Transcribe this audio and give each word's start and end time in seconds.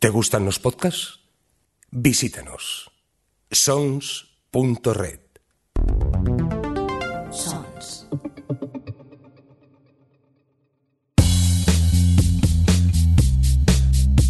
¿Te 0.00 0.08
gustan 0.08 0.46
los 0.46 0.58
podcasts? 0.58 1.20
Visítanos. 1.90 2.90
sons.red. 3.50 5.20
Sons. 7.30 8.06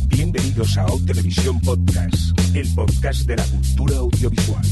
Bienvenidos 0.08 0.76
a 0.76 0.86
O 0.86 0.98
Televisión 1.06 1.60
Podcast, 1.60 2.36
el 2.52 2.74
podcast 2.74 3.20
de 3.28 3.36
la 3.36 3.44
cultura 3.44 3.98
audiovisual. 3.98 4.66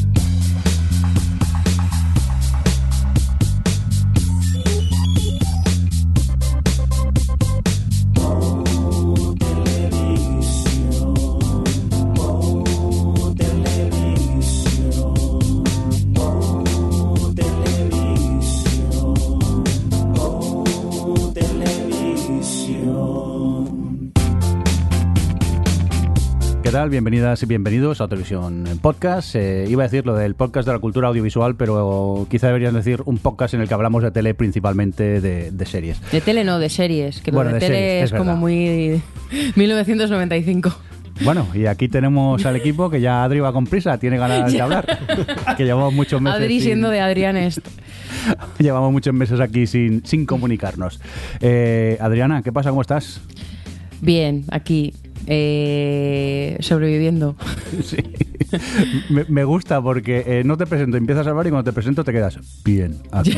Tal? 26.79 26.91
Bienvenidas 26.91 27.43
y 27.43 27.47
bienvenidos 27.47 28.01
a 28.01 28.07
Televisión 28.07 28.63
Podcast. 28.81 29.35
Eh, 29.35 29.65
iba 29.69 29.83
a 29.83 29.89
decir 29.89 30.07
lo 30.07 30.15
del 30.15 30.37
podcast 30.37 30.65
de 30.65 30.73
la 30.75 30.79
cultura 30.79 31.09
audiovisual, 31.09 31.57
pero 31.57 32.25
quizá 32.31 32.47
deberían 32.47 32.73
decir 32.75 33.03
un 33.05 33.19
podcast 33.19 33.55
en 33.55 33.63
el 33.63 33.67
que 33.67 33.75
hablamos 33.75 34.01
de 34.05 34.13
tele, 34.13 34.33
principalmente 34.35 35.21
de, 35.21 35.51
de 35.51 35.67
series. 35.67 36.01
De 36.13 36.21
tele 36.21 36.45
no, 36.45 36.61
de 36.61 36.69
series. 36.69 37.21
Que 37.21 37.33
Bueno, 37.33 37.51
lo 37.51 37.55
de, 37.57 37.61
de 37.61 37.67
tele 37.67 37.79
series, 37.79 38.05
es, 38.05 38.13
es 38.13 38.17
como 38.19 38.37
muy 38.37 39.03
1995. 39.57 40.73
Bueno, 41.25 41.49
y 41.53 41.67
aquí 41.67 41.89
tenemos 41.89 42.47
al 42.47 42.55
equipo 42.55 42.89
que 42.91 43.01
ya 43.01 43.25
Adri 43.25 43.41
va 43.41 43.53
con 43.53 43.67
prisa, 43.67 43.99
tiene 43.99 44.17
ganas 44.17 44.53
de 44.53 44.61
hablar. 44.63 44.87
que 45.57 45.65
llevamos 45.65 45.93
muchos 45.93 46.21
meses. 46.23 46.39
Adri 46.41 46.61
sin- 46.61 46.63
siendo 46.63 46.91
de 46.91 47.01
Adrián 47.01 47.37
Est. 47.37 47.59
Llevamos 48.61 48.93
muchos 48.93 49.13
meses 49.13 49.41
aquí 49.41 49.67
sin, 49.67 50.07
sin 50.07 50.27
comunicarnos. 50.27 51.01
Eh, 51.41 51.99
Adriana, 52.01 52.43
¿qué 52.43 52.53
pasa? 52.53 52.71
¿Cómo 52.71 52.83
estás? 52.83 53.21
Bien, 54.01 54.45
aquí. 54.53 54.95
Eh, 55.29 56.57
sobreviviendo. 56.61 57.37
Sí. 57.85 57.99
me, 59.11 59.25
me 59.29 59.45
gusta 59.45 59.81
porque 59.83 60.25
eh, 60.27 60.43
no 60.45 60.57
te 60.57 60.67
presento, 60.67 60.97
empiezas 60.97 61.27
a 61.27 61.31
hablar 61.31 61.47
y 61.47 61.51
cuando 61.51 61.71
te 61.71 61.75
presento 61.75 62.03
te 62.03 62.13
quedas 62.13 62.39
bien 62.65 62.97
aquí. 63.13 63.37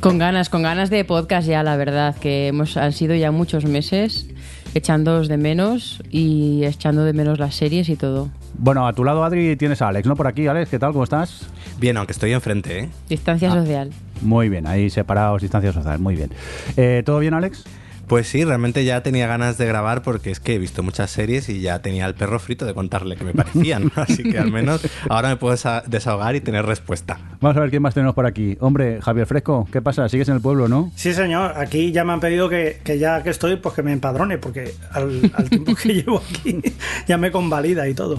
Con 0.00 0.16
ganas, 0.18 0.48
con 0.48 0.62
ganas 0.62 0.90
de 0.90 1.04
podcast 1.04 1.48
ya, 1.48 1.62
la 1.64 1.76
verdad, 1.76 2.16
que 2.16 2.48
hemos, 2.48 2.76
han 2.76 2.92
sido 2.92 3.16
ya 3.16 3.32
muchos 3.32 3.64
meses 3.64 4.28
echándoos 4.74 5.28
de 5.28 5.38
menos 5.38 6.02
y 6.10 6.64
echando 6.64 7.04
de 7.04 7.12
menos 7.12 7.38
las 7.38 7.56
series 7.56 7.88
y 7.88 7.96
todo. 7.96 8.30
Bueno, 8.56 8.86
a 8.86 8.92
tu 8.92 9.02
lado, 9.02 9.24
Adri, 9.24 9.56
tienes 9.56 9.82
a 9.82 9.88
Alex, 9.88 10.06
¿no? 10.06 10.14
Por 10.14 10.28
aquí, 10.28 10.46
Alex, 10.46 10.70
¿qué 10.70 10.78
tal? 10.78 10.92
¿Cómo 10.92 11.04
estás? 11.04 11.48
Bien, 11.78 11.96
aunque 11.96 12.12
estoy 12.12 12.32
enfrente, 12.32 12.78
¿eh? 12.78 12.88
Distancia 13.08 13.50
social. 13.50 13.90
Muy 14.22 14.48
bien, 14.48 14.66
ahí 14.66 14.88
separados, 14.88 15.42
distancia 15.42 15.72
social, 15.72 15.98
muy 15.98 16.14
bien. 16.14 16.30
Eh, 16.76 17.02
¿Todo 17.04 17.18
bien, 17.18 17.34
Alex? 17.34 17.64
Pues 18.08 18.26
sí, 18.26 18.42
realmente 18.44 18.84
ya 18.86 19.02
tenía 19.02 19.26
ganas 19.26 19.58
de 19.58 19.66
grabar 19.66 20.02
porque 20.02 20.30
es 20.30 20.40
que 20.40 20.54
he 20.54 20.58
visto 20.58 20.82
muchas 20.82 21.10
series 21.10 21.48
y 21.50 21.60
ya 21.60 21.82
tenía 21.82 22.06
el 22.06 22.14
perro 22.14 22.38
frito 22.40 22.64
de 22.64 22.72
contarle 22.72 23.16
que 23.16 23.24
me 23.24 23.34
parecían. 23.34 23.92
Así 23.96 24.22
que 24.22 24.38
al 24.38 24.50
menos 24.50 24.80
ahora 25.10 25.28
me 25.28 25.36
puedo 25.36 25.54
desa- 25.54 25.82
desahogar 25.84 26.34
y 26.34 26.40
tener 26.40 26.64
respuesta. 26.64 27.20
Vamos 27.40 27.56
a 27.58 27.60
ver 27.60 27.68
quién 27.70 27.82
más 27.82 27.92
tenemos 27.92 28.14
por 28.14 28.24
aquí. 28.24 28.56
Hombre, 28.60 29.00
Javier 29.02 29.26
Fresco, 29.26 29.68
¿qué 29.70 29.82
pasa? 29.82 30.08
¿Sigues 30.08 30.28
en 30.28 30.36
el 30.36 30.40
pueblo, 30.40 30.68
no? 30.68 30.90
Sí, 30.96 31.12
señor. 31.12 31.52
Aquí 31.58 31.92
ya 31.92 32.02
me 32.04 32.14
han 32.14 32.20
pedido 32.20 32.48
que, 32.48 32.80
que 32.82 32.98
ya 32.98 33.22
que 33.22 33.28
estoy, 33.30 33.56
pues 33.56 33.74
que 33.74 33.82
me 33.82 33.92
empadrone, 33.92 34.38
porque 34.38 34.72
al, 34.92 35.30
al 35.34 35.50
tiempo 35.50 35.74
que 35.74 35.88
llevo 35.94 36.22
aquí 36.30 36.60
ya 37.06 37.18
me 37.18 37.30
convalida 37.30 37.86
y 37.88 37.94
todo. 37.94 38.18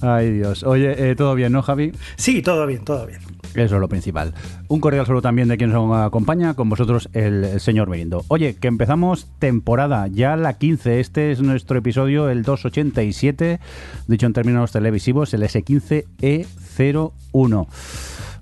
Ay, 0.00 0.30
Dios. 0.30 0.62
Oye, 0.62 1.10
eh, 1.10 1.16
¿todo 1.16 1.34
bien, 1.34 1.52
no, 1.52 1.62
Javi? 1.62 1.92
Sí, 2.16 2.40
todo 2.42 2.66
bien, 2.66 2.84
todo 2.84 3.06
bien. 3.06 3.20
Eso 3.64 3.76
es 3.76 3.80
lo 3.80 3.88
principal. 3.88 4.34
Un 4.68 4.80
cordial 4.80 5.06
saludo 5.06 5.22
también 5.22 5.48
de 5.48 5.56
quien 5.56 5.70
nos 5.70 5.96
acompaña, 5.98 6.54
con 6.54 6.68
vosotros 6.68 7.08
el, 7.12 7.58
señor 7.60 7.88
Merindo. 7.88 8.24
Oye, 8.28 8.54
que 8.56 8.68
empezamos 8.68 9.28
temporada, 9.38 10.06
ya 10.08 10.36
la 10.36 10.54
15. 10.58 11.00
Este 11.00 11.30
es 11.32 11.40
nuestro 11.40 11.78
episodio, 11.78 12.28
el 12.30 12.42
287, 12.42 13.60
dicho 14.08 14.26
en 14.26 14.32
términos 14.32 14.72
televisivos, 14.72 15.32
el 15.34 15.42
S15E01. 15.42 17.66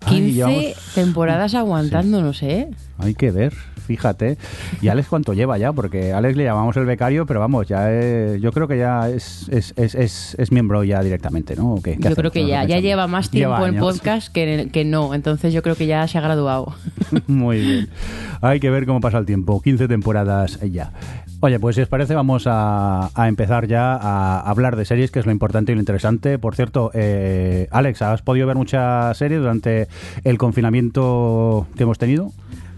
Ay, 0.07 0.17
15 0.17 0.33
llevamos- 0.33 0.95
temporadas 0.95 1.55
aguantándonos, 1.55 2.43
¿eh? 2.43 2.69
Hay 2.99 3.15
que 3.15 3.31
ver, 3.31 3.55
fíjate. 3.85 4.39
¿Y 4.83 4.89
Alex 4.89 5.09
cuánto 5.09 5.33
lleva 5.35 5.59
ya? 5.59 5.73
Porque 5.73 6.13
a 6.13 6.19
Alex 6.19 6.37
le 6.37 6.45
llamamos 6.45 6.77
el 6.77 6.85
becario, 6.87 7.27
pero 7.27 7.41
vamos, 7.41 7.67
ya 7.69 7.93
es- 7.93 8.41
yo 8.41 8.53
creo 8.53 8.67
que 8.69 8.79
ya 8.79 9.09
es, 9.09 9.49
es, 9.51 9.73
es, 9.77 9.95
es- 10.39 10.53
miembro 10.53 10.85
ya 10.85 11.03
directamente, 11.03 11.57
¿no? 11.57 11.75
¿O 11.75 11.83
qué? 11.83 11.93
¿Qué 11.93 11.97
Yo 11.97 11.99
hacemos? 12.01 12.17
creo 12.19 12.31
que 12.31 12.41
¿Qué 12.43 12.49
ya, 12.49 12.65
ya 12.65 12.79
lleva 12.81 13.07
más 13.07 13.31
tiempo 13.31 13.57
Lleva 13.57 13.69
en 13.69 13.79
podcast 13.79 14.33
que, 14.33 14.69
que 14.73 14.85
no, 14.85 15.15
entonces 15.15 15.53
yo 15.53 15.63
creo 15.63 15.75
que 15.77 15.87
ya 15.87 16.07
se 16.09 16.19
ha 16.19 16.21
graduado. 16.21 16.75
Muy 17.27 17.61
bien. 17.61 17.89
Hay 18.41 18.61
que 18.61 18.71
ver 18.71 18.87
cómo 18.87 19.01
pasa 19.01 19.19
el 19.19 19.27
tiempo. 19.27 19.61
15 19.61 19.89
temporadas 19.89 20.61
ya. 20.71 20.93
Oye, 21.41 21.59
pues 21.61 21.77
si 21.77 21.83
os 21.83 21.89
parece, 21.89 22.15
vamos 22.15 22.45
a, 22.47 23.11
a 23.15 23.29
empezar 23.29 23.67
ya 23.67 23.95
a 23.97 24.41
hablar 24.41 24.77
de 24.77 24.85
series, 24.87 25.11
que 25.11 25.19
es 25.19 25.27
lo 25.27 25.33
importante 25.33 25.73
y 25.73 25.75
lo 25.75 25.81
interesante. 25.81 26.39
Por 26.39 26.55
cierto, 26.55 26.91
eh, 26.95 27.69
Alex, 27.71 28.01
¿has 28.03 28.23
podido 28.23 28.47
ver 28.47 28.57
muchas 28.57 29.17
series 29.19 29.41
durante 29.41 29.89
el 30.25 30.39
confinamiento 30.39 31.67
que 31.77 31.83
hemos 31.83 31.99
tenido? 31.99 32.33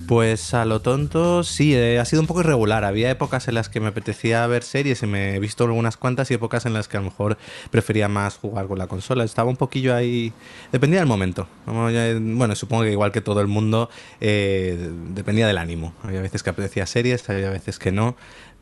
Pues 0.06 0.54
a 0.54 0.64
lo 0.64 0.80
tonto, 0.82 1.42
sí, 1.42 1.74
eh, 1.74 1.98
ha 1.98 2.04
sido 2.04 2.20
un 2.22 2.28
poco 2.28 2.38
irregular. 2.40 2.84
Había 2.84 3.10
épocas 3.10 3.48
en 3.48 3.54
las 3.54 3.68
que 3.68 3.80
me 3.80 3.88
apetecía 3.88 4.46
ver 4.46 4.62
series 4.62 5.02
y 5.02 5.06
me 5.06 5.34
he 5.34 5.40
visto 5.40 5.64
algunas 5.64 5.96
cuantas 5.96 6.30
y 6.30 6.34
épocas 6.34 6.64
en 6.64 6.74
las 6.74 6.86
que 6.86 6.96
a 6.96 7.00
lo 7.00 7.06
mejor 7.06 7.36
prefería 7.70 8.06
más 8.06 8.36
jugar 8.36 8.68
con 8.68 8.78
la 8.78 8.86
consola. 8.86 9.24
Estaba 9.24 9.50
un 9.50 9.56
poquillo 9.56 9.96
ahí... 9.96 10.32
Dependía 10.70 11.00
del 11.00 11.08
momento. 11.08 11.48
Ya- 11.66 12.16
Bueno, 12.20 12.54
supongo 12.54 12.84
que 12.84 12.92
igual 12.92 13.10
que 13.10 13.20
todo 13.20 13.40
el 13.40 13.48
mundo, 13.48 13.90
eh, 14.20 14.78
dependía 15.12 15.48
del 15.48 15.58
ánimo. 15.58 15.92
Había 16.04 16.20
veces 16.20 16.44
que 16.44 16.50
apetecía 16.50 16.86
series, 16.86 17.28
había 17.28 17.50
veces 17.50 17.80
que 17.80 17.90
no. 17.90 18.14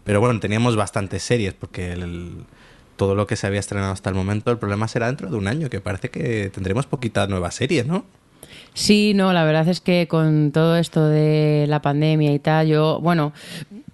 Pero 0.05 0.21
bueno, 0.21 0.41
teníamos 0.41 0.77
bastantes 0.77 1.23
series 1.25 1.53
porque 1.53 1.93
el- 1.93 2.45
todo 2.97 3.15
lo 3.15 3.27
que 3.27 3.37
se 3.37 3.47
había 3.47 3.61
estrenado 3.61 3.93
hasta 3.93 4.09
el 4.09 4.15
momento, 4.17 4.51
el 4.51 4.57
problema 4.59 4.89
será 4.89 5.09
dentro 5.09 5.29
de 5.29 5.37
un 5.37 5.49
año, 5.49 5.69
que 5.69 5.81
parece 5.83 6.09
que 6.09 6.49
tendremos 6.55 6.87
poquitas 6.87 7.29
nuevas 7.29 7.55
series, 7.55 7.85
¿no? 7.87 8.07
Sí, 8.75 9.13
no, 9.15 9.33
la 9.33 9.45
verdad 9.45 9.69
es 9.69 9.81
que 9.81 10.09
con 10.09 10.51
todo 10.53 10.77
esto 10.77 11.09
de 11.09 11.67
la 11.69 11.81
pandemia 11.81 12.33
y 12.35 12.39
tal, 12.41 12.67
yo, 12.67 12.99
bueno, 13.01 13.33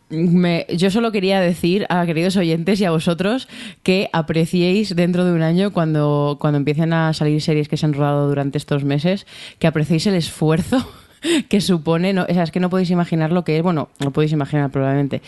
me- 0.09 0.67
yo 0.75 0.91
solo 0.91 1.13
quería 1.13 1.39
decir 1.41 1.87
a 1.91 2.05
queridos 2.07 2.37
oyentes 2.37 2.81
y 2.81 2.87
a 2.87 2.91
vosotros 2.91 3.47
que 3.83 4.09
apreciéis 4.13 4.97
dentro 4.97 5.25
de 5.27 5.33
un 5.33 5.43
año 5.43 5.73
cuando, 5.73 6.39
cuando 6.41 6.57
empiecen 6.57 6.93
a 6.95 7.13
salir 7.13 7.43
series 7.43 7.69
que 7.69 7.77
se 7.77 7.85
han 7.87 7.93
rodado 7.93 8.27
durante 8.29 8.57
estos 8.59 8.83
meses, 8.85 9.27
que 9.59 9.67
apreciéis 9.67 10.07
el 10.07 10.15
esfuerzo 10.15 10.79
que 11.51 11.61
supone, 11.61 12.15
no, 12.15 12.23
o 12.23 12.33
sea, 12.33 12.43
es 12.45 12.51
que 12.51 12.61
no 12.61 12.71
podéis 12.71 12.91
imaginar 12.91 13.33
lo 13.33 13.45
que 13.45 13.59
es, 13.59 13.63
bueno, 13.63 13.91
no 14.03 14.13
podéis 14.13 14.33
imaginar 14.33 14.71
probablemente, 14.71 15.21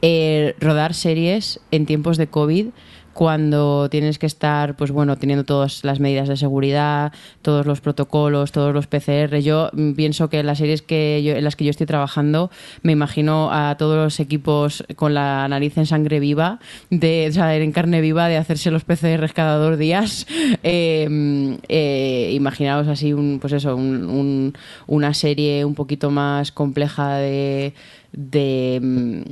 eh, 0.00 0.54
rodar 0.60 0.94
series 0.94 1.58
en 1.72 1.86
tiempos 1.86 2.16
de 2.18 2.28
COVID 2.28 2.66
cuando 3.14 3.88
tienes 3.90 4.18
que 4.18 4.26
estar, 4.26 4.76
pues 4.76 4.90
bueno, 4.90 5.16
teniendo 5.16 5.44
todas 5.44 5.84
las 5.84 6.00
medidas 6.00 6.28
de 6.28 6.36
seguridad, 6.36 7.12
todos 7.42 7.66
los 7.66 7.80
protocolos, 7.80 8.52
todos 8.52 8.72
los 8.74 8.86
PCR. 8.86 9.40
Yo 9.40 9.70
pienso 9.96 10.28
que 10.28 10.42
las 10.42 10.58
series 10.58 10.82
que 10.82 11.22
yo, 11.24 11.34
en 11.34 11.44
las 11.44 11.56
que 11.56 11.64
yo 11.64 11.70
estoy 11.70 11.86
trabajando, 11.86 12.50
me 12.82 12.92
imagino 12.92 13.50
a 13.52 13.76
todos 13.78 13.96
los 13.96 14.20
equipos 14.20 14.84
con 14.96 15.14
la 15.14 15.46
nariz 15.48 15.76
en 15.78 15.86
sangre 15.86 16.20
viva, 16.20 16.58
de, 16.90 17.26
o 17.30 17.32
sea, 17.32 17.54
en 17.56 17.72
carne 17.72 18.00
viva, 18.00 18.28
de 18.28 18.36
hacerse 18.36 18.70
los 18.70 18.84
PCR 18.84 19.32
cada 19.34 19.56
dos 19.58 19.78
días. 19.78 20.26
Eh, 20.64 21.58
eh, 21.68 22.30
imaginaos 22.34 22.86
así, 22.88 23.12
un, 23.12 23.38
pues 23.40 23.52
eso, 23.52 23.74
un- 23.76 24.04
un- 24.08 24.54
una 24.86 25.12
serie 25.14 25.64
un 25.64 25.74
poquito 25.74 26.10
más 26.10 26.52
compleja 26.52 27.16
de. 27.16 27.74
de 28.12 29.24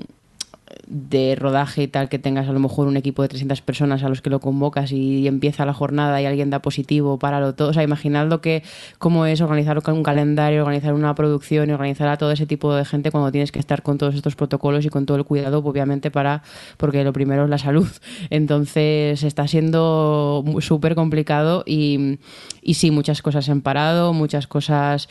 de 0.86 1.36
rodaje 1.36 1.84
y 1.84 1.88
tal 1.88 2.08
que 2.08 2.18
tengas 2.18 2.48
a 2.48 2.52
lo 2.52 2.60
mejor 2.60 2.86
un 2.86 2.96
equipo 2.96 3.22
de 3.22 3.28
300 3.28 3.60
personas 3.62 4.02
a 4.02 4.08
los 4.08 4.22
que 4.22 4.30
lo 4.30 4.40
convocas 4.40 4.92
y, 4.92 5.26
empieza 5.26 5.64
la 5.64 5.72
jornada 5.72 6.20
y 6.20 6.26
alguien 6.26 6.50
da 6.50 6.60
positivo, 6.60 7.18
páralo 7.18 7.54
todo. 7.54 7.68
O 7.68 7.72
sea, 7.72 7.82
imaginad 7.82 8.26
lo 8.26 8.40
que, 8.40 8.62
cómo 8.98 9.26
es 9.26 9.40
organizar 9.40 9.80
un 9.92 10.02
calendario, 10.02 10.62
organizar 10.62 10.94
una 10.94 11.14
producción 11.14 11.70
y 11.70 11.72
organizar 11.72 12.08
a 12.08 12.16
todo 12.16 12.32
ese 12.32 12.46
tipo 12.46 12.74
de 12.74 12.84
gente 12.84 13.10
cuando 13.10 13.30
tienes 13.30 13.52
que 13.52 13.58
estar 13.58 13.82
con 13.82 13.98
todos 13.98 14.14
estos 14.14 14.34
protocolos 14.34 14.84
y 14.84 14.88
con 14.88 15.06
todo 15.06 15.16
el 15.16 15.24
cuidado, 15.24 15.58
obviamente, 15.58 16.10
para, 16.10 16.42
porque 16.76 17.04
lo 17.04 17.12
primero 17.12 17.44
es 17.44 17.50
la 17.50 17.58
salud. 17.58 17.88
Entonces, 18.30 19.22
está 19.22 19.46
siendo 19.46 20.44
súper 20.60 20.94
complicado 20.94 21.62
y, 21.66 22.18
y 22.62 22.74
sí, 22.74 22.90
muchas 22.90 23.22
cosas 23.22 23.48
han 23.48 23.60
parado, 23.60 24.12
muchas 24.12 24.46
cosas 24.46 25.08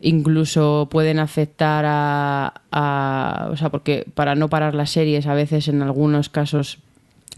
incluso 0.00 0.88
pueden 0.90 1.18
afectar 1.18 1.84
a, 1.86 2.54
a- 2.72 3.48
o 3.50 3.56
sea 3.56 3.68
porque 3.70 4.06
para 4.14 4.34
no 4.34 4.48
parar 4.48 4.74
las 4.74 4.90
series 4.90 5.26
a 5.26 5.34
veces 5.34 5.68
en 5.68 5.82
algunos 5.82 6.28
casos 6.28 6.78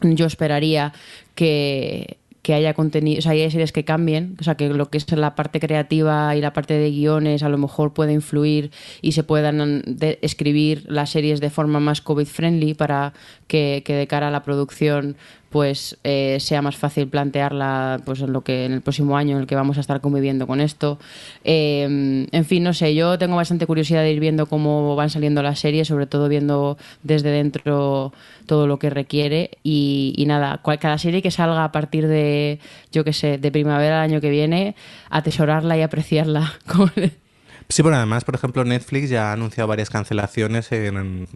yo 0.02 0.26
esperaría 0.26 0.92
que 1.34 2.16
que 2.42 2.54
haya 2.54 2.74
contenido, 2.74 3.20
o 3.20 3.22
sea, 3.22 3.30
hay 3.32 3.48
series 3.52 3.70
que 3.70 3.84
cambien, 3.84 4.36
o 4.40 4.42
sea, 4.42 4.56
que 4.56 4.68
lo 4.68 4.90
que 4.90 4.98
es 4.98 5.08
la 5.12 5.36
parte 5.36 5.60
creativa 5.60 6.34
y 6.34 6.40
la 6.40 6.52
parte 6.52 6.74
de 6.74 6.90
guiones 6.90 7.44
a 7.44 7.48
lo 7.48 7.56
mejor 7.56 7.92
puede 7.92 8.12
influir 8.12 8.72
y 9.00 9.12
se 9.12 9.22
puedan 9.22 9.84
escribir 10.22 10.84
las 10.88 11.10
series 11.10 11.40
de 11.40 11.50
forma 11.50 11.78
más 11.78 12.02
COVID-friendly 12.02 12.74
para 12.74 13.12
que, 13.46 13.84
que 13.86 13.94
de 13.94 14.08
cara 14.08 14.26
a 14.26 14.30
la 14.32 14.42
producción 14.42 15.14
pues 15.52 15.99
eh, 16.02 16.38
sea 16.40 16.62
más 16.62 16.76
fácil 16.76 17.08
plantearla 17.08 18.00
pues 18.06 18.22
en 18.22 18.32
lo 18.32 18.40
que 18.40 18.64
en 18.64 18.72
el 18.72 18.81
próximo 18.81 19.19
año 19.19 19.37
en 19.37 19.43
el 19.43 19.46
que 19.46 19.54
vamos 19.54 19.76
a 19.76 19.81
estar 19.81 20.00
conviviendo 20.00 20.46
con 20.46 20.60
esto. 20.60 20.99
Eh, 21.44 22.26
en 22.32 22.44
fin 22.46 22.64
no 22.64 22.72
sé 22.72 22.94
yo 22.94 23.19
tengo 23.19 23.37
bastante 23.37 23.66
curiosidad 23.66 24.02
de 24.02 24.12
ir 24.12 24.19
viendo 24.19 24.46
cómo 24.46 24.96
van 24.96 25.10
saliendo 25.10 25.43
las 25.43 25.60
series 25.60 25.88
sobre 25.88 26.06
todo 26.06 26.28
viendo 26.28 26.78
desde 27.02 27.31
dentro 27.31 28.12
todo 28.46 28.66
lo 28.66 28.78
que 28.78 28.90
requiere. 28.90 29.50
Y, 29.62 30.25
nada 30.26 30.62
cada 30.81 30.96
serie 30.96 31.20
que 31.20 31.31
salga 31.31 31.64
a 31.64 31.72
partir 31.72 32.08
de 32.08 32.58
yo 32.90 33.05
qué 33.05 33.12
sé 33.12 33.37
de 33.37 33.52
primavera 33.52 34.00
del 34.00 34.10
año 34.10 34.20
que 34.22 34.31
viene 34.31 34.75
atesorarla 35.10 35.76
y 35.76 35.82
apreciarla 35.82 36.55
Sí, 37.68 37.82
pero 37.82 37.96
además, 37.96 38.24
por 38.24 38.34
ejemplo, 38.34 38.64
Netflix 38.64 39.08
ya 39.10 39.30
ha 39.30 39.32
anunciado 39.32 39.68
varias 39.68 39.90
cancelaciones 39.90 40.70
en, 40.72 41.26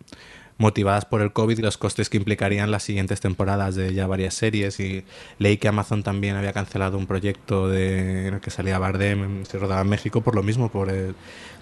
motivadas 0.58 1.04
por 1.04 1.20
el 1.20 1.32
COVID 1.32 1.58
y 1.58 1.62
los 1.62 1.76
costes 1.76 2.08
que 2.08 2.16
implicarían 2.16 2.70
las 2.70 2.82
siguientes 2.82 3.20
temporadas 3.20 3.74
de 3.74 3.92
ya 3.92 4.06
varias 4.06 4.34
series. 4.34 4.80
Y 4.80 5.04
leí 5.38 5.58
que 5.58 5.68
Amazon 5.68 6.02
también 6.02 6.36
había 6.36 6.52
cancelado 6.52 6.98
un 6.98 7.06
proyecto 7.06 7.68
de, 7.68 8.28
el 8.28 8.40
que 8.40 8.50
salía 8.50 8.78
Bardem, 8.78 9.44
se 9.44 9.58
rodaba 9.58 9.82
en 9.82 9.88
México 9.88 10.22
por 10.22 10.34
lo 10.34 10.42
mismo. 10.42 10.70
Por 10.70 10.92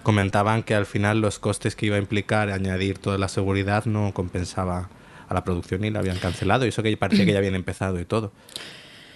comentaban 0.03 0.63
que 0.63 0.75
al 0.75 0.85
final 0.85 1.19
los 1.19 1.39
costes 1.39 1.75
que 1.75 1.87
iba 1.87 1.95
a 1.95 1.99
implicar 1.99 2.49
añadir 2.49 2.99
toda 2.99 3.17
la 3.17 3.27
seguridad 3.27 3.85
no 3.85 4.13
compensaba 4.13 4.89
a 5.27 5.33
la 5.33 5.43
producción 5.43 5.83
y 5.83 5.89
la 5.89 5.99
habían 5.99 6.17
cancelado. 6.17 6.65
Y 6.65 6.69
eso 6.69 6.83
que 6.83 6.95
parecía 6.95 7.25
que 7.25 7.33
ya 7.33 7.39
habían 7.39 7.55
empezado 7.55 7.99
y 7.99 8.05
todo. 8.05 8.31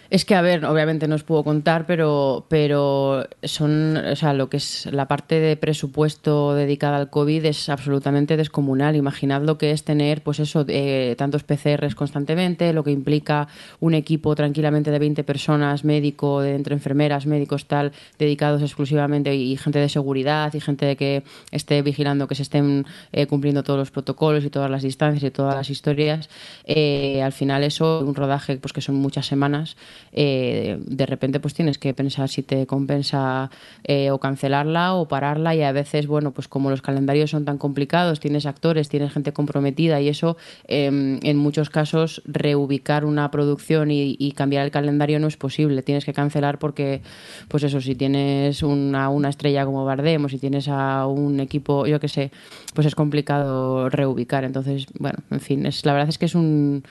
Es 0.10 0.26
que, 0.26 0.34
a 0.34 0.42
ver, 0.42 0.66
obviamente 0.66 1.08
no 1.08 1.14
os 1.14 1.24
puedo 1.24 1.44
contar, 1.44 1.86
pero, 1.86 2.48
pero 2.50 3.28
son, 3.44 3.96
o 3.96 4.16
sea, 4.16 4.34
lo 4.34 4.50
que 4.50 4.58
es 4.58 4.88
la 4.92 5.08
parte 5.08 5.40
de 5.40 5.56
presupuesto 5.56 6.56
dedicada 6.56 6.98
al 6.98 7.12
COVID 7.12 7.46
es 7.46 7.70
absolutamente 7.70 8.36
descomunal. 8.36 8.96
Imaginad 8.96 9.44
lo 9.44 9.60
que 9.60 9.70
es 9.70 9.84
tener, 9.84 10.24
pues 10.24 10.40
eso, 10.40 10.66
eh, 10.68 11.14
tantos 11.16 11.44
PCRs 11.44 11.94
constantemente, 11.94 12.74
lo 12.74 12.84
que 12.84 12.90
implica 12.90 13.50
un 13.82 13.94
equipo 13.94 14.34
tranquilamente 14.34 14.90
de 14.90 14.98
20 14.98 15.24
personas, 15.24 15.84
médico, 15.86 16.42
de 16.42 16.56
entre 16.56 16.74
enfermeras, 16.74 17.28
médicos, 17.28 17.66
tal, 17.66 17.92
dedicados 18.18 18.64
exclusivamente, 18.64 19.36
y 19.36 19.58
gente 19.58 19.78
de 19.78 19.90
seguridad, 19.90 20.52
y 20.56 20.60
gente 20.60 20.88
de 20.88 20.96
que 20.96 21.24
esté 21.52 21.84
vigilando 21.84 22.28
que 22.28 22.34
se 22.34 22.42
estén 22.42 22.88
eh, 23.12 23.28
cumpliendo 23.28 23.62
todos 23.62 23.78
los 23.78 23.92
protocolos 23.92 24.44
y 24.44 24.50
todas 24.50 24.72
las 24.72 24.82
distancias 24.82 25.24
y 25.24 25.30
todas 25.30 25.54
las 25.54 25.70
historias. 25.70 26.32
Eh, 26.66 27.22
al 27.22 27.32
final 27.32 27.64
eso, 27.64 28.00
un 28.00 28.16
rodaje, 28.16 28.58
pues 28.58 28.74
que 28.74 28.82
son 28.82 28.96
muchas 28.96 29.28
semanas, 29.28 29.78
eh, 30.12 30.78
de 30.80 31.06
repente 31.06 31.40
pues 31.40 31.54
tienes 31.54 31.78
que 31.78 31.94
pensar 31.94 32.30
si 32.30 32.44
te 32.44 32.66
compensa 32.66 33.50
eh, 33.84 34.12
o 34.12 34.20
cancelarla 34.20 34.96
o 34.96 35.08
pararla 35.08 35.56
y 35.56 35.62
a 35.62 35.72
veces, 35.72 36.08
bueno, 36.08 36.32
pues 36.32 36.48
como 36.48 36.70
los 36.70 36.82
calendarios 36.82 37.32
son 37.32 37.46
tan 37.46 37.58
complicados, 37.58 38.20
tienes 38.20 38.46
actores, 38.46 38.90
tienes 38.90 39.14
gente 39.14 39.34
comprometida 39.34 40.02
y 40.02 40.10
eso 40.10 40.38
em, 40.68 41.20
en 41.24 41.38
muchos 41.38 41.70
casos 41.70 42.22
reubicar 42.26 43.06
una 43.06 43.32
producción 43.32 43.92
y, 43.92 44.30
cambiar 44.36 44.64
el 44.64 44.72
calendario 44.72 45.20
no 45.20 45.28
es 45.28 45.38
posible, 45.38 45.82
tienes 45.82 46.06
que 46.06 46.14
cancelar 46.14 46.60
porque, 46.60 47.02
pues 47.48 47.64
eso, 47.64 47.82
si 47.82 47.96
tienes 47.96 48.64
una, 48.64 49.10
una 49.10 49.30
estrella 49.30 49.66
como 49.66 49.84
Bardem 49.84 50.24
o 50.24 50.30
si 50.30 50.38
tienes 50.38 50.68
a 50.70 51.08
un 51.08 51.40
equipo, 51.40 51.88
yo 51.88 52.00
qué 52.00 52.08
sé, 52.08 52.32
pues 52.74 52.88
es 52.88 52.96
complicado 52.96 53.90
reubicar. 53.90 54.44
Entonces, 54.44 54.86
bueno, 55.00 55.20
en 55.32 55.40
fin, 55.40 55.66
es, 55.66 55.86
la 55.86 55.94
verdad 55.94 56.10
es 56.10 56.18
que 56.18 56.26
es 56.26 56.36
un 56.36 56.84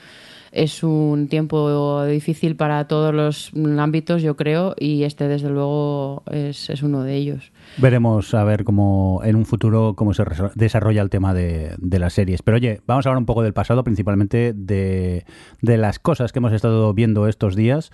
es 0.51 0.83
un 0.83 1.27
tiempo 1.27 2.03
difícil 2.05 2.55
para 2.55 2.87
todos 2.87 3.13
los 3.13 3.51
ámbitos, 3.77 4.21
yo 4.21 4.35
creo, 4.35 4.75
y 4.77 5.03
este 5.03 5.27
desde 5.27 5.49
luego 5.49 6.23
es, 6.31 6.69
es 6.69 6.83
uno 6.83 7.03
de 7.03 7.15
ellos. 7.15 7.51
Veremos 7.77 8.33
a 8.33 8.43
ver 8.43 8.63
cómo 8.63 9.21
en 9.23 9.35
un 9.35 9.45
futuro 9.45 9.93
cómo 9.95 10.13
se 10.13 10.23
desarrolla 10.55 11.01
el 11.01 11.09
tema 11.09 11.33
de, 11.33 11.77
las 11.79 12.13
series. 12.13 12.41
Pero 12.41 12.57
oye, 12.57 12.81
vamos 12.85 13.05
a 13.05 13.09
hablar 13.09 13.19
un 13.19 13.25
poco 13.25 13.41
del 13.41 13.53
pasado, 13.53 13.83
principalmente 13.83 14.53
de, 14.53 15.25
de, 15.61 15.77
las 15.77 15.99
cosas 15.99 16.31
que 16.31 16.39
hemos 16.39 16.51
estado 16.51 16.93
viendo 16.93 17.27
estos 17.27 17.55
días. 17.55 17.91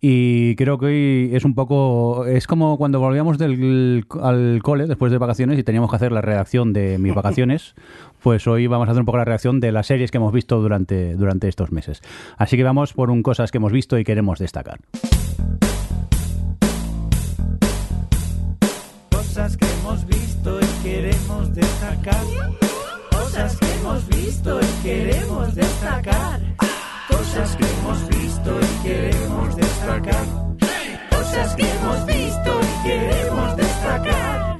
Y 0.00 0.56
creo 0.56 0.78
que 0.78 0.86
hoy 0.86 1.30
es 1.34 1.44
un 1.44 1.54
poco. 1.54 2.26
Es 2.26 2.46
como 2.46 2.78
cuando 2.78 3.00
volvíamos 3.00 3.38
del, 3.38 4.06
al 4.20 4.60
cole 4.62 4.86
después 4.86 5.12
de 5.12 5.18
vacaciones 5.18 5.58
y 5.58 5.62
teníamos 5.62 5.90
que 5.90 5.96
hacer 5.96 6.12
la 6.12 6.20
redacción 6.20 6.72
de 6.72 6.98
mis 6.98 7.14
vacaciones. 7.14 7.74
Pues 8.22 8.48
hoy 8.48 8.66
vamos 8.66 8.88
a 8.88 8.90
hacer 8.90 9.00
un 9.00 9.06
poco 9.06 9.18
la 9.18 9.24
reacción 9.24 9.60
de 9.60 9.70
las 9.70 9.86
series 9.86 10.10
que 10.10 10.16
hemos 10.16 10.32
visto 10.32 10.60
durante, 10.60 11.14
durante 11.14 11.46
estos 11.46 11.70
meses. 11.70 12.02
Así 12.36 12.56
que 12.56 12.64
vamos 12.64 12.92
por 12.92 13.12
un 13.12 13.22
cosas 13.22 13.52
que 13.52 13.58
hemos 13.58 13.70
visto 13.70 13.96
y 13.96 14.02
queremos 14.02 14.40
destacar. 14.40 14.80
Queremos 20.82 21.54
destacar. 21.54 22.24
Cosas 23.10 23.56
que 23.56 23.74
hemos 23.74 24.08
visto 24.08 24.60
y 24.60 24.82
queremos 24.82 25.54
destacar. 25.54 26.40
Cosas 27.08 27.56
que 27.56 27.64
hemos 27.64 28.08
visto 28.08 28.60
y 28.60 28.82
queremos 28.86 29.56
destacar. 29.56 30.24
Cosas 31.10 31.56
que 31.56 31.62
hemos 31.62 32.06
visto 32.06 32.60
y 32.60 32.88
queremos 32.88 33.56
destacar. 33.56 34.58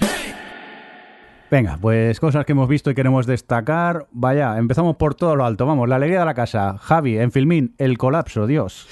Venga, 1.50 1.78
pues 1.80 2.20
cosas 2.20 2.44
que 2.44 2.52
hemos 2.52 2.68
visto 2.68 2.90
y 2.90 2.94
queremos 2.94 3.26
destacar. 3.26 4.06
Vaya, 4.12 4.58
empezamos 4.58 4.96
por 4.96 5.14
todo 5.14 5.34
lo 5.34 5.46
alto. 5.46 5.64
Vamos, 5.64 5.88
la 5.88 5.96
alegría 5.96 6.20
de 6.20 6.26
la 6.26 6.34
casa. 6.34 6.76
Javi, 6.78 7.18
en 7.18 7.32
Filmín, 7.32 7.74
el 7.78 7.96
colapso, 7.96 8.46
Dios. 8.46 8.86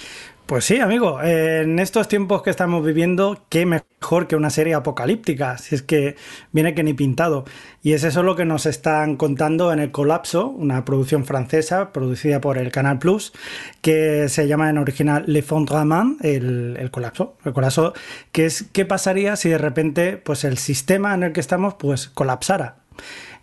Pues 0.47 0.65
sí, 0.65 0.79
amigo, 0.79 1.21
en 1.23 1.81
estos 1.81 2.07
tiempos 2.07 2.41
que 2.43 2.51
estamos 2.51 2.87
viviendo, 2.87 3.45
qué 3.49 3.67
mejor 3.67 4.29
que 4.29 4.37
una 4.37 4.49
serie 4.49 4.75
apocalíptica, 4.75 5.59
si 5.59 5.75
es 5.75 5.83
que 5.83 6.15
viene 6.53 6.73
que 6.73 6.85
ni 6.85 6.95
pintado. 6.95 7.45
Y 7.83 7.95
es 7.95 8.05
eso 8.05 8.23
lo 8.23 8.37
que 8.37 8.45
nos 8.45 8.65
están 8.65 9.17
contando 9.17 9.73
en 9.73 9.81
El 9.81 9.91
Colapso, 9.91 10.47
una 10.47 10.85
producción 10.85 11.25
francesa 11.25 11.93
producida 11.93 12.41
por 12.41 12.59
el 12.59 12.71
Canal 12.71 13.01
Plus, 13.01 13.33
que 13.81 14.29
se 14.29 14.47
llama 14.47 14.71
en 14.71 14.79
original 14.79 15.25
Le 15.27 15.43
Fondrament, 15.43 16.25
el, 16.25 16.77
el 16.79 16.93
colapso. 16.93 17.37
El 17.45 17.53
colapso, 17.53 17.93
que 18.31 18.47
es 18.47 18.67
qué 18.73 18.85
pasaría 18.85 19.35
si 19.35 19.49
de 19.49 19.59
repente 19.59 20.17
pues 20.17 20.45
el 20.45 20.59
sistema 20.59 21.13
en 21.13 21.25
el 21.25 21.33
que 21.33 21.41
estamos 21.41 21.75
pues 21.75 22.07
colapsara. 22.07 22.77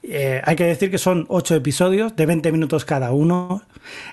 Eh, 0.03 0.41
hay 0.44 0.56
que 0.57 0.65
decir 0.65 0.91
que 0.91 0.97
son 0.97 1.25
ocho 1.29 1.56
episodios 1.56 2.15
de 2.15 2.25
20 2.25 2.51
minutos 2.51 2.83
cada 2.83 3.11
uno, 3.11 3.61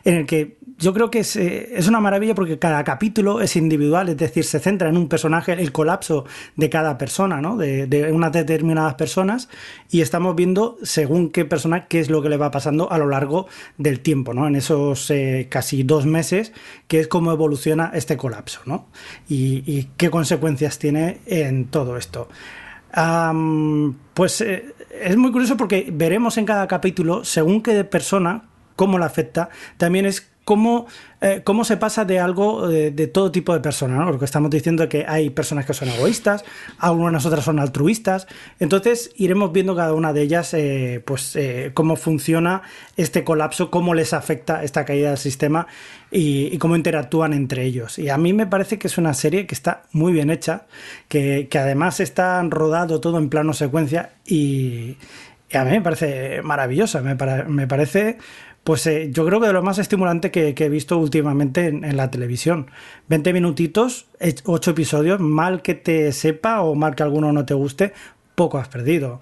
en 0.04 0.14
el 0.14 0.26
que 0.26 0.58
yo 0.78 0.94
creo 0.94 1.10
que 1.10 1.20
es, 1.20 1.36
eh, 1.36 1.72
es, 1.74 1.88
una 1.88 2.00
maravilla 2.00 2.34
porque 2.34 2.58
cada 2.58 2.82
capítulo 2.84 3.42
es 3.42 3.54
individual, 3.56 4.08
es 4.08 4.16
decir, 4.16 4.44
se 4.44 4.58
centra 4.60 4.88
en 4.88 4.96
un 4.96 5.08
personaje, 5.08 5.52
el 5.52 5.72
colapso 5.72 6.24
de 6.56 6.70
cada 6.70 6.96
persona, 6.96 7.40
¿no? 7.40 7.56
de, 7.56 8.10
unas 8.12 8.32
determinadas 8.32 8.94
personas, 8.94 9.48
y 9.90 10.00
estamos 10.00 10.34
viendo 10.36 10.78
según 10.82 11.30
qué 11.30 11.44
persona 11.44 11.86
qué 11.86 12.00
es 12.00 12.08
lo 12.08 12.22
que 12.22 12.30
le 12.30 12.38
va 12.38 12.50
pasando 12.50 12.90
a 12.90 12.96
lo 12.96 13.08
largo 13.08 13.46
del 13.76 14.00
tiempo, 14.00 14.32
¿no? 14.32 14.46
en 14.46 14.56
esos 14.56 15.10
eh, 15.10 15.48
casi 15.50 15.82
dos 15.82 16.06
meses, 16.06 16.52
que 16.88 17.00
es 17.00 17.08
cómo 17.08 17.30
evoluciona 17.30 17.90
este 17.94 18.16
colapso 18.16 18.60
¿no? 18.64 18.88
y, 19.28 19.62
y 19.66 19.90
qué 19.98 20.08
consecuencias 20.08 20.78
tiene 20.78 21.20
en 21.26 21.66
todo 21.66 21.98
esto 21.98 22.28
pues 24.14 24.40
eh, 24.40 24.74
es 25.00 25.16
muy 25.16 25.30
curioso 25.32 25.56
porque 25.56 25.88
veremos 25.92 26.36
en 26.38 26.44
cada 26.44 26.66
capítulo, 26.66 27.24
según 27.24 27.62
qué 27.62 27.84
persona, 27.84 28.49
cómo 28.80 28.98
la 28.98 29.04
afecta, 29.04 29.50
también 29.76 30.06
es 30.06 30.26
cómo, 30.46 30.86
eh, 31.20 31.42
cómo 31.44 31.64
se 31.64 31.76
pasa 31.76 32.06
de 32.06 32.18
algo 32.18 32.66
de, 32.66 33.06
todo 33.08 33.30
tipo 33.30 33.52
de 33.52 33.60
personas, 33.60 33.98
¿no? 33.98 34.10
Lo 34.10 34.18
que 34.18 34.24
estamos 34.24 34.50
diciendo 34.50 34.88
que 34.88 35.04
hay 35.06 35.28
personas 35.28 35.66
que 35.66 35.74
son 35.74 35.90
egoístas, 35.90 36.46
algunas 36.78 37.26
otras 37.26 37.44
son 37.44 37.60
altruistas, 37.60 38.26
entonces 38.58 39.10
iremos 39.16 39.52
viendo 39.52 39.76
cada 39.76 39.92
una 39.92 40.14
de 40.14 40.22
ellas, 40.22 40.54
eh, 40.54 41.02
pues 41.04 41.38
cómo 41.74 41.94
funciona 41.96 42.62
este 42.96 43.22
colapso, 43.22 43.70
cómo 43.70 43.92
les 43.92 44.14
afecta 44.14 44.64
esta 44.64 44.86
caída 44.86 45.10
del 45.10 45.18
sistema 45.18 45.66
y, 46.10 46.56
cómo 46.56 46.74
interactúan 46.74 47.34
entre 47.34 47.66
ellos. 47.66 47.98
Y 47.98 48.08
a 48.08 48.16
mí 48.16 48.32
me 48.32 48.46
parece 48.46 48.78
que 48.78 48.86
es 48.86 48.96
una 48.96 49.12
serie 49.12 49.46
que 49.46 49.54
está 49.54 49.82
muy 49.92 50.10
bien 50.10 50.30
hecha, 50.30 50.62
que, 51.08 51.50
además 51.52 52.00
está 52.00 52.42
rodado 52.48 52.98
todo 52.98 53.18
en 53.18 53.28
plano 53.28 53.52
secuencia 53.52 54.12
y, 54.24 54.96
a 55.52 55.64
mí 55.64 55.72
me 55.72 55.82
parece 55.82 56.42
maravillosa, 56.42 57.02
me 57.02 57.66
parece 57.66 58.18
pues 58.64 58.86
eh, 58.86 59.10
yo 59.10 59.24
creo 59.24 59.40
que 59.40 59.46
de 59.46 59.52
lo 59.52 59.62
más 59.62 59.78
estimulante 59.78 60.30
que, 60.30 60.54
he 60.56 60.68
visto 60.68 60.98
últimamente 60.98 61.66
en, 61.66 61.96
la 61.96 62.10
televisión. 62.10 62.70
20 63.08 63.32
minutitos, 63.32 64.06
8 64.44 64.70
episodios, 64.70 65.20
mal 65.20 65.62
que 65.62 65.74
te 65.74 66.12
sepa 66.12 66.60
o 66.62 66.74
mal 66.74 66.94
que 66.94 67.02
alguno 67.02 67.32
no 67.32 67.46
te 67.46 67.54
guste, 67.54 67.92
poco 68.34 68.58
has 68.58 68.68
perdido. 68.68 69.20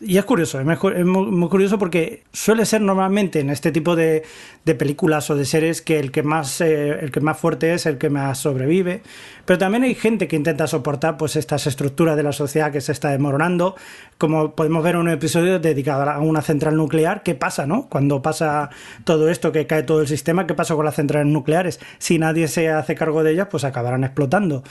Y 0.00 0.18
es 0.18 0.24
curioso, 0.24 0.60
es, 0.60 1.04
muy 1.04 1.48
curioso 1.48 1.78
porque 1.78 2.24
suele 2.32 2.66
ser 2.66 2.80
normalmente 2.80 3.40
en 3.40 3.50
este 3.50 3.72
tipo 3.72 3.96
de, 3.96 4.24
de 4.64 4.74
películas 4.74 5.30
o 5.30 5.36
de 5.36 5.44
series 5.44 5.80
que 5.82 5.98
el 5.98 6.10
que 6.10 6.22
más 6.22 6.60
eh, 6.60 6.98
el 7.00 7.10
que 7.10 7.20
más 7.20 7.38
fuerte 7.38 7.72
es 7.72 7.86
el 7.86 7.98
que 7.98 8.10
más 8.10 8.38
sobrevive. 8.38 9.02
Pero 9.44 9.58
también 9.58 9.84
hay 9.84 9.94
gente 9.94 10.26
que 10.26 10.34
intenta 10.34 10.66
soportar 10.66 11.16
pues 11.16 11.36
estas 11.36 11.66
estructuras 11.68 12.16
de 12.16 12.24
la 12.24 12.32
sociedad 12.32 12.72
que 12.72 12.80
se 12.80 12.90
está 12.90 13.10
desmoronando. 13.10 13.76
Como 14.18 14.56
podemos 14.56 14.82
ver 14.82 14.96
en 14.96 15.02
un 15.02 15.08
episodio 15.08 15.60
dedicado 15.60 16.10
a 16.10 16.18
una 16.18 16.42
central 16.42 16.76
nuclear, 16.76 17.22
¿qué 17.22 17.36
pasa, 17.36 17.64
no? 17.64 17.86
Cuando 17.88 18.22
pasa 18.22 18.70
todo 19.04 19.30
esto, 19.30 19.52
que 19.52 19.66
cae 19.66 19.84
todo 19.84 20.00
el 20.00 20.08
sistema, 20.08 20.46
¿qué 20.48 20.54
pasa 20.54 20.74
con 20.74 20.84
las 20.84 20.96
centrales 20.96 21.32
nucleares? 21.32 21.78
Si 21.98 22.18
nadie 22.18 22.48
se 22.48 22.70
hace 22.70 22.96
cargo 22.96 23.22
de 23.22 23.32
ellas, 23.32 23.48
pues 23.50 23.62
acabarán 23.62 24.02
explotando. 24.02 24.64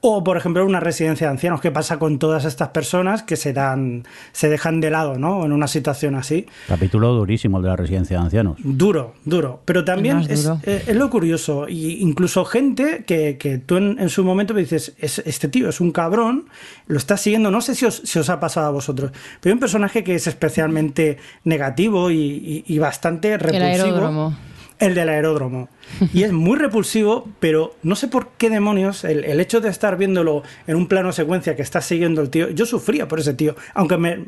O, 0.00 0.24
por 0.24 0.36
ejemplo, 0.36 0.64
una 0.66 0.80
residencia 0.80 1.28
de 1.28 1.32
ancianos, 1.32 1.60
¿qué 1.60 1.70
pasa 1.70 1.98
con 1.98 2.18
todas 2.18 2.44
estas 2.44 2.68
personas 2.70 3.22
que 3.22 3.36
se 3.36 3.52
dan, 3.52 4.04
se 4.32 4.48
dejan 4.56 4.80
de 4.80 4.90
lado, 4.90 5.18
¿no? 5.18 5.44
En 5.44 5.52
una 5.52 5.68
situación 5.68 6.14
así. 6.14 6.46
Capítulo 6.68 7.12
durísimo 7.14 7.58
el 7.58 7.62
de 7.64 7.68
la 7.68 7.76
residencia 7.76 8.16
de 8.18 8.22
ancianos. 8.24 8.56
Duro, 8.62 9.14
duro. 9.24 9.60
Pero 9.64 9.84
también 9.84 10.16
Más 10.16 10.28
es, 10.30 10.44
duro. 10.44 10.60
eh, 10.64 10.82
es 10.86 10.96
lo 10.96 11.08
curioso. 11.10 11.68
Y 11.68 12.02
incluso 12.02 12.44
gente 12.44 13.04
que, 13.06 13.36
que 13.38 13.58
tú 13.58 13.76
en, 13.76 13.98
en 14.00 14.08
su 14.08 14.24
momento 14.24 14.54
me 14.54 14.60
dices, 14.60 14.94
"Es- 14.98 15.22
este 15.24 15.48
tío 15.48 15.68
es 15.68 15.80
un 15.80 15.92
cabrón, 15.92 16.46
lo 16.86 16.96
estás 16.98 17.20
siguiendo. 17.20 17.50
No 17.50 17.60
sé 17.60 17.74
si 17.74 17.84
os, 17.84 18.02
si 18.04 18.18
os 18.18 18.28
ha 18.30 18.40
pasado 18.40 18.66
a 18.66 18.70
vosotros. 18.70 19.12
Pero 19.40 19.52
hay 19.52 19.54
un 19.54 19.60
personaje 19.60 20.02
que 20.04 20.14
es 20.14 20.26
especialmente 20.26 21.18
negativo 21.44 22.10
y, 22.10 22.16
y- 22.16 22.64
y 22.66 22.78
bastante 22.78 23.36
repulsivo. 23.38 23.64
aeródromo. 23.86 24.36
El 24.78 24.94
del 24.94 25.08
aeródromo. 25.08 25.68
Y 26.12 26.24
es 26.24 26.32
muy 26.32 26.58
repulsivo, 26.58 27.26
pero 27.40 27.74
no 27.82 27.96
sé 27.96 28.08
por 28.08 28.28
qué 28.36 28.50
demonios 28.50 29.04
el, 29.04 29.24
el 29.24 29.40
hecho 29.40 29.60
de 29.62 29.70
estar 29.70 29.96
viéndolo 29.96 30.42
en 30.66 30.76
un 30.76 30.86
plano 30.86 31.12
secuencia 31.12 31.56
que 31.56 31.62
está 31.62 31.80
siguiendo 31.80 32.20
el 32.20 32.28
tío. 32.28 32.50
Yo 32.50 32.66
sufría 32.66 33.08
por 33.08 33.18
ese 33.20 33.32
tío, 33.32 33.56
aunque 33.72 33.96
me, 33.96 34.26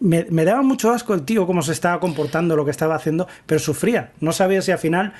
me, 0.00 0.26
me 0.30 0.44
daba 0.44 0.62
mucho 0.62 0.90
asco 0.90 1.12
el 1.12 1.22
tío, 1.24 1.46
cómo 1.46 1.60
se 1.62 1.72
estaba 1.72 2.00
comportando, 2.00 2.56
lo 2.56 2.64
que 2.64 2.70
estaba 2.70 2.94
haciendo, 2.94 3.28
pero 3.44 3.58
sufría. 3.58 4.12
No 4.20 4.32
sabía 4.32 4.62
si 4.62 4.72
al 4.72 4.78
final 4.78 5.12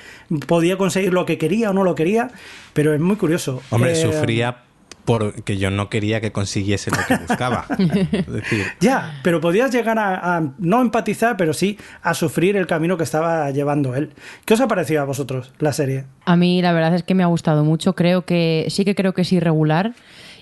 podía 0.47 0.77
conseguir 0.77 1.13
lo 1.13 1.25
que 1.25 1.37
quería 1.37 1.69
o 1.69 1.73
no 1.73 1.83
lo 1.83 1.93
quería, 1.93 2.31
pero 2.73 2.93
es 2.93 2.99
muy 2.99 3.17
curioso. 3.17 3.61
Hombre, 3.69 3.91
Eh, 3.91 3.95
sufría 3.95 4.63
porque 5.05 5.57
yo 5.57 5.71
no 5.71 5.89
quería 5.89 6.19
que 6.19 6.31
consiguiese 6.31 6.91
lo 6.91 6.97
que 7.07 7.15
buscaba. 7.27 7.65
es 7.77 8.27
decir, 8.27 8.65
Ya, 8.81 9.19
pero 9.23 9.39
podías 9.39 9.71
llegar 9.71 9.97
a, 9.99 10.37
a 10.37 10.43
no 10.57 10.81
empatizar, 10.81 11.37
pero 11.37 11.53
sí 11.53 11.77
a 12.01 12.13
sufrir 12.13 12.57
el 12.57 12.67
camino 12.67 12.97
que 12.97 13.03
estaba 13.03 13.49
llevando 13.51 13.95
él. 13.95 14.11
¿Qué 14.45 14.55
os 14.55 14.61
ha 14.61 14.67
parecido 14.67 15.01
a 15.01 15.05
vosotros 15.05 15.53
la 15.59 15.71
serie? 15.73 16.05
A 16.25 16.35
mí 16.35 16.61
la 16.61 16.73
verdad 16.73 16.93
es 16.95 17.03
que 17.03 17.13
me 17.15 17.23
ha 17.23 17.27
gustado 17.27 17.63
mucho. 17.63 17.93
Creo 17.93 18.25
que 18.25 18.65
sí 18.69 18.83
que 18.83 18.95
creo 18.95 19.13
que 19.13 19.21
es 19.21 19.31
irregular 19.31 19.93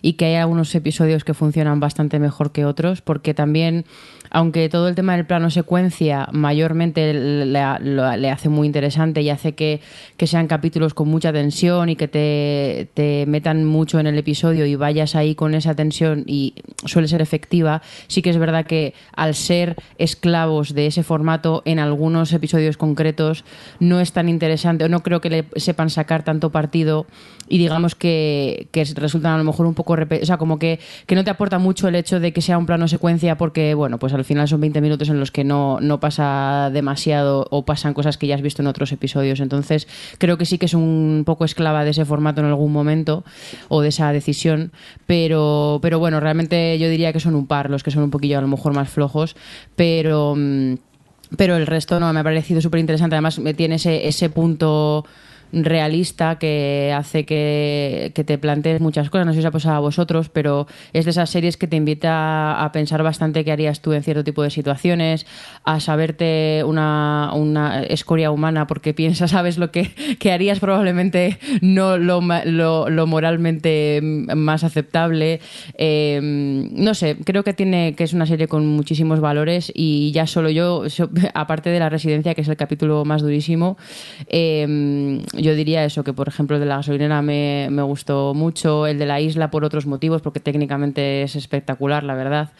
y 0.03 0.13
que 0.13 0.25
hay 0.25 0.35
algunos 0.35 0.75
episodios 0.75 1.23
que 1.23 1.33
funcionan 1.33 1.79
bastante 1.79 2.19
mejor 2.19 2.51
que 2.51 2.65
otros, 2.65 3.01
porque 3.01 3.33
también, 3.33 3.85
aunque 4.29 4.67
todo 4.67 4.87
el 4.89 4.95
tema 4.95 5.15
del 5.15 5.25
plano 5.25 5.49
secuencia 5.49 6.27
mayormente 6.33 7.13
le, 7.13 7.45
le- 7.45 8.29
hace 8.31 8.49
muy 8.49 8.67
interesante 8.67 9.21
y 9.21 9.29
hace 9.29 9.53
que, 9.53 9.79
que 10.17 10.27
sean 10.27 10.47
capítulos 10.47 10.93
con 10.93 11.07
mucha 11.07 11.31
tensión 11.31 11.87
y 11.87 11.95
que 11.95 12.07
te, 12.09 12.89
te 12.93 13.25
metan 13.27 13.63
mucho 13.63 13.97
en 13.99 14.07
el 14.07 14.17
episodio 14.17 14.65
y 14.65 14.75
vayas 14.75 15.15
ahí 15.15 15.35
con 15.35 15.55
esa 15.55 15.73
tensión 15.73 16.25
y 16.27 16.53
suele 16.85 17.07
ser 17.07 17.21
efectiva, 17.21 17.81
sí 18.07 18.21
que 18.21 18.29
es 18.29 18.37
verdad 18.37 18.65
que 18.65 18.93
al 19.15 19.35
ser 19.35 19.77
esclavos 19.97 20.73
de 20.73 20.87
ese 20.87 21.03
formato 21.03 21.61
en 21.63 21.79
algunos 21.79 22.33
episodios 22.33 22.75
concretos 22.75 23.45
no 23.79 24.01
es 24.01 24.11
tan 24.11 24.27
interesante 24.27 24.83
o 24.83 24.89
no 24.89 25.01
creo 25.01 25.21
que 25.21 25.29
le 25.29 25.45
sepan 25.55 25.89
sacar 25.89 26.23
tanto 26.23 26.49
partido 26.49 27.05
y 27.47 27.57
digamos 27.57 27.95
que, 27.95 28.67
que 28.71 28.83
resultan 28.95 29.33
a 29.33 29.37
lo 29.37 29.43
mejor 29.45 29.65
un 29.65 29.73
poco 29.75 29.92
o 29.93 30.25
sea 30.25 30.37
como 30.37 30.59
que, 30.59 30.79
que 31.05 31.15
no 31.15 31.23
te 31.23 31.29
aporta 31.29 31.59
mucho 31.59 31.87
el 31.87 31.95
hecho 31.95 32.19
de 32.19 32.33
que 32.33 32.41
sea 32.41 32.57
un 32.57 32.65
plano 32.65 32.87
secuencia 32.87 33.37
porque 33.37 33.73
bueno 33.73 33.99
pues 33.99 34.13
al 34.13 34.25
final 34.25 34.47
son 34.47 34.61
20 34.61 34.81
minutos 34.81 35.09
en 35.09 35.19
los 35.19 35.31
que 35.31 35.43
no, 35.43 35.79
no 35.79 35.99
pasa 35.99 36.69
demasiado 36.73 37.47
o 37.51 37.65
pasan 37.65 37.93
cosas 37.93 38.17
que 38.17 38.27
ya 38.27 38.35
has 38.35 38.41
visto 38.41 38.61
en 38.61 38.67
otros 38.67 38.91
episodios 38.91 39.39
entonces 39.39 39.87
creo 40.17 40.37
que 40.37 40.45
sí 40.45 40.57
que 40.57 40.65
es 40.65 40.73
un 40.73 41.23
poco 41.25 41.45
esclava 41.45 41.83
de 41.83 41.91
ese 41.91 42.05
formato 42.05 42.41
en 42.41 42.47
algún 42.47 42.71
momento 42.71 43.23
o 43.69 43.81
de 43.81 43.89
esa 43.89 44.11
decisión 44.11 44.71
pero 45.05 45.79
pero 45.81 45.99
bueno 45.99 46.19
realmente 46.19 46.77
yo 46.79 46.89
diría 46.89 47.13
que 47.13 47.19
son 47.19 47.35
un 47.35 47.47
par 47.47 47.69
los 47.69 47.83
que 47.83 47.91
son 47.91 48.03
un 48.03 48.11
poquillo 48.11 48.37
a 48.37 48.41
lo 48.41 48.47
mejor 48.47 48.73
más 48.73 48.89
flojos 48.89 49.35
pero 49.75 50.35
mm, 50.35 50.75
pero 51.37 51.55
el 51.55 51.65
resto 51.65 51.99
no 51.99 52.11
me 52.13 52.19
ha 52.19 52.23
parecido 52.23 52.61
súper 52.61 52.79
interesante. 52.79 53.15
Además, 53.15 53.39
tiene 53.55 53.75
ese, 53.75 54.07
ese 54.07 54.29
punto 54.29 55.05
realista 55.53 56.39
que 56.39 56.93
hace 56.95 57.25
que, 57.25 58.11
que 58.15 58.23
te 58.23 58.37
plantees 58.37 58.81
muchas 58.81 59.09
cosas. 59.09 59.25
No 59.25 59.33
sé 59.33 59.37
si 59.37 59.45
os 59.45 59.45
ha 59.45 59.51
pasado 59.51 59.75
a 59.75 59.79
vosotros, 59.79 60.29
pero 60.29 60.67
es 60.91 61.05
de 61.05 61.11
esas 61.11 61.29
series 61.29 61.57
que 61.57 61.67
te 61.67 61.75
invita 61.75 62.63
a 62.63 62.71
pensar 62.71 63.03
bastante 63.03 63.45
qué 63.45 63.51
harías 63.51 63.81
tú 63.81 63.93
en 63.93 64.03
cierto 64.03 64.23
tipo 64.23 64.43
de 64.43 64.49
situaciones, 64.49 65.25
a 65.63 65.79
saberte 65.79 66.63
una, 66.65 67.31
una 67.33 67.83
escoria 67.83 68.31
humana 68.31 68.67
porque 68.67 68.93
piensas, 69.03 69.31
sabes 69.31 69.57
lo 69.57 69.71
que, 69.71 69.91
que 70.19 70.31
harías 70.31 70.59
probablemente 70.59 71.37
no 71.61 71.97
lo, 71.97 72.21
lo, 72.45 72.89
lo 72.89 73.07
moralmente 73.07 73.99
más 74.01 74.63
aceptable. 74.63 75.39
Eh, 75.77 76.19
no 76.23 76.93
sé, 76.93 77.17
creo 77.23 77.43
que 77.43 77.53
tiene 77.53 77.93
que 77.95 78.03
es 78.03 78.13
una 78.13 78.25
serie 78.25 78.47
con 78.47 78.65
muchísimos 78.65 79.19
valores 79.19 79.71
y 79.73 80.11
ya 80.11 80.27
solo 80.27 80.49
yo, 80.49 80.83
aparte 81.33 81.69
de 81.69 81.79
la 81.79 81.89
residencia, 81.89 82.33
que 82.33 82.41
es 82.41 82.47
el 82.47 82.57
capítulo 82.57 83.05
más 83.05 83.21
durísimo, 83.21 83.77
eh, 84.27 85.21
yo 85.43 85.55
diría 85.55 85.85
eso, 85.85 86.03
que 86.03 86.13
por 86.13 86.27
ejemplo 86.27 86.55
el 86.55 86.61
de 86.61 86.65
la 86.65 86.77
gasolinera 86.77 87.21
me, 87.21 87.69
gustó 87.83 88.33
mucho, 88.33 88.87
el 88.87 88.97
de 88.97 89.05
la 89.05 89.21
isla 89.21 89.51
por 89.51 89.63
otros 89.63 89.85
motivos, 89.85 90.21
porque 90.21 90.39
técnicamente 90.39 91.23
es 91.23 91.35
espectacular, 91.35 92.03
la 92.03 92.15
verdad. 92.15 92.51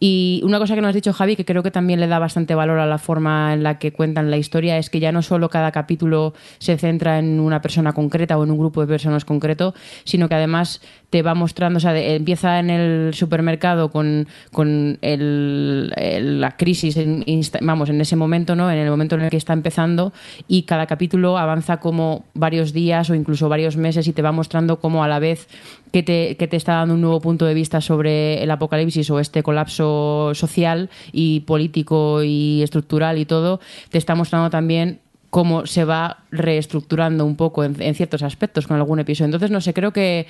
Y 0.00 0.40
una 0.44 0.58
cosa 0.58 0.74
que 0.74 0.80
nos 0.80 0.88
has 0.88 0.94
dicho, 0.94 1.12
Javi, 1.12 1.36
que 1.36 1.44
creo 1.44 1.62
que 1.62 1.70
también 1.70 2.00
le 2.00 2.06
da 2.06 2.18
bastante 2.18 2.54
valor 2.54 2.78
a 2.78 2.86
la 2.86 2.98
forma 2.98 3.52
en 3.54 3.62
la 3.62 3.78
que 3.78 3.92
cuentan 3.92 4.30
la 4.30 4.36
historia, 4.36 4.78
es 4.78 4.90
que 4.90 5.00
ya 5.00 5.12
no 5.12 5.22
solo 5.22 5.48
cada 5.50 5.70
capítulo 5.72 6.34
se 6.58 6.76
centra 6.78 7.18
en 7.18 7.40
una 7.40 7.60
persona 7.60 7.92
concreta 7.92 8.38
o 8.38 8.44
en 8.44 8.50
un 8.50 8.58
grupo 8.58 8.80
de 8.80 8.86
personas 8.86 9.24
concreto, 9.24 9.74
sino 10.04 10.28
que 10.28 10.34
además 10.34 10.80
te 11.14 11.22
va 11.22 11.36
mostrando, 11.36 11.76
o 11.76 11.80
sea, 11.80 11.96
empieza 11.96 12.58
en 12.58 12.70
el 12.70 13.14
supermercado 13.14 13.92
con, 13.92 14.26
con 14.50 14.98
el- 15.00 15.92
la 16.40 16.56
crisis, 16.56 16.96
en, 16.96 17.24
vamos, 17.60 17.88
en 17.88 18.00
ese 18.00 18.16
momento, 18.16 18.56
¿no? 18.56 18.68
En 18.68 18.78
el 18.78 18.90
momento 18.90 19.14
en 19.14 19.20
el 19.20 19.30
que 19.30 19.36
está 19.36 19.52
empezando 19.52 20.12
y 20.48 20.62
cada 20.62 20.86
capítulo 20.86 21.38
avanza 21.38 21.76
como 21.76 22.24
varios 22.34 22.72
días 22.72 23.10
o 23.10 23.14
incluso 23.14 23.48
varios 23.48 23.76
meses 23.76 24.08
y 24.08 24.12
te 24.12 24.22
va 24.22 24.32
mostrando 24.32 24.80
como 24.80 25.04
a 25.04 25.06
la 25.08 25.20
vez 25.20 25.46
que 25.92 26.02
te, 26.02 26.36
que 26.36 26.48
te 26.48 26.56
está 26.56 26.72
dando 26.78 26.94
un 26.94 27.00
nuevo 27.00 27.20
punto 27.20 27.44
de 27.46 27.54
vista 27.54 27.80
sobre 27.80 28.42
el 28.42 28.50
apocalipsis 28.50 29.08
o 29.10 29.20
este 29.20 29.44
colapso 29.44 30.32
social 30.34 30.90
y 31.12 31.40
político 31.46 32.24
y 32.24 32.60
estructural 32.64 33.18
y 33.18 33.24
todo, 33.24 33.60
te 33.90 33.98
está 33.98 34.16
mostrando 34.16 34.50
también 34.50 34.98
cómo 35.30 35.66
se 35.66 35.84
va 35.84 36.18
reestructurando 36.30 37.24
un 37.24 37.34
poco 37.34 37.64
en 37.64 37.94
ciertos 37.96 38.22
aspectos 38.22 38.68
con 38.68 38.76
algún 38.76 39.00
episodio. 39.00 39.26
Entonces, 39.26 39.50
no 39.50 39.60
sé, 39.60 39.74
creo 39.74 39.92
que, 39.92 40.28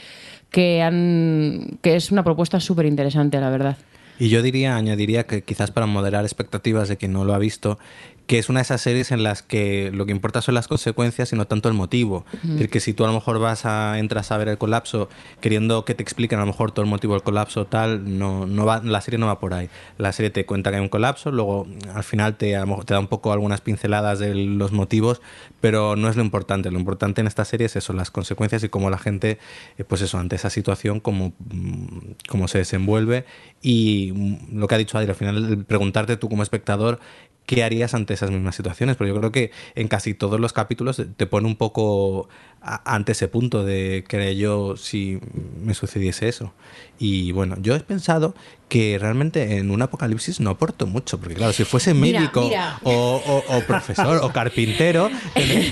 que, 0.54 0.82
han, 0.82 1.78
que 1.82 1.96
es 1.96 2.12
una 2.12 2.22
propuesta 2.22 2.60
súper 2.60 2.86
interesante, 2.86 3.40
la 3.40 3.50
verdad. 3.50 3.76
Y 4.20 4.28
yo 4.28 4.40
diría, 4.40 4.76
añadiría 4.76 5.26
que 5.26 5.42
quizás 5.42 5.72
para 5.72 5.86
moderar 5.86 6.24
expectativas 6.24 6.88
de 6.88 6.96
quien 6.96 7.12
no 7.12 7.24
lo 7.24 7.34
ha 7.34 7.38
visto, 7.38 7.80
que 8.26 8.38
es 8.38 8.48
una 8.48 8.60
de 8.60 8.62
esas 8.62 8.80
series 8.80 9.10
en 9.10 9.22
las 9.22 9.42
que 9.42 9.90
lo 9.92 10.06
que 10.06 10.12
importa 10.12 10.40
son 10.40 10.54
las 10.54 10.66
consecuencias 10.66 11.32
y 11.32 11.36
no 11.36 11.46
tanto 11.46 11.68
el 11.68 11.74
motivo. 11.74 12.24
Es 12.42 12.50
decir, 12.50 12.70
que 12.70 12.80
si 12.80 12.94
tú 12.94 13.04
a 13.04 13.08
lo 13.08 13.12
mejor 13.12 13.38
vas 13.38 13.66
a, 13.66 13.98
entras 13.98 14.32
a 14.32 14.38
ver 14.38 14.48
el 14.48 14.56
colapso 14.56 15.10
queriendo 15.40 15.84
que 15.84 15.94
te 15.94 16.02
expliquen 16.02 16.38
a 16.38 16.42
lo 16.42 16.46
mejor 16.46 16.72
todo 16.72 16.84
el 16.84 16.90
motivo 16.90 17.12
del 17.14 17.22
colapso 17.22 17.66
tal, 17.66 18.18
no, 18.18 18.46
no 18.46 18.64
va, 18.64 18.80
la 18.82 19.00
serie 19.02 19.18
no 19.18 19.26
va 19.26 19.38
por 19.38 19.52
ahí. 19.52 19.68
La 19.98 20.12
serie 20.12 20.30
te 20.30 20.46
cuenta 20.46 20.70
que 20.70 20.76
hay 20.76 20.82
un 20.82 20.88
colapso, 20.88 21.30
luego 21.30 21.66
al 21.92 22.04
final 22.04 22.36
te, 22.36 22.56
a 22.56 22.60
lo 22.60 22.66
mejor 22.66 22.84
te 22.86 22.94
da 22.94 23.00
un 23.00 23.08
poco 23.08 23.32
algunas 23.32 23.60
pinceladas 23.60 24.18
de 24.20 24.34
los 24.34 24.72
motivos, 24.72 25.20
pero 25.60 25.94
no 25.94 26.08
es 26.08 26.16
lo 26.16 26.22
importante. 26.22 26.70
Lo 26.70 26.78
importante 26.78 27.20
en 27.20 27.26
esta 27.26 27.44
serie 27.44 27.66
es 27.66 27.76
eso, 27.76 27.92
las 27.92 28.10
consecuencias 28.10 28.64
y 28.64 28.70
cómo 28.70 28.88
la 28.88 28.98
gente, 28.98 29.38
eh, 29.76 29.84
pues 29.84 30.00
eso, 30.00 30.18
ante 30.18 30.36
esa 30.36 30.48
situación, 30.48 31.00
cómo, 31.00 31.34
mm, 31.50 32.12
cómo 32.28 32.48
se 32.48 32.58
desenvuelve 32.58 33.26
y 33.60 34.12
mm, 34.14 34.58
lo 34.58 34.66
que 34.66 34.74
ha 34.76 34.78
dicho 34.78 34.96
Adri, 34.96 35.10
al 35.10 35.16
final 35.16 35.64
preguntarte 35.66 36.16
tú 36.16 36.30
como 36.30 36.42
espectador 36.42 37.00
qué 37.46 37.62
harías 37.62 37.94
ante 37.94 38.13
esas 38.14 38.30
mismas 38.30 38.54
situaciones. 38.56 38.96
Pero 38.96 39.12
yo 39.12 39.18
creo 39.20 39.32
que 39.32 39.50
en 39.74 39.88
casi 39.88 40.14
todos 40.14 40.40
los 40.40 40.52
capítulos 40.52 41.02
te 41.16 41.26
pone 41.26 41.46
un 41.46 41.56
poco 41.56 42.28
a- 42.62 42.94
ante 42.94 43.12
ese 43.12 43.28
punto 43.28 43.64
de 43.64 44.04
que 44.08 44.36
yo 44.36 44.76
si 44.76 45.20
me 45.62 45.74
sucediese 45.74 46.28
eso. 46.28 46.52
Y 46.98 47.32
bueno, 47.32 47.56
yo 47.60 47.74
he 47.74 47.80
pensado 47.80 48.34
que 48.68 48.98
realmente 48.98 49.58
en 49.58 49.70
un 49.70 49.82
apocalipsis 49.82 50.40
no 50.40 50.50
aporto 50.50 50.86
mucho, 50.86 51.18
porque 51.18 51.34
claro, 51.34 51.52
si 51.52 51.64
fuese 51.64 51.92
Mira, 51.94 52.20
médico 52.20 52.42
mira. 52.48 52.78
O, 52.82 53.20
o- 53.48 53.56
o 53.56 53.60
profesor 53.66 54.18
o 54.22 54.32
carpintero, 54.32 55.10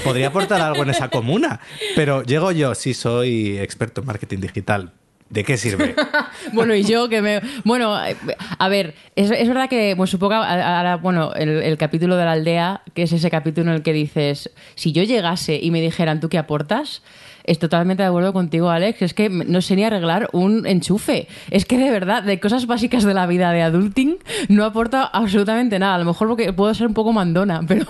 podría 0.04 0.28
aportar 0.28 0.60
algo 0.60 0.82
en 0.82 0.90
esa 0.90 1.08
comuna. 1.08 1.60
Pero 1.96 2.22
llego 2.22 2.52
yo, 2.52 2.74
sí 2.74 2.94
soy 2.94 3.58
experto 3.58 4.00
en 4.02 4.06
marketing 4.08 4.38
digital. 4.38 4.92
¿De 5.32 5.44
qué 5.44 5.56
sirve? 5.56 5.94
Bueno, 6.52 6.74
y 6.74 6.84
yo 6.84 7.08
que 7.08 7.22
me... 7.22 7.40
Bueno, 7.64 7.94
a 7.94 8.68
ver, 8.68 8.94
es, 9.16 9.30
es 9.30 9.48
verdad 9.48 9.68
que, 9.68 9.94
pues 9.96 10.10
supongo, 10.10 10.34
ahora, 10.34 10.96
bueno, 10.96 11.32
el 11.34 11.78
capítulo 11.78 12.16
de 12.16 12.24
la 12.24 12.32
aldea, 12.32 12.82
que 12.94 13.04
es 13.04 13.12
ese 13.12 13.30
capítulo 13.30 13.70
en 13.70 13.76
el 13.76 13.82
que 13.82 13.92
dices, 13.92 14.50
si 14.74 14.92
yo 14.92 15.02
llegase 15.04 15.58
y 15.62 15.70
me 15.70 15.80
dijeran, 15.80 16.20
¿tú 16.20 16.28
qué 16.28 16.36
aportas? 16.36 17.02
Es 17.44 17.58
totalmente 17.58 18.02
de 18.02 18.08
acuerdo 18.08 18.32
contigo, 18.32 18.70
Alex. 18.70 19.02
Es 19.02 19.14
que 19.14 19.28
no 19.28 19.60
sé 19.60 19.76
ni 19.76 19.84
arreglar 19.84 20.28
un 20.32 20.66
enchufe. 20.66 21.28
Es 21.50 21.64
que 21.64 21.78
de 21.78 21.90
verdad, 21.90 22.22
de 22.22 22.40
cosas 22.40 22.66
básicas 22.66 23.04
de 23.04 23.14
la 23.14 23.26
vida 23.26 23.50
de 23.52 23.62
adulting, 23.62 24.18
no 24.48 24.64
aporta 24.64 25.04
absolutamente 25.04 25.78
nada. 25.78 25.96
A 25.96 25.98
lo 25.98 26.04
mejor 26.04 26.28
porque 26.28 26.52
puedo 26.52 26.72
ser 26.74 26.86
un 26.86 26.94
poco 26.94 27.12
mandona, 27.12 27.60
pero, 27.68 27.86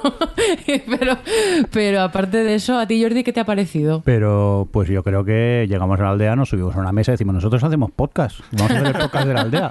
pero, 0.67 1.19
pero 1.71 2.01
aparte 2.03 2.45
de 2.45 2.55
eso, 2.55 2.79
a 2.79 2.87
ti, 2.87 3.03
Jordi, 3.03 3.25
¿qué 3.25 3.33
te 3.33 3.41
ha 3.41 3.45
parecido? 3.45 4.03
Pero 4.05 4.69
pues 4.73 4.89
yo 4.89 5.03
creo 5.03 5.25
que 5.25 5.67
llegamos 5.69 5.99
a 6.01 6.05
la 6.05 6.11
aldea, 6.11 6.37
nos 6.37 6.49
subimos 6.49 6.75
a 6.77 6.81
una 6.81 6.93
mesa 6.93 7.13
y 7.13 7.15
decimos, 7.15 7.35
nosotros 7.35 7.63
hacemos 7.63 7.91
podcast, 7.91 8.41
vamos 8.53 8.71
a 8.71 8.75
hacer 8.79 8.87
el 8.87 9.03
podcast 9.03 9.27
de 9.27 9.35
la 9.35 9.41
aldea. 9.41 9.71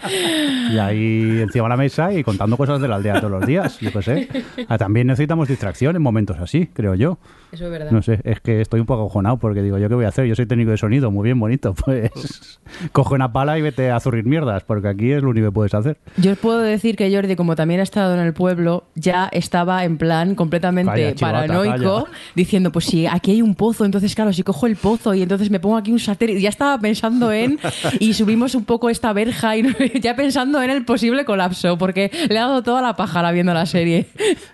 Y 0.72 0.78
ahí 0.78 1.42
encima 1.42 1.66
de 1.66 1.70
la 1.70 1.78
mesa 1.78 2.14
y 2.14 2.24
contando 2.24 2.58
cosas 2.58 2.82
de 2.82 2.88
la 2.88 2.96
aldea 2.96 3.16
todos 3.20 3.32
los 3.32 3.46
días, 3.46 3.80
yo 3.80 3.92
qué 3.92 4.02
sé. 4.02 4.28
Ah, 4.68 4.78
también 4.78 5.08
necesitamos 5.08 5.48
distracción 5.48 5.96
en 5.96 6.02
momentos 6.02 6.38
así, 6.40 6.68
creo 6.68 6.96
yo. 6.96 7.18
Eso 7.52 7.66
es 7.66 7.72
verdad. 7.72 7.92
No 7.92 8.02
sé, 8.02 8.20
es 8.24 8.40
que 8.40 8.62
estoy 8.62 8.80
un 8.80 8.86
poco 8.86 9.02
acojonado 9.04 9.38
porque 9.38 9.62
digo, 9.62 9.71
¿yo 9.78 9.90
qué 9.90 9.96
voy 9.96 10.06
a 10.06 10.10
hacer? 10.10 10.26
Yo 10.26 10.36
soy 10.36 10.46
técnico 10.46 10.72
de 10.72 10.78
sonido, 10.78 11.12
muy 11.12 11.26
bien, 11.26 11.40
bonito. 11.40 11.76
Pues 11.86 12.60
coge 12.94 13.16
una 13.16 13.34
pala 13.34 13.58
y 13.58 13.62
vete 13.62 13.92
a 13.92 14.00
zurrir 14.00 14.24
mierdas, 14.26 14.64
porque 14.64 14.88
aquí 14.88 15.12
es 15.12 15.22
lo 15.22 15.30
único 15.32 15.48
que 15.48 15.52
puedes 15.52 15.74
hacer. 15.74 15.98
Yo 16.18 16.32
os 16.32 16.38
puedo 16.38 16.60
decir 16.60 16.96
que 16.96 17.14
Jordi, 17.14 17.36
como 17.36 17.56
también 17.56 17.80
ha 17.82 17.84
estado 17.84 18.14
en 18.16 18.22
el 18.22 18.34
pueblo, 18.34 18.86
ya 18.96 19.28
estaba 19.32 19.84
en 19.84 19.98
plan 19.98 20.36
completamente 20.36 20.92
Calla, 20.92 21.16
chivata, 21.16 21.48
paranoico, 21.48 22.04
calla. 22.06 22.18
diciendo, 22.36 22.72
pues 22.72 22.86
si 22.86 23.08
aquí 23.08 23.32
hay 23.32 23.42
un 23.42 23.56
pozo, 23.56 23.84
entonces 23.86 24.16
claro, 24.16 24.32
si 24.32 24.44
cojo 24.44 24.68
el 24.68 24.76
pozo 24.78 25.14
y 25.14 25.22
entonces 25.22 25.50
me 25.52 25.60
pongo 25.60 25.76
aquí 25.78 25.92
un 25.92 26.00
satélite, 26.00 26.40
ya 26.40 26.50
estaba 26.50 26.78
pensando 26.80 27.32
en, 27.34 27.60
y 28.00 28.14
subimos 28.14 28.56
un 28.56 28.64
poco 28.66 28.90
esta 28.90 29.12
verja 29.14 29.58
y 29.58 29.64
ya 30.02 30.16
pensando 30.16 30.62
en 30.62 30.70
el 30.70 30.86
posible 30.86 31.26
colapso, 31.26 31.78
porque 31.78 32.10
le 32.30 32.38
ha 32.40 32.44
dado 32.48 32.64
toda 32.64 32.82
la 32.82 32.96
pájara 32.96 33.32
viendo 33.32 33.54
la 33.54 33.66
serie. 33.66 34.08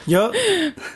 Yo 0.07 0.31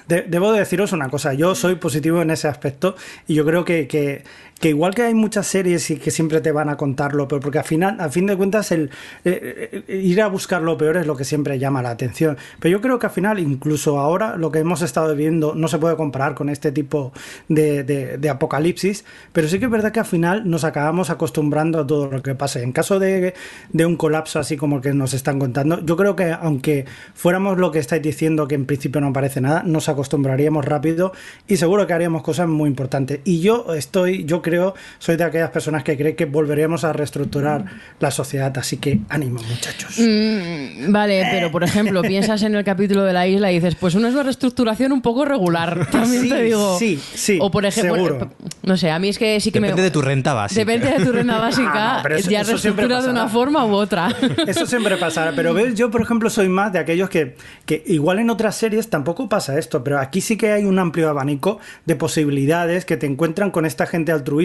de- 0.07 0.23
debo 0.23 0.51
de 0.53 0.59
deciros 0.59 0.91
una 0.91 1.09
cosa, 1.09 1.33
yo 1.33 1.53
soy 1.55 1.75
positivo 1.75 2.21
en 2.21 2.31
ese 2.31 2.47
aspecto 2.47 2.95
y 3.27 3.35
yo 3.35 3.45
creo 3.45 3.63
que, 3.63 3.87
que- 3.87 4.10
que 4.17 4.23
igual 4.69 4.93
que 4.93 5.03
hay 5.03 5.13
muchas 5.13 5.47
series 5.47 5.89
y 5.89 5.97
que 5.97 6.11
siempre 6.11 6.41
te 6.41 6.51
van 6.51 6.69
a 6.69 6.77
contarlo, 6.77 7.27
pero 7.27 7.41
porque 7.41 7.59
al 7.59 7.65
final, 7.65 7.99
a 7.99 8.09
fin 8.09 8.25
de 8.25 8.35
cuentas, 8.37 8.71
el 8.71 8.89
eh, 9.23 9.83
eh, 9.87 9.95
ir 9.97 10.21
a 10.21 10.27
buscar 10.27 10.61
lo 10.61 10.77
peor 10.77 10.97
es 10.97 11.07
lo 11.07 11.15
que 11.15 11.23
siempre 11.23 11.57
llama 11.59 11.81
la 11.81 11.91
atención. 11.91 12.37
Pero 12.59 12.73
yo 12.73 12.81
creo 12.81 12.99
que 12.99 13.07
al 13.07 13.11
final, 13.11 13.39
incluso 13.39 13.99
ahora, 13.99 14.37
lo 14.37 14.51
que 14.51 14.59
hemos 14.59 14.81
estado 14.81 15.15
viendo 15.15 15.55
no 15.55 15.67
se 15.67 15.79
puede 15.79 15.95
comparar 15.95 16.35
con 16.35 16.49
este 16.49 16.71
tipo 16.71 17.11
de, 17.47 18.19
apocalipsis, 18.29 19.03
pero 19.33 19.47
sí 19.47 19.59
que 19.59 19.65
es 19.65 19.71
verdad 19.71 19.91
que 19.91 19.99
al 19.99 20.05
final 20.05 20.49
nos 20.49 20.63
acabamos 20.63 21.09
acostumbrando 21.09 21.79
a 21.79 21.87
todo 21.87 22.07
lo 22.07 22.21
que 22.21 22.35
pase. 22.35 22.63
En 22.63 22.71
caso 22.71 22.99
de, 22.99 23.33
de 23.71 23.85
un 23.85 23.97
colapso 23.97 24.39
así 24.39 24.57
como 24.57 24.77
el 24.77 24.81
que 24.81 24.93
nos 24.93 25.13
están 25.13 25.39
contando, 25.39 25.83
yo 25.83 25.97
creo 25.97 26.15
que 26.15 26.31
aunque 26.31 26.85
fuéramos 27.13 27.57
lo 27.57 27.71
que 27.71 27.79
estáis 27.79 28.01
diciendo, 28.01 28.47
que 28.47 28.55
en 28.55 28.65
principio 28.65 29.01
no 29.01 29.11
parece 29.13 29.41
nada, 29.41 29.63
nos 29.63 29.89
acostumbraríamos 29.89 30.65
rápido 30.65 31.13
y 31.47 31.57
seguro 31.57 31.87
que 31.87 31.93
haríamos 31.93 32.21
cosas 32.21 32.47
muy 32.47 32.69
importantes. 32.69 33.19
Y 33.23 33.41
yo 33.41 33.73
estoy, 33.73 34.25
yo 34.25 34.41
creo, 34.41 34.50
soy 34.99 35.15
de 35.17 35.23
aquellas 35.23 35.49
personas 35.51 35.83
que 35.83 35.97
cree 35.97 36.15
que 36.15 36.25
volveremos 36.25 36.83
a 36.83 36.93
reestructurar 36.93 37.65
la 37.99 38.11
sociedad, 38.11 38.55
así 38.57 38.77
que 38.77 38.99
ánimo 39.09 39.41
muchachos. 39.41 39.95
Mm, 39.99 40.91
vale, 40.91 41.27
pero 41.31 41.51
por 41.51 41.63
ejemplo, 41.63 42.01
piensas 42.03 42.41
en 42.43 42.55
el 42.55 42.63
capítulo 42.63 43.03
de 43.03 43.13
la 43.13 43.27
isla 43.27 43.51
y 43.51 43.55
dices, 43.55 43.75
pues 43.75 43.95
uno 43.95 44.07
es 44.07 44.13
una 44.13 44.23
reestructuración 44.23 44.91
un 44.91 45.01
poco 45.01 45.25
regular, 45.25 45.87
también 45.91 46.23
Sí, 46.23 46.29
te 46.29 46.43
digo. 46.43 46.77
sí, 46.77 46.99
sí, 47.13 47.37
O 47.41 47.51
por 47.51 47.65
ejemplo, 47.65 47.95
seguro. 47.95 48.31
no 48.63 48.77
sé, 48.77 48.91
a 48.91 48.99
mí 48.99 49.09
es 49.09 49.17
que 49.17 49.39
sí 49.39 49.51
que 49.51 49.59
Depende 49.59 49.77
me... 49.81 49.83
de 49.83 49.91
tu 49.91 50.01
renta 50.01 50.33
básica. 50.33 50.59
Depende 50.59 50.91
de 50.97 51.05
tu 51.05 51.11
renta 51.11 51.37
básica, 51.39 51.71
Ah, 51.73 51.97
no, 51.97 52.03
pero 52.03 52.15
eso- 52.15 52.29
ya 52.29 52.41
eso 52.41 52.51
reestructura 52.51 53.01
de 53.01 53.09
una 53.09 53.27
forma 53.27 53.65
u 53.65 53.71
otra. 53.73 54.09
Eso 54.47 54.65
siempre 54.65 54.97
pasará, 54.97 55.31
pero 55.35 55.53
ves, 55.53 55.75
yo 55.75 55.89
por 55.91 56.01
ejemplo 56.01 56.29
soy 56.29 56.49
más 56.49 56.73
de 56.73 56.79
aquellos 56.79 57.09
que, 57.09 57.35
que 57.65 57.83
igual 57.87 58.19
en 58.19 58.29
otras 58.29 58.55
series 58.55 58.89
tampoco 58.89 59.29
pasa 59.29 59.57
esto, 59.57 59.83
pero 59.83 59.99
aquí 59.99 60.21
sí 60.21 60.37
que 60.37 60.51
hay 60.51 60.65
un 60.65 60.79
amplio 60.79 61.09
abanico 61.09 61.59
de 61.85 61.95
posibilidades 61.95 62.85
que 62.85 62.97
te 62.97 63.05
encuentran 63.05 63.51
con 63.51 63.65
esta 63.65 63.85
gente 63.85 64.11
altruista 64.11 64.40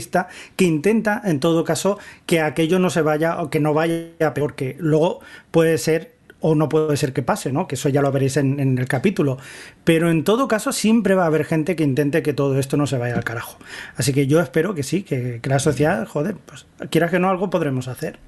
que 0.57 0.65
intenta 0.65 1.23
en 1.25 1.41
todo 1.41 1.65
caso 1.65 1.99
que 2.27 2.41
aquello 2.41 2.79
no 2.79 2.91
se 2.91 3.03
vaya 3.03 3.41
o 3.41 3.51
que 3.51 3.61
no 3.61 3.75
vaya 3.75 4.35
peor, 4.35 4.55
que 4.55 4.77
luego 4.79 5.21
puede 5.51 5.79
ser 5.79 6.17
o 6.41 6.55
no 6.55 6.69
puede 6.69 6.97
ser 6.97 7.13
que 7.13 7.23
pase, 7.23 7.53
¿no? 7.53 7.67
Que 7.67 7.77
eso 7.77 7.89
ya 7.89 8.03
lo 8.03 8.13
veréis 8.13 8.37
en, 8.37 8.61
en 8.61 8.79
el 8.79 8.87
capítulo. 8.87 9.39
Pero 9.85 10.11
en 10.11 10.23
todo 10.23 10.49
caso 10.49 10.73
siempre 10.73 11.15
va 11.15 11.25
a 11.25 11.27
haber 11.27 11.45
gente 11.45 11.77
que 11.77 11.83
intente 11.83 12.23
que 12.23 12.33
todo 12.33 12.59
esto 12.59 12.77
no 12.77 12.87
se 12.87 12.99
vaya 12.99 13.15
al 13.15 13.25
carajo. 13.25 13.59
Así 13.97 14.13
que 14.13 14.27
yo 14.27 14.41
espero 14.41 14.75
que 14.75 14.83
sí, 14.83 15.03
que, 15.03 15.41
que 15.43 15.49
la 15.49 15.59
sociedad, 15.59 16.07
joder, 16.07 16.37
pues 16.37 16.67
quieras 16.91 17.11
que 17.11 17.19
no, 17.19 17.31
algo 17.31 17.51
podremos 17.51 17.89
hacer. 17.89 18.19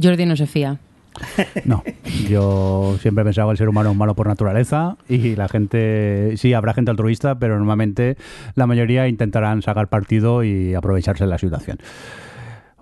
Jordi 0.00 0.26
no 0.26 0.36
se 0.36 0.46
fía. 0.46 0.80
No, 1.64 1.82
yo 2.28 2.96
siempre 3.00 3.22
he 3.22 3.24
pensado 3.24 3.48
que 3.48 3.52
el 3.52 3.58
ser 3.58 3.68
humano 3.68 3.90
es 3.90 3.96
malo 3.96 4.14
por 4.14 4.26
naturaleza 4.26 4.96
y 5.08 5.36
la 5.36 5.48
gente, 5.48 6.34
sí, 6.36 6.54
habrá 6.54 6.74
gente 6.74 6.90
altruista, 6.90 7.38
pero 7.38 7.56
normalmente 7.56 8.16
la 8.54 8.66
mayoría 8.66 9.08
intentarán 9.08 9.62
sacar 9.62 9.88
partido 9.88 10.44
y 10.44 10.74
aprovecharse 10.74 11.24
de 11.24 11.30
la 11.30 11.38
situación. 11.38 11.78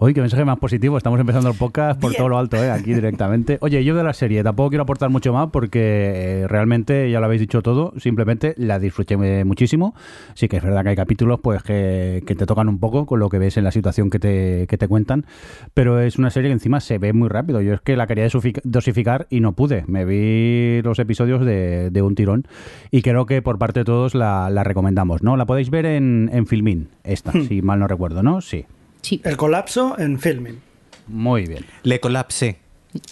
Uy, 0.01 0.15
qué 0.15 0.21
mensaje 0.21 0.45
más 0.45 0.59
positivo. 0.61 0.97
Estamos 0.97 1.19
empezando 1.19 1.51
el 1.51 1.57
podcast 1.57 2.01
por 2.01 2.11
Bien. 2.11 2.19
todo 2.19 2.29
lo 2.29 2.39
alto, 2.39 2.57
¿eh? 2.57 2.71
aquí 2.71 2.95
directamente. 2.95 3.59
Oye, 3.63 3.83
yo 3.83 3.97
de 3.97 4.05
la 4.05 4.13
serie 4.13 4.45
tampoco 4.45 4.69
quiero 4.69 4.85
aportar 4.85 5.11
mucho 5.11 5.33
más 5.33 5.49
porque 5.51 6.43
eh, 6.43 6.47
realmente 6.47 7.11
ya 7.11 7.19
lo 7.19 7.27
habéis 7.27 7.41
dicho 7.41 7.63
todo. 7.63 7.93
Simplemente 7.97 8.55
la 8.59 8.79
disfruté 8.79 9.15
eh, 9.21 9.45
muchísimo. 9.45 9.97
Sí 10.35 10.47
que 10.47 10.59
es 10.59 10.63
verdad 10.63 10.85
que 10.85 10.91
hay 10.91 10.97
capítulos 10.97 11.41
pues 11.43 11.65
que, 11.65 12.23
que 12.25 12.37
te 12.37 12.47
tocan 12.47 12.69
un 12.69 12.79
poco 12.79 13.07
con 13.07 13.19
lo 13.19 13.29
que 13.29 13.41
ves 13.41 13.57
en 13.57 13.65
la 13.65 13.73
situación 13.73 14.09
que 14.09 14.21
te, 14.21 14.67
que 14.69 14.79
te 14.79 14.87
cuentan. 14.87 15.27
Pero 15.75 15.99
es 16.01 16.17
una 16.17 16.31
serie 16.31 16.51
que 16.51 16.55
encima 16.55 16.79
se 16.79 16.99
ve 16.99 17.13
muy 17.13 17.29
rápido. 17.29 17.61
Yo 17.61 17.75
es 17.75 17.81
que 17.81 17.97
la 17.97 18.07
quería 18.07 18.25
dosific- 18.29 18.61
dosificar 18.63 19.27
y 19.31 19.41
no 19.41 19.55
pude. 19.55 19.83
Me 19.89 20.05
vi 20.05 20.81
los 20.85 21.01
episodios 21.01 21.45
de, 21.45 21.91
de 21.91 22.03
un 22.03 22.15
tirón 22.15 22.47
y 22.93 23.03
creo 23.03 23.27
que 23.27 23.43
por 23.43 23.59
parte 23.59 23.81
de 23.81 23.85
todos 23.85 24.15
la, 24.15 24.49
la 24.49 24.63
recomendamos. 24.63 25.25
¿no? 25.25 25.37
La 25.37 25.45
podéis 25.45 25.71
ver 25.71 25.87
en, 25.87 26.31
en 26.33 26.47
Filmin, 26.47 26.87
esta, 27.03 27.33
si 27.49 27.63
mal 27.63 27.81
no 27.81 27.89
recuerdo, 27.89 28.23
¿no? 28.23 28.41
Sí. 28.41 28.65
Sí. 29.03 29.21
El 29.25 29.37
colapso 29.37 29.97
en 29.99 30.19
filming. 30.21 30.61
Muy 31.07 31.47
bien. 31.47 31.65
Le 31.83 32.01
colapsé. 32.01 32.59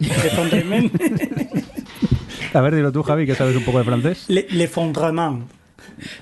L'effondrement. 0.00 0.90
A 2.54 2.60
ver, 2.60 2.74
dilo 2.74 2.92
tú, 2.92 3.02
Javi, 3.02 3.26
que 3.26 3.34
sabes 3.34 3.56
un 3.56 3.64
poco 3.64 3.78
de 3.78 3.84
francés. 3.84 4.24
Le- 4.28 4.46
L'effondrement. 4.50 5.46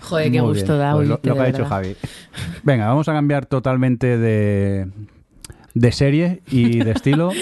Joder, 0.00 0.30
qué 0.30 0.40
Muy 0.42 0.50
gusto 0.54 0.74
bien, 0.74 0.78
da 0.78 0.92
pues 0.92 1.08
lo, 1.08 1.20
lo 1.22 1.34
que 1.34 1.40
ha 1.40 1.44
de 1.44 1.52
dicho. 1.52 1.64
Javi. 1.66 1.96
Venga, 2.62 2.86
vamos 2.88 3.08
a 3.08 3.12
cambiar 3.12 3.46
totalmente 3.46 4.18
de, 4.18 4.86
de 5.74 5.92
serie 5.92 6.42
y 6.50 6.78
de 6.80 6.90
estilo. 6.92 7.30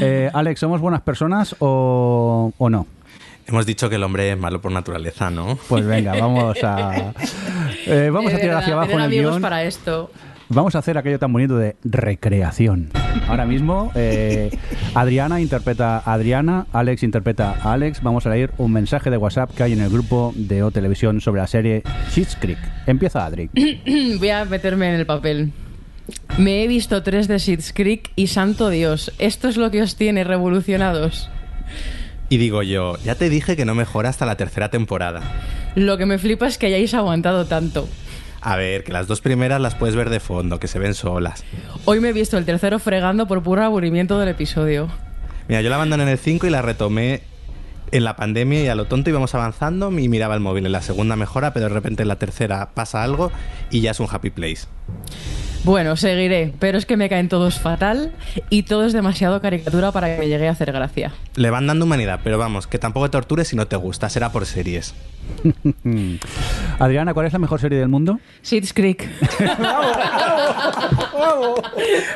Eh, 0.00 0.30
Alex, 0.32 0.60
¿somos 0.60 0.80
buenas 0.80 1.00
personas 1.00 1.56
o, 1.58 2.52
o 2.56 2.70
no? 2.70 2.86
Hemos 3.48 3.66
dicho 3.66 3.88
que 3.90 3.96
el 3.96 4.04
hombre 4.04 4.30
es 4.30 4.38
malo 4.38 4.60
por 4.60 4.70
naturaleza, 4.70 5.28
¿no? 5.28 5.58
Pues 5.68 5.84
venga, 5.84 6.12
vamos 6.14 6.56
a... 6.62 7.14
eh, 7.86 8.08
vamos 8.12 8.32
a 8.32 8.36
tirar 8.36 8.46
verdad, 8.50 8.62
hacia 8.62 8.74
abajo 8.74 8.92
en 8.92 8.98
el 9.00 9.04
amigos 9.06 9.30
guion. 9.32 9.42
para 9.42 9.64
esto. 9.64 10.12
Vamos 10.50 10.74
a 10.74 10.78
hacer 10.78 10.96
aquello 10.96 11.18
tan 11.18 11.32
bonito 11.32 11.58
de 11.58 11.76
recreación. 11.84 12.88
Ahora 13.28 13.44
mismo, 13.44 13.92
eh, 13.94 14.50
Adriana 14.94 15.42
interpreta 15.42 15.98
a 15.98 16.14
Adriana, 16.14 16.66
Alex 16.72 17.02
interpreta 17.02 17.56
a 17.62 17.74
Alex. 17.74 18.02
Vamos 18.02 18.24
a 18.24 18.30
leer 18.30 18.52
un 18.56 18.72
mensaje 18.72 19.10
de 19.10 19.18
WhatsApp 19.18 19.50
que 19.54 19.62
hay 19.62 19.74
en 19.74 19.80
el 19.80 19.90
grupo 19.90 20.32
de 20.34 20.62
O 20.62 20.70
Televisión 20.70 21.20
sobre 21.20 21.42
la 21.42 21.46
serie 21.46 21.82
Schitt's 22.10 22.36
Creek. 22.36 22.58
Empieza 22.86 23.26
Adri. 23.26 23.50
Voy 24.18 24.30
a 24.30 24.46
meterme 24.46 24.88
en 24.88 24.94
el 24.94 25.04
papel. 25.04 25.52
Me 26.38 26.64
he 26.64 26.68
visto 26.68 27.02
tres 27.02 27.28
de 27.28 27.38
Schitt's 27.38 27.74
Creek 27.74 28.10
y 28.16 28.28
santo 28.28 28.70
Dios, 28.70 29.12
esto 29.18 29.48
es 29.48 29.58
lo 29.58 29.70
que 29.70 29.82
os 29.82 29.96
tiene 29.96 30.24
revolucionados. 30.24 31.28
Y 32.30 32.38
digo 32.38 32.62
yo, 32.62 32.96
ya 33.04 33.14
te 33.14 33.28
dije 33.28 33.56
que 33.56 33.66
no 33.66 33.74
mejora 33.74 34.08
hasta 34.08 34.24
la 34.24 34.36
tercera 34.36 34.70
temporada. 34.70 35.20
Lo 35.74 35.98
que 35.98 36.06
me 36.06 36.18
flipa 36.18 36.46
es 36.46 36.56
que 36.56 36.66
hayáis 36.66 36.94
aguantado 36.94 37.44
tanto. 37.44 37.86
A 38.40 38.56
ver, 38.56 38.84
que 38.84 38.92
las 38.92 39.06
dos 39.06 39.20
primeras 39.20 39.60
las 39.60 39.74
puedes 39.74 39.96
ver 39.96 40.10
de 40.10 40.20
fondo, 40.20 40.60
que 40.60 40.68
se 40.68 40.78
ven 40.78 40.94
solas. 40.94 41.44
Hoy 41.84 42.00
me 42.00 42.10
he 42.10 42.12
visto 42.12 42.38
el 42.38 42.44
tercero 42.44 42.78
fregando 42.78 43.26
por 43.26 43.42
puro 43.42 43.64
aburrimiento 43.64 44.18
del 44.18 44.28
episodio. 44.28 44.88
Mira, 45.48 45.60
yo 45.62 45.70
la 45.70 45.76
abandoné 45.76 46.04
en 46.04 46.08
el 46.10 46.18
5 46.18 46.46
y 46.46 46.50
la 46.50 46.62
retomé 46.62 47.22
en 47.90 48.04
la 48.04 48.16
pandemia 48.16 48.62
y 48.62 48.68
a 48.68 48.74
lo 48.74 48.84
tonto 48.84 49.10
íbamos 49.10 49.34
avanzando 49.34 49.90
y 49.90 50.08
miraba 50.08 50.34
el 50.34 50.40
móvil. 50.40 50.66
En 50.66 50.72
la 50.72 50.82
segunda 50.82 51.16
mejora, 51.16 51.52
pero 51.52 51.68
de 51.68 51.74
repente 51.74 52.02
en 52.02 52.08
la 52.08 52.16
tercera 52.16 52.70
pasa 52.74 53.02
algo 53.02 53.32
y 53.70 53.80
ya 53.80 53.92
es 53.92 54.00
un 54.00 54.08
happy 54.10 54.30
place. 54.30 54.66
Bueno, 55.64 55.96
seguiré, 55.96 56.54
pero 56.58 56.78
es 56.78 56.86
que 56.86 56.96
me 56.96 57.08
caen 57.08 57.28
todos 57.28 57.58
fatal 57.60 58.12
y 58.48 58.62
todo 58.62 58.86
es 58.86 58.92
demasiado 58.92 59.40
caricatura 59.42 59.92
para 59.92 60.14
que 60.14 60.20
me 60.22 60.28
llegue 60.28 60.48
a 60.48 60.52
hacer 60.52 60.72
gracia. 60.72 61.12
Le 61.34 61.50
van 61.50 61.66
dando 61.66 61.84
humanidad, 61.84 62.20
pero 62.24 62.38
vamos, 62.38 62.66
que 62.66 62.78
tampoco 62.78 63.08
te 63.10 63.12
tortures 63.12 63.48
si 63.48 63.56
no 63.56 63.66
te 63.66 63.76
gusta, 63.76 64.08
será 64.08 64.32
por 64.32 64.46
series. 64.46 64.94
Adriana, 66.78 67.12
¿cuál 67.12 67.26
es 67.26 67.32
la 67.34 67.38
mejor 67.38 67.60
serie 67.60 67.78
del 67.78 67.88
mundo? 67.88 68.18
Schitt's 68.42 68.72
Creek. 68.72 69.06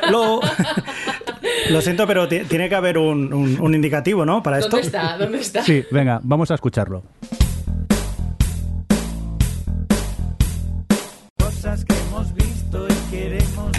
Lo, 0.09 0.41
lo 1.69 1.81
siento, 1.81 2.07
pero 2.07 2.27
ti- 2.27 2.41
tiene 2.47 2.69
que 2.69 2.75
haber 2.75 2.97
un, 2.97 3.33
un- 3.33 3.59
un 3.59 3.75
indicativo, 3.75 4.25
¿no? 4.25 4.43
Para 4.43 4.59
esto. 4.59 4.71
¿Dónde 4.71 4.85
está? 4.87 5.17
¿Dónde 5.17 5.39
está? 5.39 5.63
Sí, 5.63 5.83
venga, 5.91 6.19
vamos 6.23 6.51
a 6.51 6.55
escucharlo. 6.55 7.03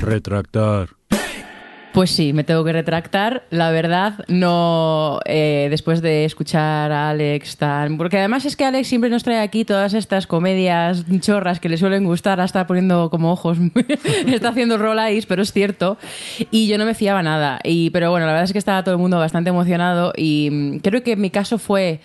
Retractar. 0.00 0.88
Pues 1.94 2.10
sí, 2.10 2.32
me 2.32 2.42
tengo 2.42 2.64
que 2.64 2.72
retractar. 2.72 3.44
La 3.50 3.70
verdad, 3.70 4.24
no. 4.26 5.20
eh, 5.26 5.68
después 5.70 6.02
de 6.02 6.24
escuchar 6.24 6.90
a 6.90 7.10
Alex 7.10 7.56
tan. 7.56 7.98
Porque 7.98 8.18
además 8.18 8.44
es 8.46 8.56
que 8.56 8.64
Alex 8.64 8.88
siempre 8.88 9.10
nos 9.10 9.22
trae 9.22 9.38
aquí 9.38 9.64
todas 9.64 9.94
estas 9.94 10.26
comedias 10.26 11.04
chorras 11.20 11.60
que 11.60 11.68
le 11.68 11.76
suelen 11.76 12.02
gustar. 12.02 12.40
Está 12.40 12.66
poniendo 12.66 13.10
como 13.10 13.30
ojos. 13.30 13.58
está 14.26 14.48
haciendo 14.48 14.76
roll 14.76 14.98
eyes, 14.98 15.26
pero 15.26 15.42
es 15.42 15.52
cierto. 15.52 15.96
Y 16.50 16.66
yo 16.66 16.78
no 16.78 16.84
me 16.84 16.94
fiaba 16.94 17.22
nada. 17.22 17.60
Y, 17.62 17.90
pero 17.90 18.10
bueno, 18.10 18.26
la 18.26 18.32
verdad 18.32 18.46
es 18.46 18.52
que 18.52 18.58
estaba 18.58 18.82
todo 18.82 18.96
el 18.96 19.00
mundo 19.00 19.18
bastante 19.20 19.50
emocionado. 19.50 20.12
Y 20.16 20.48
mm, 20.50 20.78
creo 20.78 21.04
que 21.04 21.14
mi 21.14 21.30
caso 21.30 21.58
fue 21.58 22.00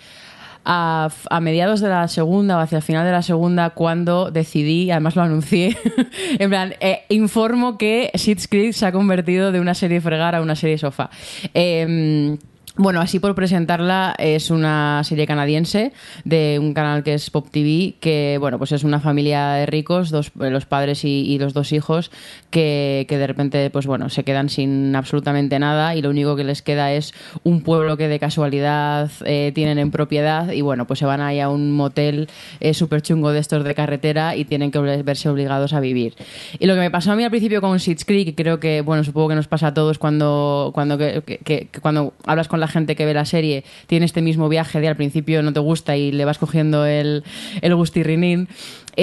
a, 0.64 1.10
mediados 1.40 1.80
de 1.80 1.88
la 1.88 2.08
segunda 2.08 2.56
o 2.56 2.60
hacia 2.60 2.76
el 2.76 2.82
final 2.82 3.04
de 3.04 3.12
la 3.12 3.22
segunda 3.22 3.70
cuando 3.70 4.30
decidí, 4.30 4.90
además 4.90 5.16
lo 5.16 5.22
anuncié, 5.22 5.76
en 6.38 6.50
plan, 6.50 6.74
eh, 6.80 7.04
informo 7.08 7.78
que 7.78 8.10
Schitt's 8.16 8.48
Creek 8.48 8.72
se 8.72 8.86
ha 8.86 8.92
convertido 8.92 9.52
de 9.52 9.60
una 9.60 9.74
serie 9.74 10.00
fregar 10.00 10.34
a 10.34 10.42
una 10.42 10.56
serie 10.56 10.78
sofá. 10.78 11.10
Eh, 11.54 12.36
bueno, 12.80 13.00
así 13.02 13.18
por 13.20 13.34
presentarla, 13.34 14.14
es 14.18 14.50
una 14.50 15.02
serie 15.04 15.26
canadiense 15.26 15.92
de 16.24 16.58
un 16.58 16.72
canal 16.72 17.02
que 17.02 17.12
es 17.12 17.28
Pop 17.28 17.46
TV, 17.50 17.94
que 18.00 18.38
bueno, 18.40 18.56
pues 18.56 18.72
es 18.72 18.84
una 18.84 19.00
familia 19.00 19.50
de 19.50 19.66
ricos, 19.66 20.08
dos, 20.10 20.32
los 20.34 20.64
padres 20.64 21.04
y, 21.04 21.26
y 21.30 21.38
los 21.38 21.52
dos 21.52 21.72
hijos, 21.72 22.10
que, 22.48 23.04
que 23.06 23.18
de 23.18 23.26
repente, 23.26 23.68
pues 23.68 23.86
bueno, 23.86 24.08
se 24.08 24.24
quedan 24.24 24.48
sin 24.48 24.96
absolutamente 24.96 25.58
nada 25.58 25.94
y 25.94 26.00
lo 26.00 26.08
único 26.08 26.36
que 26.36 26.44
les 26.44 26.62
queda 26.62 26.90
es 26.94 27.12
un 27.44 27.60
pueblo 27.60 27.98
que 27.98 28.08
de 28.08 28.18
casualidad 28.18 29.10
eh, 29.26 29.52
tienen 29.54 29.78
en 29.78 29.90
propiedad 29.90 30.50
y 30.50 30.62
bueno, 30.62 30.86
pues 30.86 31.00
se 31.00 31.04
van 31.04 31.20
ahí 31.20 31.38
a 31.38 31.50
un 31.50 31.72
motel 31.72 32.28
eh, 32.60 32.72
súper 32.72 33.02
chungo 33.02 33.30
de 33.32 33.40
estos 33.40 33.62
de 33.62 33.74
carretera 33.74 34.36
y 34.36 34.46
tienen 34.46 34.70
que 34.70 34.78
verse 34.78 35.28
obligados 35.28 35.74
a 35.74 35.80
vivir. 35.80 36.14
Y 36.58 36.64
lo 36.66 36.72
que 36.74 36.80
me 36.80 36.90
pasó 36.90 37.12
a 37.12 37.16
mí 37.16 37.24
al 37.24 37.30
principio 37.30 37.60
con 37.60 37.78
Schitt's 37.78 38.06
Creek, 38.06 38.34
creo 38.34 38.58
que, 38.58 38.80
bueno, 38.80 39.04
supongo 39.04 39.28
que 39.28 39.34
nos 39.34 39.48
pasa 39.48 39.66
a 39.66 39.74
todos 39.74 39.98
cuando, 39.98 40.70
cuando, 40.72 40.96
que- 40.96 41.20
que 41.44 41.68
cuando 41.82 42.14
hablas 42.24 42.48
con 42.48 42.58
la 42.58 42.69
gente 42.70 42.96
que 42.96 43.04
ve 43.04 43.14
la 43.14 43.24
serie, 43.24 43.64
tiene 43.86 44.06
este 44.06 44.22
mismo 44.22 44.48
viaje 44.48 44.80
de 44.80 44.88
al 44.88 44.96
principio 44.96 45.42
no 45.42 45.52
te 45.52 45.60
gusta 45.60 45.96
y 45.96 46.12
le 46.12 46.24
vas 46.24 46.38
cogiendo 46.38 46.86
el, 46.86 47.24
el 47.60 47.74
gustirrinín, 47.74 48.48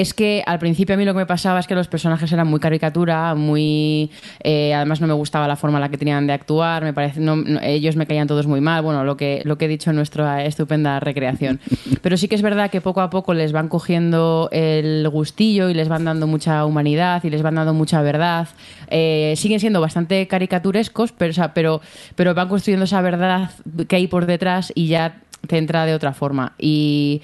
es 0.01 0.13
que 0.13 0.43
al 0.45 0.59
principio 0.59 0.95
a 0.95 0.97
mí 0.97 1.05
lo 1.05 1.13
que 1.13 1.19
me 1.19 1.25
pasaba 1.25 1.59
es 1.59 1.67
que 1.67 1.73
los 1.75 1.87
personajes 1.87 2.31
eran 2.31 2.47
muy 2.47 2.59
caricatura, 2.59 3.33
muy... 3.35 4.11
eh, 4.43 4.73
además 4.73 5.01
no 5.01 5.07
me 5.07 5.13
gustaba 5.13 5.47
la 5.47 5.55
forma 5.55 5.77
en 5.77 5.81
la 5.81 5.89
que 5.89 5.97
tenían 5.97 6.27
de 6.27 6.33
actuar, 6.33 6.83
me 6.83 6.93
parece, 6.93 7.19
no- 7.19 7.35
no- 7.37 7.59
ellos 7.61 7.95
me 7.95 8.05
caían 8.05 8.27
todos 8.27 8.45
muy 8.47 8.61
mal, 8.61 8.81
bueno, 8.83 9.03
lo 9.03 9.17
que, 9.17 9.41
lo 9.45 9.57
que 9.57 9.65
he 9.65 9.67
dicho 9.67 9.89
en 9.89 9.95
nuestra 9.95 10.45
estupenda 10.45 10.99
recreación. 10.99 11.59
Pero 12.01 12.15
sí 12.17 12.27
que 12.27 12.35
es 12.35 12.41
verdad 12.41 12.69
que 12.69 12.79
poco 12.81 13.01
a 13.01 13.09
poco 13.09 13.33
les 13.33 13.51
van 13.51 13.69
cogiendo 13.69 14.49
el 14.51 15.07
gustillo 15.09 15.69
y 15.69 15.73
les 15.73 15.87
van 15.89 16.05
dando 16.05 16.27
mucha 16.27 16.63
humanidad 16.65 17.23
y 17.23 17.29
les 17.29 17.41
van 17.41 17.55
dando 17.55 17.73
mucha 17.73 18.01
verdad. 18.01 18.47
Eh, 18.89 19.33
siguen 19.35 19.59
siendo 19.59 19.81
bastante 19.81 20.27
caricaturescos, 20.27 21.11
pero, 21.11 21.31
o 21.31 21.33
sea, 21.33 21.53
pero, 21.53 21.81
pero 22.15 22.33
van 22.33 22.47
construyendo 22.49 22.85
esa 22.85 23.01
verdad 23.01 23.49
que 23.87 23.95
hay 23.95 24.07
por 24.07 24.25
detrás 24.25 24.71
y 24.75 24.87
ya 24.87 25.17
te 25.47 25.57
entra 25.57 25.85
de 25.85 25.93
otra 25.93 26.13
forma. 26.13 26.53
Y, 26.59 27.21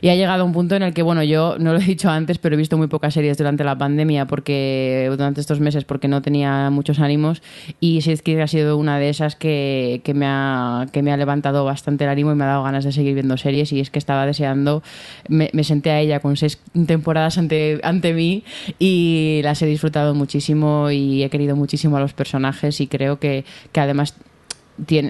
y 0.00 0.08
ha 0.08 0.14
llegado 0.14 0.44
un 0.44 0.52
punto 0.52 0.76
en 0.76 0.82
el 0.82 0.94
que, 0.94 1.02
bueno, 1.02 1.22
yo 1.22 1.56
no 1.58 1.72
lo 1.72 1.78
he 1.78 1.84
dicho 1.84 2.10
antes, 2.10 2.38
pero 2.38 2.54
he 2.54 2.58
visto 2.58 2.76
muy 2.76 2.86
pocas 2.86 3.14
series 3.14 3.36
durante 3.38 3.64
la 3.64 3.76
pandemia, 3.76 4.26
porque 4.26 5.06
durante 5.10 5.40
estos 5.40 5.60
meses, 5.60 5.84
porque 5.84 6.08
no 6.08 6.22
tenía 6.22 6.70
muchos 6.70 7.00
ánimos. 7.00 7.42
Y 7.80 8.02
sí 8.02 8.12
es 8.12 8.22
que 8.22 8.40
ha 8.40 8.46
sido 8.46 8.76
una 8.76 8.98
de 8.98 9.08
esas 9.08 9.36
que, 9.36 10.00
que 10.04 10.14
me 10.14 10.26
ha, 10.26 10.86
que 10.92 11.02
me 11.02 11.12
ha 11.12 11.16
levantado 11.16 11.64
bastante 11.64 12.04
el 12.04 12.10
ánimo 12.10 12.32
y 12.32 12.34
me 12.34 12.44
ha 12.44 12.48
dado 12.48 12.62
ganas 12.62 12.84
de 12.84 12.92
seguir 12.92 13.14
viendo 13.14 13.36
series. 13.36 13.72
Y 13.72 13.80
es 13.80 13.90
que 13.90 13.98
estaba 13.98 14.26
deseando, 14.26 14.82
me, 15.28 15.50
me 15.52 15.64
senté 15.64 15.90
a 15.90 16.00
ella 16.00 16.20
con 16.20 16.36
seis 16.36 16.58
temporadas 16.86 17.38
ante, 17.38 17.80
ante 17.82 18.12
mí 18.12 18.44
y 18.78 19.40
las 19.42 19.62
he 19.62 19.66
disfrutado 19.66 20.14
muchísimo 20.14 20.90
y 20.90 21.22
he 21.22 21.30
querido 21.30 21.56
muchísimo 21.56 21.96
a 21.96 22.00
los 22.00 22.12
personajes 22.12 22.80
y 22.80 22.86
creo 22.86 23.18
que, 23.18 23.44
que 23.72 23.80
además 23.80 24.14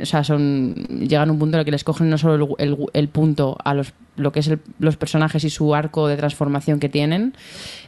o 0.02 0.06
sea, 0.06 0.22
llegan 0.22 1.28
a 1.28 1.32
un 1.32 1.38
punto 1.38 1.56
en 1.56 1.60
el 1.60 1.64
que 1.64 1.70
les 1.70 1.84
cogen 1.84 2.08
no 2.10 2.18
solo 2.18 2.56
el, 2.58 2.68
el- 2.72 2.86
el 2.92 3.08
punto 3.08 3.56
a 3.64 3.74
los, 3.74 3.92
lo 4.16 4.32
que 4.32 4.40
es 4.40 4.48
el- 4.48 4.60
los 4.78 4.96
personajes 4.96 5.44
y 5.44 5.50
su 5.50 5.74
arco 5.74 6.08
de 6.08 6.16
transformación 6.16 6.80
que 6.80 6.88
tienen, 6.88 7.34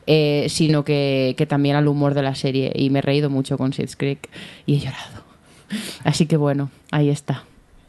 eh, 0.06 0.46
sino 0.48 0.84
que, 0.84 1.34
que 1.38 1.46
también 1.46 1.76
al 1.76 1.88
humor 1.88 2.14
de 2.14 2.22
la 2.22 2.34
serie. 2.34 2.72
Y 2.74 2.90
me 2.90 2.98
he 2.98 3.02
reído 3.02 3.30
mucho 3.30 3.56
con 3.58 3.72
Schitt's 3.72 3.96
Creek 3.96 4.28
y 4.66 4.74
he 4.76 4.78
llorado. 4.80 5.24
Así 6.04 6.26
que 6.26 6.36
bueno, 6.36 6.70
ahí 6.90 7.08
está. 7.10 7.44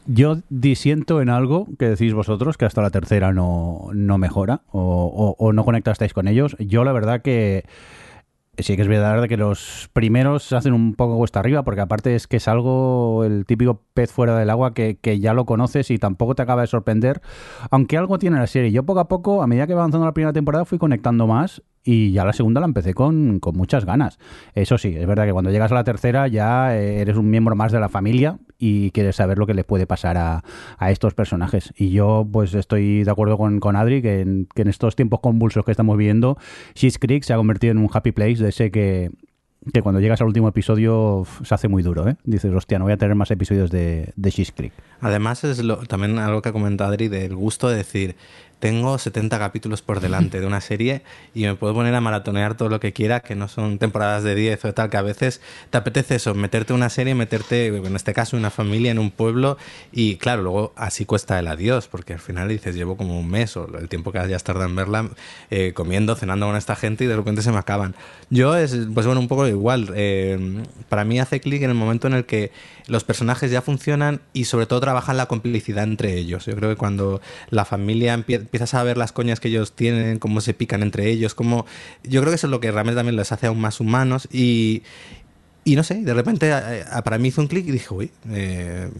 Yo 0.06 0.38
disiento 0.50 1.20
en 1.20 1.28
algo 1.28 1.68
que 1.78 1.88
decís 1.88 2.12
vosotros, 2.12 2.56
que 2.56 2.64
hasta 2.64 2.82
la 2.82 2.90
tercera 2.90 3.32
no, 3.32 3.88
no 3.94 4.18
mejora 4.18 4.62
o, 4.72 5.36
o- 5.38 5.44
o 5.44 5.52
no 5.52 5.64
conectasteis 5.64 6.12
con 6.12 6.26
ellos. 6.28 6.56
Yo 6.58 6.82
la 6.84 6.92
verdad 6.92 7.22
que 7.22 7.64
sí 8.58 8.76
que 8.76 8.82
es 8.82 8.88
verdad 8.88 9.26
que 9.28 9.36
los 9.36 9.88
primeros 9.92 10.52
hacen 10.52 10.74
un 10.74 10.94
poco 10.94 11.16
cuesta 11.16 11.40
arriba, 11.40 11.62
porque 11.64 11.80
aparte 11.80 12.14
es 12.14 12.26
que 12.26 12.36
es 12.36 12.48
algo, 12.48 13.24
el 13.24 13.46
típico 13.46 13.82
pez 13.94 14.12
fuera 14.12 14.38
del 14.38 14.50
agua 14.50 14.74
que, 14.74 14.98
que 14.98 15.18
ya 15.20 15.32
lo 15.32 15.46
conoces 15.46 15.90
y 15.90 15.98
tampoco 15.98 16.34
te 16.34 16.42
acaba 16.42 16.62
de 16.62 16.66
sorprender, 16.66 17.22
aunque 17.70 17.96
algo 17.96 18.18
tiene 18.18 18.38
la 18.38 18.46
serie. 18.46 18.70
Yo 18.70 18.84
poco 18.84 19.00
a 19.00 19.08
poco, 19.08 19.42
a 19.42 19.46
medida 19.46 19.66
que 19.66 19.74
va 19.74 19.80
avanzando 19.80 20.06
la 20.06 20.12
primera 20.12 20.32
temporada, 20.32 20.64
fui 20.64 20.78
conectando 20.78 21.26
más 21.26 21.62
y 21.84 22.12
ya 22.12 22.24
la 22.24 22.32
segunda 22.32 22.60
la 22.60 22.66
empecé 22.66 22.94
con, 22.94 23.40
con 23.40 23.56
muchas 23.56 23.84
ganas. 23.84 24.18
Eso 24.54 24.78
sí, 24.78 24.94
es 24.96 25.06
verdad 25.06 25.26
que 25.26 25.32
cuando 25.32 25.50
llegas 25.50 25.72
a 25.72 25.74
la 25.74 25.84
tercera 25.84 26.28
ya 26.28 26.76
eh, 26.76 27.00
eres 27.00 27.16
un 27.16 27.28
miembro 27.30 27.56
más 27.56 27.72
de 27.72 27.80
la 27.80 27.88
familia 27.88 28.38
y 28.58 28.92
quieres 28.92 29.16
saber 29.16 29.38
lo 29.38 29.46
que 29.46 29.54
le 29.54 29.64
puede 29.64 29.86
pasar 29.88 30.16
a, 30.16 30.44
a 30.78 30.90
estos 30.92 31.14
personajes. 31.14 31.72
Y 31.76 31.90
yo 31.90 32.26
pues 32.30 32.54
estoy 32.54 33.02
de 33.02 33.10
acuerdo 33.10 33.36
con, 33.36 33.58
con 33.58 33.74
Adri 33.74 34.00
que 34.00 34.20
en, 34.20 34.46
estos 34.68 34.94
tiempos 34.94 35.18
convulsos 35.20 35.64
que 35.64 35.72
estamos 35.72 35.96
viviendo, 35.96 36.38
She's 36.74 36.98
Creek 36.98 37.24
se 37.24 37.32
ha 37.32 37.36
convertido 37.36 37.72
en 37.72 37.78
un 37.78 37.88
happy 37.92 38.12
place 38.12 38.42
de 38.42 38.50
ese 38.50 38.70
que, 38.70 39.10
que 39.72 39.82
cuando 39.82 40.00
llegas 40.00 40.20
al 40.20 40.28
último 40.28 40.46
episodio 40.48 41.24
se 41.42 41.52
hace 41.54 41.66
muy 41.66 41.82
duro, 41.82 42.08
¿eh? 42.08 42.16
Dices, 42.24 42.52
hostia, 42.54 42.78
no 42.78 42.84
voy 42.84 42.92
a 42.92 42.96
tener 42.96 43.16
más 43.16 43.30
episodios 43.32 43.70
de, 43.72 44.12
de 44.14 44.46
Creek. 44.54 44.72
Además, 45.00 45.42
es 45.42 45.62
lo- 45.64 45.78
también 45.78 46.18
algo 46.20 46.42
que 46.42 46.50
ha 46.50 46.52
comentado 46.52 46.90
Adri 46.90 47.08
del 47.08 47.34
gusto 47.34 47.68
de 47.68 47.76
decir, 47.78 48.14
tengo 48.62 48.96
70 48.96 49.40
capítulos 49.40 49.82
por 49.82 49.98
delante 49.98 50.38
de 50.38 50.46
una 50.46 50.60
serie 50.60 51.02
y 51.34 51.42
me 51.42 51.56
puedo 51.56 51.74
poner 51.74 51.92
a 51.96 52.00
maratonear 52.00 52.56
todo 52.56 52.68
lo 52.68 52.78
que 52.78 52.92
quiera, 52.92 53.18
que 53.18 53.34
no 53.34 53.48
son 53.48 53.78
temporadas 53.78 54.22
de 54.22 54.36
10 54.36 54.64
o 54.66 54.72
tal, 54.72 54.88
que 54.88 54.96
a 54.96 55.02
veces 55.02 55.40
te 55.70 55.78
apetece 55.78 56.14
eso, 56.14 56.32
meterte 56.34 56.72
una 56.72 56.88
serie, 56.88 57.16
meterte, 57.16 57.66
en 57.66 57.96
este 57.96 58.14
caso, 58.14 58.36
una 58.36 58.50
familia, 58.50 58.92
en 58.92 59.00
un 59.00 59.10
pueblo, 59.10 59.58
y 59.90 60.14
claro, 60.14 60.42
luego 60.42 60.72
así 60.76 61.04
cuesta 61.04 61.40
el 61.40 61.48
adiós, 61.48 61.88
porque 61.88 62.12
al 62.12 62.20
final 62.20 62.48
dices, 62.48 62.76
llevo 62.76 62.96
como 62.96 63.18
un 63.18 63.28
mes 63.28 63.56
o 63.56 63.66
el 63.76 63.88
tiempo 63.88 64.12
que 64.12 64.20
hayas 64.20 64.44
tardado 64.44 64.68
en 64.68 64.76
verla, 64.76 65.10
eh, 65.50 65.72
comiendo, 65.74 66.14
cenando 66.14 66.46
con 66.46 66.54
esta 66.54 66.76
gente 66.76 67.02
y 67.02 67.08
de 67.08 67.16
repente 67.16 67.42
se 67.42 67.50
me 67.50 67.58
acaban. 67.58 67.96
Yo 68.30 68.56
es, 68.56 68.78
pues 68.94 69.06
bueno, 69.06 69.20
un 69.20 69.26
poco 69.26 69.48
igual. 69.48 69.90
eh, 69.96 70.62
para 70.88 71.04
mí 71.04 71.18
hace 71.18 71.40
clic 71.40 71.62
en 71.62 71.70
el 71.70 71.76
momento 71.76 72.06
en 72.06 72.12
el 72.14 72.26
que 72.26 72.52
los 72.86 73.02
personajes 73.04 73.50
ya 73.50 73.60
funcionan 73.62 74.20
y 74.32 74.44
sobre 74.44 74.66
todo 74.66 74.80
trabajan 74.80 75.16
la 75.16 75.26
complicidad 75.26 75.84
entre 75.84 76.14
ellos. 76.16 76.46
Yo 76.46 76.54
creo 76.54 76.70
que 76.70 76.76
cuando 76.76 77.20
la 77.50 77.64
familia 77.64 78.16
empie- 78.16 78.46
empiezas 78.52 78.74
a 78.74 78.82
ver 78.82 78.98
las 78.98 79.12
coñas 79.12 79.40
que 79.40 79.48
ellos 79.48 79.72
tienen, 79.72 80.18
cómo 80.18 80.42
se 80.42 80.52
pican 80.52 80.82
entre 80.82 81.08
ellos, 81.08 81.34
cómo 81.34 81.64
yo 82.04 82.20
creo 82.20 82.30
que 82.30 82.36
eso 82.36 82.46
es 82.48 82.50
lo 82.50 82.60
que 82.60 82.70
realmente 82.70 82.98
también 82.98 83.16
les 83.16 83.32
hace 83.32 83.46
aún 83.46 83.60
más 83.60 83.80
humanos 83.80 84.28
y 84.30 84.82
y 85.64 85.76
no 85.76 85.84
sé, 85.84 86.02
de 86.02 86.12
repente 86.12 86.50
eh, 86.50 86.80
eh, 86.80 86.84
para 87.04 87.18
mí 87.18 87.28
hizo 87.28 87.40
un 87.40 87.46
clic 87.46 87.66
y 87.68 87.70
dije, 87.70 87.94
uy, 87.94 88.10
eh, 88.30 88.90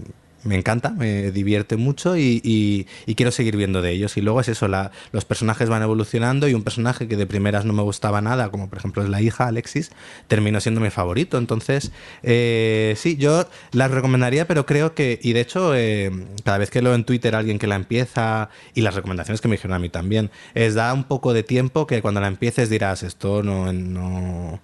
me 0.44 0.56
encanta, 0.56 0.90
me 0.90 1.30
divierte 1.30 1.76
mucho 1.76 2.16
y, 2.16 2.86
quiero 3.16 3.30
seguir 3.30 3.56
viendo 3.56 3.82
de 3.82 3.92
ellos. 3.92 4.16
Y 4.16 4.20
luego 4.20 4.40
es 4.40 4.48
eso, 4.48 4.68
la- 4.68 4.90
los 5.12 5.24
personajes 5.24 5.68
van 5.68 5.82
evolucionando 5.82 6.48
y 6.48 6.54
un 6.54 6.62
personaje 6.62 7.06
que 7.08 7.16
de 7.16 7.26
primeras 7.26 7.64
no 7.64 7.72
me 7.72 7.82
gustaba 7.82 8.20
nada, 8.20 8.50
como 8.50 8.68
por 8.68 8.78
ejemplo 8.78 9.02
es 9.02 9.08
la 9.08 9.20
hija 9.20 9.46
Alexis, 9.46 9.92
terminó 10.28 10.60
siendo 10.60 10.80
mi 10.80 10.90
favorito. 10.90 11.38
Entonces, 11.38 11.92
eh, 12.22 12.94
sí, 12.96 13.16
yo 13.16 13.46
la 13.72 13.88
recomendaría, 13.88 14.46
pero 14.48 14.66
creo 14.66 14.94
que, 14.94 15.18
y 15.22 15.32
de 15.32 15.40
hecho, 15.40 15.74
eh, 15.76 16.10
cada 16.44 16.58
vez 16.58 16.70
que 16.70 16.82
leo 16.82 16.94
en 16.94 17.04
Twitter 17.04 17.34
a 17.34 17.38
alguien 17.38 17.58
que 17.58 17.66
la 17.66 17.76
empieza, 17.76 18.48
y 18.74 18.80
las 18.80 18.94
recomendaciones 18.94 19.40
que 19.40 19.48
me 19.48 19.56
dijeron 19.56 19.74
a 19.76 19.78
mí 19.78 19.88
también, 19.88 20.30
es 20.54 20.74
da 20.74 20.92
un 20.94 21.04
poco 21.04 21.32
de 21.32 21.42
tiempo 21.42 21.86
que 21.86 22.02
cuando 22.02 22.20
la 22.20 22.28
empieces 22.28 22.70
dirás, 22.70 23.02
esto 23.02 23.42
no... 23.42 23.72
no 23.72 24.60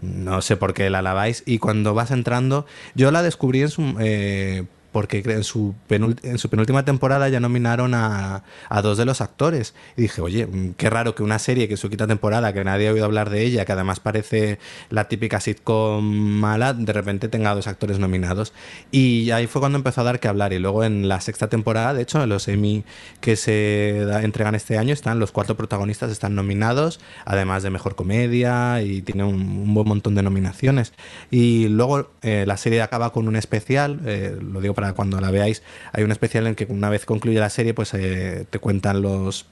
no 0.00 0.42
sé 0.42 0.56
por 0.56 0.74
qué 0.74 0.90
la 0.90 1.00
alabáis. 1.00 1.42
Y 1.46 1.58
cuando 1.58 1.94
vas 1.94 2.10
entrando, 2.12 2.66
yo 2.94 3.10
la 3.10 3.22
descubrí 3.22 3.62
en 3.62 3.68
su. 3.68 3.96
eh, 4.00 4.64
porque 4.92 5.22
en 5.24 5.44
su, 5.44 5.74
penúltima 5.88 6.84
temporada 6.84 7.28
ya 7.28 7.40
nominaron 7.40 7.94
a, 7.94 8.42
dos 8.82 8.98
de 8.98 9.04
los 9.04 9.20
actores. 9.20 9.74
Y 9.96 10.02
dije, 10.02 10.20
oye, 10.20 10.46
mm, 10.46 10.74
qué 10.74 10.90
raro 10.90 11.14
que 11.14 11.22
una 11.22 11.38
serie 11.38 11.68
que 11.68 11.76
su 11.76 11.88
quinta 11.88 12.06
temporada, 12.06 12.52
que 12.52 12.64
nadie 12.64 12.88
ha 12.88 12.92
oído 12.92 13.04
hablar 13.04 13.30
de 13.30 13.42
ella, 13.42 13.64
que 13.64 13.72
además 13.72 14.00
parece 14.00 14.58
la 14.90 15.08
típica 15.08 15.40
sitcom 15.40 16.04
mala, 16.04 16.72
de 16.72 16.92
repente 16.92 17.28
tenga 17.28 17.54
dos 17.54 17.66
actores 17.66 17.98
nominados. 17.98 18.52
Y 18.90 19.30
ahí 19.30 19.46
fue 19.46 19.60
cuando 19.60 19.78
empezó 19.78 20.00
a 20.00 20.04
dar 20.04 20.20
que 20.20 20.28
hablar. 20.28 20.52
Y 20.52 20.58
luego 20.58 20.84
en 20.84 21.08
la 21.08 21.20
sexta 21.20 21.48
temporada, 21.48 21.94
de 21.94 22.02
hecho, 22.02 22.22
en 22.22 22.28
los 22.28 22.48
Emmy 22.48 22.84
que 23.20 23.36
se 23.36 24.02
entregan 24.22 24.54
este 24.54 24.78
año, 24.78 24.92
están 24.92 25.18
los 25.18 25.32
cuatro 25.32 25.56
protagonistas 25.56 26.10
están 26.10 26.34
nominados, 26.34 27.00
además 27.24 27.62
de 27.62 27.70
mejor 27.70 27.94
comedia, 27.94 28.82
y 28.82 29.02
tiene 29.02 29.24
un, 29.24 29.34
un 29.34 29.74
buen 29.74 29.88
montón 29.88 30.14
de 30.14 30.22
nominaciones. 30.22 30.92
Y 31.30 31.68
luego 31.68 32.10
eh, 32.22 32.44
la 32.46 32.56
serie 32.56 32.82
acaba 32.82 33.12
con 33.12 33.28
un 33.28 33.36
especial, 33.36 34.00
eh, 34.04 34.36
lo 34.40 34.60
digo 34.60 34.74
para 34.78 34.92
cuando 34.92 35.20
la 35.20 35.32
veáis, 35.32 35.64
hay 35.92 36.04
un 36.04 36.12
especial 36.12 36.46
en 36.46 36.54
que 36.54 36.64
una 36.66 36.88
vez 36.88 37.04
concluye 37.04 37.40
la 37.40 37.50
serie, 37.50 37.74
pues 37.74 37.92
eh, 37.94 38.46
te 38.48 38.60
cuentan 38.60 39.02
los 39.02 39.46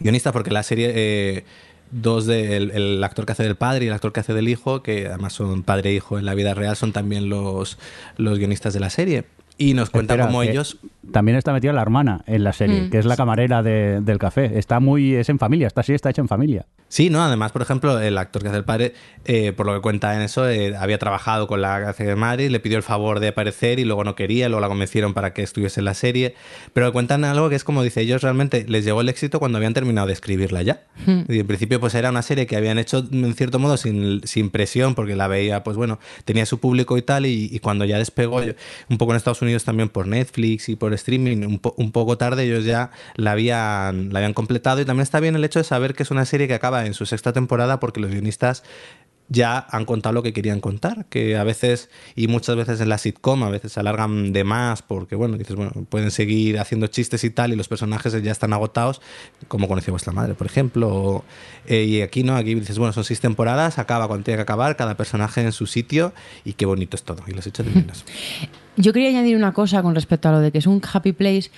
guionistas, 0.00 0.32
porque 0.32 0.50
la 0.50 0.64
serie. 0.64 0.90
eh, 0.92 1.44
dos 1.92 2.26
del 2.26 2.72
el 2.72 3.02
actor 3.04 3.24
que 3.24 3.32
hace 3.32 3.44
del 3.44 3.54
padre 3.54 3.84
y 3.84 3.88
el 3.88 3.94
actor 3.94 4.12
que 4.12 4.20
hace 4.20 4.34
del 4.34 4.48
hijo, 4.48 4.82
que 4.82 5.06
además 5.06 5.34
son 5.34 5.62
padre 5.62 5.90
e 5.90 5.94
hijo 5.94 6.18
en 6.18 6.24
la 6.24 6.34
vida 6.34 6.52
real, 6.52 6.74
son 6.74 6.92
también 6.92 7.28
los, 7.28 7.78
los 8.16 8.38
guionistas 8.38 8.74
de 8.74 8.80
la 8.80 8.90
serie. 8.90 9.24
Y 9.56 9.74
nos 9.74 9.88
cuentan 9.88 10.16
Espera, 10.18 10.26
cómo 10.26 10.42
que 10.42 10.50
ellos... 10.50 10.78
También 11.12 11.36
está 11.38 11.52
metida 11.52 11.72
la 11.72 11.82
hermana 11.82 12.22
en 12.26 12.44
la 12.44 12.52
serie, 12.52 12.82
Mm. 12.82 12.90
que 12.90 12.98
es 12.98 13.04
la 13.06 13.16
camarera 13.16 13.62
de- 13.62 14.00
del 14.00 14.18
café. 14.18 14.58
Está 14.58 14.80
muy. 14.80 15.14
Es 15.14 15.28
en 15.28 15.38
familia, 15.38 15.66
esta 15.66 15.82
serie 15.82 15.96
está 15.96 16.10
hecha 16.10 16.22
en 16.22 16.28
familia. 16.28 16.66
Sí, 16.88 17.10
¿no? 17.10 17.22
Además, 17.22 17.52
por 17.52 17.60
ejemplo, 17.60 18.00
el 18.00 18.16
actor 18.16 18.40
que 18.42 18.48
hace 18.48 18.56
el 18.56 18.64
padre, 18.64 18.94
eh, 19.26 19.52
por 19.52 19.66
lo 19.66 19.74
que 19.74 19.80
cuenta 19.82 20.14
en 20.14 20.22
eso, 20.22 20.48
eh, 20.48 20.74
había 20.74 20.98
trabajado 20.98 21.46
con 21.46 21.60
la 21.60 21.80
que 21.80 21.84
hace 21.86 22.04
de 22.04 22.16
madre, 22.16 22.48
le 22.48 22.60
pidió 22.60 22.78
el 22.78 22.82
favor 22.82 23.20
de 23.20 23.28
aparecer 23.28 23.78
y 23.78 23.84
luego 23.84 24.04
no 24.04 24.14
quería, 24.14 24.48
luego 24.48 24.60
la 24.62 24.68
convencieron 24.68 25.12
para 25.12 25.34
que 25.34 25.42
estuviese 25.42 25.80
en 25.80 25.84
la 25.84 25.92
serie. 25.94 26.34
Pero 26.72 26.90
cuentan 26.92 27.24
algo 27.24 27.50
que 27.50 27.56
es 27.56 27.64
como 27.64 27.82
dice, 27.82 28.00
ellos 28.00 28.22
realmente 28.22 28.64
les 28.68 28.84
llegó 28.86 29.02
el 29.02 29.08
éxito 29.10 29.38
cuando 29.38 29.58
habían 29.58 29.74
terminado 29.74 30.06
de 30.06 30.14
escribirla 30.14 30.62
ya. 30.62 30.80
Y 31.28 31.40
en 31.40 31.46
principio, 31.46 31.78
pues 31.78 31.94
era 31.94 32.08
una 32.10 32.22
serie 32.22 32.46
que 32.46 32.56
habían 32.56 32.78
hecho 32.78 33.06
en 33.12 33.34
cierto 33.34 33.58
modo 33.58 33.76
sin, 33.76 34.22
sin 34.24 34.48
presión, 34.50 34.94
porque 34.94 35.14
la 35.14 35.28
veía, 35.28 35.62
pues 35.62 35.76
bueno, 35.76 35.98
tenía 36.24 36.46
su 36.46 36.58
público 36.58 36.96
y 36.96 37.02
tal, 37.02 37.26
y, 37.26 37.50
y 37.52 37.58
cuando 37.60 37.84
ya 37.84 37.98
despegó, 37.98 38.40
un 38.88 38.98
poco 38.98 39.12
en 39.12 39.16
Estados 39.16 39.42
Unidos 39.42 39.64
también 39.64 39.88
por 39.90 40.06
Netflix 40.06 40.68
y 40.70 40.76
por 40.76 40.94
streaming, 40.98 41.38
un, 41.38 41.60
un 41.76 41.92
poco 41.92 42.18
tarde 42.18 42.44
ellos 42.44 42.64
ya 42.64 42.90
la 43.16 43.32
habían, 43.32 44.12
la 44.12 44.18
habían 44.18 44.34
completado. 44.34 44.80
Y 44.80 44.84
también 44.84 45.02
está 45.02 45.20
bien 45.20 45.34
el 45.36 45.44
hecho 45.44 45.58
de 45.58 45.64
saber 45.64 45.94
que 45.94 46.02
es 46.02 46.10
una 46.10 46.24
serie 46.24 46.48
que 46.48 46.54
acaba 46.54 46.86
en 46.86 46.94
su 46.94 47.06
sexta 47.06 47.32
temporada 47.32 47.80
porque 47.80 48.00
los 48.00 48.10
guionistas 48.10 48.62
ya 49.28 49.66
han 49.70 49.84
contado 49.84 50.14
lo 50.14 50.22
que 50.22 50.32
querían 50.32 50.60
contar, 50.60 51.04
que 51.06 51.36
a 51.36 51.44
veces 51.44 51.90
y 52.16 52.28
muchas 52.28 52.56
veces 52.56 52.80
en 52.80 52.88
la 52.88 52.98
sitcom 52.98 53.42
a 53.42 53.50
veces 53.50 53.72
se 53.72 53.80
alargan 53.80 54.32
de 54.32 54.44
más 54.44 54.82
porque 54.82 55.16
bueno, 55.16 55.36
dices, 55.36 55.54
bueno, 55.54 55.72
pueden 55.88 56.10
seguir 56.10 56.58
haciendo 56.58 56.86
chistes 56.86 57.24
y 57.24 57.30
tal 57.30 57.52
y 57.52 57.56
los 57.56 57.68
personajes 57.68 58.20
ya 58.22 58.32
están 58.32 58.52
agotados, 58.52 59.00
como 59.48 59.68
conocía 59.68 59.92
vuestra 59.92 60.12
madre, 60.12 60.34
por 60.34 60.46
ejemplo, 60.46 61.24
eh, 61.66 61.84
y 61.84 62.00
aquí 62.00 62.22
no, 62.22 62.36
aquí 62.36 62.54
dices, 62.54 62.78
bueno, 62.78 62.92
son 62.92 63.04
seis 63.04 63.20
temporadas, 63.20 63.78
acaba 63.78 64.08
cuando 64.08 64.24
tiene 64.24 64.38
que 64.38 64.42
acabar, 64.42 64.76
cada 64.76 64.96
personaje 64.96 65.42
en 65.42 65.52
su 65.52 65.66
sitio 65.66 66.12
y 66.44 66.54
qué 66.54 66.66
bonito 66.66 66.96
es 66.96 67.02
todo 67.02 67.22
y 67.26 67.32
los 67.32 67.46
hechos 67.46 67.66
de 67.72 67.72
menos. 67.72 68.04
Yo 68.80 68.92
quería 68.92 69.08
añadir 69.08 69.36
una 69.36 69.52
cosa 69.52 69.82
con 69.82 69.96
respecto 69.96 70.28
a 70.28 70.32
lo 70.32 70.40
de 70.40 70.52
que 70.52 70.58
es 70.58 70.66
un 70.68 70.80
happy 70.80 71.12
place, 71.12 71.50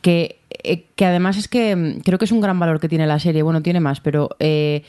que, 0.00 0.38
eh, 0.62 0.84
que 0.94 1.04
además 1.04 1.36
es 1.36 1.48
que 1.48 1.74
mm, 1.74 2.00
creo 2.00 2.18
que 2.18 2.24
es 2.24 2.30
un 2.30 2.40
gran 2.40 2.58
valor 2.60 2.78
que 2.78 2.88
tiene 2.88 3.04
la 3.06 3.18
serie. 3.18 3.42
Bueno, 3.42 3.62
tiene 3.62 3.80
más, 3.80 4.00
pero 4.00 4.30
eh, 4.38 4.84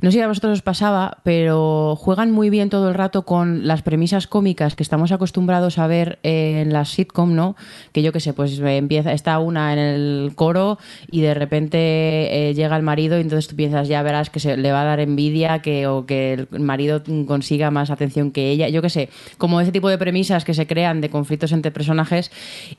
no 0.00 0.10
sé 0.10 0.18
si 0.18 0.22
a 0.22 0.28
vosotros 0.28 0.52
os 0.52 0.62
pasaba, 0.62 1.18
pero 1.24 1.96
juegan 1.96 2.30
muy 2.30 2.50
bien 2.50 2.70
todo 2.70 2.88
el 2.88 2.94
rato 2.94 3.22
con 3.22 3.66
las 3.66 3.82
premisas 3.82 4.26
cómicas 4.26 4.76
que 4.76 4.82
estamos 4.82 5.10
acostumbrados 5.10 5.78
a 5.78 5.86
ver 5.88 6.20
en 6.22 6.72
las 6.72 6.90
sitcom, 6.90 7.34
¿no? 7.34 7.56
Que 7.92 8.02
yo 8.02 8.12
qué 8.12 8.20
sé, 8.20 8.32
pues 8.32 8.58
eh, 8.60 8.76
empieza, 8.76 9.12
está 9.12 9.38
una 9.40 9.72
en 9.72 9.78
el 9.78 10.32
coro 10.36 10.78
y 11.10 11.20
de 11.22 11.34
repente 11.34 11.78
eh, 11.78 12.54
llega 12.54 12.76
el 12.76 12.82
marido 12.82 13.18
y 13.18 13.22
entonces 13.22 13.48
tú 13.48 13.56
piensas, 13.56 13.88
ya 13.88 14.02
verás 14.02 14.30
que 14.30 14.38
se 14.38 14.56
le 14.56 14.70
va 14.70 14.82
a 14.82 14.84
dar 14.84 15.00
envidia 15.00 15.60
que, 15.62 15.88
o 15.88 16.06
que 16.06 16.46
el 16.52 16.60
marido 16.60 17.02
consiga 17.26 17.70
más 17.70 17.90
atención 17.90 18.30
que 18.30 18.50
ella. 18.50 18.68
Yo 18.68 18.82
qué 18.82 18.90
sé, 18.90 19.08
como 19.36 19.60
ese 19.60 19.72
tipo 19.72 19.88
de 19.88 19.98
premisas 19.98 20.44
que 20.44 20.54
se 20.54 20.66
crean 20.68 21.00
de 21.00 21.10
conflictos 21.10 21.50
entre 21.50 21.72
personajes. 21.72 22.30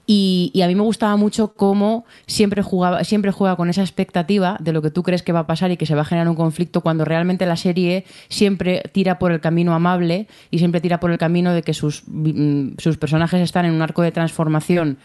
Y, 0.06 0.52
y 0.54 0.62
a 0.62 0.68
mí 0.68 0.76
me 0.76 0.84
gustaba 0.84 1.18
mucho 1.18 1.54
cómo 1.54 2.06
siempre, 2.28 2.62
jugaba, 2.62 3.04
siempre 3.04 3.32
juega 3.32 3.58
con 3.58 3.70
esa 3.70 3.82
expectativa 3.82 4.58
de 4.60 4.72
lo 4.72 4.82
que 4.82 4.90
tú 4.90 5.04
crees 5.04 5.24
que 5.24 5.34
va 5.34 5.40
a 5.40 5.48
pasar 5.48 5.72
y 5.72 5.78
que 5.78 5.86
se 5.86 5.96
va 5.96 6.02
a 6.02 6.06
generar 6.06 6.30
un 6.30 6.36
conflicto 6.36 6.82
cuando 6.82 7.06
realmente 7.10 7.46
la 7.46 7.58
serie 7.58 8.06
siempre 8.30 8.84
tira 8.94 9.20
por 9.20 9.32
el 9.32 9.42
camino 9.42 9.74
amable 9.74 10.28
y 10.52 10.60
siempre 10.60 10.80
tira 10.80 11.00
por 11.00 11.12
el 11.12 11.18
camino 11.18 11.54
de 11.54 11.62
que 11.62 11.74
sus, 11.74 12.04
mm, 12.08 12.78
sus 12.78 12.98
personajes 12.98 13.42
están 13.42 13.66
en 13.66 13.74
un 13.74 13.82
arco 13.82 14.02
de 14.02 14.12
transformación 14.12 14.98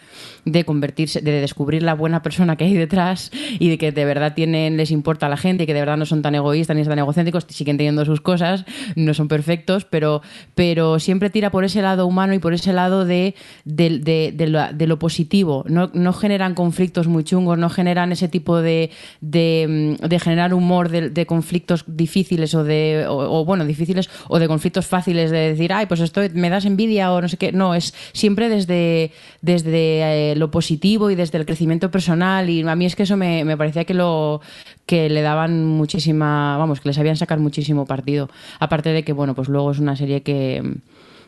de 0.44 0.64
convertirse, 0.64 1.20
de 1.20 1.40
descubrir 1.40 1.82
la 1.82 1.94
buena 1.94 2.22
persona 2.22 2.56
que 2.56 2.64
hay 2.64 2.74
detrás 2.74 3.30
y 3.58 3.68
de 3.70 3.78
que 3.78 3.92
de 3.92 4.04
verdad 4.04 4.34
tienen, 4.34 4.76
les 4.76 4.90
importa 4.90 5.26
a 5.26 5.28
la 5.28 5.36
gente 5.36 5.64
y 5.64 5.66
que 5.66 5.74
de 5.74 5.80
verdad 5.80 5.96
no 5.96 6.06
son 6.06 6.22
tan 6.22 6.34
egoístas 6.34 6.76
ni 6.76 6.84
tan 6.84 6.98
egocéntricos, 6.98 7.46
siguen 7.48 7.76
teniendo 7.76 8.04
sus 8.04 8.20
cosas, 8.20 8.64
no 8.94 9.14
son 9.14 9.28
perfectos, 9.28 9.84
pero, 9.84 10.22
pero 10.54 10.98
siempre 10.98 11.30
tira 11.30 11.50
por 11.50 11.64
ese 11.64 11.82
lado 11.82 12.06
humano 12.06 12.34
y 12.34 12.38
por 12.38 12.52
ese 12.52 12.72
lado 12.72 13.04
de, 13.04 13.34
de, 13.64 14.86
lo, 14.86 14.98
positivo. 14.98 15.64
No, 15.66 15.90
no 15.94 16.12
generan 16.12 16.54
conflictos 16.54 17.08
muy 17.08 17.24
chungos, 17.24 17.58
no 17.58 17.70
generan 17.70 18.12
ese 18.12 18.28
tipo 18.28 18.60
de, 18.60 18.90
de, 19.20 19.96
mm, 20.00 20.14
generar 20.18 20.54
humor 20.54 20.90
de 20.90 21.26
conflictos 21.26 21.84
difíciles 21.96 22.54
o 22.54 22.64
de, 22.64 23.07
o, 23.09 23.44
bueno, 23.44 23.64
difíciles 23.64 24.11
o 24.28 24.38
de 24.38 24.48
conflictos 24.48 24.87
fáciles 24.87 25.30
de 25.30 25.50
decir, 25.50 25.72
ay, 25.72 25.87
pues 25.87 26.00
esto 26.00 26.20
me 26.35 26.50
das 26.50 26.64
envidia 26.64 27.12
o 27.12 27.20
no 27.20 27.28
sé 27.28 27.37
qué. 27.37 27.52
No, 27.52 27.74
es 27.74 27.94
siempre 28.12 28.48
desde, 28.48 29.12
desde 29.42 30.33
eh, 30.33 30.37
lo 30.37 30.50
positivo 30.50 31.11
y 31.11 31.14
desde 31.14 31.38
el 31.38 31.46
crecimiento 31.46 31.90
personal 31.90 32.50
y 32.50 32.62
a 32.62 32.76
mí 32.76 32.87
es 32.87 32.96
que 32.96 33.04
eso 33.04 33.16
me, 33.16 33.44
me 33.44 33.57
parecía 33.57 33.85
que 33.85 33.94
lo 33.94 34.40
que 34.87 35.09
le 35.09 35.22
daban 35.22 35.64
muchísima, 35.64 36.57
vamos, 36.59 36.80
que 36.80 36.88
les 36.88 36.96
sabían 36.96 37.16
sacar 37.16 37.38
muchísimo 37.38 37.87
partido. 37.87 38.28
Aparte 38.59 38.90
de 38.90 39.02
que, 39.02 39.12
bueno, 39.12 39.35
pues 39.35 39.48
luego 39.48 39.70
es 39.70 39.78
una 39.78 39.96
serie 39.96 40.22
que 40.22 40.62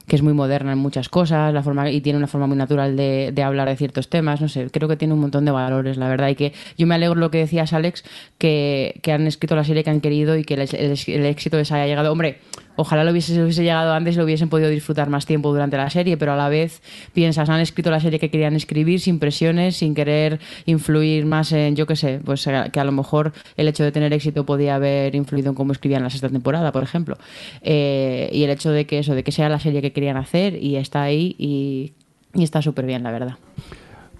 que 0.06 0.16
es 0.16 0.22
muy 0.22 0.32
moderna 0.32 0.72
en 0.72 0.78
muchas 0.78 1.08
cosas 1.08 1.52
la 1.52 1.62
forma 1.62 1.90
y 1.90 2.00
tiene 2.00 2.16
una 2.18 2.26
forma 2.26 2.46
muy 2.46 2.56
natural 2.56 2.96
de, 2.96 3.32
de 3.34 3.42
hablar 3.42 3.68
de 3.68 3.76
ciertos 3.76 4.08
temas 4.08 4.40
no 4.40 4.48
sé 4.48 4.68
creo 4.70 4.88
que 4.88 4.96
tiene 4.96 5.14
un 5.14 5.20
montón 5.20 5.44
de 5.44 5.50
valores 5.50 5.96
la 5.96 6.08
verdad 6.08 6.28
y 6.28 6.34
que 6.34 6.52
yo 6.78 6.86
me 6.86 6.94
alegro 6.94 7.14
lo 7.16 7.30
que 7.30 7.38
decías 7.38 7.72
Alex 7.72 8.04
que, 8.38 8.98
que 9.02 9.12
han 9.12 9.26
escrito 9.26 9.56
la 9.56 9.64
serie 9.64 9.82
que 9.84 9.90
han 9.90 10.00
querido 10.00 10.36
y 10.36 10.44
que 10.44 10.54
el, 10.54 10.60
el- 10.60 10.98
el 11.06 11.26
éxito 11.26 11.56
les 11.56 11.72
haya 11.72 11.86
llegado. 11.86 12.12
Hombre 12.12 12.38
ojalá 12.76 13.04
lo 13.04 13.10
hubiese, 13.10 13.34
llegado 13.50 13.92
antes 13.92 14.14
y 14.14 14.18
lo 14.18 14.24
hubiesen 14.24 14.48
podido 14.48 14.68
disfrutar 14.68 15.08
más 15.08 15.26
tiempo 15.26 15.50
durante 15.50 15.76
la 15.76 15.90
serie 15.90 16.16
pero 16.16 16.32
a 16.32 16.36
la 16.36 16.48
vez 16.48 16.82
piensas 17.12 17.48
han 17.48 17.60
escrito 17.60 17.90
la 17.90 18.00
serie 18.00 18.18
que 18.18 18.30
querían 18.30 18.54
escribir 18.54 19.00
sin 19.00 19.18
presiones 19.18 19.76
sin 19.76 19.94
querer 19.94 20.40
influir 20.66 21.26
más 21.26 21.52
en 21.52 21.76
yo 21.76 21.86
qué 21.86 21.96
sé 21.96 22.20
pues 22.24 22.46
eh, 22.46 22.70
que 22.72 22.80
a 22.80 22.84
lo 22.84 22.92
mejor 22.92 23.32
el 23.56 23.68
hecho 23.68 23.84
de 23.84 23.92
tener 23.92 24.12
éxito 24.12 24.46
podía 24.46 24.76
haber 24.76 25.14
influido 25.14 25.50
en 25.50 25.54
cómo 25.54 25.72
escribían 25.72 26.02
la 26.02 26.10
sexta 26.10 26.28
temporada 26.28 26.72
por 26.72 26.82
ejemplo. 26.82 27.16
Eh, 27.62 28.28
y 28.32 28.44
el 28.44 28.50
hecho 28.50 28.70
de 28.70 28.86
que 28.86 28.98
eso 28.98 29.14
de 29.14 29.24
que 29.24 29.32
sea 29.32 29.48
la 29.48 29.58
serie 29.58 29.82
que 29.82 29.92
querían 29.92 30.16
hacer 30.16 30.62
y 30.62 30.76
está 30.76 31.02
ahí 31.02 31.34
y, 31.38 31.92
y 32.34 32.42
está 32.44 32.62
súper 32.62 32.86
bien 32.86 33.02
la 33.02 33.10
verdad 33.10 33.36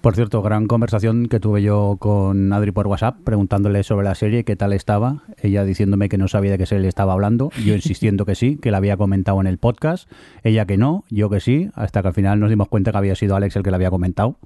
Por 0.07 0.15
cierto, 0.15 0.41
gran 0.41 0.67
conversación 0.67 1.25
que 1.27 1.41
tuve 1.41 1.61
yo 1.61 1.97
con 1.99 2.53
Adri 2.53 2.71
por 2.71 2.87
WhatsApp, 2.87 3.17
preguntándole 3.25 3.83
sobre 3.83 4.05
la 4.05 4.15
serie, 4.15 4.45
qué 4.45 4.55
tal 4.55 4.71
estaba. 4.71 5.23
Ella 5.41 5.65
diciéndome 5.65 6.07
que 6.07 6.17
no 6.17 6.29
sabía 6.29 6.51
de 6.51 6.57
qué 6.57 6.65
serie 6.65 6.83
le 6.83 6.87
estaba 6.87 7.11
hablando, 7.11 7.49
yo 7.65 7.75
insistiendo 7.75 8.23
que 8.25 8.33
sí, 8.33 8.55
que 8.61 8.71
la 8.71 8.77
había 8.77 8.95
comentado 8.95 9.41
en 9.41 9.47
el 9.47 9.57
podcast, 9.57 10.09
ella 10.43 10.65
que 10.65 10.77
no, 10.77 11.03
yo 11.09 11.29
que 11.29 11.41
sí, 11.41 11.71
hasta 11.75 12.01
que 12.03 12.07
al 12.07 12.13
final 12.13 12.39
nos 12.39 12.49
dimos 12.49 12.69
cuenta 12.69 12.93
que 12.93 12.99
había 12.99 13.15
sido 13.15 13.35
Alex 13.35 13.57
el 13.57 13.63
que 13.63 13.69
la 13.69 13.75
había 13.75 13.89
comentado. 13.89 14.37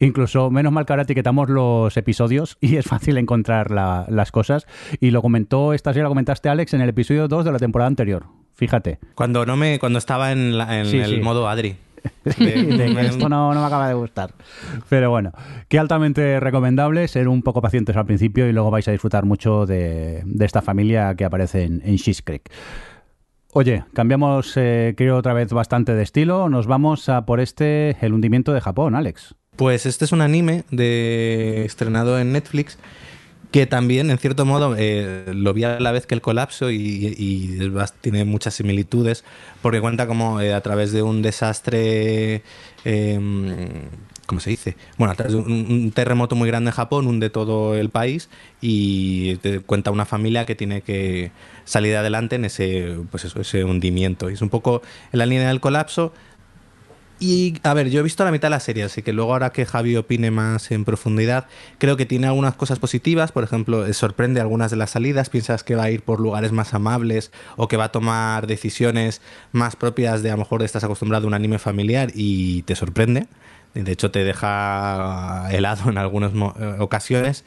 Incluso, 0.00 0.50
menos 0.50 0.70
mal 0.70 0.84
que 0.84 0.92
ahora 0.92 1.04
etiquetamos 1.04 1.48
los 1.48 1.96
episodios 1.96 2.58
y 2.60 2.76
es 2.76 2.84
fácil 2.84 3.16
encontrar 3.16 3.70
la- 3.70 4.04
las 4.10 4.30
cosas. 4.30 4.66
Y 5.00 5.12
lo 5.12 5.22
comentó, 5.22 5.72
esta 5.72 5.94
serie 5.94 6.02
la 6.02 6.10
comentaste 6.10 6.50
Alex 6.50 6.74
en 6.74 6.82
el 6.82 6.90
episodio 6.90 7.26
2 7.26 7.42
de 7.46 7.52
la 7.52 7.58
temporada 7.58 7.86
anterior. 7.88 8.26
Fíjate. 8.52 8.98
Cuando 9.14 9.46
no 9.46 9.56
me 9.56 9.78
cuando 9.78 9.98
estaba 9.98 10.30
en, 10.32 10.58
la- 10.58 10.78
en 10.78 10.84
Sí, 10.84 10.98
el 10.98 11.14
sí. 11.16 11.20
modo 11.22 11.48
Adri. 11.48 11.76
de 12.24 12.94
que 12.94 13.06
esto 13.06 13.28
no, 13.28 13.52
no 13.54 13.60
me 13.60 13.66
acaba 13.66 13.88
de 13.88 13.94
gustar. 13.94 14.32
Pero 14.88 15.10
bueno, 15.10 15.32
que 15.68 15.78
altamente 15.78 16.40
recomendable 16.40 17.06
ser 17.08 17.28
un 17.28 17.42
poco 17.42 17.62
pacientes 17.62 17.96
al 17.96 18.06
principio 18.06 18.48
y 18.48 18.52
luego 18.52 18.70
vais 18.70 18.86
a 18.88 18.92
disfrutar 18.92 19.24
mucho 19.24 19.66
de, 19.66 20.22
de 20.24 20.44
esta 20.44 20.62
familia 20.62 21.14
que 21.14 21.24
aparece 21.24 21.64
en, 21.64 21.82
en 21.84 21.96
Creek. 21.96 22.50
Oye, 23.52 23.84
cambiamos, 23.94 24.52
eh, 24.56 24.94
creo, 24.96 25.16
otra 25.16 25.32
vez 25.32 25.50
bastante 25.50 25.94
de 25.94 26.02
estilo. 26.02 26.48
Nos 26.50 26.66
vamos 26.66 27.08
a 27.08 27.24
por 27.24 27.40
este, 27.40 27.96
El 28.02 28.12
hundimiento 28.12 28.52
de 28.52 28.60
Japón, 28.60 28.94
Alex. 28.94 29.34
Pues 29.56 29.86
este 29.86 30.04
es 30.04 30.12
un 30.12 30.20
anime 30.20 30.64
de 30.70 31.64
estrenado 31.64 32.18
en 32.18 32.32
Netflix 32.32 32.78
que 33.56 33.66
también, 33.66 34.10
en 34.10 34.18
cierto 34.18 34.44
modo, 34.44 34.74
eh, 34.78 35.32
lo 35.34 35.54
vi 35.54 35.64
a 35.64 35.80
la 35.80 35.90
vez 35.90 36.06
que 36.06 36.14
el 36.14 36.20
colapso 36.20 36.70
y, 36.70 36.76
y 37.16 37.56
bas- 37.70 37.94
tiene 38.02 38.26
muchas 38.26 38.52
similitudes 38.52 39.24
porque 39.62 39.80
cuenta 39.80 40.06
como 40.06 40.42
eh, 40.42 40.52
a 40.52 40.60
través 40.60 40.92
de 40.92 41.00
un 41.00 41.22
desastre, 41.22 42.42
eh, 42.84 43.18
¿cómo 44.26 44.42
se 44.42 44.50
dice? 44.50 44.76
Bueno, 44.98 45.12
a 45.12 45.14
través 45.14 45.32
de 45.32 45.38
un, 45.38 45.50
un 45.50 45.90
terremoto 45.92 46.36
muy 46.36 46.48
grande 46.48 46.68
en 46.68 46.74
Japón, 46.76 47.06
hunde 47.06 47.30
todo 47.30 47.74
el 47.74 47.88
país 47.88 48.28
y 48.60 49.36
te 49.36 49.60
cuenta 49.60 49.90
una 49.90 50.04
familia 50.04 50.44
que 50.44 50.54
tiene 50.54 50.82
que 50.82 51.30
salir 51.64 51.96
adelante 51.96 52.36
en 52.36 52.44
ese, 52.44 52.96
pues 53.10 53.24
eso, 53.24 53.40
ese 53.40 53.64
hundimiento. 53.64 54.28
Y 54.28 54.34
es 54.34 54.42
un 54.42 54.50
poco 54.50 54.82
en 55.12 55.18
la 55.18 55.24
línea 55.24 55.48
del 55.48 55.60
colapso. 55.60 56.12
Y 57.18 57.54
a 57.62 57.72
ver, 57.72 57.88
yo 57.88 58.00
he 58.00 58.02
visto 58.02 58.24
la 58.24 58.30
mitad 58.30 58.48
de 58.48 58.50
la 58.50 58.60
serie, 58.60 58.84
así 58.84 59.02
que 59.02 59.14
luego 59.14 59.32
ahora 59.32 59.50
que 59.50 59.64
Javi 59.64 59.96
opine 59.96 60.30
más 60.30 60.70
en 60.70 60.84
profundidad, 60.84 61.46
creo 61.78 61.96
que 61.96 62.04
tiene 62.04 62.26
algunas 62.26 62.56
cosas 62.56 62.78
positivas, 62.78 63.32
por 63.32 63.42
ejemplo, 63.42 63.86
eh, 63.86 63.94
sorprende 63.94 64.38
algunas 64.42 64.70
de 64.70 64.76
las 64.76 64.90
salidas, 64.90 65.30
piensas 65.30 65.64
que 65.64 65.76
va 65.76 65.84
a 65.84 65.90
ir 65.90 66.02
por 66.02 66.20
lugares 66.20 66.52
más 66.52 66.74
amables 66.74 67.32
o 67.56 67.68
que 67.68 67.78
va 67.78 67.84
a 67.84 67.92
tomar 67.92 68.46
decisiones 68.46 69.22
más 69.52 69.76
propias 69.76 70.22
de 70.22 70.28
a 70.28 70.32
lo 70.32 70.40
mejor 70.40 70.62
estás 70.62 70.84
acostumbrado 70.84 71.24
a 71.24 71.28
un 71.28 71.34
anime 71.34 71.58
familiar 71.58 72.10
y 72.14 72.62
te 72.62 72.76
sorprende, 72.76 73.28
de 73.72 73.92
hecho 73.92 74.10
te 74.10 74.22
deja 74.22 75.48
helado 75.50 75.88
en 75.90 75.96
algunas 75.96 76.32
eh, 76.34 76.76
ocasiones. 76.80 77.44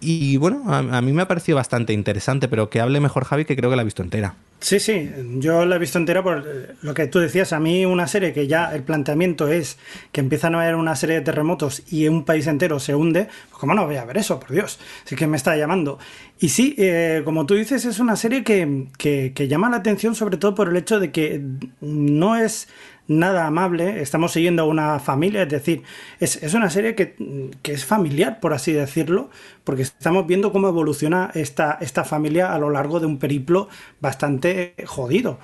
Y 0.00 0.36
bueno, 0.36 0.62
a, 0.66 1.00
mí 1.02 1.12
me 1.12 1.22
ha 1.22 1.28
parecido 1.28 1.56
bastante 1.56 1.92
interesante, 1.92 2.48
pero 2.48 2.70
que 2.70 2.80
hable 2.80 3.00
mejor 3.00 3.24
Javi 3.24 3.44
que 3.44 3.56
creo 3.56 3.68
que 3.68 3.76
la 3.76 3.82
ha 3.82 3.84
visto 3.84 4.02
entera. 4.02 4.34
Sí, 4.60 4.80
sí, 4.80 5.10
yo 5.36 5.66
la 5.66 5.76
he 5.76 5.78
visto 5.78 5.98
entera 5.98 6.22
por 6.22 6.44
lo 6.82 6.94
que 6.94 7.06
tú 7.06 7.18
decías. 7.18 7.52
A 7.52 7.60
mí 7.60 7.84
una 7.84 8.06
serie 8.06 8.32
que 8.32 8.46
ya 8.46 8.74
el 8.74 8.82
planteamiento 8.82 9.48
es 9.48 9.78
que 10.12 10.20
empiezan 10.20 10.54
a 10.54 10.62
haber 10.62 10.74
una 10.74 10.96
serie 10.96 11.16
de 11.16 11.22
terremotos 11.22 11.82
y 11.90 12.08
un 12.08 12.24
país 12.24 12.46
entero 12.46 12.78
se 12.80 12.94
hunde, 12.94 13.28
pues 13.50 13.60
cómo 13.60 13.74
no 13.74 13.86
voy 13.86 13.96
a 13.96 14.04
ver 14.04 14.18
eso, 14.18 14.38
por 14.38 14.50
Dios. 14.50 14.78
Así 15.04 15.16
que 15.16 15.26
me 15.26 15.36
está 15.36 15.56
llamando. 15.56 15.98
Y 16.40 16.48
sí, 16.48 16.74
eh, 16.78 17.22
como 17.24 17.46
tú 17.46 17.54
dices, 17.54 17.84
es 17.84 17.98
una 17.98 18.16
serie 18.16 18.44
que, 18.44 18.88
que 18.96 19.48
llama 19.48 19.70
la 19.70 19.78
atención 19.78 20.14
sobre 20.14 20.36
todo 20.36 20.54
por 20.54 20.68
el 20.68 20.76
hecho 20.76 21.00
de 21.00 21.12
que 21.12 21.42
no 21.80 22.36
es 22.36 22.68
nada 23.08 23.46
amable, 23.46 24.00
estamos 24.00 24.32
siguiendo 24.32 24.62
a 24.62 24.66
una 24.66 25.00
familia, 25.00 25.42
es 25.42 25.48
decir, 25.48 25.82
es, 26.20 26.42
es 26.42 26.54
una 26.54 26.70
serie 26.70 26.94
que, 26.94 27.16
que, 27.62 27.72
es 27.72 27.84
familiar, 27.84 28.38
por 28.38 28.52
así 28.52 28.72
decirlo, 28.72 29.30
porque 29.64 29.82
estamos 29.82 30.26
viendo 30.26 30.52
cómo 30.52 30.68
evoluciona 30.68 31.30
esta, 31.34 31.78
esta 31.80 32.04
familia 32.04 32.54
a 32.54 32.58
lo 32.58 32.70
largo 32.70 33.00
de 33.00 33.06
un 33.06 33.18
periplo 33.18 33.68
bastante 34.00 34.74
jodido. 34.86 35.38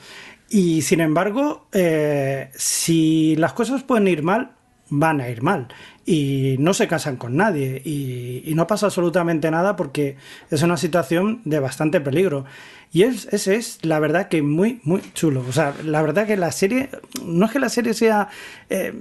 Y 0.51 0.83
sin 0.83 1.01
embargo, 1.01 1.67
eh, 1.73 2.51
si 2.55 3.35
las 3.37 3.55
cosas 3.55 3.83
pueden 3.83 4.07
ir 4.09 4.23
mal, 4.23 4.53
van 4.91 5.21
a 5.21 5.29
ir 5.29 5.43
mal. 5.43 5.69
Y 6.07 6.57
no 6.59 6.75
se 6.75 6.87
casan 6.87 7.17
con 7.17 7.37
nadie. 7.37 7.81
Y, 7.85 8.53
no 8.55 8.67
pasa 8.67 8.87
absolutamente 8.87 9.51
nada 9.51 9.75
porque 9.77 10.17
es 10.51 10.63
una 10.63 10.77
situación 10.77 11.41
de 11.45 11.59
bastante 11.59 12.01
peligro. 12.01 12.45
Y 12.93 13.03
es, 13.03 13.27
ese 13.33 13.57
es, 13.57 13.79
la 13.83 13.99
verdad, 13.99 14.29
que 14.29 14.43
muy, 14.43 14.81
muy 14.85 15.03
chulo. 15.15 15.45
O 15.49 15.53
sea, 15.53 15.75
la 15.85 16.03
verdad 16.03 16.27
que 16.27 16.37
la 16.37 16.53
serie, 16.53 16.91
no 17.25 17.47
es 17.47 17.53
que 17.53 17.59
la 17.59 17.69
serie 17.69 17.95
sea 17.95 18.29
eh, 18.71 18.93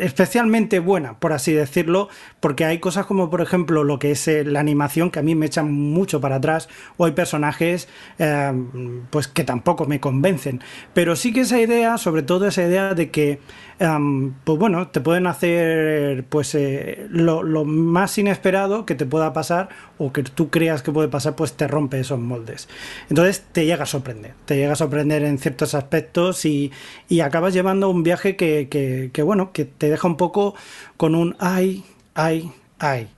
especialmente 0.00 0.78
buena, 0.78 1.18
por 1.18 1.32
así 1.32 1.52
decirlo, 1.52 2.08
porque 2.40 2.64
hay 2.64 2.78
cosas 2.78 3.06
como, 3.06 3.30
por 3.30 3.40
ejemplo, 3.40 3.84
lo 3.84 3.98
que 3.98 4.12
es 4.12 4.26
eh, 4.28 4.44
la 4.44 4.60
animación 4.60 5.10
que 5.10 5.18
a 5.18 5.22
mí 5.22 5.34
me 5.34 5.46
echan 5.46 5.70
mucho 5.72 6.20
para 6.20 6.36
atrás, 6.36 6.68
o 6.96 7.04
hay 7.04 7.12
personajes 7.12 7.88
eh, 8.18 8.52
pues 9.10 9.28
que 9.28 9.44
tampoco 9.44 9.86
me 9.86 10.00
convencen. 10.00 10.60
Pero 10.94 11.16
sí 11.16 11.32
que 11.32 11.40
esa 11.40 11.60
idea, 11.60 11.98
sobre 11.98 12.22
todo 12.22 12.46
esa 12.46 12.62
idea 12.62 12.94
de 12.94 13.10
que 13.10 13.40
Pues 13.80 14.58
bueno, 14.58 14.88
te 14.88 15.00
pueden 15.00 15.26
hacer 15.26 16.24
pues 16.28 16.54
eh, 16.54 17.06
lo, 17.08 17.64
más 17.64 18.18
inesperado 18.18 18.84
que 18.84 18.94
te 18.94 19.06
pueda 19.06 19.32
pasar 19.32 19.70
o 19.96 20.12
que 20.12 20.22
tú 20.22 20.50
creas 20.50 20.82
que 20.82 20.92
puede 20.92 21.08
pasar, 21.08 21.34
pues 21.34 21.54
te 21.54 21.66
rompe 21.66 21.98
esos 21.98 22.18
moldes. 22.18 22.68
Entonces 23.08 23.42
te 23.52 23.64
llega 23.64 23.84
a 23.84 23.86
sorprender, 23.86 24.34
te 24.44 24.56
llega 24.56 24.74
a 24.74 24.76
sorprender 24.76 25.22
en 25.22 25.38
ciertos 25.38 25.74
aspectos 25.74 26.44
y, 26.44 26.70
y 27.08 27.20
acabas 27.20 27.54
llevando 27.54 27.88
un 27.88 28.02
viaje 28.02 28.36
que, 28.36 28.68
que, 28.68 29.22
bueno, 29.22 29.50
que 29.52 29.64
te 29.64 29.88
deja 29.88 30.06
un 30.06 30.18
poco 30.18 30.54
con 30.98 31.14
un 31.14 31.34
ay, 31.38 31.82
ay, 32.12 32.52
ay. 32.78 33.08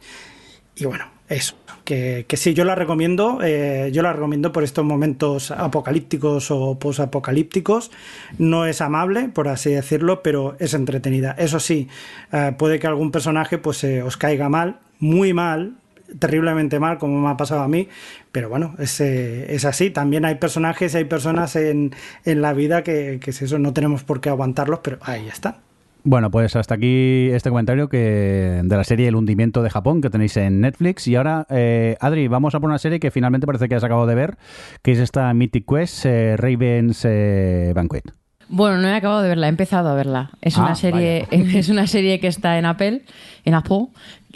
Y 0.77 0.85
bueno, 0.85 1.07
eso. 1.33 1.55
Que, 1.85 2.25
sí, 2.35 2.55
yo 2.55 2.65
la 2.65 2.75
recomiendo, 2.75 3.41
eh, 3.43 3.91
yo 3.93 4.03
la 4.03 4.13
recomiendo 4.13 4.53
por 4.53 4.63
estos 4.63 4.85
momentos 4.85 5.51
apocalípticos 5.51 6.51
o 6.51 6.79
posapocalípticos. 6.79 7.91
No 8.39 8.67
es 8.67 8.81
amable, 8.81 9.29
por 9.29 9.49
así 9.49 9.71
decirlo, 9.71 10.23
pero 10.23 10.57
es 10.61 10.75
entretenida. 10.75 11.35
Eso 11.39 11.59
sí, 11.59 11.89
eh, 12.33 12.53
puede 12.57 12.79
que 12.79 12.87
algún 12.87 13.11
personaje 13.11 13.59
pues 13.59 13.83
eh, 13.85 14.03
os 14.03 14.17
caiga 14.17 14.49
mal, 14.49 14.79
muy 15.01 15.33
mal, 15.33 15.75
terriblemente 16.19 16.79
mal, 16.79 16.99
como 16.99 17.21
me 17.21 17.31
ha 17.31 17.37
pasado 17.37 17.63
a 17.63 17.69
mí, 17.69 17.89
pero 18.31 18.49
bueno, 18.49 18.77
es, 18.79 19.01
es 19.01 19.65
así. 19.65 19.91
También 19.91 20.25
hay 20.25 20.37
personajes, 20.37 20.95
hay 20.95 21.05
personas 21.05 21.57
en, 21.57 21.95
en 22.25 22.43
la 22.43 22.53
vida 22.53 22.83
que, 22.83 23.19
que 23.21 23.31
es 23.31 23.43
eso, 23.43 23.59
no 23.59 23.73
tenemos 23.73 24.05
por 24.05 24.21
qué 24.21 24.29
aguantarlos, 24.29 24.81
pero 24.83 24.99
ahí 25.03 25.27
están. 25.27 25.57
Bueno, 26.05 26.31
pues 26.33 26.57
hasta 26.57 26.75
aquí 26.75 27.29
este 27.33 27.49
comentario 27.51 27.89
que 27.89 28.61
de 28.65 28.77
la 28.77 28.83
serie 28.83 29.07
El 29.07 29.15
hundimiento 29.15 29.63
de 29.63 29.71
Japón 29.71 30.01
que 30.01 30.11
tenéis 30.11 30.37
en 30.37 30.61
Netflix. 30.61 31.07
Y 31.07 31.15
ahora, 31.15 31.47
eh, 31.49 31.97
Adri, 32.01 32.27
vamos 32.27 32.55
a 32.57 32.61
por 32.61 32.69
una 32.71 32.79
serie 32.79 32.99
que 32.99 33.11
finalmente 33.13 33.47
parece 33.47 33.69
que 33.69 33.77
has 33.77 33.85
acabado 33.85 34.07
de 34.07 34.17
ver, 34.17 34.37
que 34.83 34.93
es 34.93 34.99
esta 34.99 35.33
Mythic 35.33 35.65
Quest 35.69 36.05
eh, 36.07 36.37
Raven's 36.37 37.05
eh, 37.05 37.73
Banquet. 37.75 38.03
Bueno, 38.49 38.79
no 38.79 38.89
he 38.89 38.95
acabado 38.95 39.23
de 39.23 39.29
verla, 39.29 39.47
he 39.47 39.51
empezado 39.51 39.89
a 39.89 39.95
verla. 39.95 40.31
Es 40.43 40.57
una 40.59 40.73
Ah, 40.73 40.75
serie, 40.75 41.27
es 41.31 41.69
una 41.69 41.87
serie 41.87 42.19
que 42.21 42.27
está 42.27 42.59
en 42.59 42.67
Apple, 42.67 43.03
en 43.45 43.55
Apple, 43.55 43.87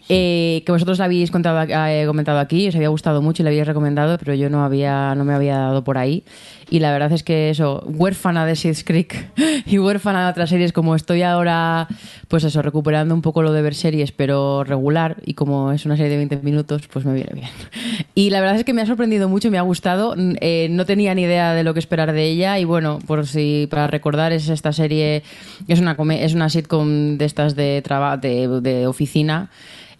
eh, 0.08 0.62
que 0.64 0.70
vosotros 0.70 0.98
la 1.00 1.06
habéis 1.06 1.32
contado, 1.32 1.60
eh, 1.68 2.04
comentado 2.06 2.38
aquí, 2.38 2.68
os 2.68 2.76
había 2.76 2.88
gustado 2.88 3.22
mucho 3.22 3.42
y 3.42 3.44
la 3.44 3.50
habéis 3.50 3.66
recomendado, 3.66 4.18
pero 4.18 4.34
yo 4.34 4.48
no 4.48 4.64
había, 4.64 5.14
no 5.16 5.24
me 5.24 5.34
había 5.34 5.58
dado 5.58 5.82
por 5.82 5.98
ahí. 5.98 6.22
Y 6.70 6.80
la 6.80 6.92
verdad 6.92 7.12
es 7.12 7.22
que 7.22 7.50
eso, 7.50 7.82
huérfana 7.86 8.46
de 8.46 8.56
Seeds 8.56 8.84
Creek 8.84 9.30
y 9.66 9.78
huérfana 9.78 10.24
de 10.24 10.30
otras 10.30 10.50
series, 10.50 10.72
como 10.72 10.94
estoy 10.94 11.22
ahora, 11.22 11.88
pues 12.28 12.44
eso, 12.44 12.62
recuperando 12.62 13.14
un 13.14 13.22
poco 13.22 13.42
lo 13.42 13.52
de 13.52 13.62
ver 13.62 13.74
series, 13.74 14.12
pero 14.12 14.62
regular, 14.62 15.16
y 15.24 15.34
como 15.34 15.72
es 15.72 15.86
una 15.86 15.96
serie 15.96 16.10
de 16.10 16.16
20 16.18 16.36
minutos, 16.38 16.88
pues 16.92 17.04
me 17.04 17.14
viene 17.14 17.32
bien. 17.34 17.48
Y 18.14 18.30
la 18.30 18.40
verdad 18.40 18.56
es 18.56 18.64
que 18.64 18.72
me 18.72 18.80
ha 18.80 18.86
sorprendido 18.86 19.28
mucho, 19.28 19.50
me 19.50 19.58
ha 19.58 19.62
gustado. 19.62 20.14
Eh, 20.16 20.68
no 20.70 20.86
tenía 20.86 21.14
ni 21.14 21.22
idea 21.22 21.52
de 21.52 21.64
lo 21.64 21.74
que 21.74 21.80
esperar 21.80 22.12
de 22.12 22.24
ella, 22.24 22.58
y 22.58 22.64
bueno, 22.64 22.98
por 23.06 23.26
si 23.26 23.66
para 23.70 23.88
recordar, 23.88 24.32
es 24.32 24.48
esta 24.48 24.72
serie, 24.72 25.22
es 25.68 25.80
una, 25.80 25.96
es 26.14 26.34
una 26.34 26.48
sitcom 26.48 27.18
de 27.18 27.24
estas 27.24 27.56
de, 27.56 27.82
traba, 27.82 28.16
de, 28.16 28.60
de 28.60 28.86
oficina 28.86 29.50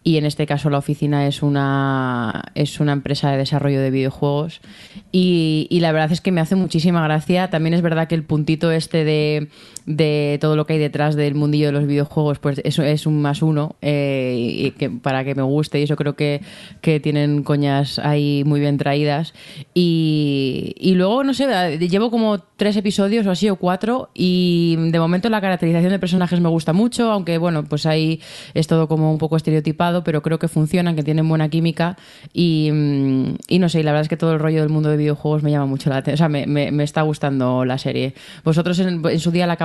y 0.06 0.18
en 0.18 0.24
este 0.24 0.46
caso 0.46 0.70
la 0.70 0.78
oficina 0.78 1.26
es 1.26 1.42
una, 1.42 2.44
es 2.54 2.78
una 2.78 2.92
empresa 2.92 3.32
de 3.32 3.38
desarrollo 3.38 3.80
de 3.80 3.90
videojuegos 3.90 4.60
y, 5.10 5.66
y, 5.68 5.80
la 5.80 5.90
verdad 5.90 6.12
es 6.12 6.20
que 6.20 6.30
me 6.30 6.40
hace 6.40 6.54
muchísima 6.54 7.02
gracia. 7.02 7.50
También 7.50 7.74
es 7.74 7.82
verdad 7.82 8.06
que 8.06 8.14
el 8.14 8.22
puntito 8.22 8.70
este 8.70 9.04
de, 9.04 9.48
de 9.87 10.38
todo 10.40 10.57
lo 10.57 10.66
que 10.66 10.75
hay 10.75 10.79
detrás 10.79 11.16
del 11.16 11.35
mundillo 11.35 11.66
de 11.66 11.72
los 11.72 11.87
videojuegos, 11.87 12.38
pues 12.38 12.61
eso 12.64 12.83
es 12.83 13.07
un 13.07 13.22
más 13.22 13.40
uno 13.42 13.77
eh, 13.81 14.37
y 14.38 14.70
que, 14.72 14.90
para 14.90 15.25
que 15.25 15.35
me 15.35 15.42
guste 15.42 15.81
y 15.81 15.85
eso 15.85 15.96
creo 15.96 16.16
que, 16.16 16.42
que 16.81 17.01
tienen 17.01 17.42
coñas 17.42 17.99
ahí 17.99 18.42
muy 18.44 18.61
bien 18.61 18.79
traídas. 18.79 19.33
Y, 19.75 20.75
y 20.77 20.94
luego, 20.94 21.25
no 21.25 21.35
sé, 21.35 21.79
llevo 21.79 22.11
como 22.11 22.38
tres 22.38 22.77
episodios 22.77 23.27
o 23.27 23.31
así 23.31 23.49
o 23.49 23.57
cuatro 23.57 24.11
y 24.14 24.77
de 24.79 24.99
momento 24.99 25.29
la 25.29 25.40
caracterización 25.40 25.92
de 25.92 25.99
personajes 25.99 26.40
me 26.40 26.49
gusta 26.49 26.72
mucho, 26.72 27.11
aunque 27.11 27.38
bueno, 27.38 27.64
pues 27.64 27.87
ahí 27.87 28.20
es 28.55 28.66
todo 28.66 28.88
como 28.88 29.11
un 29.11 29.18
poco 29.18 29.37
estereotipado 29.37 30.03
pero 30.05 30.22
creo 30.22 30.38
que 30.38 30.49
funcionan, 30.49 30.96
que 30.96 31.03
tienen 31.03 31.29
buena 31.29 31.49
química 31.49 31.96
y, 32.33 32.70
y, 33.49 33.59
no 33.59 33.68
sé, 33.68 33.83
la 33.83 33.92
verdad 33.92 34.03
es 34.03 34.09
que 34.09 34.16
todo 34.16 34.33
el 34.33 34.40
rollo 34.40 34.61
del 34.61 34.68
mundo 34.68 34.88
de 34.88 34.96
videojuegos 34.96 35.42
me 35.42 35.51
llama 35.51 35.66
mucho 35.66 35.90
la 35.90 35.99
atención, 35.99 36.14
o 36.14 36.18
sea, 36.18 36.29
me, 36.29 36.46
me, 36.46 36.85
está 36.85 37.03
gustando 37.03 37.64
la 37.64 37.79
serie. 37.79 38.14
¿Vosotros 38.44 38.79
en, 38.79 39.03
en 39.07 39.20
su 39.20 39.31
día 39.31 39.46
la 39.46 39.57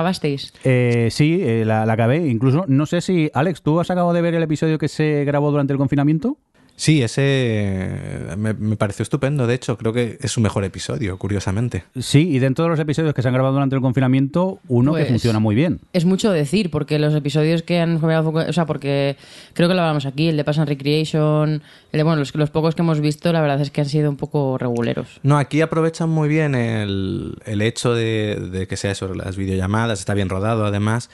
Eh, 0.64 1.08
sí, 1.10 1.40
eh, 1.42 1.64
la, 1.64 1.86
la, 1.86 1.92
acabé, 1.92 2.28
incluso, 2.28 2.64
no 2.68 2.86
sé 2.86 3.00
si, 3.00 3.30
Alex, 3.34 3.62
¿tú 3.62 3.80
has 3.80 3.90
acabado 3.90 4.12
de 4.12 4.22
ver 4.22 4.34
el 4.34 4.42
episodio 4.42 4.78
que 4.78 4.88
se 4.88 5.24
grabó 5.24 5.50
durante 5.50 5.72
el 5.72 5.78
confinamiento? 5.78 6.38
Sí, 6.76 7.02
ese 7.02 8.26
me, 8.36 8.54
me, 8.54 8.76
pareció 8.76 9.02
estupendo. 9.02 9.46
De 9.46 9.54
hecho, 9.54 9.76
creo 9.78 9.92
que 9.92 10.18
es 10.20 10.32
su 10.32 10.40
mejor 10.40 10.64
episodio, 10.64 11.16
curiosamente. 11.18 11.84
Sí, 11.98 12.28
y 12.30 12.38
dentro 12.38 12.64
de 12.64 12.70
los 12.70 12.80
episodios 12.80 13.14
que 13.14 13.22
se 13.22 13.28
han 13.28 13.34
grabado 13.34 13.54
durante 13.54 13.76
el 13.76 13.82
confinamiento, 13.82 14.58
uno 14.68 14.92
pues, 14.92 15.04
que 15.04 15.10
funciona 15.10 15.38
muy 15.38 15.54
bien. 15.54 15.80
Es 15.92 16.04
mucho 16.04 16.32
decir, 16.32 16.70
porque 16.70 16.98
los 16.98 17.14
episodios 17.14 17.62
que 17.62 17.80
han 17.80 18.02
o 18.02 18.52
sea, 18.52 18.66
porque 18.66 19.16
creo 19.52 19.68
que 19.68 19.74
lo 19.74 19.82
hablamos 19.82 20.06
aquí, 20.06 20.28
el 20.28 20.36
de 20.36 20.44
Pass 20.44 20.58
and 20.58 20.68
Recreation, 20.68 21.62
el 21.92 21.98
de, 21.98 22.02
bueno, 22.02 22.18
los, 22.18 22.34
los 22.34 22.50
pocos 22.50 22.74
que 22.74 22.82
hemos 22.82 23.00
visto, 23.00 23.32
la 23.32 23.40
verdad 23.40 23.60
es 23.60 23.70
que 23.70 23.80
han 23.80 23.88
sido 23.88 24.10
un 24.10 24.16
poco 24.16 24.58
reguleros. 24.58 25.20
No, 25.22 25.38
aquí 25.38 25.60
aprovechan 25.60 26.08
muy 26.08 26.28
bien 26.28 26.54
el, 26.54 27.36
el 27.44 27.62
hecho 27.62 27.94
de, 27.94 28.36
de 28.50 28.66
que 28.66 28.76
sea 28.76 28.92
eso, 28.92 29.12
las 29.14 29.36
videollamadas, 29.36 30.00
está 30.00 30.14
bien 30.14 30.28
rodado 30.28 30.64
además. 30.64 31.10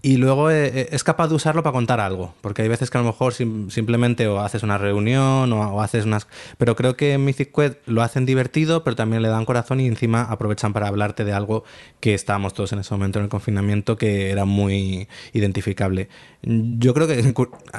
Y 0.00 0.16
luego 0.16 0.48
eh, 0.52 0.88
es 0.92 1.02
capaz 1.02 1.26
de 1.26 1.34
usarlo 1.34 1.64
para 1.64 1.72
contar 1.72 1.98
algo, 1.98 2.32
porque 2.40 2.62
hay 2.62 2.68
veces 2.68 2.88
que 2.88 2.98
a 2.98 3.00
lo 3.00 3.08
mejor 3.08 3.34
sim 3.34 3.68
simplemente 3.68 4.28
o 4.28 4.38
haces 4.38 4.62
una 4.62 4.78
reunión 4.78 5.52
o, 5.52 5.74
o, 5.74 5.80
haces 5.80 6.04
unas... 6.04 6.28
Pero 6.56 6.76
creo 6.76 6.96
que 6.96 7.14
en 7.14 7.24
Mythic 7.24 7.52
Quest 7.52 7.78
lo 7.86 8.02
hacen 8.02 8.24
divertido, 8.24 8.84
pero 8.84 8.94
también 8.94 9.22
le 9.22 9.28
dan 9.28 9.44
corazón 9.44 9.80
y 9.80 9.88
encima 9.88 10.22
aprovechan 10.22 10.72
para 10.72 10.86
hablarte 10.86 11.24
de 11.24 11.32
algo 11.32 11.64
que 11.98 12.14
estábamos 12.14 12.54
todos 12.54 12.72
en 12.72 12.78
ese 12.78 12.94
momento 12.94 13.18
en 13.18 13.24
el 13.24 13.28
confinamiento 13.28 13.96
que 13.96 14.30
era 14.30 14.44
muy 14.44 15.08
identificable. 15.32 16.08
Yo 16.42 16.94
creo 16.94 17.08
que 17.08 17.20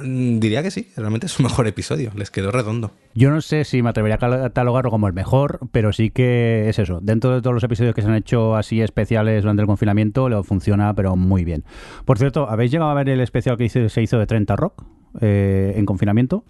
diría 0.04 0.62
que 0.62 0.72
sí, 0.72 0.88
realmente 0.98 1.28
es 1.28 1.32
su 1.32 1.44
mejor 1.44 1.68
episodio, 1.68 2.12
les 2.16 2.30
quedó 2.30 2.52
redondo. 2.52 2.92
Yo 3.16 3.32
no 3.32 3.42
sé 3.42 3.64
si 3.64 3.82
me 3.82 3.90
atrevería 3.90 4.16
a 4.16 4.20
catalogarlo 4.20 4.92
como 4.92 5.08
el 5.08 5.14
mejor, 5.14 5.60
pero 5.72 5.94
sí 5.94 6.10
que 6.10 6.68
es 6.68 6.78
eso. 6.78 7.00
Dentro 7.02 7.34
de 7.34 7.42
todos 7.42 7.54
los 7.54 7.64
episodios 7.64 7.96
que 7.96 8.02
se 8.02 8.10
han 8.10 8.16
hecho 8.16 8.56
así 8.56 8.82
especiales 8.82 9.44
durante 9.44 9.62
el 9.62 9.68
confinamiento, 9.68 10.28
lo 10.28 10.44
funciona, 10.44 10.94
pero 10.94 11.16
muy 11.16 11.46
bien. 11.46 11.64
Por 12.04 12.18
cierto, 12.18 12.50
¿habéis 12.50 12.72
llegado 12.72 12.92
a 12.92 12.96
ver 12.96 13.08
el 13.08 13.22
especial 13.22 13.58
que 13.58 13.70
se 13.70 14.02
hizo 14.02 14.20
de 14.20 14.28
30 14.28 14.56
Rock 14.58 14.84
eh, 15.22 15.74
en 15.78 15.86
confinamiento? 15.86 16.44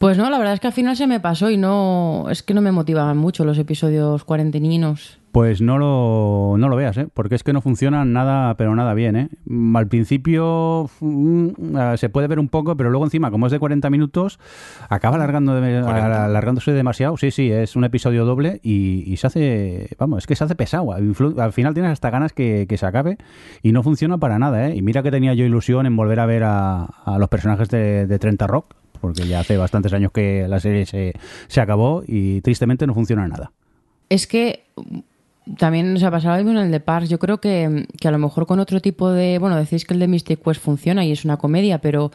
Pues 0.00 0.16
no, 0.16 0.30
la 0.30 0.38
verdad 0.38 0.54
es 0.54 0.60
que 0.60 0.66
al 0.66 0.72
final 0.72 0.96
se 0.96 1.06
me 1.06 1.20
pasó 1.20 1.50
y 1.50 1.58
no. 1.58 2.24
Es 2.30 2.42
que 2.42 2.54
no 2.54 2.62
me 2.62 2.72
motivaban 2.72 3.18
mucho 3.18 3.44
los 3.44 3.58
episodios 3.58 4.24
cuarenteninos. 4.24 5.18
Pues 5.30 5.60
no 5.60 5.76
lo, 5.76 6.54
no 6.56 6.70
lo 6.70 6.76
veas, 6.76 6.96
¿eh? 6.96 7.08
porque 7.12 7.34
es 7.34 7.44
que 7.44 7.52
no 7.52 7.60
funcionan 7.60 8.14
nada, 8.14 8.56
pero 8.56 8.74
nada 8.74 8.94
bien. 8.94 9.14
¿eh? 9.14 9.28
Al 9.74 9.88
principio 9.88 10.88
mm, 11.00 11.76
se 11.98 12.08
puede 12.08 12.28
ver 12.28 12.38
un 12.38 12.48
poco, 12.48 12.78
pero 12.78 12.88
luego 12.88 13.04
encima, 13.04 13.30
como 13.30 13.44
es 13.44 13.52
de 13.52 13.58
40 13.58 13.90
minutos, 13.90 14.40
acaba 14.88 15.16
alargando 15.16 15.60
de, 15.60 15.76
alargándose 15.76 16.72
demasiado. 16.72 17.18
Sí, 17.18 17.30
sí, 17.30 17.52
es 17.52 17.76
un 17.76 17.84
episodio 17.84 18.24
doble 18.24 18.58
y, 18.62 19.04
y, 19.06 19.18
se 19.18 19.26
hace, 19.26 19.96
vamos, 19.98 20.20
es 20.20 20.26
que 20.26 20.34
se 20.34 20.44
hace 20.44 20.54
pesado. 20.54 20.94
Al 20.94 21.52
final 21.52 21.74
tienes 21.74 21.92
hasta 21.92 22.08
ganas 22.08 22.32
que, 22.32 22.64
que, 22.66 22.78
se 22.78 22.86
acabe 22.86 23.18
y 23.62 23.72
no 23.72 23.82
funciona 23.82 24.16
para 24.16 24.38
nada. 24.38 24.66
¿eh? 24.66 24.76
Y 24.76 24.80
mira 24.80 25.02
que 25.02 25.10
tenía 25.10 25.34
yo 25.34 25.44
ilusión 25.44 25.84
en 25.84 25.94
volver 25.94 26.20
a 26.20 26.26
ver 26.26 26.44
a, 26.44 26.84
a 27.04 27.18
los 27.18 27.28
personajes 27.28 27.68
de, 27.68 28.06
de 28.06 28.18
30 28.18 28.46
Rock, 28.46 28.79
porque 29.00 29.26
ya 29.26 29.40
hace 29.40 29.56
bastantes 29.56 29.92
años 29.92 30.12
que 30.12 30.46
la 30.48 30.60
serie 30.60 30.86
se, 30.86 31.14
se 31.48 31.60
acabó 31.60 32.02
y 32.06 32.40
tristemente 32.40 32.86
no 32.86 32.94
funciona 32.94 33.26
nada. 33.26 33.52
Es 34.08 34.26
que 34.26 34.64
también 35.58 35.98
se 35.98 36.06
ha 36.06 36.10
pasado 36.10 36.36
mismo 36.36 36.52
en 36.52 36.66
el 36.66 36.70
de 36.70 36.80
Parks. 36.80 37.08
Yo 37.08 37.18
creo 37.18 37.40
que, 37.40 37.86
que 37.98 38.08
a 38.08 38.10
lo 38.10 38.18
mejor 38.18 38.46
con 38.46 38.60
otro 38.60 38.80
tipo 38.80 39.10
de. 39.10 39.38
Bueno, 39.38 39.56
decís 39.56 39.84
que 39.84 39.94
el 39.94 40.00
de 40.00 40.08
Mystic 40.08 40.42
Quest 40.42 40.60
funciona 40.60 41.04
y 41.04 41.12
es 41.12 41.24
una 41.24 41.36
comedia, 41.36 41.78
pero 41.78 42.10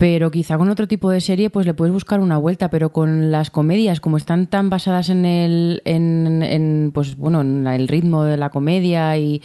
pero 0.00 0.30
quizá 0.30 0.56
con 0.56 0.70
otro 0.70 0.88
tipo 0.88 1.10
de 1.10 1.20
serie 1.20 1.50
pues 1.50 1.66
le 1.66 1.74
puedes 1.74 1.92
buscar 1.92 2.20
una 2.20 2.38
vuelta 2.38 2.70
pero 2.70 2.90
con 2.90 3.30
las 3.30 3.50
comedias 3.50 4.00
como 4.00 4.16
están 4.16 4.46
tan 4.46 4.70
basadas 4.70 5.10
en 5.10 5.26
el 5.26 5.82
en, 5.84 6.42
en, 6.42 6.90
pues 6.94 7.18
bueno 7.18 7.42
en 7.42 7.66
el 7.66 7.86
ritmo 7.86 8.24
de 8.24 8.38
la 8.38 8.48
comedia 8.48 9.18
y, 9.18 9.42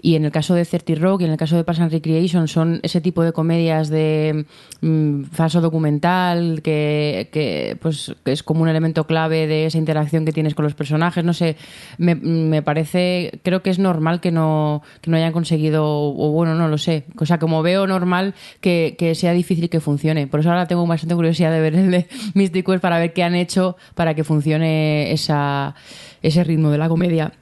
y 0.00 0.16
en 0.16 0.24
el 0.24 0.32
caso 0.32 0.54
de 0.54 0.64
30 0.64 1.00
Rock 1.00 1.20
y 1.20 1.26
en 1.26 1.30
el 1.30 1.36
caso 1.36 1.54
de 1.54 1.62
Parks 1.62 1.82
and 1.82 1.92
Recreation 1.92 2.48
son 2.48 2.80
ese 2.82 3.00
tipo 3.00 3.22
de 3.22 3.32
comedias 3.32 3.90
de 3.90 4.44
mm, 4.80 5.22
falso 5.30 5.60
documental 5.60 6.62
que, 6.62 7.28
que 7.30 7.78
pues 7.80 8.12
es 8.24 8.42
como 8.42 8.62
un 8.62 8.68
elemento 8.68 9.06
clave 9.06 9.46
de 9.46 9.66
esa 9.66 9.78
interacción 9.78 10.24
que 10.24 10.32
tienes 10.32 10.56
con 10.56 10.64
los 10.64 10.74
personajes. 10.74 11.22
No 11.22 11.32
sé 11.32 11.56
me, 11.98 12.16
me 12.16 12.60
parece 12.60 13.38
creo 13.44 13.62
que 13.62 13.70
es 13.70 13.78
normal 13.78 14.20
que 14.20 14.32
no 14.32 14.82
que 15.00 15.12
no 15.12 15.16
hayan 15.16 15.32
conseguido 15.32 15.84
o 15.86 16.32
bueno 16.32 16.56
no 16.56 16.66
lo 16.66 16.76
sé. 16.76 17.04
O 17.20 17.24
sea 17.24 17.38
como 17.38 17.62
veo 17.62 17.86
normal 17.86 18.34
que, 18.60 18.96
que 18.98 19.14
sea 19.14 19.32
difícil 19.32 19.70
que 19.70 19.78
funcione 19.78 19.91
por 20.26 20.40
eso 20.40 20.50
ahora 20.50 20.66
tengo 20.66 20.86
bastante 20.86 21.14
curiosidad 21.14 21.50
de 21.50 21.60
ver 21.60 21.74
el 21.74 21.90
de 21.90 22.06
Mystic 22.34 22.66
Quest 22.66 22.80
para 22.80 22.98
ver 22.98 23.12
qué 23.12 23.22
han 23.22 23.34
hecho 23.34 23.76
para 23.94 24.14
que 24.14 24.24
funcione 24.24 25.12
ese 25.12 26.44
ritmo 26.44 26.70
de 26.70 26.78
la 26.78 26.88
comedia 26.88 27.32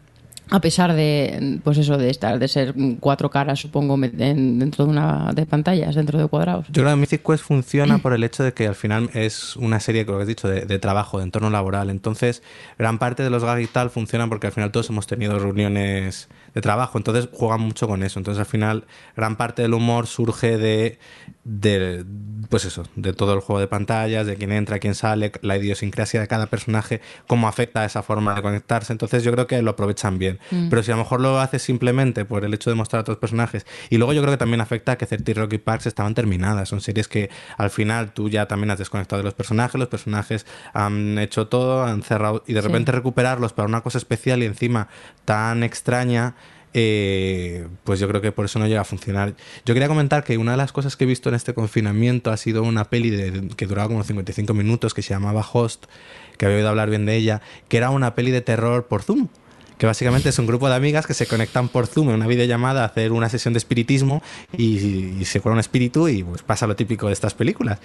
a 0.51 0.61
pesar 0.61 0.95
de 0.95 1.59
pues 1.65 1.79
eso 1.79 1.97
de 1.97 2.11
estar 2.11 2.39
de 2.39 2.49
ser 2.49 2.75
cuatro 3.01 3.31
caras 3.31 3.61
supongo 3.61 3.95
en- 4.03 4.59
dentro 4.59 4.85
de 4.85 4.91
una 4.91 5.33
de 5.35 5.47
pantallas 5.47 5.95
dentro 5.95 6.19
de 6.19 6.27
cuadrados 6.27 6.67
Yo 6.69 6.83
creo 6.83 6.89
que 6.95 6.97
Mythic 7.01 7.23
Quest 7.27 7.45
funciona 7.45 7.99
por 8.03 8.13
el 8.13 8.25
hecho 8.25 8.43
de 8.43 8.53
que 8.53 8.67
al 8.67 8.75
final 8.75 9.11
es 9.15 9.57
una 9.57 9.81
serie, 9.81 10.05
como 10.07 10.19
has 10.19 10.27
dicho, 10.27 10.49
de, 10.49 10.65
de 10.67 10.79
trabajo, 10.79 11.19
de 11.19 11.25
entorno 11.25 11.51
laboral. 11.51 11.89
Entonces, 11.91 12.43
gran 12.79 12.99
parte 12.99 13.23
de 13.23 13.31
los 13.31 13.45
gags 13.45 13.63
y 13.63 13.67
tal 13.67 13.91
funcionan 13.91 14.29
porque 14.29 14.49
al 14.49 14.53
final 14.53 14.73
todos 14.73 14.91
hemos 14.91 15.07
tenido 15.07 15.39
reuniones 15.39 16.29
de 16.55 16.61
trabajo, 16.61 16.99
entonces 16.99 17.29
juegan 17.33 17.61
mucho 17.61 17.87
con 17.87 18.03
eso. 18.03 18.19
Entonces, 18.19 18.41
al 18.41 18.47
final, 18.47 18.85
gran 19.17 19.37
parte 19.37 19.63
del 19.63 19.73
humor 19.75 20.09
surge 20.09 20.59
de, 20.59 20.99
de 21.45 22.05
pues 22.49 22.65
eso, 22.65 22.83
de 22.97 23.13
todo 23.13 23.35
el 23.35 23.41
juego 23.41 23.61
de 23.61 23.69
pantallas, 23.69 24.27
de 24.27 24.35
quién 24.35 24.51
entra, 24.51 24.81
quién 24.81 24.97
sale, 24.97 25.31
la 25.43 25.57
idiosincrasia 25.57 26.21
de 26.21 26.27
cada 26.27 26.47
personaje, 26.47 27.01
cómo 27.29 27.47
afecta 27.47 27.85
esa 27.85 28.03
forma 28.03 28.35
de 28.35 28.43
conectarse. 28.43 28.93
Entonces, 28.93 29.23
yo 29.23 29.31
creo 29.31 29.47
que 29.47 29.63
lo 29.63 29.71
aprovechan 29.71 30.19
bien. 30.19 30.40
Pero 30.69 30.83
si 30.83 30.91
a 30.91 30.95
lo 30.97 31.03
mejor 31.03 31.21
lo 31.21 31.39
haces 31.41 31.63
simplemente 31.63 32.25
por 32.25 32.45
el 32.45 32.55
hecho 32.55 32.71
de 32.71 32.77
mostrar 32.77 32.99
a 32.99 33.03
otros 33.03 33.19
personajes, 33.19 33.67
y 33.89 33.99
luego 33.99 34.13
yo 34.13 34.21
creo 34.23 34.33
que 34.33 34.39
también 34.39 34.61
afecta 34.61 34.93
a 34.93 34.99
que 34.99 35.07
30 35.07 35.33
Rocky 35.35 35.59
Parks 35.59 35.87
estaban 35.87 36.15
terminadas. 36.15 36.69
Son 36.69 36.81
series 36.81 37.09
que 37.09 37.31
al 37.57 37.71
final 37.71 38.13
tú 38.13 38.29
ya 38.29 38.47
también 38.47 38.71
has 38.71 38.79
desconectado 38.79 39.19
de 39.21 39.25
los 39.25 39.35
personajes, 39.35 39.79
los 39.79 39.89
personajes 39.89 40.47
han 40.73 41.19
hecho 41.19 41.47
todo, 41.49 41.85
han 41.85 42.03
cerrado, 42.03 42.43
y 42.47 42.53
de 42.53 42.61
Sí. 42.63 42.67
repente 42.69 42.93
recuperarlos 42.93 43.53
para 43.53 43.69
una 43.69 43.81
cosa 43.83 43.99
especial 43.99 44.43
y 44.43 44.47
encima 44.47 44.89
tan 45.25 45.63
extraña. 45.63 46.35
eh, 46.73 47.67
pues 47.83 47.99
yo 47.99 48.07
creo 48.07 48.21
que 48.21 48.31
por 48.31 48.45
eso 48.45 48.61
no 48.61 48.67
llega 48.69 48.83
a 48.83 48.85
funcionar. 48.85 49.35
Yo 49.67 49.75
quería 49.75 49.89
comentar 49.89 50.23
que 50.23 50.39
una 50.39 50.53
de 50.53 50.57
las 50.57 50.71
cosas 50.71 50.97
que 50.97 51.03
he 51.03 51.07
visto 51.09 51.29
en 51.29 51.35
este 51.35 51.53
confinamiento 51.53 52.31
ha 52.31 52.37
sido 52.37 52.63
una 52.63 52.85
peli 52.85 53.11
de, 53.11 53.49
que 53.57 53.67
duraba 53.67 53.89
como 53.89 54.05
55 54.05 54.55
minutos 54.55 54.95
que 54.95 55.03
se 55.03 55.11
llamaba 55.11 55.45
Host, 55.53 55.87
que 56.39 56.47
había 56.47 56.59
oído 56.59 56.69
hablar 56.69 56.89
bien 56.89 57.07
de 57.07 57.17
ella, 57.17 57.43
que 57.69 57.77
era 57.77 57.91
una 57.91 58.15
peli 58.15 58.31
de 58.31 58.41
terror 58.41 58.87
por 58.87 59.03
Zoom. 59.03 59.27
Que 59.81 59.87
básicamente 59.87 60.29
es 60.29 60.39
un 60.39 60.47
grupo 60.47 60.69
de 60.69 60.75
amigas 60.75 61.07
que 61.07 61.15
se 61.15 61.27
conectan 61.27 61.71
por 61.71 61.87
Zoom 61.87 62.11
en 62.11 62.17
una 62.17 62.27
videollamada 62.27 62.83
a 62.83 62.85
hacer 62.85 63.13
una 63.13 63.31
sesión 63.31 63.55
de 63.55 63.59
espiritismo 63.59 64.23
y, 64.55 64.77
y 65.19 65.25
se 65.25 65.41
cura 65.41 65.55
un 65.55 65.59
espíritu 65.59 66.07
y 66.07 66.23
pues 66.23 66.43
pasa 66.43 66.67
lo 66.67 66.77
típico 66.77 67.07
de 67.07 67.15
estas 67.15 67.33
películas. 67.33 67.79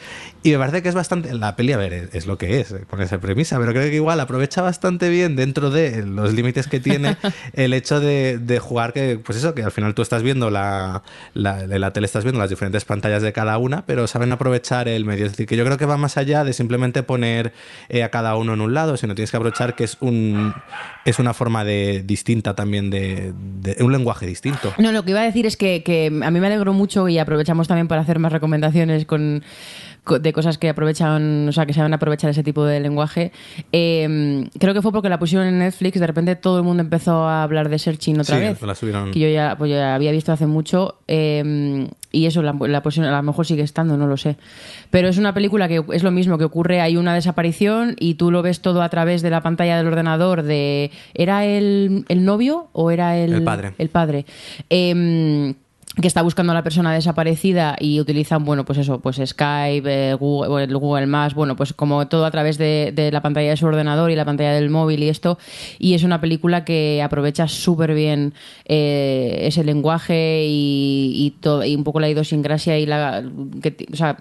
Y 0.44 0.52
me 0.52 0.58
parece 0.58 0.82
que 0.84 0.90
es 0.90 0.96
bastante. 0.96 1.34
La 1.34 1.56
peli, 1.56 1.72
a 1.72 1.78
ver, 1.78 1.94
es, 1.94 2.14
es 2.14 2.28
lo 2.28 2.38
que 2.38 2.60
es, 2.60 2.76
con 2.90 3.02
esa 3.02 3.20
premisa, 3.20 3.58
pero 3.60 3.72
creo 3.72 3.90
que 3.90 3.96
igual 3.96 4.20
aprovecha 4.20 4.62
bastante 4.62 5.08
bien 5.08 5.38
dentro 5.38 5.70
de 5.70 6.06
los 6.06 6.34
límites 6.34 6.68
que 6.68 6.82
tiene 6.82 7.16
el 7.54 7.74
hecho 7.74 8.02
de, 8.02 8.40
de 8.40 8.60
jugar 8.60 8.92
que, 8.92 9.18
pues 9.18 9.38
eso, 9.38 9.56
que 9.56 9.64
al 9.64 9.72
final 9.72 9.94
tú 9.94 10.02
estás 10.02 10.22
viendo 10.22 10.50
la, 10.50 11.02
la, 11.34 11.66
la 11.66 11.94
tele, 11.94 12.08
estás 12.08 12.26
viendo 12.26 12.42
las 12.42 12.50
diferentes 12.50 12.84
pantallas 12.84 13.22
de 13.22 13.32
cada 13.32 13.58
una, 13.58 13.86
pero 13.86 14.06
saben 14.08 14.34
aprovechar 14.34 14.90
el 14.90 15.06
medio. 15.06 15.28
Es 15.28 15.32
decir, 15.32 15.48
que 15.48 15.56
yo 15.56 15.64
creo 15.64 15.78
que 15.78 15.86
va 15.86 15.96
más 15.96 16.18
allá 16.18 16.44
de 16.44 16.52
simplemente 16.52 17.04
poner 17.04 17.54
eh, 17.88 18.04
a 18.04 18.10
cada 18.10 18.36
uno 18.36 18.54
en 18.54 18.60
un 18.60 18.74
lado, 18.74 18.98
sino 18.98 19.16
tienes 19.16 19.32
que 19.32 19.38
aprovechar 19.38 19.76
que 19.76 19.86
es 19.86 19.96
un 20.02 20.54
es 21.06 21.20
una 21.20 21.34
forma 21.34 21.64
de 21.64 21.85
distinta 22.06 22.56
también 22.56 22.90
de, 22.90 23.34
de 23.62 23.78
un 23.84 23.92
lenguaje 23.92 24.26
distinto. 24.28 24.74
No, 24.78 24.92
lo 24.92 25.04
que 25.04 25.12
iba 25.12 25.22
a 25.22 25.26
decir 25.26 25.46
es 25.46 25.58
que, 25.58 25.84
que 25.84 26.08
a 26.08 26.32
mí 26.32 26.40
me 26.40 26.48
alegro 26.48 26.74
mucho 26.74 27.08
y 27.10 27.18
aprovechamos 27.18 27.68
también 27.68 27.88
para 27.88 28.02
hacer 28.02 28.20
más 28.20 28.32
recomendaciones 28.32 29.06
con, 29.06 29.44
co- 30.04 30.20
de 30.20 30.34
cosas 30.34 30.58
que 30.58 30.70
aprovechan, 30.70 31.48
o 31.50 31.52
sea, 31.52 31.66
que 31.66 31.74
saben 31.74 31.94
aprovechar 31.94 32.30
ese 32.30 32.44
tipo 32.44 32.66
de 32.66 32.80
lenguaje. 32.80 33.32
Eh, 33.72 34.48
creo 34.60 34.74
que 34.74 34.82
fue 34.82 34.92
porque 34.92 35.10
la 35.10 35.20
pusieron 35.20 35.48
en 35.48 35.60
Netflix, 35.60 36.00
de 36.00 36.08
repente 36.08 36.36
todo 36.36 36.58
el 36.58 36.64
mundo 36.64 36.82
empezó 36.82 37.28
a 37.28 37.44
hablar 37.44 37.70
de 37.70 37.80
Searching 37.80 38.20
otra 38.20 38.38
Sí, 38.38 38.42
vez. 38.44 38.62
la 38.62 38.76
subieron. 38.76 39.12
Que 39.12 39.20
yo 39.20 39.30
ya, 39.30 39.56
pues 39.58 39.72
ya 39.72 39.96
había 39.96 40.12
visto 40.12 40.32
hace 40.32 40.46
mucho. 40.48 41.00
eh, 41.08 41.88
y 42.12 42.28
eso, 42.28 42.42
la, 42.42 42.54
la 42.54 42.82
pusieron- 42.82 43.12
a 43.14 43.18
lo 43.18 43.24
mejor 43.24 43.46
sigue 43.46 43.64
estando, 43.64 43.98
no 43.98 44.08
lo 44.08 44.16
sé. 44.16 44.38
Pero 44.96 45.10
es 45.10 45.18
una 45.18 45.34
película 45.34 45.68
que 45.68 45.84
es 45.92 46.04
lo 46.04 46.12
mismo, 46.12 46.38
que 46.38 46.46
ocurre, 46.46 46.80
hay 46.80 46.96
una 46.96 47.14
desaparición 47.14 47.98
y 48.00 48.14
tú 48.14 48.32
lo 48.32 48.42
ves 48.42 48.62
todo 48.62 48.82
a 48.82 48.88
través 48.88 49.22
de 49.22 49.30
la 49.30 49.42
pantalla 49.42 49.76
del 49.76 49.88
ordenador 49.88 50.42
de... 50.42 50.90
¿Era 51.14 51.44
el, 51.44 52.06
el 52.08 52.24
novio 52.24 52.70
o 52.72 52.92
era 52.92 53.18
el... 53.18 53.34
El 53.34 53.44
padre. 53.44 53.74
El 53.78 53.90
padre. 53.90 54.26
Em, 54.70 55.56
que 56.02 56.08
está 56.08 56.22
buscando 56.22 56.54
a 56.54 56.56
la 56.56 56.64
persona 56.64 56.94
desaparecida 56.94 57.76
y 57.78 58.00
utilizan, 58.00 58.46
bueno, 58.46 58.64
pues 58.64 58.78
eso, 58.78 59.02
pues 59.02 59.18
Skype, 59.18 60.12
eh, 60.12 60.14
Google, 60.14 60.68
Google 60.68 61.08
Maps, 61.08 61.34
bueno, 61.34 61.58
pues 61.58 61.74
como 61.74 62.08
todo 62.08 62.24
a 62.24 62.32
través 62.32 62.58
de, 62.58 62.94
de 62.96 63.12
la 63.12 63.22
pantalla 63.22 63.50
de 63.50 63.58
su 63.58 63.66
ordenador 63.66 64.12
y 64.12 64.16
la 64.16 64.24
pantalla 64.24 64.54
del 64.54 64.70
móvil 64.70 65.04
y 65.04 65.10
esto. 65.10 65.38
Y 65.78 65.96
es 65.96 66.04
una 66.04 66.22
película 66.22 66.64
que 66.64 67.02
aprovecha 67.04 67.50
súper 67.50 67.94
bien 67.94 68.34
eh, 68.64 69.40
ese 69.42 69.66
lenguaje 69.66 70.46
y, 70.48 71.12
y, 71.16 71.32
todo, 71.42 71.66
y 71.66 71.76
un 71.76 71.84
poco 71.84 72.00
la 72.00 72.08
idiosincrasia 72.08 72.80
y 72.80 72.86
la... 72.86 73.22
Que, 73.62 73.76
o 73.92 73.96
sea, 73.98 74.16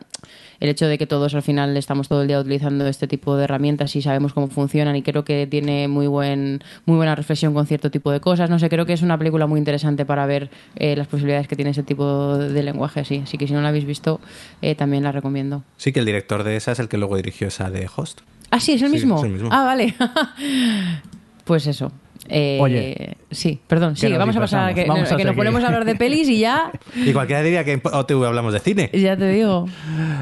el 0.60 0.68
hecho 0.68 0.86
de 0.86 0.98
que 0.98 1.06
todos 1.06 1.34
al 1.34 1.42
final 1.42 1.76
estamos 1.76 2.08
todo 2.08 2.22
el 2.22 2.28
día 2.28 2.40
utilizando 2.40 2.86
este 2.86 3.06
tipo 3.06 3.36
de 3.36 3.44
herramientas 3.44 3.94
y 3.96 4.02
sabemos 4.02 4.32
cómo 4.32 4.48
funcionan 4.48 4.96
y 4.96 5.02
creo 5.02 5.24
que 5.24 5.46
tiene 5.46 5.88
muy 5.88 6.06
buen 6.06 6.62
muy 6.86 6.96
buena 6.96 7.14
reflexión 7.14 7.54
con 7.54 7.66
cierto 7.66 7.90
tipo 7.90 8.10
de 8.10 8.20
cosas 8.20 8.50
no 8.50 8.58
sé 8.58 8.68
creo 8.68 8.86
que 8.86 8.92
es 8.92 9.02
una 9.02 9.18
película 9.18 9.46
muy 9.46 9.58
interesante 9.58 10.04
para 10.06 10.26
ver 10.26 10.50
eh, 10.76 10.96
las 10.96 11.06
posibilidades 11.06 11.48
que 11.48 11.56
tiene 11.56 11.70
ese 11.72 11.82
tipo 11.82 12.38
de 12.38 12.62
lenguaje 12.62 13.00
así 13.00 13.20
así 13.24 13.38
que 13.38 13.46
si 13.46 13.52
no 13.52 13.60
la 13.62 13.68
habéis 13.68 13.84
visto 13.86 14.20
eh, 14.62 14.74
también 14.74 15.02
la 15.04 15.12
recomiendo 15.12 15.62
Sí, 15.76 15.92
que 15.92 16.00
el 16.00 16.06
director 16.06 16.44
de 16.44 16.56
esa 16.56 16.72
es 16.72 16.78
el 16.78 16.88
que 16.88 16.98
luego 16.98 17.16
dirigió 17.16 17.48
esa 17.48 17.70
de 17.70 17.88
Host. 17.94 18.20
ah 18.50 18.60
sí 18.60 18.72
es 18.72 18.82
el 18.82 18.88
Sí, 18.90 18.94
mismo 18.96 19.18
es 19.18 19.24
el 19.24 19.30
mismo. 19.32 19.48
ah 19.52 19.64
vale 19.64 19.94
pues 21.44 21.66
eso 21.66 21.92
Eh, 22.28 22.58
Oye. 22.60 23.16
Sí 23.34 23.60
perdón 23.66 23.96
sí 23.96 24.10
vamos 24.12 24.36
a 24.36 24.40
pasar 24.40 24.70
a 24.70 24.74
que. 24.74 24.84
Vamos 24.86 25.10
a 25.12 25.16
que 25.16 25.24
nos 25.24 25.34
ponemos 25.36 25.62
a 25.62 25.66
hablar 25.66 25.84
de 25.84 25.94
pelis 25.96 26.28
y 26.28 26.38
ya 26.40 26.70
Y 26.96 27.12
cualquiera 27.12 27.42
diría 27.42 27.64
que 27.64 27.72
en 27.72 27.82
OTV 27.84 28.24
hablamos 28.24 28.52
de 28.52 28.60
cine. 28.60 28.90
ya 28.92 29.16
te 29.16 29.28
digo 29.28 29.66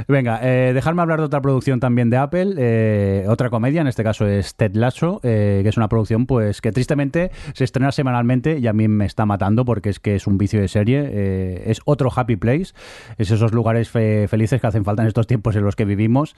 Venga, 0.09 0.41
eh, 0.43 0.73
dejarme 0.75 1.03
hablar 1.03 1.19
de 1.21 1.27
otra 1.27 1.41
producción 1.41 1.81
también 1.81 2.11
de 2.11 2.17
Apple, 2.17 2.55
eh, 2.59 3.25
otra 3.29 3.51
comedia, 3.51 3.81
en 3.81 3.87
este 3.87 4.03
caso 4.03 4.27
es 4.27 4.55
Ted 4.57 4.75
Lasso, 4.75 5.21
eh, 5.23 5.61
que 5.63 5.69
es 5.69 5.77
una 5.77 5.89
producción 5.89 6.27
pues 6.27 6.61
que 6.61 6.73
tristemente 6.73 7.31
se 7.55 7.65
estrena 7.65 7.93
semanalmente 7.93 8.59
y 8.59 8.67
a 8.67 8.73
mí 8.73 8.89
me 8.89 9.05
está 9.07 9.27
matando 9.27 9.65
porque 9.65 9.91
es 9.91 10.01
que 10.01 10.15
es 10.15 10.27
un 10.27 10.39
vicio 10.39 10.61
de 10.61 10.69
serie, 10.69 11.03
eh, 11.13 11.63
es 11.67 11.81
otro 11.85 12.11
happy 12.15 12.37
place, 12.37 12.73
es 13.19 13.31
esos 13.31 13.53
lugares 13.53 13.89
fe- 13.91 14.27
felices 14.29 14.61
que 14.61 14.67
hacen 14.67 14.85
falta 14.85 15.03
en 15.03 15.09
estos 15.09 15.27
tiempos 15.27 15.55
en 15.57 15.65
los 15.65 15.77
que 15.77 15.85
vivimos 15.85 16.35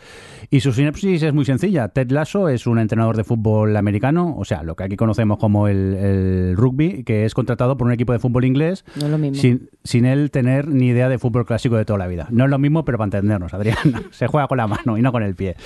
y 0.50 0.60
su 0.60 0.72
sinopsis 0.72 1.22
es 1.22 1.32
muy 1.32 1.44
sencilla, 1.44 1.88
Ted 1.88 2.10
Lasso 2.10 2.48
es 2.48 2.66
un 2.66 2.78
entrenador 2.78 3.16
de 3.16 3.24
fútbol 3.24 3.76
americano, 3.76 4.34
o 4.38 4.44
sea, 4.44 4.62
lo 4.62 4.76
que 4.76 4.84
aquí 4.84 4.96
conocemos 4.96 5.38
como 5.38 5.68
el, 5.68 5.94
el 5.94 6.56
rugby, 6.64 7.04
que 7.04 7.24
es 7.24 7.34
contratado 7.34 7.76
por 7.76 7.86
un 7.86 7.92
equipo 7.92 8.12
de 8.12 8.18
fútbol 8.18 8.44
inglés 8.44 8.84
No 8.96 9.06
es 9.06 9.10
lo 9.10 9.18
mismo. 9.18 9.36
sin, 9.40 9.68
sin 9.84 10.04
él 10.06 10.30
tener 10.30 10.68
ni 10.68 10.86
idea 10.88 11.08
de 11.08 11.18
fútbol 11.18 11.44
clásico 11.44 11.76
de 11.76 11.84
toda 11.84 11.98
la 11.98 12.06
vida. 12.06 12.26
No 12.30 12.44
es 12.44 12.50
lo 12.50 12.58
mismo, 12.58 12.84
pero 12.84 12.98
para 12.98 13.06
entendernos, 13.06 13.52
Adrián. 13.54 13.76
Se 14.10 14.26
juega 14.26 14.48
con 14.48 14.58
la 14.58 14.66
mano 14.66 14.96
y 14.98 15.02
no 15.02 15.12
con 15.12 15.22
el 15.22 15.34
pie. 15.34 15.56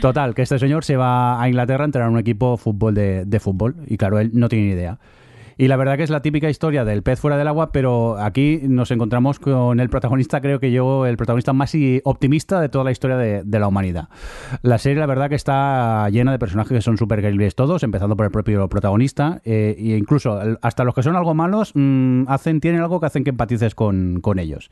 Total, 0.00 0.34
que 0.34 0.42
este 0.42 0.58
señor 0.58 0.84
se 0.84 0.96
va 0.96 1.40
a 1.42 1.48
Inglaterra 1.48 1.84
a 1.84 1.86
entrenar 1.86 2.10
un 2.10 2.18
equipo 2.18 2.56
fútbol 2.56 2.94
de, 2.94 3.24
de 3.24 3.40
fútbol 3.40 3.76
y 3.86 3.96
claro, 3.96 4.18
él 4.18 4.30
no 4.34 4.48
tiene 4.48 4.66
ni 4.66 4.72
idea. 4.72 4.98
Y 5.62 5.68
la 5.68 5.76
verdad 5.76 5.96
que 5.96 6.02
es 6.02 6.10
la 6.10 6.22
típica 6.22 6.50
historia 6.50 6.84
del 6.84 7.04
pez 7.04 7.20
fuera 7.20 7.36
del 7.36 7.46
agua, 7.46 7.70
pero 7.70 8.18
aquí 8.18 8.58
nos 8.64 8.90
encontramos 8.90 9.38
con 9.38 9.78
el 9.78 9.88
protagonista, 9.90 10.40
creo 10.40 10.58
que 10.58 10.72
yo, 10.72 11.06
el 11.06 11.16
protagonista 11.16 11.52
más 11.52 11.72
optimista 12.02 12.60
de 12.60 12.68
toda 12.68 12.82
la 12.82 12.90
historia 12.90 13.16
de, 13.16 13.58
la 13.60 13.68
humanidad. 13.68 14.08
La 14.62 14.78
serie, 14.78 14.98
la 14.98 15.06
verdad 15.06 15.28
que 15.28 15.36
está 15.36 16.08
llena 16.10 16.32
de 16.32 16.40
personajes 16.40 16.78
que 16.78 16.82
son 16.82 16.98
súper 16.98 17.20
queribles 17.20 17.54
todos, 17.54 17.84
empezando 17.84 18.16
por 18.16 18.26
el 18.26 18.32
propio 18.32 18.68
protagonista, 18.68 19.40
eh, 19.44 19.76
e 19.78 19.96
incluso 19.96 20.40
hasta 20.62 20.82
los 20.82 20.96
que 20.96 21.04
son 21.04 21.14
algo 21.14 21.32
malos, 21.32 21.70
mm, 21.76 22.24
hacen, 22.26 22.58
tienen 22.60 22.80
algo 22.80 22.98
que 22.98 23.06
hacen 23.06 23.22
que 23.22 23.30
empatices 23.30 23.76
con, 23.76 24.20
ellos. 24.38 24.68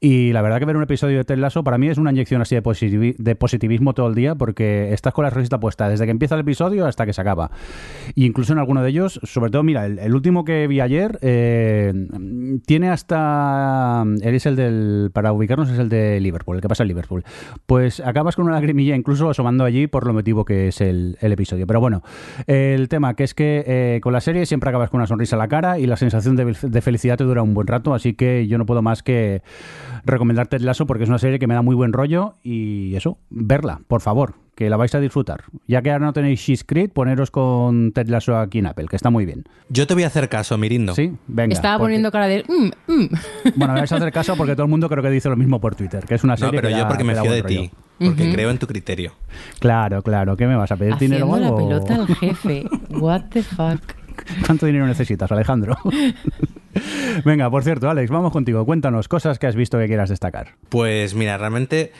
Y 0.00 0.32
la 0.32 0.40
verdad 0.40 0.58
que 0.58 0.64
ver 0.64 0.78
un 0.78 0.84
episodio 0.84 1.18
de 1.18 1.24
Ted 1.24 1.36
Lasso 1.36 1.62
para 1.64 1.76
mí 1.76 1.88
es 1.88 1.98
una 1.98 2.12
inyección 2.12 2.40
así 2.40 2.54
de, 2.54 2.62
positivi- 2.62 3.16
de 3.18 3.36
positivismo 3.36 3.92
todo 3.92 4.08
el 4.08 4.14
día, 4.14 4.36
porque 4.36 4.94
estás 4.94 5.12
con 5.12 5.24
la 5.24 5.28
risita 5.28 5.60
puesta 5.60 5.90
desde 5.90 6.06
que 6.06 6.12
empieza 6.12 6.34
el 6.34 6.40
episodio 6.40 6.86
hasta 6.86 7.04
que 7.04 7.12
se 7.12 7.20
acaba. 7.20 7.50
Y 8.14 8.24
incluso 8.24 8.54
en 8.54 8.58
alguno 8.58 8.82
de 8.82 8.88
ellos, 8.88 9.20
sobre 9.22 9.50
todo, 9.50 9.62
mira, 9.62 9.84
el 9.84 10.13
el 10.14 10.18
último 10.18 10.44
que 10.44 10.68
vi 10.68 10.78
ayer 10.78 11.18
eh, 11.22 11.92
tiene 12.66 12.88
hasta. 12.88 14.04
Él 14.22 14.34
es 14.36 14.46
el 14.46 14.54
del. 14.54 15.10
Para 15.12 15.32
ubicarnos, 15.32 15.68
es 15.70 15.78
el 15.80 15.88
de 15.88 16.20
Liverpool, 16.20 16.54
el 16.54 16.62
que 16.62 16.68
pasa 16.68 16.84
en 16.84 16.88
Liverpool. 16.88 17.24
Pues 17.66 17.98
acabas 17.98 18.36
con 18.36 18.44
una 18.44 18.54
lagrimilla, 18.54 18.94
incluso 18.94 19.28
asomando 19.28 19.64
allí 19.64 19.88
por 19.88 20.06
lo 20.06 20.12
motivo 20.12 20.44
que 20.44 20.68
es 20.68 20.80
el, 20.80 21.18
episodio. 21.20 21.66
Pero 21.66 21.80
bueno, 21.80 22.04
el 22.46 22.88
tema 22.88 23.14
que 23.14 23.24
es 23.24 23.34
que 23.34 23.64
eh, 23.66 24.00
con 24.02 24.12
la 24.12 24.20
serie 24.20 24.46
siempre 24.46 24.70
acabas 24.70 24.88
con 24.88 25.00
una 25.00 25.08
sonrisa 25.08 25.34
en 25.34 25.40
la 25.40 25.48
cara 25.48 25.80
y 25.80 25.86
la 25.86 25.96
sensación 25.96 26.36
de 26.36 26.80
felicidad 26.80 27.16
te 27.16 27.24
dura 27.24 27.42
un 27.42 27.52
buen 27.52 27.66
rato. 27.66 27.92
Así 27.92 28.14
que 28.14 28.46
yo 28.46 28.56
no 28.56 28.66
puedo 28.66 28.82
más 28.82 29.02
que 29.02 29.42
recomendarte 30.04 30.54
el 30.54 30.64
lazo 30.64 30.86
porque 30.86 31.02
es 31.02 31.08
una 31.08 31.18
serie 31.18 31.40
que 31.40 31.48
me 31.48 31.54
da 31.54 31.62
muy 31.62 31.74
buen 31.74 31.92
rollo 31.92 32.36
y 32.44 32.94
eso, 32.94 33.18
verla, 33.30 33.80
por 33.88 34.00
favor, 34.00 34.43
que 34.54 34.70
la 34.70 34.76
vais 34.76 34.94
a 34.94 35.00
disfrutar. 35.00 35.44
Ya 35.66 35.82
que 35.82 35.90
ahora 35.90 36.06
no 36.06 36.12
tenéis 36.12 36.64
Creed, 36.64 36.90
poneros 36.90 37.30
con 37.30 37.92
Ted 37.92 38.08
Lasso 38.08 38.36
aquí 38.38 38.58
en 38.60 38.66
Apple, 38.66 38.86
que 38.88 38.96
está 38.96 39.10
muy 39.10 39.24
bien. 39.26 39.44
Yo 39.68 39.86
te 39.86 39.94
voy 39.94 40.04
a 40.04 40.06
hacer 40.08 40.28
caso, 40.28 40.56
Mirindo. 40.58 40.94
Sí, 40.94 41.12
venga. 41.26 41.52
Estaba 41.54 41.78
porque- 41.78 41.84
poniendo 41.86 42.10
cara 42.12 42.28
de... 42.28 42.44
"Mm, 42.48 42.92
mm". 42.92 43.08
Bueno, 43.56 43.74
me 43.74 43.80
vais 43.80 43.92
a 43.92 43.96
hacer 43.96 44.12
caso 44.12 44.36
porque 44.36 44.54
todo 44.54 44.64
el 44.64 44.70
mundo 44.70 44.88
creo 44.88 45.02
que 45.02 45.10
dice 45.10 45.28
lo 45.28 45.36
mismo 45.36 45.60
por 45.60 45.74
Twitter, 45.74 46.04
que 46.04 46.14
es 46.14 46.24
una 46.24 46.34
No, 46.34 46.38
serie 46.38 46.60
pero 46.60 46.68
que 46.68 46.74
yo 46.74 46.82
da- 46.82 46.88
porque 46.88 47.04
me 47.04 47.14
fío 47.14 47.32
de 47.32 47.42
ti. 47.42 47.70
Porque 47.98 48.32
creo 48.32 48.50
en 48.50 48.58
tu 48.58 48.66
criterio. 48.66 49.12
Claro, 49.60 50.02
claro. 50.02 50.36
¿Qué 50.36 50.46
me 50.46 50.56
vas 50.56 50.70
a 50.72 50.76
pedir 50.76 50.96
dinero 50.98 51.26
Haciendo 51.32 51.36
o 51.36 51.40
la 51.40 51.46
algo? 51.46 51.68
pelota 51.68 51.94
al 51.94 52.06
jefe. 52.16 52.64
What 52.90 53.22
the 53.30 53.42
fuck. 53.42 53.80
¿Cuánto 54.46 54.66
dinero 54.66 54.86
necesitas, 54.86 55.30
Alejandro? 55.32 55.76
Venga, 57.24 57.50
por 57.50 57.62
cierto, 57.62 57.88
Alex, 57.88 58.10
vamos 58.10 58.32
contigo. 58.32 58.64
Cuéntanos 58.66 59.08
cosas 59.08 59.38
que 59.38 59.46
has 59.46 59.54
visto 59.56 59.78
que 59.78 59.86
quieras 59.86 60.10
destacar. 60.10 60.54
Pues 60.68 61.14
mira, 61.14 61.38
realmente 61.38 61.92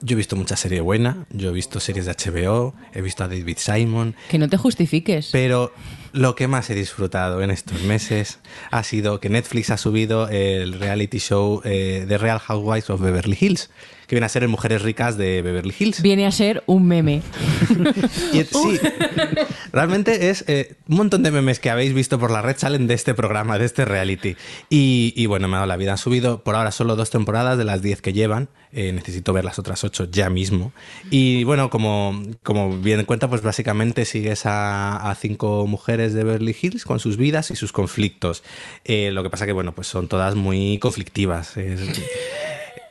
yo 0.00 0.14
he 0.14 0.16
visto 0.16 0.36
mucha 0.36 0.56
serie 0.56 0.80
buena. 0.80 1.26
Yo 1.30 1.50
he 1.50 1.52
visto 1.52 1.80
series 1.80 2.06
de 2.06 2.12
HBO, 2.12 2.74
he 2.92 3.02
visto 3.02 3.24
a 3.24 3.28
David 3.28 3.58
Simon. 3.58 4.14
Que 4.28 4.38
no 4.38 4.48
te 4.48 4.56
justifiques. 4.56 5.30
Pero 5.32 5.72
lo 6.12 6.34
que 6.34 6.48
más 6.48 6.70
he 6.70 6.74
disfrutado 6.74 7.42
en 7.42 7.50
estos 7.50 7.82
meses 7.82 8.38
ha 8.70 8.82
sido 8.82 9.20
que 9.20 9.28
Netflix 9.28 9.70
ha 9.70 9.76
subido 9.76 10.28
el 10.28 10.74
reality 10.74 11.18
show 11.18 11.60
eh, 11.64 12.04
de 12.06 12.18
Real 12.18 12.38
Housewives 12.38 12.90
of 12.90 13.00
Beverly 13.00 13.36
Hills, 13.40 13.70
que 14.08 14.16
viene 14.16 14.26
a 14.26 14.28
ser 14.30 14.42
el 14.42 14.48
Mujeres 14.48 14.82
Ricas 14.82 15.16
de 15.16 15.42
Beverly 15.42 15.74
Hills. 15.78 16.02
Viene 16.02 16.26
a 16.26 16.32
ser 16.32 16.64
un 16.66 16.86
meme. 16.88 17.22
Y, 18.32 18.42
sí, 18.44 18.78
realmente 19.72 20.30
es 20.30 20.44
eh, 20.48 20.74
un 20.88 20.96
montón 20.96 21.22
de 21.22 21.30
memes 21.30 21.60
que 21.60 21.70
habéis 21.70 21.92
visto 21.94 22.18
por 22.18 22.30
la 22.30 22.42
red 22.42 22.56
salen 22.58 22.86
de 22.86 22.94
este 22.94 23.14
programa, 23.14 23.58
de 23.58 23.64
este 23.66 23.84
reality. 23.84 24.36
Y, 24.70 25.12
y 25.16 25.26
bueno, 25.26 25.48
me 25.48 25.54
ha 25.56 25.58
dado 25.58 25.68
la 25.68 25.76
vida. 25.76 25.92
Han 25.92 25.98
subido 25.98 26.42
por 26.42 26.54
ahora 26.56 26.72
solo 26.72 26.96
dos 26.96 27.10
temporadas 27.10 27.58
de 27.58 27.64
las 27.64 27.82
diez 27.82 28.00
que 28.02 28.12
llevan. 28.12 28.48
Eh, 28.72 28.92
necesito 28.92 29.32
ver 29.32 29.44
las 29.44 29.58
otras 29.58 29.82
ocho 29.84 30.04
ya 30.10 30.28
mismo. 30.30 30.72
Y 31.10 31.44
bueno, 31.44 31.70
como, 31.70 32.22
como 32.42 32.78
bien 32.78 33.04
cuenta, 33.04 33.28
pues 33.28 33.42
básicamente 33.42 34.04
sigues 34.04 34.44
a, 34.46 35.10
a 35.10 35.14
cinco 35.14 35.66
mujeres 35.66 36.12
de 36.14 36.24
Beverly 36.24 36.56
Hills 36.60 36.84
con 36.84 36.98
sus 37.00 37.16
vidas 37.16 37.50
y 37.50 37.56
sus 37.56 37.72
conflictos. 37.72 38.42
Eh, 38.84 39.10
lo 39.12 39.22
que 39.22 39.30
pasa 39.30 39.46
que, 39.46 39.52
bueno, 39.52 39.74
pues 39.74 39.86
son 39.86 40.08
todas 40.08 40.34
muy 40.34 40.78
conflictivas. 40.78 41.56
Es- 41.56 41.80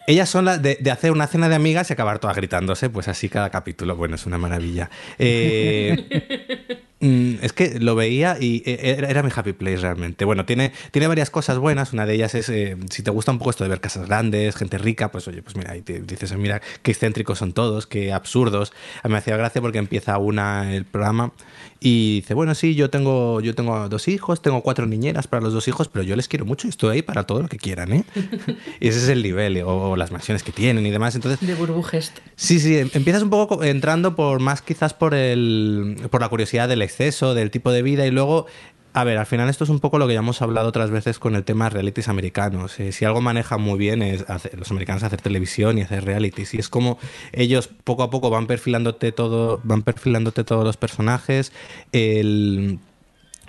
ellas 0.08 0.30
son 0.30 0.45
las 0.45 0.62
de, 0.62 0.78
de 0.80 0.89
hacer 0.89 1.12
una 1.12 1.28
cena 1.28 1.49
de 1.49 1.55
amigas 1.55 1.89
y 1.89 1.93
acabar 1.93 2.20
todas 2.20 2.38
gritándose, 2.38 2.89
pues 2.89 3.10
así 3.10 3.28
cada 3.28 3.49
capítulo. 3.49 3.97
Bueno, 3.97 4.16
es 4.16 4.26
una 4.26 4.38
maravilla. 4.38 4.89
Eh, 5.20 6.80
mm, 7.01 7.43
es 7.43 7.51
que 7.51 7.78
lo 7.82 7.93
veía 7.93 8.38
y 8.39 8.64
eh, 8.66 8.95
era, 8.97 9.10
era 9.10 9.22
mi 9.22 9.32
happy 9.36 9.51
place 9.51 9.78
realmente. 9.78 10.24
Bueno, 10.24 10.45
tiene, 10.45 10.72
tiene 10.91 11.08
varias 11.08 11.30
cosas 11.30 11.58
buenas. 11.58 11.91
Una 11.91 12.05
de 12.05 12.14
ellas 12.14 12.36
es, 12.36 12.47
eh, 12.47 12.78
si 12.89 13.03
te 13.03 13.12
gusta 13.12 13.34
un 13.34 13.38
poco 13.38 13.49
esto 13.49 13.66
de 13.66 13.70
ver 13.70 13.82
casas 13.82 14.08
grandes, 14.08 14.55
gente 14.55 14.78
rica, 14.78 15.12
pues 15.12 15.28
oye, 15.28 15.41
pues 15.41 15.58
mira, 15.58 15.74
ahí 15.74 15.82
te 15.82 15.99
dices, 15.99 16.34
mira, 16.38 16.62
qué 16.84 16.91
excéntricos 16.91 17.39
son 17.39 17.51
todos, 17.51 17.86
qué 17.86 18.14
absurdos. 18.14 18.72
A 19.03 19.10
mí 19.10 19.12
me 19.12 19.18
hacía 19.18 19.36
gracia 19.36 19.62
porque 19.62 19.78
empieza 19.78 20.18
una 20.20 20.74
el 20.74 20.86
programa 20.86 21.34
y 21.80 22.16
dice, 22.22 22.34
bueno, 22.34 22.56
sí, 22.56 22.74
yo 22.76 22.90
tengo, 22.90 23.40
yo 23.42 23.54
tengo 23.56 23.88
dos 23.90 24.08
hijos, 24.08 24.42
tengo 24.42 24.62
cuatro 24.64 24.86
niñeras 24.86 25.28
para 25.28 25.42
los 25.44 25.54
dos 25.54 25.68
hijos, 25.68 25.88
pero 25.88 26.04
yo 26.04 26.16
les 26.16 26.28
quiero 26.28 26.46
mucho 26.46 26.68
y 26.68 26.70
estoy 26.72 26.96
ahí 26.96 27.02
para 27.02 27.24
todo 27.24 27.42
lo 27.42 27.48
que 27.48 27.58
quieran, 27.58 27.94
¿eh? 27.94 28.04
y 28.80 28.88
ese 28.88 29.00
es 29.00 29.10
el 29.10 29.22
nivel, 29.24 29.62
o, 29.62 29.92
o 29.92 29.96
las 29.96 30.12
mansiones 30.12 30.44
que 30.44 30.52
tienen 30.52 30.86
y 30.86 30.90
demás. 30.92 31.16
Entonces, 31.16 31.46
De 31.46 31.56
burbujest. 31.56 32.18
Sí, 32.36 32.60
sí, 32.60 32.78
em- 32.78 32.90
empiezas 32.94 33.22
un 33.24 33.30
poco 33.30 33.58
co- 33.58 33.64
entrando 33.64 34.16
por 34.16 34.40
más 34.40 34.62
quizás 34.62 34.94
por 34.94 35.14
el 35.14 35.98
por 36.10 36.22
la 36.22 36.30
curiosidad 36.30 36.68
del 36.68 36.82
exceso, 36.82 37.34
del 37.34 37.52
tipo 37.52 37.72
de 37.72 37.82
vida 37.84 38.06
y 38.08 38.12
luego 38.12 38.48
a 38.94 39.04
ver, 39.04 39.18
al 39.18 39.26
final 39.28 39.48
esto 39.50 39.64
es 39.64 39.70
un 39.70 39.80
poco 39.80 40.00
lo 40.00 40.08
que 40.08 40.14
ya 40.14 40.20
hemos 40.20 40.42
hablado 40.42 40.70
otras 40.70 40.90
veces 40.90 41.20
con 41.20 41.36
el 41.36 41.44
tema 41.44 41.66
de 41.66 41.70
realities 41.72 42.08
americanos. 42.10 42.80
Eh, 42.80 42.92
si 42.92 43.06
algo 43.06 43.22
manejan 43.22 43.62
muy 43.62 43.78
bien 43.78 44.02
es 44.02 44.28
hacer- 44.28 44.58
los 44.58 44.72
americanos 44.72 45.04
hacer 45.04 45.22
televisión 45.22 45.78
y 45.78 45.82
hacer 45.82 46.04
realities. 46.04 46.54
Y 46.56 46.58
es 46.58 46.68
como 46.70 46.98
ellos 47.32 47.70
poco 47.84 48.02
a 48.04 48.10
poco 48.10 48.30
van 48.32 48.48
perfilándote 48.48 49.12
todo, 49.12 49.60
van 49.64 49.84
perfilándote 49.84 50.44
todos 50.44 50.64
los 50.64 50.78
personajes. 50.78 51.52
El 51.92 52.80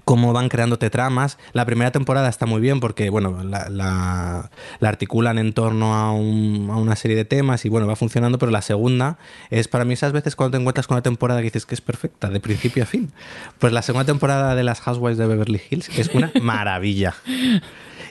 cómo 0.09 0.32
van 0.32 0.48
creándote 0.48 0.88
tramas. 0.88 1.36
La 1.52 1.66
primera 1.66 1.90
temporada 1.92 2.30
está 2.30 2.46
muy 2.46 2.62
bien 2.62 2.80
porque, 2.80 3.11
bueno, 3.11 3.44
la, 3.44 3.68
la- 3.68 4.50
la 4.80 4.88
articulan 4.88 5.36
en 5.36 5.52
torno 5.52 5.94
a, 5.94 6.12
un- 6.12 6.68
a 6.72 6.76
una 6.76 6.96
serie 6.96 7.14
de 7.14 7.26
temas 7.26 7.66
y, 7.66 7.68
bueno, 7.68 7.86
va 7.86 7.94
funcionando, 7.94 8.38
pero 8.38 8.50
la 8.50 8.62
segunda 8.62 9.18
es 9.50 9.68
para 9.68 9.84
mí 9.84 9.92
esas 9.92 10.12
veces 10.12 10.34
cuando 10.34 10.56
te 10.56 10.61
encuentras 10.62 10.86
con 10.86 10.94
una 10.94 11.02
temporada 11.02 11.40
que 11.40 11.44
dices 11.48 11.66
que 11.66 11.74
es 11.74 11.82
perfecta, 11.82 12.30
de 12.30 12.40
principio 12.40 12.84
a 12.84 12.86
fin. 12.86 13.12
Pues 13.59 13.70
la 13.74 13.82
segunda 13.82 14.06
temporada 14.06 14.54
de 14.54 14.64
las 14.64 14.80
Housewives 14.80 15.18
de 15.18 15.26
Beverly 15.26 15.61
Hills 15.68 15.90
es 15.98 16.09
una 16.14 16.32
maravilla. 16.40 17.14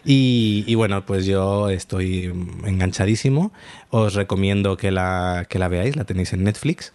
Y, 0.06 0.64
y 0.68 0.76
bueno, 0.76 1.04
pues 1.04 1.26
yo 1.26 1.70
estoy 1.72 2.26
enganchadísimo. 2.64 3.52
Os 3.90 4.14
recomiendo 4.14 4.78
que 4.78 4.92
la, 4.92 5.48
que 5.50 5.58
la 5.58 5.68
veáis, 5.68 5.96
la 5.96 6.04
tenéis 6.04 6.32
en 6.34 6.44
Netflix. 6.44 6.94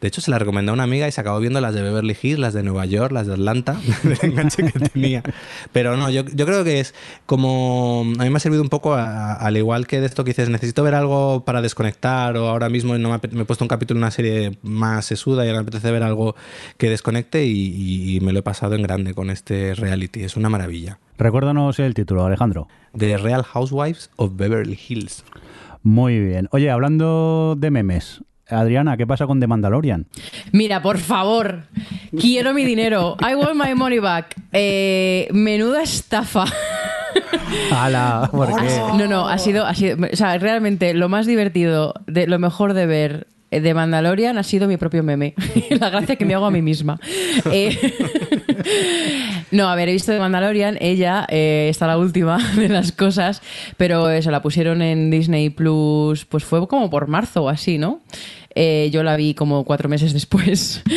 De 0.00 0.08
hecho, 0.08 0.20
se 0.20 0.30
la 0.30 0.38
recomendó 0.38 0.72
a 0.72 0.74
una 0.74 0.84
amiga 0.84 1.06
y 1.06 1.12
se 1.12 1.20
acabó 1.20 1.38
viendo 1.40 1.60
las 1.60 1.74
de 1.74 1.82
Beverly 1.82 2.16
Hills, 2.22 2.38
las 2.38 2.54
de 2.54 2.62
Nueva 2.62 2.86
York, 2.86 3.12
las 3.12 3.26
de 3.26 3.34
Atlanta, 3.34 3.78
del 4.02 4.18
enganche 4.22 4.64
que 4.70 4.78
tenía. 4.88 5.22
Pero 5.72 5.96
no, 5.96 6.08
yo, 6.10 6.24
yo 6.34 6.46
creo 6.46 6.64
que 6.64 6.80
es 6.80 6.94
como. 7.26 8.02
A 8.18 8.24
mí 8.24 8.30
me 8.30 8.36
ha 8.36 8.40
servido 8.40 8.62
un 8.62 8.68
poco, 8.70 8.94
a- 8.94 9.34
al 9.34 9.56
igual 9.56 9.86
que 9.86 10.00
de 10.00 10.06
esto 10.06 10.24
que 10.24 10.30
dices, 10.30 10.48
necesito 10.48 10.82
ver 10.82 10.94
algo 10.94 11.44
para 11.44 11.60
desconectar, 11.62 12.36
o 12.36 12.48
ahora 12.48 12.68
mismo 12.68 12.96
no 12.98 13.10
me, 13.10 13.16
he 13.42 13.44
puesto 13.44 13.64
un 13.64 13.68
capítulo 13.68 13.98
en 13.98 14.04
una 14.04 14.10
serie 14.10 14.58
más 14.62 15.04
sesuda 15.04 15.44
y 15.44 15.48
ahora 15.48 15.60
me 15.60 15.68
apetece 15.68 15.90
ver 15.90 16.02
algo 16.02 16.34
que 16.78 16.88
desconecte 16.90 17.44
y, 17.44 17.50
y- 17.52 18.16
y 18.16 18.20
me 18.20 18.32
lo 18.32 18.38
he 18.38 18.42
pasado 18.42 18.74
en 18.74 18.82
grande 18.82 19.14
con 19.14 19.30
este 19.30 19.74
reality. 19.74 20.22
Es 20.22 20.36
una 20.36 20.48
maravilla. 20.48 20.98
Recuérdanos 21.18 21.78
el 21.78 21.92
título, 21.94 22.24
Alejandro. 22.24 22.66
The 22.96 23.18
Real 23.18 23.42
Housewives 23.42 24.10
of 24.16 24.32
Beverly 24.36 24.78
Hills. 24.88 25.24
Muy 25.82 26.18
bien. 26.20 26.48
Oye, 26.52 26.70
hablando 26.70 27.54
de 27.58 27.70
memes, 27.70 28.22
Adriana, 28.50 28.96
¿qué 28.96 29.06
pasa 29.06 29.26
con 29.26 29.40
The 29.40 29.46
Mandalorian? 29.46 30.06
Mira, 30.52 30.82
por 30.82 30.98
favor, 30.98 31.64
quiero 32.18 32.54
mi 32.54 32.64
dinero. 32.64 33.16
I 33.20 33.34
want 33.34 33.54
my 33.54 33.74
money 33.74 33.98
back. 33.98 34.36
Eh, 34.52 35.28
menuda 35.32 35.82
estafa. 35.82 36.44
¡Hala! 37.72 38.28
¿Por 38.30 38.48
qué? 38.48 38.80
No, 38.96 39.06
no, 39.06 39.28
ha 39.28 39.38
sido, 39.38 39.66
ha 39.66 39.74
sido, 39.74 39.96
o 40.12 40.16
sea, 40.16 40.36
realmente 40.38 40.94
lo 40.94 41.08
más 41.08 41.26
divertido, 41.26 41.94
de, 42.06 42.26
lo 42.26 42.38
mejor 42.38 42.74
de 42.74 42.86
ver 42.86 43.26
eh, 43.50 43.60
de 43.60 43.74
Mandalorian 43.74 44.38
ha 44.38 44.42
sido 44.42 44.68
mi 44.68 44.76
propio 44.76 45.02
meme. 45.02 45.34
La 45.70 45.90
gracia 45.90 46.16
que 46.16 46.24
me 46.24 46.34
hago 46.34 46.46
a 46.46 46.50
mí 46.50 46.62
misma. 46.62 47.00
Eh, 47.52 47.76
no, 49.50 49.68
a 49.68 49.74
ver, 49.74 49.88
he 49.88 49.92
visto 49.92 50.12
de 50.12 50.18
Mandalorian, 50.18 50.78
ella 50.80 51.26
eh, 51.28 51.68
está 51.68 51.86
la 51.86 51.98
última 51.98 52.38
de 52.56 52.68
las 52.68 52.92
cosas, 52.92 53.42
pero 53.76 54.08
eso, 54.10 54.30
la 54.30 54.42
pusieron 54.42 54.82
en 54.82 55.10
Disney 55.10 55.50
Plus, 55.50 56.24
pues 56.24 56.44
fue 56.44 56.66
como 56.68 56.90
por 56.90 57.08
marzo 57.08 57.44
o 57.44 57.48
así, 57.48 57.78
¿no? 57.78 58.00
Eh, 58.54 58.90
yo 58.92 59.02
la 59.02 59.16
vi 59.16 59.34
como 59.34 59.64
cuatro 59.64 59.88
meses 59.88 60.12
después. 60.12 60.82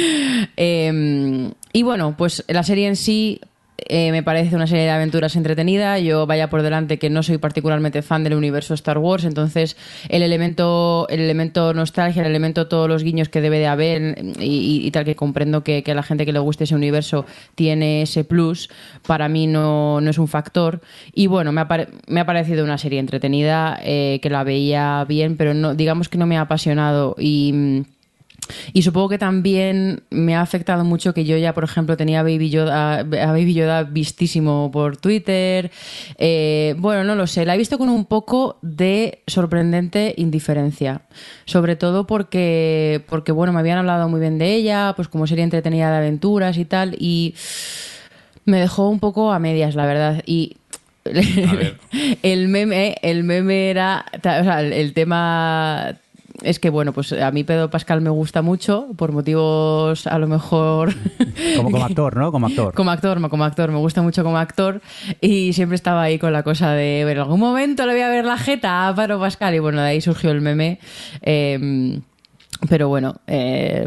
Eh, 0.56 1.52
y 1.72 1.84
bueno, 1.84 2.16
pues 2.18 2.44
la 2.48 2.64
serie 2.64 2.88
en 2.88 2.96
sí 2.96 3.40
eh, 3.78 4.12
me 4.12 4.24
parece 4.24 4.56
una 4.56 4.68
serie 4.68 4.84
de 4.84 4.92
aventuras 4.92 5.36
entretenida. 5.36 6.00
Yo 6.00 6.26
vaya 6.28 6.50
por 6.50 6.62
delante 6.62 7.00
que 7.00 7.10
no 7.10 7.24
soy 7.24 7.38
particularmente 7.38 8.02
fan 8.02 8.24
del 8.24 8.36
universo 8.36 8.74
Star 8.74 8.98
Wars, 8.98 9.26
entonces 9.26 9.76
el 10.10 10.22
elemento, 10.22 11.08
el 11.10 11.22
elemento 11.22 11.74
nostalgia, 11.74 12.22
el 12.22 12.30
elemento 12.30 12.68
todos 12.68 12.88
los 12.88 13.04
guiños 13.04 13.30
que 13.30 13.42
debe 13.42 13.60
de 13.60 13.68
haber 13.68 14.24
y, 14.40 14.90
tal 14.92 15.06
que 15.06 15.16
comprendo 15.16 15.64
que, 15.64 15.84
la 15.94 16.04
gente 16.04 16.26
que 16.26 16.34
le 16.34 16.40
guste 16.40 16.64
ese 16.64 16.76
universo 16.76 17.26
tiene 17.56 18.04
ese 18.04 18.24
plus, 18.24 18.70
para 19.06 19.28
mí 19.28 19.48
no, 19.48 20.02
no 20.02 20.10
es 20.10 20.18
un 20.18 20.28
factor. 20.28 20.82
Y 21.14 21.28
bueno, 21.28 21.52
me 21.52 21.62
ha, 21.62 21.88
me 22.08 22.20
ha 22.20 22.26
parecido 22.26 22.64
una 22.64 22.78
serie 22.78 23.00
entretenida, 23.00 23.80
eh, 23.84 24.20
que 24.22 24.30
la 24.30 24.44
veía 24.44 25.06
bien, 25.08 25.38
pero 25.38 25.54
no, 25.54 25.76
digamos 25.76 26.10
que 26.10 26.18
no 26.18 26.26
me 26.26 26.38
ha 26.38 26.42
apasionado 26.42 27.16
y... 27.18 27.84
y 28.74 28.82
supongo 28.82 29.10
que 29.10 29.18
también 29.18 30.04
me 30.10 30.36
ha 30.36 30.42
afectado 30.42 30.84
mucho 30.84 31.14
que 31.14 31.26
yo 31.26 31.38
ya, 31.38 31.54
por 31.54 31.64
ejemplo, 31.64 31.98
tenía 31.98 32.22
a 32.22 32.24
Baby 32.24 32.50
Yoda, 32.50 33.00
a 33.00 33.04
Baby 33.04 33.54
Yoda 33.54 33.84
vistísimo 33.84 34.70
por 34.72 34.98
Twitter. 34.98 35.72
Eh, 36.18 36.76
bueno, 36.78 37.04
no 37.04 37.16
lo 37.16 37.28
sé. 37.28 37.46
La 37.46 37.56
he 37.56 37.58
visto 37.58 37.78
con 37.78 37.90
un 37.90 38.06
poco 38.06 38.58
de 38.62 39.22
sorprendente 39.28 40.14
indiferencia. 40.18 41.02
Sobre 41.46 41.76
todo 41.76 42.08
porque, 42.08 43.04
porque, 43.08 43.32
bueno, 43.32 43.54
me 43.54 43.60
habían 43.60 43.78
hablado 43.78 44.10
muy 44.10 44.20
bien 44.20 44.38
de 44.38 44.54
ella, 44.54 44.94
pues 44.96 45.08
como 45.08 45.28
sería 45.28 45.44
entretenida 45.44 45.92
de 45.92 45.98
aventuras 45.98 46.58
y 46.58 46.66
tal. 46.66 46.96
Y 47.00 47.36
me 48.46 48.60
dejó 48.60 48.90
un 48.90 49.00
poco 49.00 49.32
a 49.32 49.40
medias, 49.40 49.76
la 49.76 49.86
verdad. 49.86 50.24
Y 50.26 50.58
el 52.24 52.48
meme, 52.48 52.96
el 53.02 53.24
meme 53.24 53.70
era, 53.70 54.06
o 54.16 54.22
sea, 54.22 54.62
el 54.62 54.94
tema 54.94 55.98
es 56.42 56.60
que, 56.60 56.70
bueno, 56.70 56.94
pues 56.94 57.14
a 57.14 57.32
mí 57.32 57.44
Pedro 57.44 57.70
Pascal 57.70 58.02
me 58.02 58.10
gusta 58.10 58.42
mucho 58.42 58.88
por 58.98 59.12
motivos 59.12 60.08
a 60.08 60.18
lo 60.18 60.28
mejor... 60.28 60.94
Como, 61.56 61.72
como 61.72 61.86
actor, 61.86 62.18
¿no? 62.18 62.32
Como 62.32 62.48
actor. 62.48 62.74
Como 62.74 62.92
actor, 62.92 63.30
como 63.30 63.44
actor, 63.44 63.72
me 63.72 63.78
gusta 63.78 64.02
mucho 64.02 64.24
como 64.24 64.38
actor 64.38 64.82
y 65.22 65.54
siempre 65.54 65.76
estaba 65.76 66.02
ahí 66.02 66.20
con 66.20 66.34
la 66.34 66.44
cosa 66.44 66.72
de, 66.72 67.02
en 67.02 67.18
algún 67.18 67.40
momento 67.40 67.86
le 67.86 67.94
voy 67.94 68.02
a 68.02 68.10
ver 68.10 68.26
la 68.26 68.38
jeta 68.38 68.88
a 68.88 68.96
Pedro 68.96 69.20
Pascal 69.20 69.54
y 69.56 69.60
bueno, 69.60 69.82
de 69.82 69.90
ahí 69.90 70.02
surgió 70.02 70.32
el 70.32 70.42
meme. 70.42 70.80
Eh, 71.22 72.00
pero 72.70 72.88
bueno, 72.88 73.16
eh, 73.28 73.86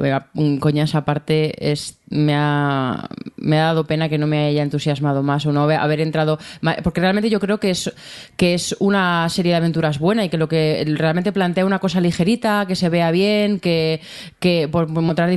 coñas 0.61 0.94
aparte, 0.94 1.70
es, 1.72 1.95
me, 2.09 2.34
ha, 2.36 3.09
me 3.36 3.59
ha 3.59 3.64
dado 3.66 3.84
pena 3.86 4.09
que 4.09 4.18
no 4.18 4.26
me 4.26 4.46
haya 4.46 4.62
entusiasmado 4.62 5.22
más 5.22 5.46
o 5.46 5.52
no 5.52 5.62
haber- 5.62 6.00
entrado. 6.00 6.38
Porque 6.82 7.00
realmente 7.00 7.30
yo 7.30 7.40
creo 7.40 7.59
que 7.59 7.70
es, 7.70 7.92
que 8.36 8.54
es 8.54 8.76
una 8.78 9.28
serie 9.28 9.52
de 9.52 9.57
aventuras 9.57 9.98
buena 9.98 10.24
y 10.24 10.28
que 10.28 10.36
lo 10.38 10.48
que 10.48 10.84
realmente 10.96 11.32
plantea 11.32 11.64
una 11.66 11.78
cosa 11.78 12.00
ligerita, 12.00 12.66
que 12.66 12.76
se 12.76 12.88
vea 12.88 13.11
bien, 13.11 13.61
que, 13.61 14.00
que 14.38 14.68
por, 14.68 14.88
mostrar, 14.88 15.30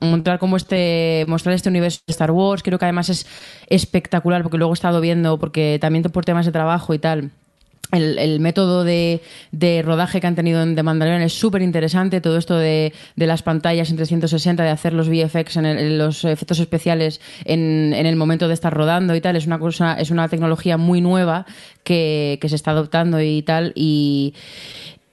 mostrar 0.00 0.38
cómo 0.38 0.56
este, 0.56 1.24
mostrar 1.28 1.54
este 1.54 1.68
universo 1.68 2.00
de 2.06 2.12
Star 2.12 2.30
Wars, 2.30 2.62
creo 2.62 2.78
que 2.78 2.84
además 2.84 3.08
es 3.08 3.26
espectacular 3.68 4.42
porque 4.42 4.58
luego 4.58 4.72
he 4.72 4.74
estado 4.74 5.00
viendo, 5.00 5.38
porque 5.38 5.78
también 5.80 6.02
por 6.04 6.24
temas 6.24 6.46
de 6.46 6.52
trabajo 6.52 6.94
y 6.94 6.98
tal. 6.98 7.30
El, 7.94 8.18
el 8.18 8.40
método 8.40 8.84
de, 8.84 9.20
de 9.52 9.82
rodaje 9.82 10.20
que 10.20 10.26
han 10.26 10.34
tenido 10.34 10.62
en 10.62 10.74
The 10.74 10.82
Mandalorian 10.82 11.22
es 11.22 11.32
súper 11.32 11.62
interesante. 11.62 12.20
Todo 12.20 12.36
esto 12.38 12.56
de, 12.56 12.92
de 13.16 13.26
las 13.26 13.42
pantallas 13.42 13.90
en 13.90 13.96
360, 13.96 14.62
de 14.62 14.70
hacer 14.70 14.92
los 14.92 15.08
VFX, 15.08 15.56
en, 15.58 15.66
el- 15.66 15.98
los 15.98 16.24
efectos 16.24 16.58
especiales 16.58 17.20
en, 17.44 17.92
en 17.94 18.06
el 18.06 18.16
momento 18.16 18.48
de 18.48 18.54
estar 18.54 18.72
rodando 18.74 19.14
y 19.14 19.20
tal, 19.20 19.36
es 19.36 19.46
una 19.46 19.58
cosa, 19.58 19.94
es 20.00 20.10
una 20.10 20.28
tecnología 20.28 20.76
muy 20.76 21.00
nueva 21.00 21.46
que, 21.84 22.38
que 22.40 22.48
se 22.48 22.56
está 22.56 22.72
adoptando 22.72 23.20
y 23.20 23.42
tal. 23.42 23.72
Y, 23.74 24.34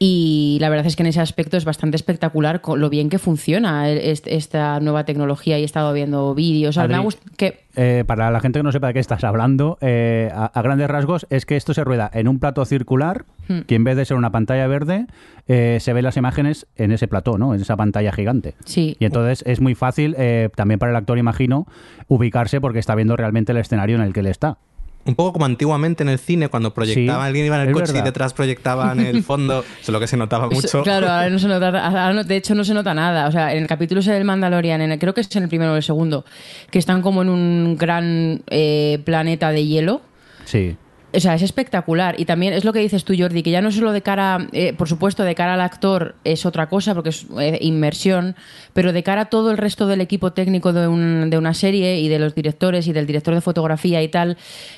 y 0.04 0.58
la 0.62 0.70
verdad 0.70 0.88
es 0.88 0.96
que 0.96 1.04
en 1.04 1.08
ese 1.08 1.22
aspecto 1.22 1.58
es 1.58 1.64
bastante 1.64 1.96
espectacular 1.96 2.60
lo 2.76 2.90
bien 2.90 3.08
que 3.10 3.20
funciona 3.20 3.88
est- 3.88 4.26
esta 4.26 4.80
nueva 4.80 5.06
tecnología. 5.06 5.60
Y 5.60 5.62
he 5.62 5.66
estado 5.66 5.94
viendo 5.94 6.34
vídeos. 6.34 6.76
Me 6.76 7.08
que 7.38 7.60
eh, 7.76 8.04
para 8.08 8.32
la 8.32 8.40
gente 8.40 8.58
que 8.58 8.64
no 8.64 8.72
sepa 8.72 8.88
de 8.88 8.94
qué 8.94 9.00
estás 9.00 9.24
hablando, 9.24 9.78
eh, 9.80 10.32
a, 10.34 10.46
a 10.46 10.62
grandes 10.64 10.88
rasgos 10.90 11.28
es 11.30 11.46
que 11.46 11.56
esto 11.56 11.76
se 11.76 11.84
rueda 11.84 12.10
en 12.16 12.28
un 12.28 12.40
plato 12.40 12.66
circular 12.66 13.26
Hmm. 13.48 13.62
que 13.62 13.74
en 13.76 13.84
vez 13.84 13.96
de 13.98 14.06
ser 14.06 14.18
una 14.18 14.32
pantalla 14.32 14.66
verde, 14.68 15.08
eh, 15.48 15.78
se 15.82 15.94
ven 15.94 16.04
las 16.04 16.16
imágenes 16.16 16.68
en 16.78 16.92
ese 16.92 17.08
plató, 17.08 17.38
¿no? 17.40 17.54
En 17.56 17.62
esa 17.62 17.76
pantalla 17.76 18.12
gigante. 18.12 18.54
Sí. 18.66 18.96
Y 19.00 19.06
entonces 19.06 19.44
es 19.48 19.60
muy 19.62 19.74
fácil, 19.76 20.16
eh, 20.18 20.50
también 20.56 20.80
para 20.80 20.92
el 20.92 20.96
actor, 20.96 21.18
imagino, 21.18 21.66
ubicarse 22.08 22.62
porque 22.62 22.78
está 22.80 22.94
viendo 22.96 23.16
realmente 23.18 23.52
el 23.52 23.58
escenario 23.58 23.96
en 23.98 24.04
el 24.04 24.14
que 24.14 24.20
él 24.22 24.28
está. 24.28 24.58
Un 25.04 25.16
poco 25.16 25.34
como 25.34 25.46
antiguamente 25.46 26.04
en 26.04 26.10
el 26.10 26.20
cine, 26.20 26.48
cuando 26.50 26.74
proyectaban, 26.76 27.24
Sí, 27.24 27.28
alguien 27.28 27.46
iba 27.48 27.60
en 27.62 27.68
el 27.70 27.74
coche 27.74 27.98
y 27.98 28.02
detrás 28.02 28.34
proyectaban 28.34 29.00
el 29.00 29.24
fondo, 29.24 29.66
solo 29.82 30.00
que 30.00 30.06
se 30.08 30.16
notaba 30.16 30.48
mucho. 30.48 30.84
Claro, 30.84 31.10
ahora 31.10 31.30
no 31.30 31.40
se 31.40 31.48
nota, 31.48 31.68
ahora 31.88 32.14
no- 32.14 32.24
de 32.24 32.36
hecho 32.36 32.54
no 32.54 32.64
se 32.64 32.74
nota 32.76 32.94
nada. 32.94 33.28
O 33.28 33.32
sea, 33.32 33.52
en 33.54 33.64
el 33.64 33.68
capítulo 33.68 34.02
ese 34.02 34.12
del 34.14 34.26
Mandalorian, 34.26 34.80
en 34.82 34.92
el- 34.92 35.00
creo 35.00 35.14
que 35.16 35.22
es 35.22 35.36
en 35.36 35.42
el 35.44 35.50
primero 35.50 35.74
o 35.74 35.76
el 35.76 35.82
segundo, 35.84 36.24
que 36.70 36.78
están 36.78 37.02
como 37.02 37.24
en 37.24 37.30
un 37.30 37.78
gran 37.80 38.44
eh, 38.52 39.00
planeta 39.04 39.50
de 39.52 39.66
hielo. 39.66 40.02
Sí. 40.46 40.76
O 41.14 41.20
sea, 41.20 41.36
es 41.36 41.42
espectacular. 41.42 42.20
Y 42.20 42.26
también 42.26 42.54
es 42.54 42.64
lo 42.64 42.72
que 42.74 42.80
dices 42.80 43.04
tú, 43.04 43.14
Jordi, 43.18 43.44
que 43.44 43.52
ya 43.52 43.62
no 43.62 43.72
solo 43.72 43.92
de 43.92 44.02
cara, 44.02 44.48
eh, 44.54 44.74
por 44.74 44.88
supuesto, 44.88 45.24
de 45.24 45.36
cara 45.36 45.56
al 45.56 45.62
actor 45.62 46.16
es 46.24 46.46
otra 46.46 46.70
cosa, 46.70 46.94
porque 46.94 47.10
es 47.10 47.26
eh, 47.40 47.58
inmersión, 47.62 48.36
pero 48.74 48.94
de 48.94 49.04
cara 49.04 49.22
a 49.24 49.26
todo 49.26 49.52
el 49.52 49.58
resto 49.58 49.88
del 49.88 50.00
equipo 50.02 50.32
técnico 50.32 50.72
de, 50.72 50.88
un- 50.88 51.30
de 51.30 51.38
una 51.38 51.54
serie 51.54 52.00
y 52.00 52.08
de 52.08 52.18
los 52.20 52.34
directores 52.34 52.88
y 52.88 52.94
del 52.94 53.06
director 53.08 53.34
de 53.36 53.42
fotografía 53.42 54.02
y 54.02 54.08
tal, 54.08 54.38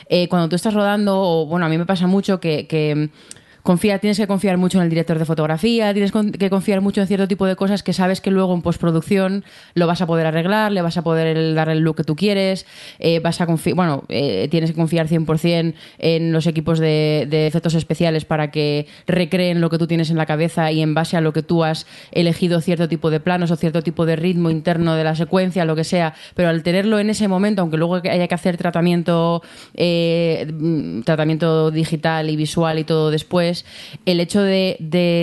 eh, 0.10 0.28
cuando 0.28 0.50
tú 0.50 0.56
estás 0.56 0.74
rodando, 0.74 1.20
o 1.22 1.46
bueno, 1.46 1.66
a 1.66 1.70
mí 1.70 1.78
me 1.78 1.86
pasa 1.86 2.08
mucho 2.08 2.40
que. 2.40 2.66
que 2.68 3.10
confía, 3.64 4.00
tienes 4.00 4.18
que 4.18 4.28
confiar 4.28 4.58
mucho 4.58 4.78
en 4.78 4.84
el 4.84 4.90
director 4.90 5.18
de 5.18 5.26
fotografía, 5.26 5.94
tienes 5.94 6.12
que 6.12 6.50
confiar 6.50 6.82
mucho 6.82 7.02
en 7.02 7.08
cierto 7.08 7.28
tipo 7.28 7.46
de 7.46 7.56
cosas 7.56 7.82
que 7.82 7.94
sabes 7.94 8.20
que 8.20 8.30
luego 8.30 8.54
en 8.54 8.62
postproducción 8.62 9.46
lo 9.74 9.88
vas 9.88 10.02
a 10.02 10.06
poder 10.06 10.28
arreglar, 10.28 10.72
le 10.74 10.82
vas 10.82 10.98
a 10.98 11.02
poder 11.02 11.56
dar 11.56 11.70
el 11.70 11.80
look 11.80 11.96
que 11.96 12.04
tú 12.04 12.16
quieres, 12.16 12.66
eh, 13.00 13.20
vas 13.20 13.40
a 13.40 13.46
confiar, 13.46 13.76
bueno, 13.76 14.04
eh, 14.10 14.48
tienes 14.52 14.72
que 14.72 14.76
confiar 14.76 15.08
100% 15.08 15.74
en 15.98 16.34
los 16.34 16.46
equipos 16.46 16.80
de, 16.80 17.26
de 17.30 17.48
efectos 17.48 17.74
especiales 17.74 18.26
para 18.26 18.52
que 18.52 18.88
recreen 19.08 19.62
lo 19.62 19.70
que 19.70 19.78
tú 19.78 19.88
tienes 19.88 20.10
en 20.10 20.18
la 20.18 20.26
cabeza 20.26 20.72
y 20.72 20.82
en 20.82 20.94
base 20.94 21.16
a 21.16 21.22
lo 21.22 21.32
que 21.32 21.42
tú 21.42 21.64
has 21.64 21.88
elegido 22.12 22.60
cierto 22.60 22.90
tipo 22.90 23.10
de 23.10 23.22
planos 23.22 23.50
o 23.52 23.56
cierto 23.56 23.82
tipo 23.82 24.06
de 24.06 24.18
ritmo 24.18 24.50
interno 24.50 24.96
de 24.96 25.06
la 25.06 25.16
secuencia, 25.16 25.64
lo 25.64 25.76
que 25.76 25.86
sea, 25.86 26.16
pero 26.36 26.50
al 26.50 26.64
tenerlo 26.64 27.00
en 27.00 27.10
ese 27.10 27.30
momento, 27.30 27.62
aunque 27.62 27.78
luego 27.78 27.96
haya 27.96 28.28
que 28.28 28.36
hacer 28.36 28.58
tratamiento, 28.58 29.42
eh, 29.74 30.52
mm, 30.52 31.02
tratamiento 31.04 31.72
digital 31.72 32.30
y 32.30 32.36
visual 32.36 32.78
y 32.80 32.84
todo 32.84 33.10
después, 33.10 33.53
el 34.06 34.20
hecho 34.20 34.42
de, 34.42 34.78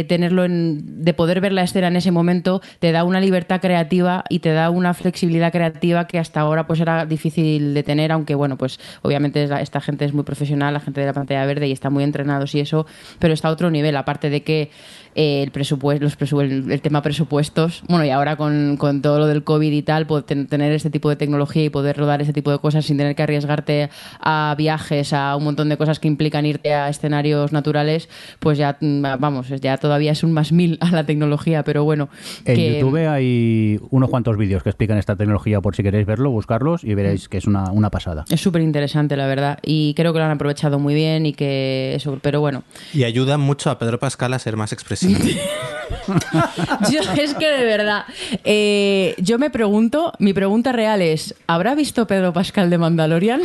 tenerlo 0.09 0.45
en, 0.45 1.05
de 1.05 1.14
poder 1.14 1.41
ver 1.41 1.53
la 1.53 1.62
escena 1.62 1.89
en 1.89 1.97
ese 1.97 2.11
momento 2.11 2.61
te 2.78 2.93
da 2.93 3.05
una 3.05 3.20
libertad 3.20 3.61
creativa 3.61 4.24
y 4.28 4.41
te 4.41 4.53
da 4.53 4.70
una 4.70 4.95
flexibilidad 4.95 5.53
creativa 5.53 6.07
que 6.07 6.18
hasta 6.18 6.41
ahora 6.41 6.66
pues 6.66 6.81
era 6.81 7.07
difícil 7.07 7.74
de 7.74 7.83
tener, 7.83 8.12
aunque 8.12 8.35
bueno, 8.35 8.57
pues 8.57 8.78
obviamente 9.03 9.49
esta 9.61 9.81
gente 9.81 10.05
es 10.05 10.12
muy 10.12 10.24
profesional, 10.24 10.74
la 10.74 10.81
gente 10.81 11.01
de 11.01 11.07
la 11.07 11.12
pantalla 11.12 11.45
verde 11.47 11.68
y 11.68 11.72
está 11.72 11.91
muy 11.91 12.05
entrenados 12.05 12.55
y 12.55 12.61
eso, 12.61 12.87
pero 13.18 13.35
está 13.35 13.49
a 13.49 13.53
otro 13.53 13.70
nivel, 13.70 13.97
aparte 13.97 14.31
de 14.31 14.43
que 14.43 14.70
eh, 15.15 15.43
el 15.43 15.51
presupuesto, 15.51 16.05
los 16.05 16.19
presu- 16.19 16.41
el, 16.43 16.71
el 16.71 16.81
tema 16.81 17.03
presupuestos, 17.03 17.83
bueno, 17.89 18.05
y 18.05 18.11
ahora 18.11 18.37
con, 18.37 18.77
con 18.77 19.03
todo 19.03 19.19
lo 19.19 19.27
del 19.27 19.43
COVID 19.45 19.73
y 19.73 19.83
tal, 19.83 20.07
poder 20.07 20.25
ten- 20.25 20.47
tener 20.47 20.73
este 20.73 20.91
tipo 20.91 21.09
de 21.09 21.17
tecnología 21.17 21.65
y 21.65 21.71
poder 21.71 21.97
rodar 21.97 22.21
este 22.21 22.33
tipo 22.33 22.51
de 22.51 22.59
cosas 22.59 22.85
sin 22.87 22.97
tener 22.97 23.15
que 23.17 23.23
arriesgarte 23.23 23.91
a 24.21 24.55
viajes, 24.57 25.13
a 25.13 25.37
un 25.37 25.45
montón 25.45 25.69
de 25.69 25.77
cosas 25.77 25.99
que 25.99 26.09
implican 26.09 26.47
irte 26.47 26.73
a 26.75 26.89
escenarios 26.89 27.53
naturales, 27.53 28.09
pues 28.39 28.59
ya, 28.59 28.77
mm, 28.81 29.03
vamos, 29.19 29.49
ya 29.61 29.77
todavía 29.79 30.13
es 30.13 30.23
un 30.23 30.33
más 30.33 30.53
mil 30.53 30.79
a 30.81 30.91
la 30.91 31.05
tecnología, 31.05 31.63
pero 31.65 31.85
bueno. 31.85 32.09
En 32.45 32.55
que- 32.57 32.79
YouTube 32.81 32.97
hay 33.09 33.81
unos 33.91 34.11
cuantos 34.11 34.37
vídeos 34.37 34.63
que 34.63 34.71
explican 34.71 34.99
esta 34.99 35.17
tecnología 35.17 35.61
por 35.61 35.75
si 35.77 35.83
queréis 35.83 36.07
verlo, 36.07 36.31
buscarlos 36.31 36.85
y 36.85 36.95
veréis 36.95 37.29
que 37.29 37.39
es 37.39 37.47
una, 37.47 37.71
una 37.73 37.91
pasada. 37.91 38.25
Es 38.31 38.41
súper 38.41 38.63
interesante, 38.63 39.17
la 39.17 39.27
verdad, 39.27 39.59
y 39.63 39.95
creo 39.95 40.13
que 40.13 40.19
lo 40.19 40.25
han 40.25 40.31
aprovechado 40.31 40.79
muy 40.79 40.95
bien 40.95 41.27
y 41.27 41.33
que 41.33 41.95
eso, 41.95 42.19
pero 42.23 42.41
bueno. 42.41 42.63
Y 42.95 43.05
ayuda 43.05 43.39
mucho 43.39 43.71
a 43.71 43.79
Pedro 43.79 43.99
Pascal 43.99 44.33
a 44.35 44.39
ser 44.39 44.57
más 44.57 44.73
expresivo. 44.73 44.99
Yo, 46.90 47.01
es 47.16 47.34
que 47.34 47.48
de 47.48 47.64
verdad, 47.64 48.05
eh, 48.44 49.14
yo 49.18 49.38
me 49.38 49.51
pregunto, 49.51 50.12
mi 50.18 50.32
pregunta 50.32 50.72
real 50.72 51.03
es, 51.03 51.34
¿habrá 51.46 51.74
visto 51.74 52.07
Pedro 52.07 52.32
Pascal 52.32 52.70
de 52.70 52.78
Mandalorian? 52.78 53.40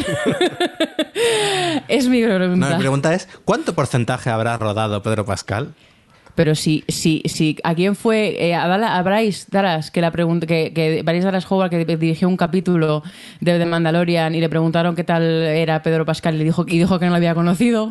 es 1.87 2.07
mi 2.07 2.21
No, 2.21 2.35
pregunta. 2.35 2.69
mi 2.71 2.79
pregunta 2.79 3.13
es, 3.13 3.27
¿cuánto 3.45 3.73
porcentaje 3.73 4.29
habrá 4.29 4.57
rodado 4.57 5.01
Pedro 5.03 5.25
Pascal? 5.25 5.73
Pero 6.35 6.53
si, 6.53 6.83
si, 6.89 7.21
si, 7.25 7.57
¿a 7.63 7.73
quién 7.75 7.95
fue? 7.95 8.35
Eh, 8.45 8.53
a, 8.53 9.01
Bryce 9.03 9.45
Dallas, 9.49 9.89
que 9.89 10.01
la 10.01 10.11
pregunta, 10.11 10.45
que, 10.45 10.73
que 10.73 11.01
Bryce 11.01 11.25
Dallas 11.25 11.49
Howard, 11.49 11.69
que 11.69 11.85
dirigió 11.85 12.27
un 12.27 12.35
capítulo 12.35 13.03
de 13.39 13.57
The 13.57 13.65
Mandalorian 13.65 14.35
y 14.35 14.41
le 14.41 14.49
preguntaron 14.49 14.95
qué 14.95 15.05
tal 15.05 15.23
era 15.23 15.81
Pedro 15.81 16.05
Pascal 16.05 16.39
y, 16.39 16.43
dijo, 16.43 16.65
y 16.67 16.77
dijo 16.77 16.99
que 16.99 17.05
no 17.05 17.11
lo 17.11 17.17
había 17.17 17.35
conocido. 17.35 17.89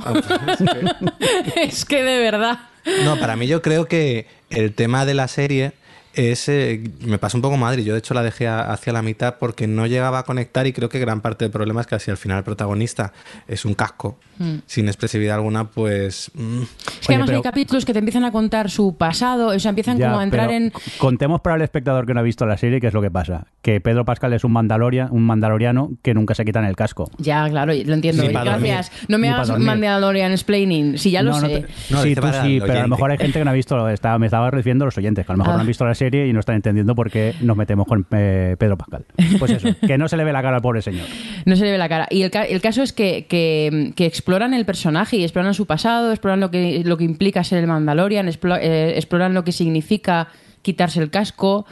es 1.56 1.86
que 1.86 2.02
de 2.02 2.18
verdad. 2.18 2.58
No, 3.05 3.18
para 3.18 3.37
mí 3.37 3.47
yo 3.47 3.62
creo 3.62 3.87
que 3.87 4.26
el 4.51 4.74
tema 4.74 5.07
de 5.07 5.14
la 5.14 5.28
serie 5.28 5.72
es... 6.14 6.48
eh, 6.48 6.82
me 7.06 7.18
pasa 7.18 7.36
un 7.36 7.42
poco 7.42 7.56
madre. 7.56 7.84
Yo 7.84 7.92
de 7.92 7.98
hecho 7.98 8.14
la 8.14 8.22
dejé 8.22 8.48
a- 8.48 8.72
hacia 8.72 8.92
la 8.92 9.02
mitad 9.02 9.36
porque 9.38 9.66
no 9.66 9.86
llegaba 9.86 10.20
a 10.20 10.22
conectar 10.24 10.66
y 10.66 10.72
creo 10.72 10.88
que 10.88 10.98
gran 10.98 11.20
parte 11.20 11.44
del 11.44 11.52
problema 11.52 11.80
es 11.80 11.86
que 11.86 11.98
si 12.00 12.10
al 12.10 12.16
final 12.16 12.38
el 12.38 12.44
protagonista 12.44 13.12
es 13.48 13.64
un 13.64 13.74
casco 13.74 14.18
sin 14.66 14.88
expresividad 14.88 15.36
alguna, 15.36 15.64
pues... 15.70 16.30
mm, 16.34 16.62
Es 16.62 16.68
que 16.68 16.74
Oye, 16.74 17.14
además 17.14 17.26
pero- 17.28 17.38
hay 17.38 17.42
capítulos 17.42 17.84
que 17.84 17.92
te 17.92 18.00
empiezan 18.00 18.24
a 18.24 18.32
contar 18.32 18.68
su 18.68 18.96
pasado, 18.96 19.48
o 19.48 19.58
sea, 19.60 19.68
empiezan 19.68 19.96
Ya, 19.96 20.08
como 20.08 20.18
a 20.20 20.24
entrar 20.24 20.50
en... 20.50 20.72
Contemos 20.98 21.40
para 21.40 21.54
el 21.56 21.62
espectador 21.62 22.04
que 22.04 22.14
no 22.14 22.20
ha 22.20 22.24
visto 22.24 22.44
la 22.44 22.56
serie 22.58 22.80
qué 22.80 22.88
es 22.88 22.94
lo 22.94 23.00
que 23.02 23.10
pasa. 23.12 23.46
Que 23.62 23.80
Pedro 23.80 24.04
Pascal 24.04 24.32
es 24.32 24.42
un, 24.42 24.50
mandalorian, 24.52 25.08
un 25.12 25.22
mandaloriano 25.24 25.90
que 26.02 26.14
nunca 26.14 26.34
se 26.34 26.44
quita 26.44 26.58
en 26.58 26.64
el 26.64 26.74
casco. 26.74 27.08
Ya, 27.18 27.48
claro, 27.48 27.72
lo 27.72 27.94
entiendo. 27.94 28.24
Gracias. 28.28 28.90
No 29.08 29.18
me 29.18 29.28
hagas. 29.30 29.56
Mandalorian 29.58 30.32
explaining. 30.32 30.98
Si 30.98 31.10
ya 31.12 31.22
lo 31.22 31.30
No, 31.32 31.40
no 31.40 31.46
sé. 31.48 31.60
te- 31.60 31.94
No, 31.94 32.02
sí, 32.02 32.14
tú 32.14 32.22
sí, 32.42 32.58
pero 32.60 32.78
a 32.80 32.82
lo 32.82 32.88
mejor 32.88 33.10
hay 33.12 33.18
gente 33.18 33.38
que 33.38 33.44
no 33.44 33.50
ha 33.50 33.54
visto, 33.54 33.88
estaba, 33.88 34.18
me 34.18 34.26
estaba 34.26 34.50
refiriendo 34.50 34.84
a 34.84 34.86
los 34.86 34.98
oyentes, 34.98 35.24
que 35.24 35.32
a 35.32 35.34
lo 35.34 35.38
mejor 35.38 35.52
Ah. 35.54 35.56
no 35.56 35.60
han 35.60 35.66
visto 35.66 35.84
la 35.84 35.94
serie 35.94 36.03
y 36.12 36.32
no 36.32 36.40
están 36.40 36.57
entendiendo 36.57 36.94
por 36.94 37.11
qué 37.11 37.34
nos 37.40 37.57
metemos 37.57 37.86
con 37.86 38.07
eh, 38.11 38.57
Pedro 38.59 38.76
Pascal. 38.76 39.05
Pues 39.38 39.52
eso, 39.52 39.68
que 39.86 39.96
no 39.98 40.09
se 40.09 40.16
le 40.16 40.24
ve 40.24 40.32
la 40.32 40.42
cara 40.42 40.57
al 40.57 40.62
pobre 40.62 40.82
señor. 40.82 41.07
No 41.44 41.57
se 41.57 41.64
le 41.64 41.70
ve 41.72 41.78
la 41.78 41.88
cara. 41.88 42.07
Y 42.11 42.22
el, 42.22 42.30
ca- 42.30 42.44
el 42.44 42.61
caso 42.61 42.82
es 42.82 42.92
que, 42.92 43.26
que- 43.28 43.92
que 43.96 44.07
exploran 44.07 44.55
el 44.55 44.64
personaje 44.64 45.16
y 45.16 45.22
exploran 45.22 45.55
su 45.55 45.66
pasado, 45.66 46.11
exploran 46.11 46.40
lo 46.40 46.50
que, 46.50 46.82
lo 46.84 46.96
que 46.96 47.05
implica 47.05 47.44
ser 47.44 47.59
el 47.61 47.66
Mandalorian, 47.66 48.26
explo- 48.28 48.59
eh, 48.61 48.94
exploran 48.96 49.34
lo 49.34 49.44
que 49.44 49.52
significa 49.52 50.28
quitarse 50.62 50.98
el 51.02 51.11
casco 51.11 51.66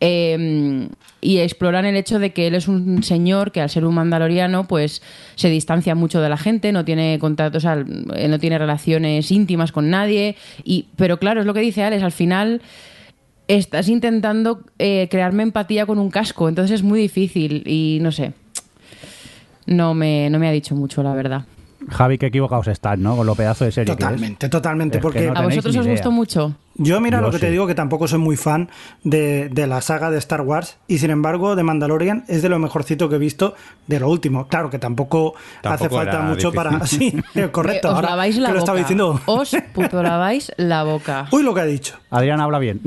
eh, 0.00 0.88
y 1.20 1.38
exploran 1.38 1.84
el 1.84 1.96
hecho 1.96 2.18
de 2.18 2.32
que 2.32 2.48
él 2.48 2.54
es 2.56 2.68
un 2.68 3.02
señor 3.02 3.52
que 3.52 3.60
al 3.60 3.70
ser 3.70 3.84
un 3.84 3.94
mandaloriano 3.94 4.66
pues 4.66 5.02
se 5.36 5.48
distancia 5.50 5.94
mucho 5.94 6.20
de 6.20 6.28
la 6.28 6.36
gente, 6.36 6.72
no 6.72 6.84
tiene 6.84 7.18
contactos, 7.20 7.62
o 7.64 7.66
sea, 7.68 7.74
él 7.74 8.30
no 8.30 8.38
tiene 8.38 8.58
relaciones 8.58 9.30
íntimas 9.30 9.72
con 9.72 9.88
nadie 9.88 10.36
y 10.64 10.86
pero 10.96 11.18
claro, 11.18 11.40
es 11.40 11.46
lo 11.46 11.54
que 11.54 11.60
dice 11.60 11.84
Alex, 11.84 12.02
al 12.02 12.12
final 12.12 12.60
estás 13.48 13.88
intentando 13.88 14.64
eh, 14.78 15.08
crearme 15.10 15.42
empatía 15.42 15.86
con 15.86 15.98
un 15.98 16.10
casco, 16.10 16.48
entonces 16.48 16.76
es 16.76 16.82
muy 16.82 17.00
difícil 17.00 17.62
y 17.66 17.98
no 18.00 18.12
sé. 18.12 18.32
No 19.66 19.94
me, 19.94 20.28
no 20.30 20.38
me 20.38 20.48
ha 20.48 20.52
dicho 20.52 20.74
mucho, 20.74 21.02
la 21.02 21.14
verdad. 21.14 21.44
Javi, 21.90 22.18
qué 22.18 22.26
equivocados 22.26 22.66
están, 22.68 23.02
¿no? 23.02 23.16
Con 23.16 23.26
lo 23.26 23.34
pedazo 23.34 23.64
de 23.64 23.72
serie 23.72 23.94
que 23.96 24.02
es. 24.02 24.08
Totalmente, 24.08 24.48
totalmente. 24.48 24.98
Que 24.98 25.02
Porque 25.02 25.26
no 25.30 25.38
¿A 25.38 25.42
vosotros 25.42 25.76
os 25.76 25.86
gustó 25.86 26.10
mucho? 26.10 26.54
yo, 26.76 27.00
mira, 27.00 27.18
Yo 27.20 27.26
lo 27.26 27.30
que 27.32 27.38
te 27.38 27.50
digo, 27.50 27.66
que 27.66 27.74
tampoco 27.74 28.08
soy 28.08 28.18
muy 28.18 28.36
fan 28.36 28.68
de, 29.04 29.48
de 29.48 29.66
la 29.66 29.80
saga 29.80 30.10
de 30.10 30.18
Star 30.18 30.40
Wars. 30.40 30.76
Y 30.88 30.98
sin 30.98 31.10
embargo, 31.10 31.54
de 31.56 31.62
Mandalorian 31.62 32.24
es 32.28 32.42
de 32.42 32.48
lo 32.48 32.58
mejorcito 32.58 33.08
que 33.08 33.16
he 33.16 33.18
visto 33.18 33.54
de 33.86 34.00
lo 34.00 34.08
último. 34.08 34.48
Claro 34.48 34.70
que 34.70 34.78
tampoco, 34.78 35.34
hace 35.62 35.88
falta 35.88 36.20
mucho 36.22 36.50
difícil. 36.50 36.54
para. 36.54 36.86
Sí, 36.86 37.14
correcto. 37.52 37.88
Os 37.88 37.94
ahora 37.94 38.10
laváis 38.10 38.36
la 38.38 38.48
que 38.48 38.54
lo 38.54 38.60
boca. 38.60 38.64
estaba 38.64 38.78
diciendo. 38.78 39.20
Os 39.26 39.56
puto 39.74 40.02
laváis 40.02 40.52
la 40.56 40.82
boca. 40.84 41.26
Uy, 41.30 41.42
lo 41.42 41.54
que 41.54 41.60
ha 41.60 41.66
dicho. 41.66 41.96
Adrián 42.10 42.40
habla 42.40 42.58
bien. 42.58 42.80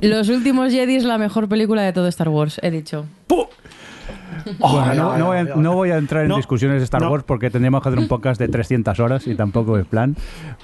Los 0.00 0.28
últimos 0.28 0.70
Jedi 0.72 0.96
es 0.96 1.04
la 1.04 1.18
mejor 1.18 1.48
película 1.48 1.82
de 1.82 1.92
todo 1.92 2.08
Star 2.08 2.28
Wars, 2.28 2.58
he 2.62 2.70
dicho. 2.70 3.06
¡Puh! 3.26 3.46
Bueno, 4.58 4.94
no, 4.94 5.18
no 5.18 5.26
voy 5.26 5.36
a, 5.36 5.40
ay, 5.40 5.48
ay. 5.54 5.60
no 5.60 5.74
voy 5.74 5.90
a 5.90 5.96
entrar 5.96 6.22
en 6.22 6.28
No, 6.28 6.36
discusiones 6.36 6.78
de 6.78 6.84
Star. 6.84 7.02
Wars 7.04 7.24
porque 7.24 7.50
tendríamos 7.50 7.82
que 7.82 7.88
hacer 7.88 7.98
un 7.98 8.08
podcast 8.08 8.40
de 8.40 8.48
300 8.48 8.98
horas 9.00 9.26
y 9.26 9.34
tampoco 9.34 9.78
es 9.78 9.86
plan. 9.86 10.16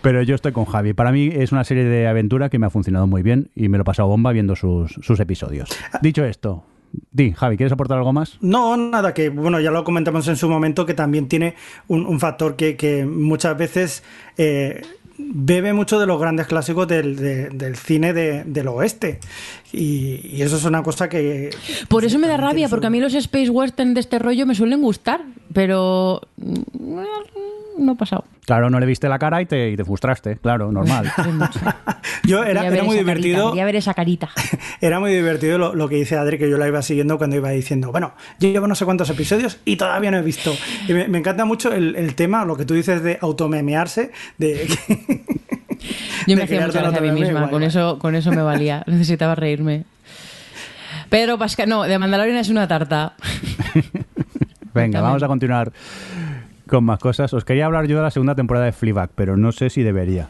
Pero 0.03 0.23
yo 0.23 0.35
estoy 0.35 0.53
con 0.53 0.65
Javi. 0.65 0.93
Para 0.93 1.13
mí 1.13 1.31
es 1.33 1.53
una 1.53 1.65
serie 1.65 1.85
de 1.85 2.07
aventura 2.07 2.49
que 2.49 2.59
me 2.59 2.67
ha 2.67 2.71
funcionado 2.71 3.07
muy 3.07 3.23
bien 3.23 3.51
y 3.55 3.69
me 3.69 3.79
lo 3.79 3.83
he 3.83 3.85
pasado 3.85 4.09
bomba 4.09 4.33
viendo 4.33 4.57
sus, 4.57 4.93
sus 5.03 5.21
episodios. 5.21 5.69
Dicho 6.03 6.25
esto, 6.25 6.65
di, 7.13 7.33
Javi, 7.33 7.57
¿quieres 7.57 7.73
aportar 7.73 7.99
algo 7.99 8.13
más? 8.13 8.39
No, 8.41 8.77
nada, 8.77 9.15
que 9.15 9.31
bueno, 9.31 9.61
ya 9.61 9.71
lo 9.71 9.85
comentamos 9.85 10.27
en 10.29 10.37
su 10.37 10.49
momento, 10.49 10.87
que 10.87 10.95
también 10.95 11.29
tiene 11.29 11.55
un, 11.89 12.07
un 12.07 12.21
factor 12.21 12.57
que, 12.57 12.77
que 12.77 13.05
muchas 13.07 13.57
veces 13.57 14.03
eh, 14.37 14.83
bebe 15.33 15.73
mucho 15.73 15.99
de 15.99 16.07
los 16.07 16.21
grandes 16.21 16.47
clásicos 16.47 16.87
del, 16.89 17.17
de- 17.17 17.49
del 17.51 17.77
cine 17.77 18.13
de- 18.13 18.45
del 18.45 18.69
oeste. 18.69 19.21
Y, 19.73 20.21
y 20.37 20.43
eso 20.43 20.57
es 20.57 20.65
una 20.65 20.83
cosa 20.83 21.09
que... 21.09 21.51
Por 21.89 22.05
eso 22.05 22.19
me 22.19 22.27
da 22.29 22.37
rabia, 22.37 22.69
porque 22.69 22.87
a 22.87 22.91
mí 22.91 23.01
los 23.01 23.15
space 23.15 23.51
western 23.51 23.95
de 23.95 24.01
este 24.01 24.19
rollo 24.19 24.47
me 24.47 24.55
suelen 24.55 24.83
gustar, 24.83 25.23
pero 25.53 26.21
no 27.81 27.93
ha 27.93 27.95
pasado. 27.95 28.25
Claro, 28.47 28.71
no 28.71 28.79
le 28.81 28.87
viste 28.87 29.09
la 29.09 29.19
cara 29.19 29.41
y 29.41 29.47
te, 29.47 29.71
y 29.71 29.77
te 29.77 29.85
frustraste. 29.85 30.37
Claro, 30.37 30.71
normal. 30.71 31.11
Yo 32.25 32.45
era, 32.45 32.63
muy 32.63 32.71
carita, 32.71 32.93
divertido. 32.93 33.51
quería 33.51 33.65
ver 33.65 33.77
esa 33.77 33.95
carita. 33.95 34.31
Era 34.81 35.01
muy 35.01 35.13
divertido 35.13 35.59
lo, 35.59 35.75
lo 35.75 35.89
que 35.89 35.97
dice 35.97 36.17
Adri, 36.17 36.39
que 36.39 36.49
yo 36.49 36.57
la 36.57 36.67
iba 36.67 36.81
siguiendo 36.81 37.19
cuando 37.19 37.37
iba 37.37 37.51
diciendo, 37.51 37.93
bueno, 37.93 38.15
yo 38.39 38.49
llevo 38.49 38.67
no 38.67 38.75
sé 38.75 38.85
cuántos 38.87 39.11
episodios 39.11 39.59
y 39.65 39.77
todavía 39.77 40.11
no 40.11 40.17
he 40.17 40.23
visto. 40.23 40.55
Y 40.89 40.95
me, 40.95 41.07
me 41.09 41.19
encanta 41.19 41.45
mucho 41.45 41.73
el, 41.73 41.97
el 41.97 42.15
tema, 42.15 42.45
lo 42.45 42.57
que 42.57 42.65
tú 42.65 42.75
dices 42.75 43.03
de 43.03 43.19
automemearse, 43.21 44.11
de... 44.39 44.67
Yo 46.27 46.35
de 46.35 46.37
me 46.37 46.43
hacía 46.45 46.57
crearte 46.57 46.79
mucha 46.79 46.83
la 46.83 46.91
gracia 46.91 47.11
a 47.11 47.15
mí 47.15 47.21
misma, 47.21 47.51
con 47.51 47.63
eso, 47.63 47.99
con 47.99 48.15
eso 48.15 48.31
me 48.33 48.43
valía, 48.43 48.83
necesitaba 48.87 49.35
reírme. 49.35 49.85
Pedro 51.09 51.39
Pascal, 51.39 51.69
no, 51.69 51.83
de 51.83 51.99
Mandalorian 51.99 52.37
es 52.37 52.49
una 52.49 52.69
tarta. 52.69 53.15
Venga, 54.73 55.01
vamos 55.01 55.23
a 55.23 55.27
continuar 55.27 55.73
con 56.71 56.85
más 56.85 56.99
cosas. 56.99 57.33
Os 57.35 57.45
quería 57.45 57.67
hablar 57.67 57.87
yo 57.87 57.97
de 57.97 58.03
la 58.03 58.11
segunda 58.11 58.35
temporada 58.35 58.67
de 58.67 58.73
Fleabag, 58.73 59.11
pero 59.15 59.37
no 59.37 59.53
sé 59.53 59.69
si 59.71 59.83
debería. 59.83 60.29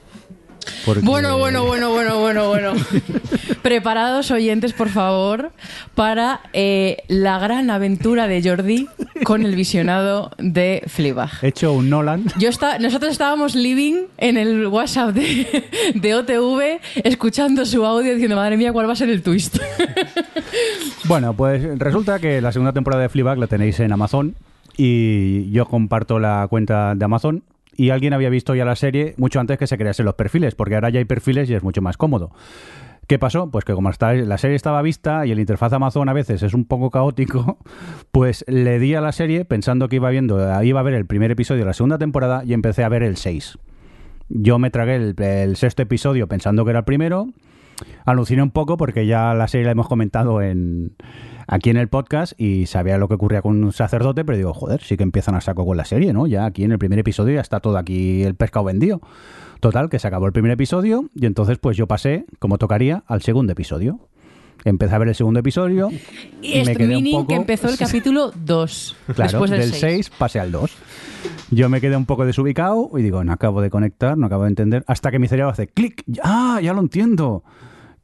Porque- 0.85 1.01
Bueno, 1.03 1.39
bueno, 1.39 1.65
bueno, 1.65 1.91
bueno, 1.91 2.19
bueno, 2.19 2.49
bueno. 2.49 2.73
Preparados 3.63 4.31
oyentes, 4.31 4.73
por 4.73 4.89
favor, 4.89 5.53
para 5.95 6.41
eh, 6.55 6.99
la 7.09 7.39
gran 7.39 7.71
aventura 7.71 8.27
de 8.27 8.43
Jordi 8.43 8.89
con 9.25 9.45
el 9.45 9.55
visionado 9.55 10.31
de 10.39 10.83
Fleabag. 10.87 11.31
He 11.43 11.49
hecho 11.49 11.73
un 11.73 11.91
Nolan. 11.91 12.25
Yo 12.39 12.49
está, 12.49 12.79
nosotros 12.79 13.13
estábamos 13.13 13.55
living 13.55 14.05
en 14.19 14.37
el 14.39 14.67
WhatsApp 14.67 15.11
de, 15.15 15.65
de 15.95 16.15
OTV 16.15 16.81
escuchando 17.05 17.65
su 17.67 17.85
audio 17.85 18.13
diciendo, 18.13 18.37
madre 18.37 18.57
mía, 18.57 18.73
¿cuál 18.73 18.89
va 18.89 18.93
a 18.95 18.97
ser 18.97 19.11
el 19.11 19.23
twist? 19.23 19.59
Bueno, 21.05 21.35
pues 21.35 21.63
resulta 21.79 22.19
que 22.19 22.41
la 22.41 22.53
segunda 22.53 22.73
temporada 22.73 23.03
de 23.03 23.09
Fleabag 23.09 23.39
la 23.39 23.47
tenéis 23.47 23.81
en 23.81 23.93
Amazon 23.93 24.35
y 24.77 25.51
yo 25.51 25.67
comparto 25.67 26.19
la 26.19 26.47
cuenta 26.49 26.95
de 26.95 27.05
Amazon 27.05 27.45
y 27.77 27.91
alguien 27.91 28.13
había 28.13 28.29
visto 28.29 28.55
ya 28.55 28.65
la 28.65 28.77
serie 28.77 29.15
mucho 29.17 29.41
antes 29.41 29.59
que 29.59 29.67
se 29.67 29.79
creasen 29.79 30.05
los 30.05 30.15
perfiles, 30.15 30.55
porque 30.55 30.75
ahora 30.75 30.91
ya 30.91 30.99
hay 30.99 31.05
perfiles 31.05 31.49
y 31.49 31.55
es 31.55 31.63
mucho 31.63 31.81
más 31.83 31.97
cómodo. 31.97 32.31
¿Qué 33.07 33.19
pasó? 33.19 33.51
Pues 33.51 33.65
que 33.65 33.73
como 33.73 33.91
la 33.91 34.39
serie 34.39 34.55
estaba 34.55 34.83
vista 34.83 35.27
y 35.27 35.33
el 35.33 35.41
interfaz 35.41 35.73
Amazon 35.73 36.09
a 36.09 36.13
veces 36.13 36.45
es 36.45 36.55
un 36.55 36.65
poco 36.65 36.91
caótico, 36.91 37.59
pues 38.13 38.45
le 38.47 38.79
di 38.79 38.95
a 38.95 39.01
la 39.01 39.13
serie 39.13 39.45
pensando 39.45 39.89
que 39.89 39.97
iba 39.97 40.11
viendo, 40.11 40.63
iba 40.63 40.79
a 40.79 40.83
ver 40.83 40.95
el 40.95 41.07
primer 41.07 41.31
episodio 41.31 41.63
de 41.63 41.67
la 41.67 41.73
segunda 41.73 41.99
temporada 41.99 42.45
y 42.45 42.53
empecé 42.53 42.85
a 42.85 42.89
ver 42.89 43.03
el 43.03 43.17
6. 43.17 43.59
Yo 44.29 44.61
me 44.61 44.71
tragué 44.71 44.95
el, 44.95 45.15
el 45.21 45.57
sexto 45.57 45.83
episodio 45.83 46.29
pensando 46.29 46.65
que 46.65 46.71
era 46.71 46.81
el 46.81 46.85
primero. 46.85 47.27
Aluciné 48.05 48.43
un 48.43 48.53
poco 48.53 48.77
porque 48.77 49.07
ya 49.07 49.35
la 49.35 49.49
serie 49.49 49.65
la 49.65 49.73
hemos 49.73 49.89
comentado 49.89 50.41
en 50.41 50.93
aquí 51.51 51.69
en 51.69 51.77
el 51.77 51.89
podcast 51.89 52.41
y 52.41 52.67
sabía 52.67 52.97
lo 52.97 53.09
que 53.09 53.15
ocurría 53.15 53.43
con 53.43 53.63
un 53.63 53.73
sacerdote, 53.73 54.25
pero 54.25 54.39
digo, 54.39 54.55
joder, 54.55 54.83
sí 54.83 54.97
que 54.97 55.03
empiezan 55.03 55.35
a 55.35 55.41
saco 55.41 55.67
con 55.67 55.77
la 55.77 55.85
serie, 55.85 56.13
¿no? 56.13 56.29
Ya 56.29 56.47
aquí 56.47 56.63
en 56.63 56.71
el 56.71 56.79
primer 56.79 57.01
episodio 57.01 57.35
ya 57.35 57.41
está 57.41 57.59
todo 57.59 57.77
aquí 57.77 58.23
el 58.23 58.37
pescado 58.37 58.65
vendido. 58.65 59.01
Total, 59.59 59.91
que 59.91 59.99
se 59.99 60.07
acabó 60.07 60.27
el 60.27 60.33
primer 60.33 60.53
episodio 60.53 61.11
y 61.15 61.27
entonces 61.27 61.59
pues 61.59 61.77
yo 61.77 61.89
pasé, 61.89 62.25
como 62.39 62.57
tocaría, 62.57 63.03
al 63.07 63.21
segundo 63.23 63.53
episodio. 63.53 63.99
Empecé 64.65 64.95
a 64.95 64.99
ver 64.99 65.09
el 65.09 65.15
segundo 65.15 65.41
episodio 65.41 65.89
Y 66.43 66.53
me 66.53 66.61
este 66.61 66.77
quedé 66.77 66.97
un 66.97 67.11
poco... 67.11 67.27
que 67.27 67.35
empezó 67.35 67.69
el 67.69 67.77
capítulo 67.79 68.31
2. 68.45 68.97
Claro, 69.07 69.23
después 69.23 69.51
del 69.51 69.61
del 69.61 69.71
6. 69.71 69.81
6 69.81 70.11
pasé 70.17 70.39
al 70.39 70.53
2. 70.53 70.71
Yo 71.51 71.69
me 71.69 71.81
quedé 71.81 71.97
un 71.97 72.07
poco 72.07 72.27
desubicado 72.27 72.91
y 72.97 73.03
digo, 73.03 73.25
no 73.25 73.33
acabo 73.33 73.61
de 73.61 73.71
conectar, 73.71 74.17
no 74.17 74.27
acabo 74.27 74.45
de 74.45 74.51
entender, 74.51 74.85
hasta 74.87 75.11
que 75.11 75.19
mi 75.19 75.27
cerebro 75.27 75.51
hace 75.51 75.67
clic. 75.67 76.05
Ah, 76.23 76.61
ya 76.63 76.73
lo 76.75 76.81
entiendo. 76.81 77.43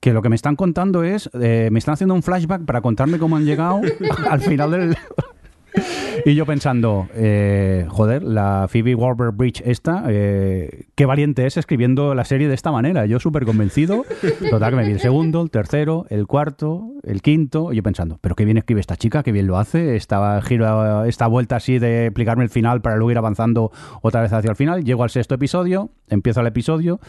Que 0.06 0.12
lo 0.12 0.22
que 0.22 0.28
me 0.28 0.36
están 0.36 0.54
contando 0.54 1.02
es, 1.02 1.28
eh, 1.34 1.68
me 1.72 1.80
están 1.80 1.94
haciendo 1.94 2.14
un 2.14 2.22
flashback 2.22 2.64
para 2.64 2.80
contarme 2.80 3.18
cómo 3.18 3.34
han 3.34 3.44
llegado 3.44 3.80
al 4.30 4.40
final 4.40 4.70
del... 4.70 4.96
Y 6.24 6.36
yo 6.36 6.46
pensando, 6.46 7.08
eh, 7.12 7.86
joder, 7.88 8.22
la 8.22 8.66
Phoebe 8.68 8.94
Waller-Bridge 8.94 9.62
esta, 9.66 10.04
eh, 10.08 10.84
qué 10.94 11.06
valiente 11.06 11.44
es 11.44 11.56
escribiendo 11.56 12.14
la 12.14 12.24
serie 12.24 12.46
de 12.46 12.54
esta 12.54 12.70
manera. 12.70 13.04
Yo 13.06 13.18
súper 13.18 13.44
convencido. 13.44 14.04
Total, 14.48 14.70
que 14.70 14.76
me 14.76 14.84
vi 14.86 14.92
el 14.92 15.00
segundo, 15.00 15.42
el 15.42 15.50
tercero, 15.50 16.06
el 16.08 16.28
cuarto, 16.28 16.88
el 17.02 17.20
quinto. 17.20 17.72
Y 17.72 17.76
yo 17.76 17.82
pensando, 17.82 18.18
pero 18.20 18.36
qué 18.36 18.44
bien 18.44 18.58
escribe 18.58 18.80
esta 18.80 18.96
chica, 18.96 19.24
qué 19.24 19.32
bien 19.32 19.48
lo 19.48 19.58
hace. 19.58 19.96
Esta, 19.96 20.40
giro, 20.40 21.04
esta 21.04 21.26
vuelta 21.26 21.56
así 21.56 21.80
de 21.80 22.06
explicarme 22.06 22.44
el 22.44 22.50
final 22.50 22.80
para 22.80 22.96
luego 22.96 23.10
ir 23.10 23.18
avanzando 23.18 23.72
otra 24.02 24.22
vez 24.22 24.32
hacia 24.32 24.50
el 24.50 24.56
final. 24.56 24.84
Llego 24.84 25.02
al 25.02 25.10
sexto 25.10 25.34
episodio, 25.34 25.90
empiezo 26.08 26.40
el 26.40 26.46
episodio, 26.46 27.00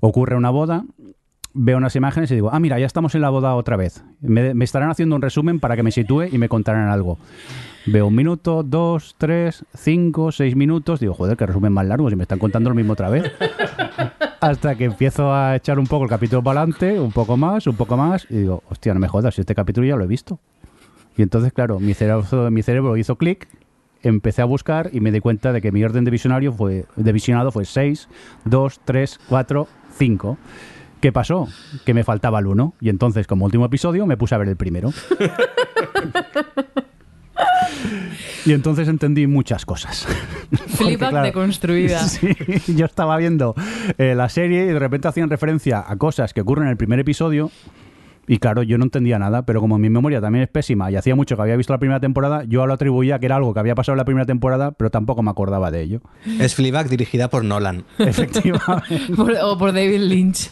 ocurre 0.00 0.36
una 0.36 0.50
boda 0.50 0.84
veo 1.54 1.78
unas 1.78 1.96
imágenes 1.96 2.30
y 2.32 2.34
digo, 2.34 2.50
ah, 2.52 2.60
mira, 2.60 2.78
ya 2.78 2.86
estamos 2.86 3.14
en 3.14 3.22
la 3.22 3.30
boda 3.30 3.54
otra 3.54 3.76
vez. 3.76 4.04
Me, 4.20 4.54
me 4.54 4.64
estarán 4.64 4.90
haciendo 4.90 5.16
un 5.16 5.22
resumen 5.22 5.60
para 5.60 5.76
que 5.76 5.82
me 5.82 5.92
sitúe 5.92 6.24
y 6.30 6.38
me 6.38 6.48
contarán 6.48 6.88
algo. 6.88 7.18
Veo 7.86 8.08
un 8.08 8.14
minuto, 8.14 8.62
dos, 8.62 9.14
tres, 9.18 9.64
cinco, 9.74 10.32
seis 10.32 10.56
minutos. 10.56 11.00
Digo, 11.00 11.14
joder, 11.14 11.36
que 11.36 11.46
resumen 11.46 11.72
más 11.72 11.86
largos 11.86 12.12
y 12.12 12.16
me 12.16 12.22
están 12.22 12.38
contando 12.38 12.70
lo 12.70 12.76
mismo 12.76 12.94
otra 12.94 13.08
vez. 13.08 13.30
Hasta 14.40 14.74
que 14.74 14.84
empiezo 14.84 15.32
a 15.32 15.56
echar 15.56 15.78
un 15.78 15.86
poco 15.86 16.04
el 16.04 16.10
capítulo 16.10 16.42
para 16.42 16.60
adelante, 16.60 16.98
un 16.98 17.12
poco 17.12 17.36
más, 17.36 17.66
un 17.66 17.76
poco 17.76 17.96
más. 17.96 18.26
Y 18.30 18.38
digo, 18.38 18.62
hostia, 18.68 18.92
no 18.94 19.00
me 19.00 19.08
jodas, 19.08 19.34
si 19.34 19.42
este 19.42 19.54
capítulo 19.54 19.86
ya 19.86 19.96
lo 19.96 20.04
he 20.04 20.08
visto. 20.08 20.40
Y 21.16 21.22
entonces, 21.22 21.52
claro, 21.52 21.78
mi 21.78 21.94
cerebro, 21.94 22.50
mi 22.50 22.62
cerebro 22.62 22.96
hizo 22.96 23.16
clic, 23.16 23.48
empecé 24.02 24.42
a 24.42 24.46
buscar 24.46 24.90
y 24.92 25.00
me 25.00 25.12
di 25.12 25.20
cuenta 25.20 25.52
de 25.52 25.62
que 25.62 25.70
mi 25.70 25.84
orden 25.84 26.04
de 26.04 26.10
visionario 26.10 26.52
fue, 26.52 26.86
de 26.96 27.12
visionado 27.12 27.52
fue 27.52 27.64
6, 27.64 28.08
2, 28.44 28.80
3, 28.84 29.20
4, 29.28 29.68
5. 29.96 30.38
¿Qué 31.04 31.12
pasó? 31.12 31.46
Que 31.84 31.92
me 31.92 32.02
faltaba 32.02 32.38
el 32.38 32.46
1. 32.46 32.76
Y 32.80 32.88
entonces, 32.88 33.26
como 33.26 33.44
último 33.44 33.66
episodio, 33.66 34.06
me 34.06 34.16
puse 34.16 34.34
a 34.34 34.38
ver 34.38 34.48
el 34.48 34.56
primero. 34.56 34.88
y 38.46 38.54
entonces 38.54 38.88
entendí 38.88 39.26
muchas 39.26 39.66
cosas. 39.66 40.06
Fleabag 40.68 41.10
claro, 41.10 41.26
deconstruida. 41.26 41.98
Sí, 42.08 42.34
yo 42.74 42.86
estaba 42.86 43.18
viendo 43.18 43.54
eh, 43.98 44.14
la 44.14 44.30
serie 44.30 44.64
y 44.64 44.68
de 44.68 44.78
repente 44.78 45.06
hacían 45.06 45.28
referencia 45.28 45.84
a 45.86 45.94
cosas 45.96 46.32
que 46.32 46.40
ocurren 46.40 46.68
en 46.68 46.70
el 46.70 46.78
primer 46.78 46.98
episodio. 46.98 47.50
Y 48.26 48.38
claro, 48.38 48.62
yo 48.62 48.78
no 48.78 48.84
entendía 48.84 49.18
nada, 49.18 49.44
pero 49.44 49.60
como 49.60 49.78
mi 49.78 49.90
memoria 49.90 50.20
también 50.20 50.44
es 50.44 50.48
pésima 50.48 50.90
y 50.90 50.96
hacía 50.96 51.14
mucho 51.14 51.36
que 51.36 51.42
había 51.42 51.56
visto 51.56 51.72
la 51.72 51.78
primera 51.78 52.00
temporada, 52.00 52.44
yo 52.44 52.66
lo 52.66 52.72
atribuía 52.74 53.18
que 53.18 53.26
era 53.26 53.36
algo 53.36 53.52
que 53.52 53.60
había 53.60 53.74
pasado 53.74 53.94
en 53.94 53.98
la 53.98 54.04
primera 54.04 54.26
temporada, 54.26 54.72
pero 54.72 54.90
tampoco 54.90 55.22
me 55.22 55.30
acordaba 55.30 55.70
de 55.70 55.82
ello. 55.82 56.00
Es 56.40 56.54
Fleabag 56.54 56.88
dirigida 56.88 57.28
por 57.28 57.44
Nolan. 57.44 57.84
Efectivamente. 57.98 59.00
Por- 59.16 59.34
o 59.42 59.58
por 59.58 59.72
David 59.72 60.00
Lynch. 60.00 60.50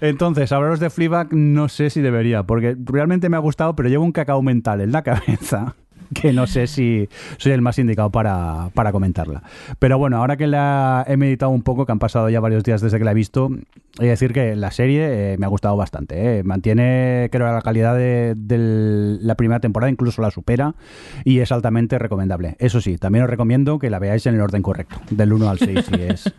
Entonces, 0.00 0.52
hablaros 0.52 0.80
de 0.80 0.90
Fleabag 0.90 1.32
no 1.32 1.68
sé 1.68 1.90
si 1.90 2.00
debería, 2.00 2.42
porque 2.44 2.76
realmente 2.84 3.28
me 3.28 3.36
ha 3.36 3.40
gustado, 3.40 3.74
pero 3.76 3.88
llevo 3.88 4.04
un 4.04 4.12
cacao 4.12 4.42
mental 4.42 4.80
en 4.80 4.92
la 4.92 5.02
cabeza 5.02 5.74
que 6.14 6.32
no 6.32 6.46
sé 6.46 6.66
si 6.66 7.08
soy 7.38 7.52
el 7.52 7.62
más 7.62 7.78
indicado 7.78 8.10
para, 8.10 8.70
para 8.74 8.92
comentarla. 8.92 9.42
Pero 9.78 9.98
bueno, 9.98 10.18
ahora 10.18 10.36
que 10.36 10.46
la 10.46 11.04
he 11.08 11.16
meditado 11.16 11.50
un 11.50 11.62
poco, 11.62 11.86
que 11.86 11.92
han 11.92 11.98
pasado 11.98 12.28
ya 12.28 12.40
varios 12.40 12.64
días 12.64 12.80
desde 12.80 12.98
que 12.98 13.04
la 13.04 13.12
he 13.12 13.14
visto, 13.14 13.50
he 13.98 14.04
de 14.04 14.10
decir 14.10 14.32
que 14.32 14.56
la 14.56 14.70
serie 14.70 15.32
eh, 15.32 15.36
me 15.38 15.46
ha 15.46 15.48
gustado 15.48 15.76
bastante. 15.76 16.38
eh. 16.38 16.42
Mantiene, 16.44 17.28
creo, 17.32 17.52
la 17.52 17.62
calidad 17.62 17.94
de, 17.96 18.34
de 18.36 19.18
la 19.20 19.34
primera 19.34 19.60
temporada, 19.60 19.90
incluso 19.90 20.22
la 20.22 20.30
supera, 20.30 20.74
y 21.24 21.40
es 21.40 21.52
altamente 21.52 21.98
recomendable. 21.98 22.56
Eso 22.58 22.80
sí, 22.80 22.98
también 22.98 23.24
os 23.24 23.30
recomiendo 23.30 23.78
que 23.78 23.90
la 23.90 23.98
veáis 23.98 24.26
en 24.26 24.34
el 24.34 24.40
orden 24.40 24.62
correcto, 24.62 24.96
del 25.10 25.32
1 25.32 25.48
al 25.48 25.58
6, 25.58 25.84
si 25.86 25.94
es, 26.02 26.32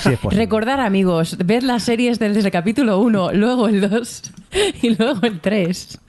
si 0.00 0.08
es 0.12 0.18
posible. 0.18 0.44
Recordar, 0.44 0.80
amigos, 0.80 1.36
ver 1.44 1.62
las 1.62 1.82
series 1.82 2.18
desde 2.18 2.40
el 2.40 2.50
capítulo 2.50 2.98
1, 3.00 3.32
luego 3.32 3.68
el 3.68 3.88
2. 3.88 4.32
y 4.82 4.94
luego 4.94 5.20
el 5.22 5.40
3. 5.40 6.00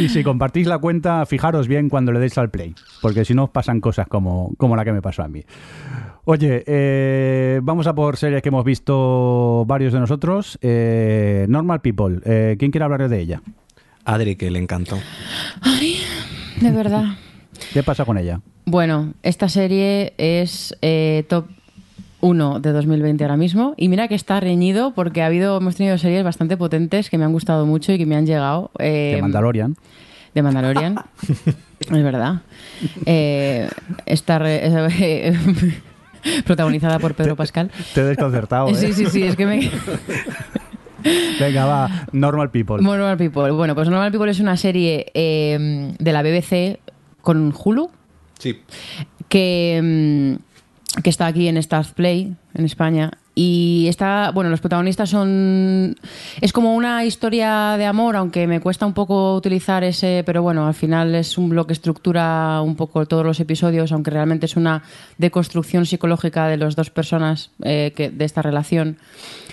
Y 0.00 0.08
si 0.08 0.22
compartís 0.22 0.66
la 0.66 0.78
cuenta, 0.78 1.24
fijaros 1.26 1.68
bien 1.68 1.88
cuando 1.88 2.12
le 2.12 2.20
deis 2.20 2.36
al 2.38 2.50
play, 2.50 2.74
porque 3.02 3.24
si 3.24 3.34
no 3.34 3.44
os 3.44 3.50
pasan 3.50 3.80
cosas 3.80 4.06
como, 4.08 4.52
como 4.56 4.76
la 4.76 4.84
que 4.84 4.92
me 4.92 5.02
pasó 5.02 5.22
a 5.22 5.28
mí. 5.28 5.44
Oye, 6.24 6.64
eh, 6.66 7.60
vamos 7.62 7.86
a 7.86 7.94
por 7.94 8.16
series 8.16 8.42
que 8.42 8.48
hemos 8.48 8.64
visto 8.64 9.64
varios 9.66 9.92
de 9.92 10.00
nosotros. 10.00 10.58
Eh, 10.60 11.46
Normal 11.48 11.80
People, 11.82 12.18
eh, 12.24 12.56
¿quién 12.58 12.70
quiere 12.72 12.84
hablar 12.84 13.08
de 13.08 13.20
ella? 13.20 13.42
Adri, 14.04 14.36
que 14.36 14.50
le 14.50 14.58
encantó. 14.58 14.98
Ay, 15.60 15.98
de 16.60 16.70
verdad. 16.70 17.04
¿Qué 17.72 17.82
pasa 17.82 18.04
con 18.04 18.18
ella? 18.18 18.40
Bueno, 18.64 19.14
esta 19.22 19.48
serie 19.48 20.14
es 20.18 20.76
eh, 20.82 21.24
top 21.28 21.46
1 22.26 22.60
de 22.60 22.72
2020 22.72 23.24
ahora 23.24 23.36
mismo. 23.36 23.74
Y 23.76 23.88
mira 23.88 24.08
que 24.08 24.14
está 24.14 24.40
reñido 24.40 24.92
porque 24.94 25.22
ha 25.22 25.26
habido, 25.26 25.56
hemos 25.58 25.76
tenido 25.76 25.96
series 25.98 26.24
bastante 26.24 26.56
potentes 26.56 27.08
que 27.10 27.18
me 27.18 27.24
han 27.24 27.32
gustado 27.32 27.66
mucho 27.66 27.92
y 27.92 27.98
que 27.98 28.06
me 28.06 28.16
han 28.16 28.26
llegado. 28.26 28.70
eh, 28.78 29.12
De 29.16 29.22
Mandalorian. 29.22 29.76
de 30.34 30.42
Mandalorian. 30.42 30.96
es 31.80 31.90
verdad. 32.02 32.42
Eh, 33.06 33.68
está 34.06 34.38
re- 34.38 34.60
eh, 34.64 35.38
protagonizada 36.44 36.98
por 36.98 37.14
Pedro 37.14 37.36
Pascal. 37.36 37.70
Te 37.94 38.00
he 38.00 38.04
desconcertado. 38.04 38.68
¿eh? 38.68 38.74
Sí, 38.74 38.92
sí, 38.92 39.06
sí, 39.06 39.22
es 39.22 39.36
que 39.36 39.46
me... 39.46 39.70
Venga, 41.38 41.66
va. 41.66 42.06
Normal 42.12 42.50
People. 42.50 42.82
Normal 42.82 43.16
People. 43.16 43.50
Bueno, 43.52 43.74
pues 43.76 43.88
Normal 43.88 44.10
People 44.10 44.30
es 44.30 44.40
una 44.40 44.56
serie 44.56 45.06
eh, 45.14 45.94
de 45.98 46.12
la 46.12 46.22
BBC 46.22 46.80
con 47.22 47.54
Hulu 47.56 47.90
Sí. 48.38 48.58
que, 49.28 49.80
mm, 49.82 50.42
que 51.02 51.10
está 51.10 51.26
aquí 51.26 51.48
en 51.48 51.56
Stars 51.56 51.92
Play, 51.92 52.34
en 52.54 52.64
España. 52.64 53.10
Y 53.38 53.84
está, 53.88 54.30
bueno, 54.30 54.48
los 54.48 54.60
protagonistas 54.60 55.10
son. 55.10 55.94
Es 56.40 56.54
como 56.54 56.74
una 56.74 57.04
historia 57.04 57.76
de 57.76 57.84
amor, 57.84 58.16
aunque 58.16 58.46
me 58.46 58.60
cuesta 58.60 58.86
un 58.86 58.94
poco 58.94 59.34
utilizar 59.34 59.84
ese, 59.84 60.22
pero 60.24 60.42
bueno, 60.42 60.66
al 60.66 60.72
final 60.72 61.14
es 61.14 61.36
un 61.36 61.50
bloque 61.50 61.74
estructura 61.74 62.62
un 62.62 62.76
poco 62.76 63.04
todos 63.04 63.26
los 63.26 63.38
episodios, 63.38 63.92
aunque 63.92 64.10
realmente 64.10 64.46
es 64.46 64.56
una 64.56 64.82
deconstrucción 65.18 65.84
psicológica 65.84 66.48
de 66.48 66.56
las 66.56 66.76
dos 66.76 66.88
personas 66.88 67.50
eh, 67.62 67.92
que, 67.94 68.08
de 68.08 68.24
esta 68.24 68.40
relación. 68.40 68.96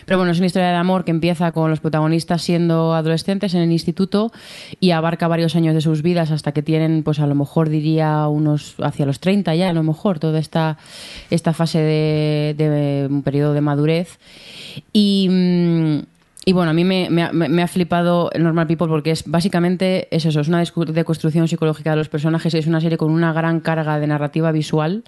Pero 0.05 0.17
bueno, 0.17 0.31
es 0.31 0.37
una 0.37 0.47
historia 0.47 0.69
de 0.69 0.75
amor 0.75 1.05
que 1.05 1.11
empieza 1.11 1.51
con 1.51 1.69
los 1.69 1.79
protagonistas 1.79 2.41
siendo 2.41 2.93
adolescentes 2.93 3.53
en 3.53 3.61
el 3.61 3.71
instituto 3.71 4.31
y 4.79 4.91
abarca 4.91 5.27
varios 5.27 5.55
años 5.55 5.73
de 5.73 5.81
sus 5.81 6.01
vidas 6.01 6.31
hasta 6.31 6.51
que 6.51 6.61
tienen, 6.61 7.03
pues 7.03 7.19
a 7.19 7.27
lo 7.27 7.35
mejor 7.35 7.69
diría 7.69 8.27
unos 8.27 8.75
hacia 8.81 9.05
los 9.05 9.19
30 9.19 9.55
ya, 9.55 9.69
a 9.69 9.73
lo 9.73 9.83
mejor, 9.83 10.19
toda 10.19 10.39
esta, 10.39 10.77
esta 11.29 11.53
fase 11.53 11.79
de, 11.79 13.07
un 13.09 13.23
periodo 13.23 13.53
de 13.53 13.61
madurez. 13.61 14.19
Y. 14.91 15.27
mm, 15.29 15.99
y 16.45 16.51
bueno, 16.51 16.71
a 16.71 16.73
mí 16.73 16.83
me, 16.83 17.07
ha- 17.23 17.67
flipado 17.67 18.29
Normal 18.37 18.67
People 18.67 18.87
porque 18.87 19.11
es 19.11 19.23
básicamente 19.25 20.09
es 20.13 20.25
eso, 20.25 20.41
es 20.41 20.49
una 20.49 20.61
deconstrucción 20.61 21.47
psicológica 21.47 21.91
de 21.91 21.95
los 21.95 22.09
personajes, 22.09 22.53
es 22.53 22.67
una 22.67 22.81
serie 22.81 22.97
con 22.97 23.11
una 23.11 23.31
gran 23.31 23.61
carga 23.61 23.97
de 23.97 24.07
narrativa 24.07 24.51
visual 24.51 25.05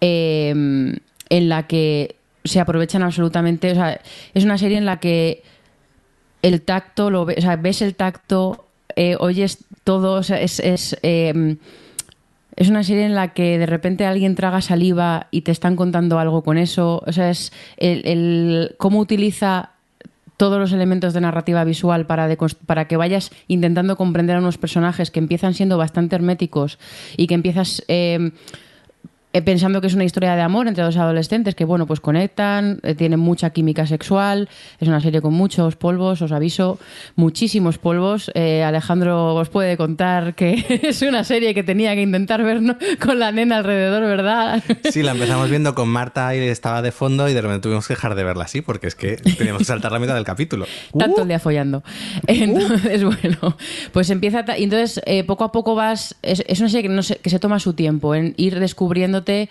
eh, 0.00 0.50
en 0.50 1.48
la 1.48 1.66
que 1.68 2.16
se 2.46 2.60
aprovechan 2.60 3.02
absolutamente, 3.02 3.72
o 3.72 3.74
sea, 3.74 4.00
es 4.34 4.44
una 4.44 4.58
serie 4.58 4.78
en 4.78 4.84
la 4.86 4.98
que 5.00 5.42
el 6.42 6.62
tacto, 6.62 7.10
lo 7.10 7.24
ve- 7.24 7.36
o 7.38 7.40
sea, 7.40 7.56
ves 7.56 7.82
el 7.82 7.94
tacto, 7.94 8.66
eh, 8.94 9.16
oyes 9.18 9.64
todo, 9.84 10.14
o 10.14 10.22
sea, 10.22 10.40
es... 10.40 10.60
es 10.60 10.96
eh, 11.02 11.56
es 12.58 12.70
una 12.70 12.82
serie 12.84 13.04
en 13.04 13.14
la 13.14 13.34
que 13.34 13.58
de 13.58 13.66
repente 13.66 14.06
alguien 14.06 14.34
traga 14.34 14.62
saliva 14.62 15.26
y 15.30 15.42
te 15.42 15.52
están 15.52 15.76
contando 15.76 16.18
algo 16.18 16.42
con 16.42 16.56
eso. 16.56 17.02
O 17.06 17.12
sea, 17.12 17.28
es 17.28 17.52
el, 17.76 18.74
cómo 18.78 18.98
utiliza 18.98 19.72
todos 20.38 20.58
los 20.58 20.72
elementos 20.72 21.12
de 21.12 21.20
narrativa 21.20 21.64
visual 21.64 22.06
para, 22.06 22.34
para 22.64 22.88
que 22.88 22.96
vayas 22.96 23.30
intentando 23.46 23.98
comprender 23.98 24.36
a 24.36 24.38
unos 24.38 24.56
personajes 24.56 25.10
que 25.10 25.18
empiezan 25.18 25.52
siendo 25.52 25.76
bastante 25.76 26.16
herméticos 26.16 26.78
y 27.18 27.26
que 27.26 27.34
empiezas 27.34 27.84
eh, 27.88 28.30
pensando 29.42 29.80
que 29.80 29.86
es 29.86 29.94
una 29.94 30.04
historia 30.04 30.36
de 30.36 30.42
amor 30.42 30.68
entre 30.68 30.84
dos 30.84 30.96
adolescentes 30.96 31.54
que, 31.54 31.64
bueno, 31.64 31.86
pues 31.86 32.00
conectan, 32.00 32.80
eh, 32.82 32.94
tienen 32.94 33.20
mucha 33.20 33.50
química 33.50 33.86
sexual, 33.86 34.48
es 34.78 34.88
una 34.88 35.00
serie 35.00 35.20
con 35.20 35.34
muchos 35.34 35.76
polvos, 35.76 36.22
os 36.22 36.32
aviso, 36.32 36.78
muchísimos 37.14 37.78
polvos. 37.78 38.30
Eh, 38.34 38.62
Alejandro 38.62 39.34
os 39.34 39.48
puede 39.48 39.76
contar 39.76 40.34
que 40.34 40.64
es 40.82 41.02
una 41.02 41.24
serie 41.24 41.54
que 41.54 41.62
tenía 41.62 41.94
que 41.94 42.02
intentar 42.02 42.42
ver 42.42 42.62
¿no? 42.62 42.76
con 43.04 43.18
la 43.18 43.32
nena 43.32 43.58
alrededor, 43.58 44.02
¿verdad? 44.02 44.62
Sí, 44.90 45.02
la 45.02 45.12
empezamos 45.12 45.50
viendo 45.50 45.74
con 45.74 45.88
Marta 45.88 46.34
y 46.34 46.38
estaba 46.38 46.82
de 46.82 46.92
fondo 46.92 47.28
y 47.28 47.34
de 47.34 47.40
repente 47.40 47.62
tuvimos 47.62 47.86
que 47.86 47.94
dejar 47.94 48.14
de 48.14 48.24
verla 48.24 48.44
así 48.44 48.60
porque 48.60 48.86
es 48.86 48.94
que 48.94 49.16
teníamos 49.16 49.60
que 49.60 49.64
saltar 49.66 49.92
la 49.92 49.98
mitad 49.98 50.14
del 50.14 50.24
capítulo. 50.24 50.66
Tanto 50.96 51.22
el 51.22 51.28
día 51.28 51.38
follando. 51.38 51.82
Entonces, 52.26 53.04
bueno, 53.22 53.56
pues 53.92 54.10
empieza. 54.10 54.44
Y 54.58 54.64
entonces, 54.64 55.00
eh, 55.06 55.24
poco 55.24 55.44
a 55.44 55.52
poco 55.52 55.74
vas. 55.74 56.16
Es, 56.22 56.44
es 56.46 56.60
una 56.60 56.68
serie 56.68 56.88
que, 56.88 56.94
no 56.94 57.02
se, 57.02 57.16
que 57.16 57.30
se 57.30 57.38
toma 57.38 57.58
su 57.58 57.74
tiempo 57.74 58.14
en 58.14 58.34
ir 58.36 58.58
descubriéndote. 59.26 59.48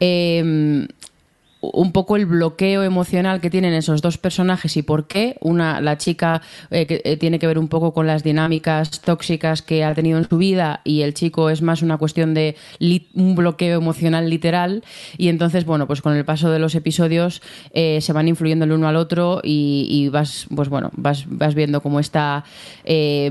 eh, 0.00 0.86
un 1.72 1.92
poco 1.92 2.16
el 2.16 2.26
bloqueo 2.26 2.82
emocional 2.82 3.40
que 3.40 3.50
tienen 3.50 3.74
esos 3.74 4.02
dos 4.02 4.18
personajes 4.18 4.76
y 4.76 4.82
por 4.82 5.06
qué. 5.06 5.36
Una, 5.40 5.80
la 5.80 5.98
chica 5.98 6.42
eh, 6.70 6.86
eh, 7.04 7.16
tiene 7.16 7.38
que 7.38 7.46
ver 7.46 7.58
un 7.58 7.68
poco 7.68 7.92
con 7.92 8.06
las 8.06 8.22
dinámicas 8.22 9.00
tóxicas 9.00 9.62
que 9.62 9.84
ha 9.84 9.94
tenido 9.94 10.18
en 10.18 10.28
su 10.28 10.38
vida 10.38 10.80
y 10.84 11.02
el 11.02 11.14
chico 11.14 11.50
es 11.50 11.62
más 11.62 11.82
una 11.82 11.96
cuestión 11.96 12.34
de 12.34 12.56
un 13.14 13.34
bloqueo 13.34 13.78
emocional 13.78 14.28
literal. 14.28 14.82
Y 15.16 15.28
entonces, 15.28 15.64
bueno, 15.64 15.86
pues 15.86 16.02
con 16.02 16.16
el 16.16 16.24
paso 16.24 16.50
de 16.50 16.58
los 16.58 16.74
episodios 16.74 17.42
eh, 17.72 18.00
se 18.00 18.12
van 18.12 18.28
influyendo 18.28 18.64
el 18.64 18.72
uno 18.72 18.88
al 18.88 18.96
otro 18.96 19.40
y, 19.42 19.86
y 19.90 20.08
vas, 20.08 20.46
pues 20.54 20.68
bueno, 20.68 20.90
vas, 20.96 21.24
vas 21.28 21.54
viendo 21.54 21.80
cómo 21.80 22.00
está, 22.00 22.44
eh, 22.84 23.30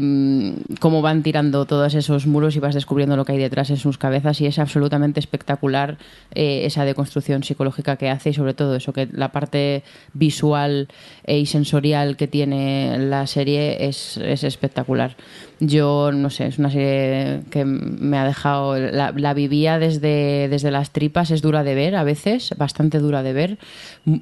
cómo 0.80 1.02
van 1.02 1.24
tirando 1.24 1.66
todos 1.66 1.94
esos 1.94 2.28
muros 2.28 2.56
y 2.56 2.60
vas 2.60 2.76
descubriendo 2.76 3.18
lo 3.18 3.26
que 3.26 3.34
hay 3.34 3.38
detrás 3.38 3.70
en 3.70 3.78
sus 3.78 3.98
cabezas 3.98 4.42
y 4.42 4.46
es 4.46 4.60
absolutamente 4.60 5.20
espectacular 5.20 5.98
esa 6.36 6.86
deconstrucción 6.86 7.44
psicológica 7.44 7.96
que 7.96 8.10
hace 8.10 8.23
y 8.30 8.34
sobre 8.34 8.54
todo 8.54 8.76
eso, 8.76 8.94
que 8.94 9.08
la 9.12 9.32
parte 9.32 9.84
visual 10.14 10.88
y 11.28 11.46
sensorial 11.46 12.18
que 12.18 12.28
tiene 12.28 12.98
la 12.98 13.28
serie 13.28 13.88
es, 13.88 14.18
es 14.18 14.44
espectacular. 14.44 15.16
Yo, 15.60 16.12
no 16.12 16.30
sé, 16.30 16.48
es 16.48 16.60
una 16.60 16.70
serie 16.70 17.42
que 17.50 17.64
me 17.66 18.18
ha 18.18 18.26
dejado, 18.26 18.78
la, 18.78 19.34
vivía 19.34 19.80
desde, 19.80 20.48
desde 20.50 20.72
las 20.72 20.92
tripas, 20.92 21.32
es 21.32 21.42
dura 21.42 21.64
de 21.64 21.76
ver 21.76 21.96
a 21.96 22.04
veces, 22.04 22.54
bastante 22.58 23.00
dura 23.00 23.24
de 23.24 23.34
ver. 23.34 23.58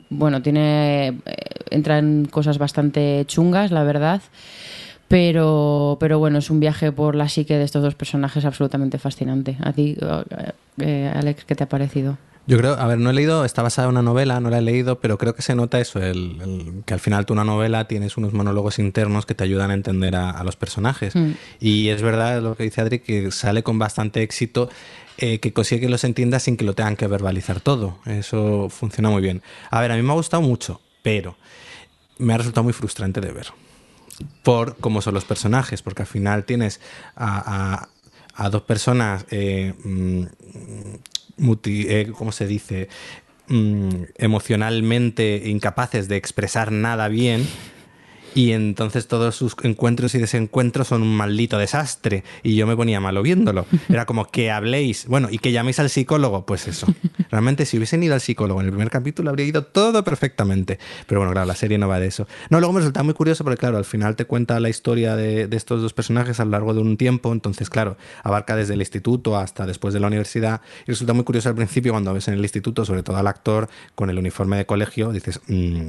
Bueno, 0.09 0.41
tiene, 0.41 1.07
eh, 1.07 1.13
entra 1.71 1.97
en 1.97 2.25
cosas 2.25 2.57
bastante 2.57 3.23
chungas, 3.27 3.71
la 3.71 3.83
verdad. 3.83 4.21
Pero, 5.07 5.97
pero 5.99 6.19
bueno, 6.19 6.39
es 6.39 6.49
un 6.49 6.61
viaje 6.61 6.93
por 6.93 7.15
la 7.15 7.27
psique 7.27 7.57
de 7.57 7.65
estos 7.65 7.83
dos 7.83 7.95
personajes 7.95 8.45
absolutamente 8.45 8.97
fascinante. 8.97 9.57
¿A 9.61 9.73
ti, 9.73 9.97
eh, 10.77 11.11
Alex, 11.13 11.43
qué 11.43 11.53
te 11.53 11.65
ha 11.65 11.69
parecido? 11.69 12.17
Yo 12.47 12.57
creo, 12.57 12.73
a 12.73 12.87
ver, 12.87 12.97
no 12.97 13.11
he 13.11 13.13
leído, 13.13 13.45
está 13.45 13.61
basada 13.61 13.85
en 13.87 13.91
una 13.91 14.01
novela, 14.01 14.39
no 14.39 14.49
la 14.49 14.57
he 14.57 14.61
leído, 14.61 14.99
pero 14.99 15.17
creo 15.17 15.35
que 15.35 15.41
se 15.43 15.53
nota 15.55 15.79
eso, 15.79 15.99
el, 15.99 16.41
el- 16.41 16.83
que 16.85 16.93
al 16.95 16.99
final 16.99 17.25
tú 17.25 17.33
una 17.33 17.43
novela 17.45 17.87
tienes 17.87 18.17
unos 18.17 18.33
monólogos 18.33 18.79
internos 18.79 19.25
que 19.25 19.35
te 19.35 19.43
ayudan 19.43 19.69
a 19.71 19.75
entender 19.75 20.15
a, 20.15 20.31
a 20.31 20.43
los 20.43 20.55
personajes. 20.55 21.15
Mm. 21.15 21.31
Y 21.59 21.89
es 21.89 22.01
verdad 22.01 22.41
lo 22.41 22.55
que 22.55 22.63
dice 22.63 22.81
Adri, 22.81 22.99
que 22.99 23.31
sale 23.31 23.61
con 23.63 23.77
bastante 23.79 24.23
éxito, 24.23 24.69
eh, 25.17 25.39
que 25.39 25.53
consigue 25.53 25.81
que 25.81 25.89
los 25.89 26.03
entiendas 26.03 26.43
sin 26.43 26.57
que 26.57 26.65
lo 26.65 26.73
tengan 26.73 26.95
que 26.95 27.05
verbalizar 27.07 27.59
todo. 27.61 27.99
Eso 28.05 28.69
funciona 28.69 29.09
muy 29.11 29.21
bien. 29.21 29.43
A 29.69 29.79
ver, 29.79 29.91
a 29.91 29.95
mí 29.95 30.01
me 30.01 30.11
ha 30.11 30.15
gustado 30.15 30.41
mucho, 30.41 30.81
pero 31.03 31.37
me 32.17 32.33
ha 32.33 32.37
resultado 32.37 32.63
muy 32.63 32.73
frustrante 32.73 33.21
de 33.21 33.31
ver. 33.31 33.47
Por 34.43 34.77
cómo 34.77 35.01
son 35.03 35.13
los 35.13 35.25
personajes, 35.25 35.81
porque 35.83 36.01
al 36.01 36.07
final 36.07 36.43
tienes 36.45 36.81
a, 37.15 37.83
a- 37.83 37.89
a 38.33 38.49
dos 38.49 38.61
personas, 38.63 39.25
eh, 39.29 39.73
muti- 41.37 41.85
eh, 41.87 42.11
¿cómo 42.17 42.31
se 42.31 42.47
dice? 42.47 42.89
Mm, 43.47 43.89
emocionalmente 44.17 45.43
incapaces 45.45 46.07
de 46.07 46.15
expresar 46.17 46.71
nada 46.71 47.07
bien. 47.07 47.45
Y 48.33 48.51
entonces 48.51 49.07
todos 49.07 49.35
sus 49.35 49.55
encuentros 49.63 50.15
y 50.15 50.19
desencuentros 50.19 50.87
son 50.87 51.01
un 51.01 51.15
maldito 51.15 51.57
desastre. 51.57 52.23
Y 52.43 52.55
yo 52.55 52.67
me 52.67 52.75
ponía 52.75 52.99
malo 52.99 53.21
viéndolo. 53.21 53.65
Era 53.89 54.05
como 54.05 54.25
que 54.25 54.51
habléis, 54.51 55.07
bueno, 55.07 55.27
y 55.31 55.39
que 55.39 55.51
llaméis 55.51 55.79
al 55.79 55.89
psicólogo. 55.89 56.45
Pues 56.45 56.67
eso. 56.67 56.87
Realmente, 57.29 57.65
si 57.65 57.77
hubiesen 57.77 58.03
ido 58.03 58.13
al 58.13 58.21
psicólogo 58.21 58.59
en 58.61 58.67
el 58.67 58.71
primer 58.71 58.89
capítulo, 58.89 59.29
habría 59.29 59.45
ido 59.45 59.63
todo 59.63 60.03
perfectamente. 60.03 60.79
Pero 61.07 61.21
bueno, 61.21 61.33
claro, 61.33 61.47
la 61.47 61.55
serie 61.55 61.77
no 61.77 61.87
va 61.87 61.99
de 61.99 62.07
eso. 62.07 62.27
No, 62.49 62.59
luego 62.59 62.73
me 62.73 62.79
resulta 62.79 63.03
muy 63.03 63.13
curioso 63.13 63.43
porque, 63.43 63.57
claro, 63.57 63.77
al 63.77 63.85
final 63.85 64.15
te 64.15 64.25
cuenta 64.25 64.59
la 64.59 64.69
historia 64.69 65.15
de, 65.15 65.47
de 65.47 65.57
estos 65.57 65.81
dos 65.81 65.93
personajes 65.93 66.39
a 66.39 66.45
lo 66.45 66.51
largo 66.51 66.73
de 66.73 66.81
un 66.81 66.97
tiempo. 66.97 67.31
Entonces, 67.33 67.69
claro, 67.69 67.97
abarca 68.23 68.55
desde 68.55 68.73
el 68.73 68.79
instituto 68.79 69.37
hasta 69.37 69.65
después 69.65 69.93
de 69.93 69.99
la 69.99 70.07
universidad. 70.07 70.61
Y 70.85 70.91
resulta 70.91 71.13
muy 71.13 71.23
curioso 71.23 71.49
al 71.49 71.55
principio 71.55 71.91
cuando 71.91 72.13
ves 72.13 72.27
en 72.27 72.35
el 72.35 72.41
instituto, 72.41 72.85
sobre 72.85 73.03
todo 73.03 73.17
al 73.17 73.27
actor 73.27 73.69
con 73.95 74.09
el 74.09 74.17
uniforme 74.17 74.57
de 74.57 74.65
colegio, 74.65 75.11
dices, 75.11 75.41
"Mm, 75.47 75.81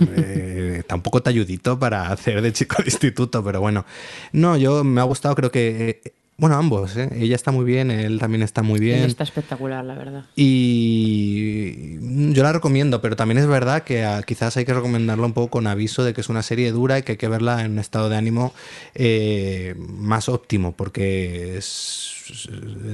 eh, 0.16 0.76
está 0.80 0.94
un 0.94 1.02
poco 1.02 1.22
talludito 1.22 1.78
para 1.80 2.12
hacer 2.12 2.40
de 2.42 2.52
chico 2.52 2.76
de 2.78 2.84
instituto, 2.84 3.42
pero 3.42 3.60
bueno. 3.60 3.84
No, 4.32 4.56
yo 4.56 4.84
me 4.84 5.00
ha 5.00 5.04
gustado, 5.04 5.34
creo 5.34 5.50
que 5.50 6.00
eh, 6.04 6.12
Bueno, 6.36 6.56
ambos, 6.56 6.96
¿eh? 6.96 7.10
Ella 7.16 7.34
está 7.34 7.50
muy 7.50 7.64
bien, 7.64 7.90
él 7.90 8.18
también 8.18 8.42
está 8.42 8.62
muy 8.62 8.78
bien. 8.78 9.00
Está 9.00 9.24
espectacular, 9.24 9.84
la 9.84 9.94
verdad. 9.94 10.24
Y 10.36 11.98
yo 12.32 12.42
la 12.42 12.52
recomiendo, 12.52 13.00
pero 13.02 13.16
también 13.16 13.38
es 13.38 13.46
verdad 13.46 13.82
que 13.82 14.04
ah, 14.04 14.22
quizás 14.22 14.56
hay 14.56 14.64
que 14.64 14.72
recomendarla 14.72 15.26
un 15.26 15.32
poco 15.32 15.50
con 15.50 15.66
aviso 15.66 16.04
de 16.04 16.14
que 16.14 16.20
es 16.20 16.28
una 16.28 16.42
serie 16.42 16.70
dura 16.72 16.98
y 16.98 17.02
que 17.02 17.12
hay 17.12 17.18
que 17.18 17.28
verla 17.28 17.64
en 17.64 17.72
un 17.72 17.78
estado 17.78 18.08
de 18.08 18.16
ánimo 18.16 18.54
eh, 18.94 19.74
más 19.78 20.28
óptimo, 20.28 20.72
porque 20.72 21.56
es. 21.58 22.19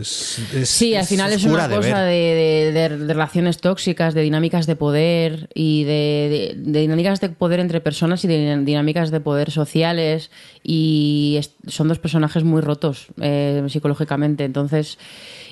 Es- 0.01 0.39
es- 0.55 0.68
Sí, 0.68 0.95
al 0.95 1.05
final 1.07 1.32
es 1.32 1.45
una 1.45 1.68
cosa 1.68 2.03
de, 2.03 2.72
de- 2.72 2.72
de 2.72 2.89
relaciones 2.89 3.59
tóxicas, 3.59 4.14
de 4.14 4.22
dinámicas 4.22 4.66
de 4.66 4.76
poder 4.76 5.49
y 5.55 5.84
de, 5.84 6.55
dinámicas 6.59 7.20
de 7.20 7.28
poder 7.30 7.61
entre 7.61 7.80
personas 7.80 8.24
y 8.24 8.28
de 8.28 8.59
dinámicas 8.64 9.11
de 9.11 9.20
poder 9.20 9.51
sociales. 9.51 10.30
Y 10.62 11.41
son 11.68 11.89
dos 11.89 11.99
personajes 11.99 12.43
muy 12.45 12.61
rotos 12.61 13.07
eh, 13.20 13.62
psicológicamente, 13.68 14.45
entonces, 14.45 14.99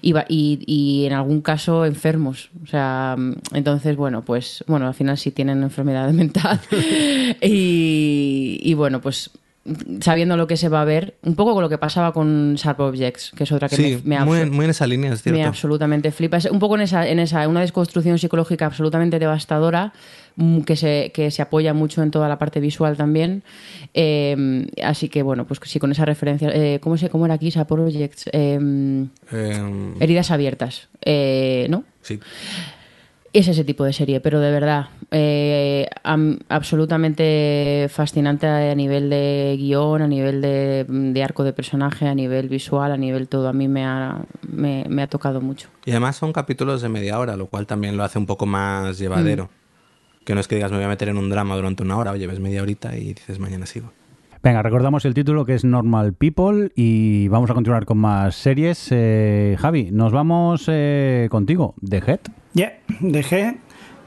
y, 0.02 0.12
y, 0.28 0.58
y 0.66 1.06
en 1.06 1.12
algún 1.12 1.40
caso 1.40 1.84
enfermos. 1.84 2.50
O 2.64 2.66
sea, 2.66 3.16
entonces, 3.52 3.96
bueno, 3.96 4.24
pues, 4.24 4.64
bueno, 4.66 4.88
al 4.88 4.94
final 4.94 5.16
sí 5.18 5.30
tienen 5.30 5.62
enfermedad 5.62 6.10
mental. 6.12 6.60
y, 7.42 8.58
y 8.62 8.74
bueno, 8.74 9.00
pues 9.00 9.30
sabiendo 10.00 10.36
lo 10.36 10.46
que 10.46 10.56
se 10.56 10.68
va 10.68 10.82
a 10.82 10.84
ver, 10.84 11.14
un 11.22 11.36
poco 11.36 11.54
con 11.54 11.62
lo 11.62 11.68
que 11.70 11.78
pasaba 11.78 12.12
con 12.12 12.54
Sharp 12.56 12.80
Objects, 12.80 13.32
que 13.34 13.44
es 13.44 13.52
otra 13.52 13.68
que 13.68 13.76
Sí, 13.76 14.00
me, 14.04 14.18
me 14.18 14.24
muy, 14.24 14.50
muy 14.50 14.64
en 14.66 14.70
esa 14.70 14.86
línea, 14.86 15.12
es 15.12 15.24
me 15.24 15.32
cierto. 15.32 15.48
absolutamente 15.48 16.10
flipa. 16.12 16.36
Es 16.36 16.44
un 16.46 16.58
poco 16.58 16.74
en 16.74 16.82
esa, 16.82 17.08
en 17.08 17.18
esa, 17.18 17.48
una 17.48 17.60
desconstrucción 17.60 18.18
psicológica 18.18 18.66
absolutamente 18.66 19.18
devastadora 19.18 19.92
mm, 20.36 20.60
que 20.60 20.76
se, 20.76 21.12
que 21.14 21.30
se 21.30 21.40
apoya 21.40 21.72
mucho 21.72 22.02
en 22.02 22.10
toda 22.10 22.28
la 22.28 22.38
parte 22.38 22.60
visual 22.60 22.96
también. 22.96 23.42
Eh, 23.94 24.66
así 24.82 25.08
que 25.08 25.22
bueno, 25.22 25.46
pues 25.46 25.60
sí, 25.64 25.78
con 25.78 25.90
esa 25.92 26.04
referencia. 26.04 26.50
Eh, 26.52 26.78
¿cómo, 26.82 26.98
se, 26.98 27.08
¿Cómo 27.08 27.24
era 27.24 27.34
aquí? 27.34 27.48
Sharp 27.50 27.72
Objects. 27.72 28.28
Eh, 28.32 29.06
Eh, 29.32 29.94
heridas 30.00 30.30
abiertas. 30.30 30.88
Eh, 31.04 31.66
¿No? 31.70 31.84
sí. 32.02 32.20
Es 33.34 33.48
ese 33.48 33.64
tipo 33.64 33.82
de 33.84 33.92
serie, 33.92 34.20
pero 34.20 34.38
de 34.38 34.50
verdad, 34.52 34.86
eh, 35.10 35.88
am- 36.04 36.38
absolutamente 36.48 37.88
fascinante 37.90 38.46
a 38.46 38.74
nivel 38.76 39.10
de 39.10 39.56
guion, 39.58 40.02
a 40.02 40.06
nivel 40.06 40.40
de, 40.40 40.84
de 40.88 41.22
arco 41.24 41.42
de 41.42 41.52
personaje, 41.52 42.06
a 42.06 42.14
nivel 42.14 42.48
visual, 42.48 42.92
a 42.92 42.96
nivel 42.96 43.26
todo. 43.28 43.48
A 43.48 43.52
mí 43.52 43.66
me 43.66 43.84
ha, 43.84 44.18
me, 44.48 44.84
me 44.88 45.02
ha 45.02 45.08
tocado 45.08 45.40
mucho. 45.40 45.68
Y 45.84 45.90
además 45.90 46.14
son 46.16 46.32
capítulos 46.32 46.80
de 46.80 46.88
media 46.88 47.18
hora, 47.18 47.36
lo 47.36 47.46
cual 47.46 47.66
también 47.66 47.96
lo 47.96 48.04
hace 48.04 48.18
un 48.20 48.26
poco 48.26 48.46
más 48.46 48.98
llevadero. 48.98 49.44
Mm. 49.46 50.24
Que 50.24 50.34
no 50.34 50.40
es 50.40 50.48
que 50.48 50.54
digas 50.54 50.70
me 50.70 50.78
voy 50.78 50.86
a 50.86 50.88
meter 50.88 51.08
en 51.08 51.18
un 51.18 51.28
drama 51.28 51.56
durante 51.56 51.82
una 51.82 51.96
hora, 51.98 52.12
oye, 52.12 52.26
ves 52.28 52.38
media 52.40 52.62
horita 52.62 52.96
y 52.96 53.14
dices 53.14 53.38
mañana 53.40 53.66
sigo. 53.66 53.92
Venga, 54.44 54.62
recordamos 54.62 55.04
el 55.06 55.12
título 55.14 55.44
que 55.44 55.54
es 55.54 55.64
Normal 55.64 56.12
People 56.14 56.70
y 56.76 57.28
vamos 57.28 57.50
a 57.50 57.54
continuar 57.54 57.84
con 57.84 57.98
más 57.98 58.36
series. 58.36 58.88
Eh, 58.90 59.56
Javi, 59.58 59.90
nos 59.90 60.12
vamos 60.12 60.66
eh, 60.68 61.26
contigo, 61.30 61.74
The 61.86 61.96
Head. 61.98 62.20
Ya, 62.54 62.78
dejé 63.00 63.56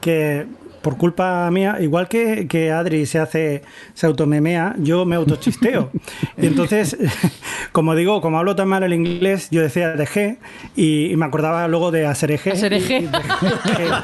que 0.00 0.46
por 0.82 0.96
culpa 0.96 1.50
mía, 1.50 1.76
igual 1.80 2.08
que, 2.08 2.46
que 2.48 2.70
Adri 2.70 3.04
se 3.04 3.18
hace, 3.18 3.62
se 3.94 4.06
automemea, 4.06 4.74
yo 4.78 5.04
me 5.04 5.16
autochisteo. 5.16 5.90
Y 6.40 6.46
entonces, 6.46 6.96
como 7.72 7.94
digo, 7.94 8.20
como 8.20 8.38
hablo 8.38 8.54
tan 8.54 8.68
mal 8.68 8.82
el 8.84 8.92
inglés, 8.92 9.48
yo 9.50 9.60
decía 9.60 9.90
dejé 9.90 10.38
y, 10.76 11.10
y 11.10 11.16
me 11.16 11.26
acordaba 11.26 11.66
luego 11.66 11.90
de 11.90 12.06
Asereje. 12.06 12.52
Asereje. 12.52 13.08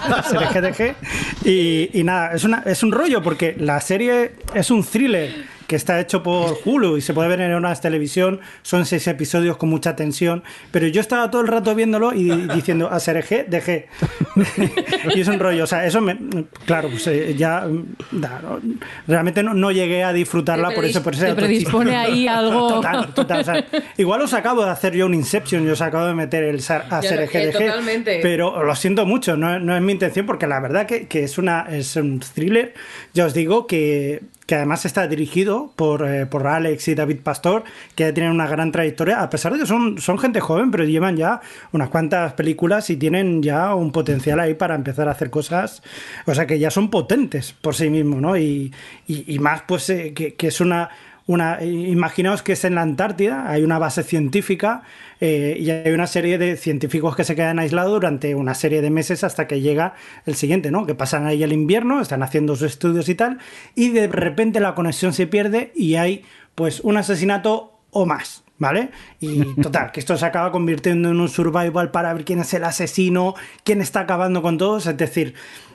Asereje, 0.09 0.61
dejé. 0.61 0.95
Y, 1.45 1.91
y 1.99 2.03
nada, 2.03 2.35
es, 2.35 2.45
una, 2.45 2.65
es 2.67 2.83
un 2.83 2.93
rollo 2.93 3.23
porque 3.23 3.55
la 3.59 3.81
serie 3.81 4.33
es 4.53 4.71
un 4.71 4.83
thriller 4.85 5.54
que 5.67 5.77
está 5.77 6.01
hecho 6.01 6.23
por 6.23 6.59
Hulu 6.65 6.97
y 6.97 7.01
se 7.01 7.15
puede 7.15 7.29
ver 7.29 7.41
en 7.41 7.55
una 7.55 7.75
televisión. 7.75 8.41
Son 8.63 8.87
seis 8.87 9.07
episodios 9.07 9.57
con 9.57 9.69
mucha 9.69 9.97
tensión. 9.97 10.43
Pero 10.71 10.87
yo 10.87 11.01
estaba 11.01 11.31
todo 11.31 11.43
el 11.43 11.49
rato 11.49 11.75
viéndolo 11.75 12.13
y 12.13 12.31
diciendo 12.55 12.89
Asereje, 12.91 13.45
dejé. 13.49 13.89
y 15.15 15.21
es 15.21 15.29
un 15.29 15.39
rollo. 15.39 15.65
O 15.65 15.67
sea, 15.67 15.87
eso 15.87 16.01
me. 16.01 16.17
Claro, 16.67 16.89
pues 16.91 17.07
eh, 17.07 17.35
ya. 17.37 17.63
mm, 17.63 18.21
da, 18.21 18.41
no, 18.43 18.61
realmente 19.07 19.43
no, 19.43 19.55
no 19.55 19.71
llegué 19.71 20.05
a 20.05 20.13
disfrutarla 20.13 20.71
por 20.71 20.85
eso. 20.85 21.03
Por 21.03 21.15
autochiste. 21.15 21.35
predispone 21.35 21.97
ahí 21.97 22.29
algo. 22.29 22.75
Total, 22.75 23.15
total. 23.15 23.41
o 23.41 23.45
sea, 23.45 23.65
igual 23.97 24.23
os 24.23 24.35
acabo 24.35 24.65
de 24.65 24.71
hacer 24.71 24.95
yo 24.95 25.07
un 25.07 25.15
Inception 25.15 25.67
y 25.67 25.71
os 25.71 25.81
acabo 25.81 26.07
de 26.07 26.15
meter 26.15 26.45
el 26.45 26.61
SAR 26.61 26.87
a 26.91 27.03
ser 27.03 27.29
totalmente. 27.53 28.21
Pero 28.23 28.63
lo 28.63 28.75
siento 28.75 29.07
mucho, 29.07 29.37
no, 29.37 29.59
no 29.59 29.77
es 29.77 29.83
mi 29.83 29.93
intención 29.93 30.27
porque 30.27 30.47
la 30.47 30.61
verdad 30.61 30.87
que, 30.87 31.07
que 31.07 31.25
es, 31.25 31.39
una, 31.39 31.67
es 31.71 31.97
un 31.97 32.21
thriller. 32.21 32.75
Ya 33.13 33.27
os 33.27 33.35
digo 33.35 33.67
que, 33.67 34.23
que 34.47 34.55
además 34.55 34.85
está 34.85 35.07
dirigido 35.07 35.73
por, 35.77 36.07
eh, 36.07 36.27
por 36.27 36.47
Alex 36.47 36.89
y 36.89 36.95
David 36.95 37.21
Pastor, 37.23 37.65
que 37.95 38.13
tienen 38.13 38.33
una 38.33 38.47
gran 38.47 38.73
trayectoria, 38.73 39.23
a 39.23 39.31
pesar 39.31 39.53
de 39.53 39.61
que 39.61 39.67
son, 39.67 39.99
son 39.99 40.19
gente 40.19 40.41
joven, 40.41 40.71
pero 40.71 40.85
llevan 40.85 41.17
ya 41.17 41.41
unas 41.73 41.89
cuantas 41.89 42.35
películas 42.35 42.91
y 42.91 42.97
tienen 42.97 43.43
ya 43.43 43.75
un 43.75 43.93
potencial 43.93 44.41
ahí 44.41 44.55
para 44.55 44.75
empezar 44.75 45.09
a 45.09 45.13
hacer 45.13 45.31
cosas, 45.31 45.83
o 46.27 46.35
sea 46.35 46.47
que 46.47 46.59
ya 46.59 46.71
son 46.71 46.91
potentes 46.91 47.53
por 47.53 47.75
sí 47.75 47.89
mismos, 47.89 48.21
¿no? 48.21 48.37
Y, 48.37 48.73
y, 49.07 49.39
más 49.39 49.63
pues 49.67 49.89
eh, 49.91 50.13
que, 50.15 50.35
que 50.35 50.49
es 50.49 50.61
una 50.61 50.91
una, 51.27 51.63
imaginaos 51.63 52.43
que 52.43 52.53
es 52.53 52.65
en 52.65 52.75
la 52.75 52.83
Antártida, 52.83 53.51
hay 53.51 53.63
una 53.63 53.79
base 53.79 54.03
científica 54.03 54.83
eh, 55.21 55.57
y 55.59 55.71
hay 55.71 55.93
una 55.93 56.07
serie 56.07 56.37
de 56.37 56.57
científicos 56.57 57.17
que 57.17 57.25
se 57.25 57.35
quedan 57.35 57.59
aislados 57.59 57.93
durante 57.93 58.35
una 58.35 58.55
serie 58.55 58.83
de 58.83 58.91
meses 58.91 59.25
hasta 59.25 59.47
que 59.47 59.61
llega 59.63 59.95
el 60.27 60.35
siguiente, 60.35 60.71
¿no? 60.71 60.85
Que 60.85 60.95
pasan 60.95 61.27
ahí 61.27 61.43
el 61.43 61.53
invierno, 61.53 62.01
están 62.01 62.23
haciendo 62.23 62.57
sus 62.57 62.73
estudios 62.73 63.09
y 63.09 63.15
tal, 63.15 63.39
y 63.75 63.91
de 63.91 64.07
repente 64.07 64.61
la 64.61 64.75
conexión 64.75 65.15
se 65.15 65.27
pierde 65.27 65.73
y 65.75 65.95
hay 65.95 66.25
pues 66.55 66.81
un 66.81 66.97
asesinato 66.97 67.79
o 67.91 68.07
más. 68.07 68.43
¿Vale? 68.57 68.91
Y 69.19 69.43
total, 69.63 69.91
que 69.91 69.99
esto 69.99 70.17
se 70.17 70.25
acaba 70.25 70.53
convirtiendo 70.53 71.09
en 71.11 71.19
un 71.19 71.29
survival 71.29 71.91
para 71.91 72.15
ver 72.15 72.25
quién 72.25 72.39
es 72.39 72.55
el 72.55 72.63
asesino, 72.63 73.35
quién 73.65 73.81
está 73.81 74.01
acabando 74.01 74.43
con 74.43 74.59
todos, 74.59 74.87
es 74.87 74.97
decir, 74.97 75.35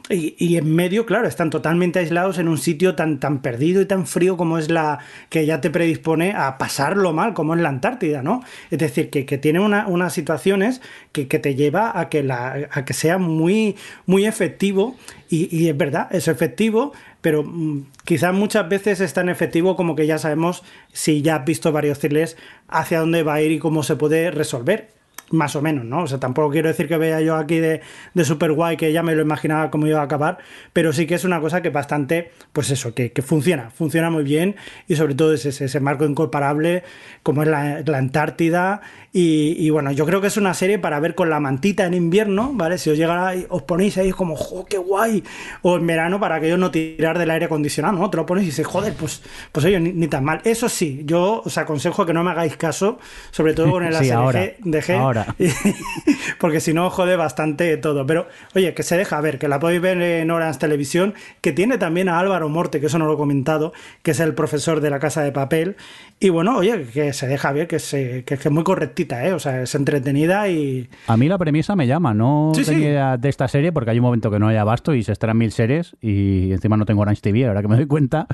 y, 0.09 0.57
en 0.57 0.73
medio, 0.73 1.05
claro, 1.05 1.27
están 1.27 1.49
totalmente 1.51 1.99
aislados 1.99 2.39
en 2.39 2.47
un 2.47 2.57
sitio 2.57 2.95
tan, 2.95 3.19
tan 3.19 3.41
perdido 3.41 3.81
y 3.81 3.85
tan 3.85 4.07
frío 4.07 4.37
como 4.37 4.57
es 4.57 4.69
la 4.71 4.99
que 5.29 5.45
ya 5.45 5.61
te 5.61 5.69
predispone 5.69 6.33
a 6.35 6.57
pasarlo 6.57 7.13
mal, 7.13 7.33
como 7.33 7.53
es 7.53 7.61
la 7.61 7.69
Antártida, 7.69 8.23
¿no? 8.23 8.41
Es 8.71 8.79
decir, 8.79 9.09
que, 9.11 9.25
que 9.25 9.37
tiene 9.37 9.59
una- 9.59 9.87
unas 9.87 10.13
situaciones 10.13 10.81
que, 11.11 11.27
que 11.27 11.37
te 11.39 11.53
lleva 11.55 11.99
a 11.99 12.09
que, 12.09 12.23
la, 12.23 12.69
a 12.71 12.85
que 12.85 12.93
sea 12.93 13.17
muy, 13.19 13.75
muy 14.07 14.25
efectivo 14.25 14.95
y, 15.29 15.47
y 15.55 15.69
es 15.69 15.77
verdad, 15.77 16.07
es 16.11 16.27
efectivo, 16.27 16.91
pero 17.21 17.43
mm, 17.43 17.85
quizás 18.03 18.33
muchas 18.33 18.67
veces 18.67 19.01
es 19.01 19.13
tan 19.13 19.29
efectivo 19.29 19.75
como 19.75 19.95
que 19.95 20.07
ya 20.07 20.17
sabemos, 20.17 20.63
si 20.91 21.21
ya 21.21 21.35
has 21.35 21.45
visto 21.45 21.71
varios 21.71 21.99
thrillers, 21.99 22.35
hacia 22.67 22.99
dónde 22.99 23.23
va 23.23 23.35
a 23.35 23.41
ir 23.41 23.51
y 23.51 23.59
cómo 23.59 23.83
se 23.83 23.95
puede 23.95 24.31
resolver. 24.31 24.89
Más 25.31 25.55
o 25.55 25.61
menos, 25.61 25.85
¿no? 25.85 26.03
O 26.03 26.07
sea, 26.07 26.19
tampoco 26.19 26.49
quiero 26.49 26.69
decir 26.69 26.87
que 26.87 26.97
vea 26.97 27.21
yo 27.21 27.35
aquí 27.35 27.59
de, 27.59 27.81
de 28.13 28.25
super 28.25 28.51
guay 28.51 28.77
que 28.77 28.91
ya 28.91 29.03
me 29.03 29.15
lo 29.15 29.21
imaginaba 29.21 29.69
cómo 29.69 29.85
iba 29.85 29.99
a 29.99 30.03
acabar, 30.03 30.39
pero 30.73 30.91
sí 30.91 31.05
que 31.05 31.15
es 31.15 31.23
una 31.23 31.39
cosa 31.39 31.61
que 31.61 31.69
bastante, 31.69 32.31
pues 32.51 32.71
eso, 32.71 32.95
que, 32.95 33.11
que 33.11 33.21
funciona, 33.21 33.69
funciona 33.69 34.09
muy 34.09 34.23
bien 34.23 34.55
y 34.87 34.95
sobre 34.95 35.13
todo 35.13 35.33
es 35.33 35.45
ese, 35.45 35.65
ese 35.65 35.79
marco 35.79 36.05
incomparable 36.05 36.83
como 37.21 37.43
es 37.43 37.49
la, 37.49 37.81
la 37.85 37.97
Antártida 37.99 38.81
y, 39.11 39.55
y 39.57 39.69
bueno, 39.71 39.91
yo 39.91 40.05
creo 40.05 40.21
que 40.21 40.27
es 40.27 40.37
una 40.37 40.53
serie 40.53 40.77
para 40.77 40.99
ver 40.99 41.15
con 41.15 41.29
la 41.29 41.39
mantita 41.39 41.85
en 41.85 41.95
invierno, 41.95 42.51
¿vale? 42.53 42.77
Si 42.77 42.89
os 42.89 42.97
llega 42.97 43.33
os 43.49 43.63
ponéis 43.63 43.97
ahí 43.97 44.11
como, 44.11 44.35
¡jo, 44.35 44.65
qué 44.65 44.77
guay! 44.77 45.23
O 45.63 45.77
en 45.77 45.87
verano 45.87 46.19
para 46.19 46.35
aquello 46.35 46.57
no 46.57 46.69
tirar 46.69 47.17
del 47.17 47.31
aire 47.31 47.45
acondicionado, 47.45 47.97
¿no? 47.97 48.09
Te 48.09 48.17
lo 48.17 48.25
pones 48.25 48.43
y 48.43 48.47
dices, 48.47 48.67
joder, 48.67 48.93
pues, 48.93 49.23
pues 49.51 49.65
oye, 49.65 49.79
ni, 49.79 49.93
ni 49.93 50.07
tan 50.07 50.23
mal. 50.23 50.41
Eso 50.43 50.69
sí, 50.69 51.01
yo 51.05 51.41
os 51.43 51.57
aconsejo 51.57 52.05
que 52.05 52.13
no 52.13 52.23
me 52.23 52.31
hagáis 52.31 52.55
caso, 52.55 52.99
sobre 53.31 53.53
todo 53.53 53.71
con 53.71 53.83
el 53.83 53.93
Sí, 53.99 54.11
ASRG 54.11 54.13
ahora, 54.13 54.39
de 54.39 54.81
G, 54.81 54.97
ahora. 54.97 55.35
porque 56.39 56.59
si 56.59 56.73
no 56.73 56.89
jode 56.91 57.15
bastante 57.15 57.75
todo. 57.77 58.05
Pero 58.05 58.27
oye, 58.55 58.73
que 58.75 58.83
se 58.83 58.95
deja 58.95 59.19
ver, 59.21 59.39
que 59.39 59.47
la 59.47 59.59
podéis 59.59 59.81
ver 59.81 60.01
en 60.01 60.29
Orange 60.29 60.59
Televisión, 60.59 61.15
que 61.41 61.51
tiene 61.51 61.79
también 61.79 62.09
a 62.09 62.19
Álvaro 62.19 62.47
Morte, 62.47 62.79
que 62.79 62.85
eso 62.85 62.99
no 62.99 63.07
lo 63.07 63.15
he 63.15 63.17
comentado, 63.17 63.73
que 64.03 64.11
es 64.11 64.19
el 64.19 64.35
profesor 64.35 64.81
de 64.81 64.91
la 64.91 64.99
Casa 64.99 65.23
de 65.23 65.31
Papel. 65.31 65.77
Y 66.19 66.29
bueno, 66.29 66.57
oye, 66.57 66.85
que 66.93 67.13
se 67.13 67.27
deja 67.27 67.51
ver, 67.51 67.67
que, 67.67 67.79
se, 67.79 68.23
que, 68.23 68.37
que 68.37 68.47
es 68.49 68.51
muy 68.51 68.63
¿eh? 69.07 69.33
O 69.33 69.39
sea, 69.39 69.61
es 69.61 69.75
entretenida 69.75 70.47
y... 70.49 70.89
A 71.07 71.17
mí 71.17 71.27
la 71.27 71.37
premisa 71.37 71.75
me 71.75 71.87
llama, 71.87 72.13
no 72.13 72.51
Sí, 72.55 72.63
tenía 72.63 73.17
de 73.17 73.29
esta 73.29 73.47
serie 73.47 73.71
porque 73.71 73.91
hay 73.91 73.99
un 73.99 74.03
momento 74.03 74.29
que 74.31 74.39
no 74.39 74.47
hay 74.47 74.57
abasto 74.57 74.93
y 74.93 75.03
se 75.03 75.11
estarán 75.11 75.37
mil 75.37 75.51
series 75.51 75.95
y 76.01 76.51
encima 76.51 76.77
no 76.77 76.85
tengo 76.85 77.01
Orange 77.01 77.21
TV, 77.21 77.47
ahora 77.47 77.61
que 77.61 77.67
me 77.67 77.75
doy 77.75 77.85
cuenta. 77.87 78.27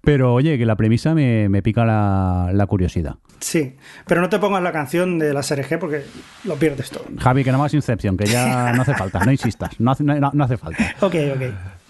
Pero 0.00 0.34
oye, 0.34 0.58
que 0.58 0.66
la 0.66 0.76
premisa 0.76 1.14
me, 1.14 1.48
me 1.48 1.62
pica 1.62 1.84
la, 1.84 2.50
la 2.52 2.66
curiosidad. 2.66 3.16
Sí, 3.40 3.76
pero 4.06 4.20
no 4.20 4.28
te 4.28 4.38
pongas 4.38 4.62
la 4.62 4.72
canción 4.72 5.18
de 5.18 5.32
la 5.32 5.42
SRG 5.42 5.78
porque 5.78 6.02
lo 6.44 6.56
pierdes 6.56 6.90
todo. 6.90 7.04
Javi, 7.18 7.44
que 7.44 7.50
nada 7.52 7.62
más 7.62 7.74
Inception, 7.74 8.16
que 8.16 8.26
ya 8.26 8.72
no 8.76 8.82
hace 8.82 8.94
falta, 8.94 9.24
no 9.24 9.30
insistas, 9.30 9.78
no 9.78 9.90
hace, 9.92 10.04
no, 10.04 10.30
no 10.32 10.44
hace 10.44 10.56
falta. 10.56 10.94
Ok, 11.00 11.14
ok. 11.34 11.42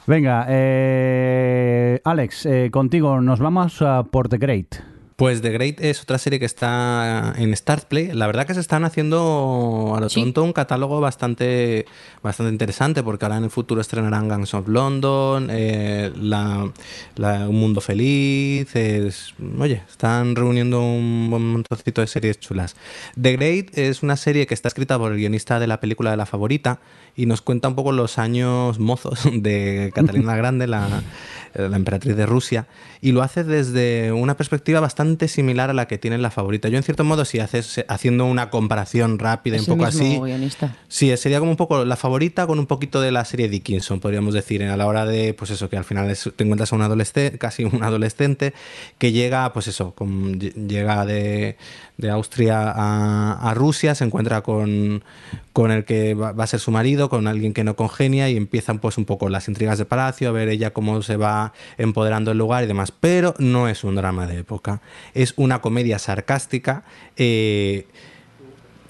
Venga, 0.07 0.47
eh, 0.49 2.01
Alex, 2.05 2.47
eh, 2.47 2.71
contigo 2.71 3.21
nos 3.21 3.41
vamos 3.41 3.83
a 3.83 4.05
Port 4.05 4.31
the 4.31 4.39
Great. 4.39 4.77
Pues 5.19 5.43
The 5.43 5.51
Great 5.51 5.81
es 5.81 6.01
otra 6.01 6.17
serie 6.17 6.39
que 6.39 6.45
está 6.45 7.35
en 7.37 7.55
Startplay. 7.57 8.13
La 8.13 8.29
verdad 8.29 8.47
que 8.47 8.55
se 8.55 8.61
están 8.61 8.85
haciendo 8.85 9.95
a 9.97 10.01
lo 10.01 10.09
Sí. 10.09 10.21
tonto 10.23 10.45
un 10.45 10.53
catálogo 10.53 11.01
bastante, 11.01 11.87
bastante 12.23 12.53
interesante 12.53 13.03
porque 13.03 13.25
ahora 13.25 13.39
en 13.39 13.43
el 13.43 13.51
futuro 13.51 13.81
estrenarán 13.81 14.29
Gangs 14.29 14.55
of 14.55 14.69
London, 14.69 15.49
eh, 15.51 16.13
la, 16.15 16.71
la- 17.17 17.49
Un 17.49 17.57
Mundo 17.59 17.81
Feliz. 17.81 18.77
es- 18.77 19.35
oye, 19.59 19.83
están 19.91 20.37
reuniendo 20.37 20.81
un 20.83 21.27
buen 21.31 21.43
montoncito 21.51 22.01
de 22.01 22.07
series 22.07 22.39
chulas. 22.39 22.77
The 23.21 23.33
Great 23.33 23.77
es 23.77 24.05
una 24.05 24.17
serie 24.17 24.47
que 24.47 24.55
está 24.55 24.69
escrita 24.69 25.01
por 25.01 25.11
el 25.11 25.19
guionista 25.19 25.59
de 25.59 25.67
la 25.67 25.81
película 25.81 26.13
de 26.13 26.17
La 26.17 26.27
Favorita 26.27 26.79
y 27.17 27.27
nos 27.27 27.43
cuenta 27.43 27.67
un 27.67 27.75
poco 27.75 27.91
los 27.91 28.19
años 28.19 28.79
mozos 28.79 29.19
de 29.33 29.91
Catalina 29.97 30.29
la 30.29 30.37
Grande, 30.37 30.69
la, 30.69 31.03
la 31.55 31.77
emperatriz 31.77 32.17
de 32.17 32.27
Rusia, 32.27 32.67
y 33.01 33.13
lo 33.13 33.23
hace 33.23 33.45
desde 33.45 34.13
una 34.13 34.37
perspectiva 34.37 34.81
bastante 34.81 35.29
similar 35.29 35.71
a 35.71 35.73
la 35.73 35.87
que 35.89 35.99
tiene 35.99 36.19
la 36.19 36.31
favorita. 36.31 36.69
Yo, 36.69 36.77
en 36.77 36.83
cierto 36.83 37.05
modo, 37.05 37.25
si 37.25 37.39
haces 37.41 37.85
haciendo 37.89 38.25
una 38.27 38.51
comparación 38.51 39.19
rápida, 39.19 39.57
Es 39.57 39.69
un 39.69 39.77
poco 39.77 39.87
así. 39.87 40.19
guionista. 40.19 40.77
Sí, 40.89 41.17
sería 41.17 41.39
como 41.39 41.51
un 41.53 41.57
poco 41.57 41.85
la 41.85 41.97
favorita 41.97 42.47
con 42.47 42.59
un 42.59 42.67
poquito 42.67 43.01
de 43.01 43.13
la 43.13 43.25
serie 43.25 43.49
Dickinson, 43.49 44.01
podríamos 44.01 44.35
decir, 44.35 44.63
a 44.65 44.77
la 44.77 44.87
hora 44.87 45.07
de, 45.07 45.35
pues 45.35 45.51
eso, 45.51 45.69
que 45.69 45.77
al 45.77 45.85
final 45.85 46.11
es- 46.11 46.31
te 46.35 46.45
encuentras 46.45 46.73
a 46.73 46.77
un 46.77 46.83
adolescente, 46.83 47.39
casi 47.39 47.65
un 47.65 47.83
adolescente, 47.83 48.53
que 48.99 49.13
llega, 49.13 49.53
pues 49.53 49.69
eso, 49.69 49.93
con- 49.95 50.39
llega 50.39 51.07
de, 51.07 51.57
de 51.99 52.11
Austria 52.11 52.73
a, 52.75 53.53
Rusia, 53.55 53.95
se 53.95 54.05
encuentra 54.05 54.43
con, 54.43 55.05
con 55.53 55.71
el 55.71 55.85
que 55.85 56.15
va, 56.15 56.33
va 56.33 56.45
a 56.45 56.47
ser 56.47 56.61
su 56.61 56.71
marido, 56.71 57.11
con 57.11 57.27
alguien 57.27 57.53
que 57.53 57.65
no 57.65 57.77
congenia 57.77 58.31
y 58.31 58.37
empiezan 58.37 58.79
pues 58.79 58.97
un 58.99 59.05
poco 59.05 59.29
las 59.29 59.49
intrigas 59.49 59.79
de 59.79 59.85
palacio, 59.85 60.29
a 60.29 60.33
ver 60.33 60.49
ella 60.49 60.73
cómo 60.73 61.03
se 61.03 61.17
va 61.17 61.53
empoderando 61.77 62.31
el 62.31 62.39
lugar 62.39 62.65
y 62.65 62.69
demás. 62.69 62.93
Pero 62.93 63.35
no 63.39 63.69
es 63.69 63.85
un 63.85 63.97
drama 63.97 64.27
de 64.27 64.39
época, 64.39 64.81
es 65.13 65.35
una 65.37 65.61
comedia 65.61 65.99
sarcástica. 65.99 66.85
eh, 67.17 67.87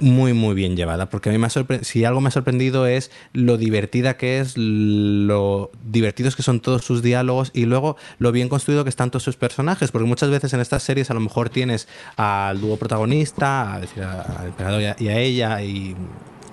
muy 0.01 0.33
muy 0.33 0.55
bien 0.55 0.77
llevada 0.77 1.09
porque 1.11 1.29
a 1.29 1.33
mí 1.33 1.39
me 1.39 1.47
ha 1.47 1.51
si 1.83 2.05
algo 2.05 2.21
me 2.21 2.29
ha 2.29 2.31
sorprendido 2.31 2.87
es 2.87 3.11
lo 3.33 3.57
divertida 3.57 4.17
que 4.17 4.39
es 4.41 4.57
lo 4.57 5.71
divertidos 5.85 6.37
que 6.37 6.43
son 6.43 6.61
todos 6.61 6.85
sus 6.85 7.03
diálogos 7.03 7.51
y 7.55 7.67
luego 7.67 7.97
lo 8.19 8.33
bien 8.33 8.49
construido 8.49 8.85
que 8.85 8.91
están 8.91 9.11
todos 9.11 9.23
sus 9.23 9.37
personajes 9.37 9.91
porque 9.91 10.07
muchas 10.07 10.31
veces 10.31 10.53
en 10.55 10.61
estas 10.61 10.83
series 10.83 11.11
a 11.11 11.15
lo 11.15 11.21
mejor 11.21 11.51
tienes 11.51 11.89
al 12.17 12.61
dúo 12.61 12.77
protagonista 12.77 13.75
a- 13.75 13.81
al 14.39 14.47
emperador 14.47 14.81
y 14.83 14.85
a, 14.87 14.97
y 14.99 15.09
a 15.09 15.19
ella 15.19 15.63
y 15.63 15.97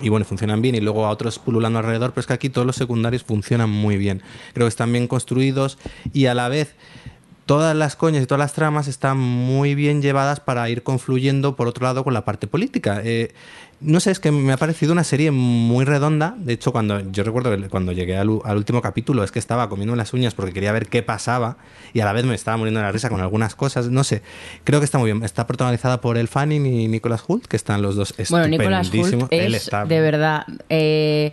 y 0.02 0.10
bueno, 0.10 0.26
funcionan 0.26 0.62
bien 0.62 0.76
y 0.76 0.82
luego 0.82 1.06
a 1.06 1.10
otros 1.10 1.40
pululando 1.40 1.80
alrededor, 1.80 2.12
pero 2.12 2.20
es 2.20 2.28
que 2.28 2.34
aquí 2.34 2.50
todos 2.50 2.68
los 2.68 2.76
secundarios 2.76 3.24
funcionan 3.24 3.70
muy 3.70 3.96
bien. 3.96 4.22
Creo 4.54 4.66
que 4.66 4.70
están 4.70 4.92
bien 4.92 5.08
construidos 5.08 5.78
y 6.12 6.26
a 6.26 6.34
la 6.34 6.50
vez 6.50 6.76
todas 7.46 7.76
las 7.76 7.96
coñas 7.96 8.24
y 8.24 8.26
todas 8.26 8.40
las 8.40 8.54
tramas 8.54 8.88
están 8.88 9.18
muy 9.18 9.76
bien 9.76 10.02
llevadas 10.02 10.40
para 10.40 10.68
ir 10.70 10.84
confluyendo 10.84 11.56
por 11.56 11.68
otro 11.68 11.84
lado 11.84 12.04
con 12.04 12.14
la 12.14 12.26
parte 12.26 12.48
política. 12.48 13.02
Eh, 13.04 13.34
no 13.82 14.00
sé, 14.00 14.12
es 14.12 14.20
que 14.20 14.32
me 14.32 14.52
ha 14.54 14.58
parecido 14.58 14.94
una 14.94 15.04
serie 15.04 15.32
muy 15.32 15.86
redonda. 15.86 16.36
De 16.38 16.54
hecho, 16.54 16.72
cuando 16.72 17.00
yo 17.12 17.24
recuerdo 17.24 17.56
que 17.56 17.70
cuando 17.70 17.92
llegué 17.92 18.18
al, 18.18 18.30
último 18.30 18.82
capítulo 18.82 19.24
es 19.24 19.32
que 19.32 19.40
estaba 19.40 19.70
comiendo 19.70 19.96
las 19.96 20.14
uñas 20.14 20.34
porque 20.34 20.54
quería 20.54 20.72
ver 20.72 20.88
qué 20.88 21.04
pasaba 21.04 21.58
y 21.94 22.00
a 22.00 22.06
la 22.06 22.14
vez 22.14 22.26
me 22.26 22.34
estaba 22.34 22.58
muriendo 22.58 22.80
de 22.80 22.86
la 22.86 22.92
risa 22.92 23.10
con 23.10 23.22
algunas 23.22 23.54
cosas. 23.54 23.90
No 23.90 24.04
sé, 24.04 24.24
creo 24.64 24.80
que 24.80 24.86
está 24.86 24.98
muy 24.98 25.12
bien. 25.12 25.24
Está 25.24 25.46
protagonizada 25.46 26.02
por 26.02 26.18
El 26.18 26.28
Fanning 26.28 26.66
y 26.66 26.88
Nicholas 26.88 27.24
Hoult, 27.28 27.46
que 27.46 27.58
están 27.58 27.82
los 27.82 27.96
dos 27.96 28.16
Bueno, 28.30 28.48
Nicolas 28.48 28.88
estupendísimos. 28.88 29.24
Hoult 29.24 29.34
Él 29.34 29.54
es 29.54 29.64
está 29.64 29.86
de 29.86 30.02
verdad. 30.02 30.46
eh, 30.70 31.32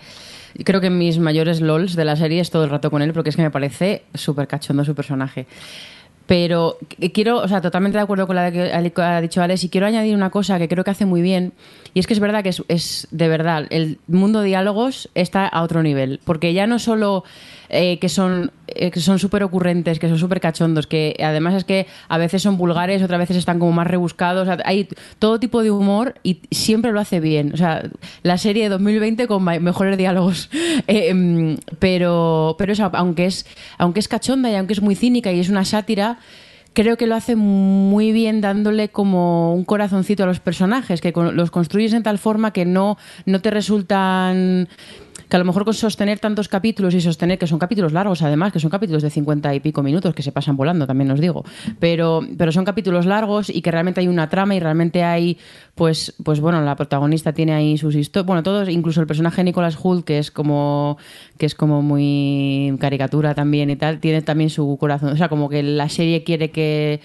creo 0.65 0.81
que 0.81 0.91
mis 0.91 1.19
mayores 1.19 1.61
lols 1.61 1.97
de 1.97 2.05
la 2.05 2.17
serie 2.17 2.41
es 2.41 2.51
todo 2.51 2.65
el 2.65 2.71
rato 2.71 2.91
con 2.91 3.03
él 3.03 3.13
porque 3.13 3.31
es 3.31 3.37
que 3.37 3.43
me 3.43 3.51
parece 3.51 4.03
súper 4.15 4.49
cachondo 4.49 4.85
su 4.85 4.95
personaje. 4.95 5.47
Pero 6.33 6.79
qu- 6.89 7.13
quiero, 7.13 7.41
o 7.43 7.47
sea, 7.47 7.61
totalmente 7.61 7.99
de 7.99 8.05
acuerdo 8.05 8.27
con 8.27 8.37
la 8.37 8.51
que 8.51 8.73
ha 8.73 8.81
dicho 9.21 9.43
Alex 9.43 9.65
y 9.65 9.69
quiero 9.69 9.87
añadir 9.87 10.15
una 10.15 10.31
cosa 10.31 10.59
que 10.59 10.67
creo 10.67 10.83
que 10.83 10.91
hace 10.91 11.05
muy 11.05 11.21
bien 11.21 11.53
y 11.93 12.01
es 12.01 12.07
que 12.07 12.15
es 12.15 12.21
verdad 12.21 12.43
que 12.43 12.49
es, 12.49 12.63
es 12.69 13.07
de 13.11 13.29
verdad, 13.29 13.67
el 13.69 13.99
mundo 14.07 14.41
de 14.41 14.47
diálogos 14.47 15.11
está 15.15 15.47
a 15.47 15.61
otro 15.63 15.83
nivel 15.83 16.21
porque 16.25 16.55
ya 16.55 16.67
no 16.67 16.79
solo 16.79 17.25
eh, 17.75 17.99
que 17.99 18.11
son 18.11 18.53
eh, 18.69 18.91
que 18.91 19.01
son 19.01 19.19
súper 19.19 19.43
ocurrentes, 19.43 19.99
que 19.99 20.07
son 20.07 20.19
súper 20.19 20.41
cachondos, 20.41 20.87
que 20.87 21.17
además 21.25 21.55
es 21.55 21.65
que 21.65 21.87
a 22.09 22.19
veces 22.19 22.43
son 22.43 22.59
vulgares, 22.59 23.03
otras 23.03 23.19
veces 23.19 23.39
están 23.39 23.59
como 23.59 23.73
más 23.73 23.87
rebuscados, 23.87 24.47
hay 24.65 24.89
todo 25.19 25.41
tipo 25.41 25.63
de 25.63 25.71
humor 25.71 26.15
y 26.23 26.41
siempre 26.51 26.93
lo 26.93 27.01
hace 27.01 27.19
bien. 27.19 27.53
O 27.55 27.57
sea, 27.57 27.83
la 28.23 28.37
serie 28.37 28.65
de 28.65 28.69
2020 28.69 29.27
con 29.27 29.43
mejores 29.45 29.97
diálogos. 29.97 30.51
Eh, 30.89 31.11
em, 31.11 31.59
pero, 31.79 32.57
pero 32.59 32.73
eso, 32.73 32.91
aunque 32.95 33.27
es, 33.27 33.47
aunque 33.79 34.01
es 34.01 34.09
cachonda 34.09 34.51
y 34.51 34.57
aunque 34.57 34.73
es 34.73 34.83
muy 34.83 34.95
cínica 34.97 35.31
y 35.31 35.39
es 35.39 35.49
una 35.49 35.65
sátira, 35.65 36.19
creo 36.73 36.97
que 36.97 37.07
lo 37.07 37.15
hace 37.15 37.37
muy 37.37 38.13
bien 38.13 38.41
dándole 38.41 38.89
como 38.89 39.55
un 39.55 39.65
corazoncito 39.65 40.25
a 40.25 40.27
los 40.27 40.41
personajes, 40.41 41.01
que 41.01 41.13
los 41.13 41.51
construyes 41.51 41.93
en 41.93 42.03
tal 42.03 42.19
forma 42.19 42.53
que 42.53 42.65
no, 42.65 42.97
no 43.27 43.41
te 43.41 43.51
resultan 43.51 44.69
que 45.33 45.37
a 45.37 45.39
lo 45.39 45.47
mejor 45.47 45.65
con 45.65 45.73
sostener 45.73 46.19
tantos 46.19 46.47
capítulos 46.47 46.93
y 46.93 47.01
sostener 47.01 47.39
que 47.39 47.47
son 47.47 47.59
capítulos 47.59 47.95
largos 47.95 48.21
además, 48.21 48.53
que 48.53 48.61
son 48.61 48.69
capítulos 48.69 49.03
de 49.03 49.09
50 49.09 49.55
y 49.55 49.61
pico 49.61 49.83
minutos 49.83 50.15
que 50.15 50.23
se 50.23 50.31
pasan 50.31 50.59
volando, 50.59 50.87
también 50.87 51.11
os 51.11 51.21
digo, 51.21 51.43
pero, 51.81 52.21
pero 52.37 52.53
son 52.53 52.67
capítulos 52.67 53.07
largos 53.07 53.49
y 53.49 53.63
que 53.63 53.71
realmente 53.71 54.01
hay 54.01 54.09
una 54.09 54.29
trama 54.29 54.55
y 54.55 54.61
realmente 54.61 55.05
hay, 55.05 55.39
pues, 55.75 56.15
pues 56.23 56.41
bueno, 56.41 56.61
la 56.61 56.77
protagonista 56.77 57.33
tiene 57.33 57.55
ahí 57.55 57.79
sus 57.79 57.95
historias, 57.95 58.27
bueno, 58.27 58.43
todos, 58.43 58.69
incluso 58.69 59.01
el 59.01 59.07
personaje 59.07 59.39
de 59.39 59.45
Nicholas 59.45 59.79
Hoult, 59.83 60.05
que 60.05 60.19
es 60.19 60.31
como, 60.31 60.99
que 61.39 61.47
es 61.47 61.55
como 61.55 61.81
muy 61.81 62.77
caricatura 62.79 63.35
también 63.35 63.71
y 63.71 63.77
tal, 63.77 64.01
tiene 64.01 64.21
también 64.21 64.51
su 64.51 64.77
corazón, 64.79 65.15
o 65.15 65.17
sea, 65.17 65.31
como 65.31 65.49
que 65.49 65.63
la 65.63 65.89
serie 65.89 66.25
quiere 66.25 66.51
que 66.51 67.01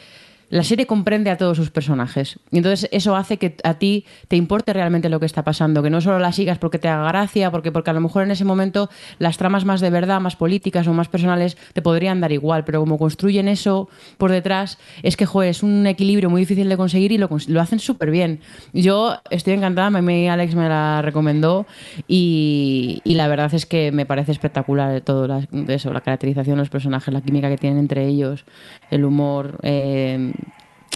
la 0.49 0.63
serie 0.63 0.85
comprende 0.85 1.29
a 1.29 1.37
todos 1.37 1.57
sus 1.57 1.71
personajes. 1.71 2.39
Y 2.51 2.57
entonces 2.57 2.89
eso 2.93 3.15
hace 3.15 3.37
que 3.37 3.57
a 3.63 3.73
ti 3.75 4.05
te 4.27 4.35
importe 4.37 4.71
realmente 4.71 5.09
lo 5.09 5.19
que 5.19 5.25
está 5.25 5.43
pasando, 5.43 5.83
que 5.83 5.89
no 5.89 5.99
solo 5.99 6.19
la 6.19 6.31
sigas 6.31 6.57
porque 6.57 6.79
te 6.79 6.87
haga 6.87 7.07
gracia, 7.09 7.51
porque, 7.51 7.71
porque 7.71 7.89
a 7.89 7.93
lo 7.93 7.99
mejor 8.01 8.23
en 8.23 8.31
ese 8.31 8.45
momento 8.45 8.89
las 9.19 9.37
tramas 9.37 9.65
más 9.65 9.81
de 9.81 9.89
verdad, 9.89 10.21
más 10.21 10.35
políticas 10.35 10.87
o 10.87 10.93
más 10.93 11.09
personales 11.09 11.57
te 11.73 11.81
podrían 11.81 12.21
dar 12.21 12.31
igual, 12.31 12.63
pero 12.63 12.79
como 12.79 12.97
construyen 12.97 13.47
eso 13.47 13.89
por 14.17 14.31
detrás, 14.31 14.77
es 15.03 15.17
que, 15.17 15.25
joder, 15.25 15.49
es 15.49 15.63
un 15.63 15.85
equilibrio 15.85 16.29
muy 16.29 16.41
difícil 16.41 16.69
de 16.69 16.77
conseguir 16.77 17.11
y 17.11 17.17
lo, 17.17 17.29
lo 17.47 17.61
hacen 17.61 17.79
súper 17.79 18.09
bien. 18.11 18.39
Yo 18.73 19.17
estoy 19.29 19.53
encantada, 19.53 19.89
mí 20.01 20.29
Alex 20.29 20.55
me 20.55 20.69
la 20.69 21.01
recomendó 21.01 21.65
y, 22.07 23.01
y 23.03 23.15
la 23.15 23.27
verdad 23.27 23.53
es 23.53 23.65
que 23.65 23.91
me 23.91 24.05
parece 24.05 24.31
espectacular 24.31 25.01
todo 25.01 25.27
la- 25.27 25.47
eso, 25.67 25.91
la 25.91 26.01
caracterización 26.01 26.57
los 26.57 26.69
personajes, 26.69 27.13
la 27.13 27.21
química 27.21 27.49
que 27.49 27.57
tienen 27.57 27.79
entre 27.79 28.07
ellos, 28.07 28.45
el 28.91 29.05
humor. 29.05 29.57
eh, 29.63 30.31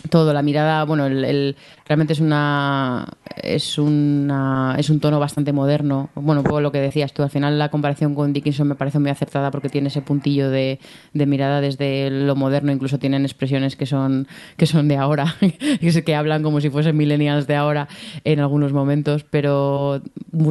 todo, 0.10 0.34
la 0.34 0.42
mirada, 0.42 0.84
bueno, 0.86 1.06
el, 1.06 1.24
el- 1.24 1.56
realmente 1.92 2.14
es 2.14 2.22
una 2.22 3.06
es 3.44 3.78
una 3.78 4.76
es 4.78 4.90
un 4.90 5.02
tono 5.02 5.20
bastante 5.20 5.52
moderno. 5.52 6.10
Bueno, 6.16 6.42
poco 6.42 6.62
lo 6.62 6.72
que 6.72 6.80
decías 6.80 7.12
tú, 7.12 7.22
al 7.22 7.30
final 7.30 7.60
la 7.60 7.68
comparación 7.70 8.16
con 8.16 8.32
Dickinson 8.32 8.66
me 8.70 8.76
parece 8.76 8.98
muy 9.00 9.10
acertada 9.10 9.52
porque 9.52 9.68
tiene 9.68 9.90
ese 9.90 10.02
puntillo 10.02 10.50
de, 10.50 10.80
de 11.14 11.26
mirada 11.26 11.60
desde 11.60 12.10
lo 12.10 12.38
moderno, 12.38 12.72
incluso 12.72 12.98
tienen 12.98 13.26
expresiones 13.26 13.76
que 13.76 13.86
son 13.86 14.26
que 14.56 14.68
son 14.68 14.88
de 14.88 14.96
ahora, 14.96 15.36
que 16.06 16.16
hablan 16.16 16.44
como 16.44 16.62
si 16.62 16.70
fuesen 16.70 16.96
millennials 16.96 17.46
de 17.46 17.56
ahora 17.58 17.90
en 18.24 18.40
algunos 18.40 18.72
momentos, 18.72 19.26
pero 19.30 20.02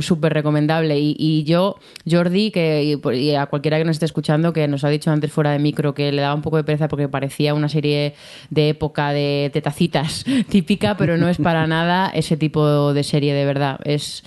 súper 0.00 0.34
recomendable. 0.34 0.98
Y, 0.98 1.16
y 1.18 1.44
yo, 1.44 1.76
Jordi, 2.10 2.50
que 2.50 2.98
por- 3.02 3.14
y 3.14 3.34
a 3.34 3.46
cualquiera 3.46 3.78
que 3.78 3.84
nos 3.86 3.96
esté 3.96 4.04
escuchando, 4.04 4.52
que 4.52 4.68
nos 4.68 4.84
ha 4.84 4.90
dicho 4.90 5.10
antes 5.10 5.32
fuera 5.32 5.52
de 5.52 5.58
micro 5.58 5.94
que 5.94 6.12
le 6.12 6.20
daba 6.20 6.34
un 6.34 6.42
poco 6.42 6.58
de 6.58 6.64
pereza 6.64 6.86
porque 6.88 7.08
parecía 7.08 7.54
una 7.54 7.70
serie 7.70 8.14
de 8.50 8.68
época 8.68 9.12
de 9.12 9.48
tetacitas 9.54 10.24
típica, 10.50 10.98
pero 10.98 11.16
no 11.16 11.29
es 11.30 11.38
para 11.38 11.66
nada 11.66 12.10
ese 12.10 12.36
tipo 12.36 12.92
de 12.92 13.02
serie 13.04 13.34
de 13.34 13.44
verdad. 13.44 13.80
Es 13.84 14.22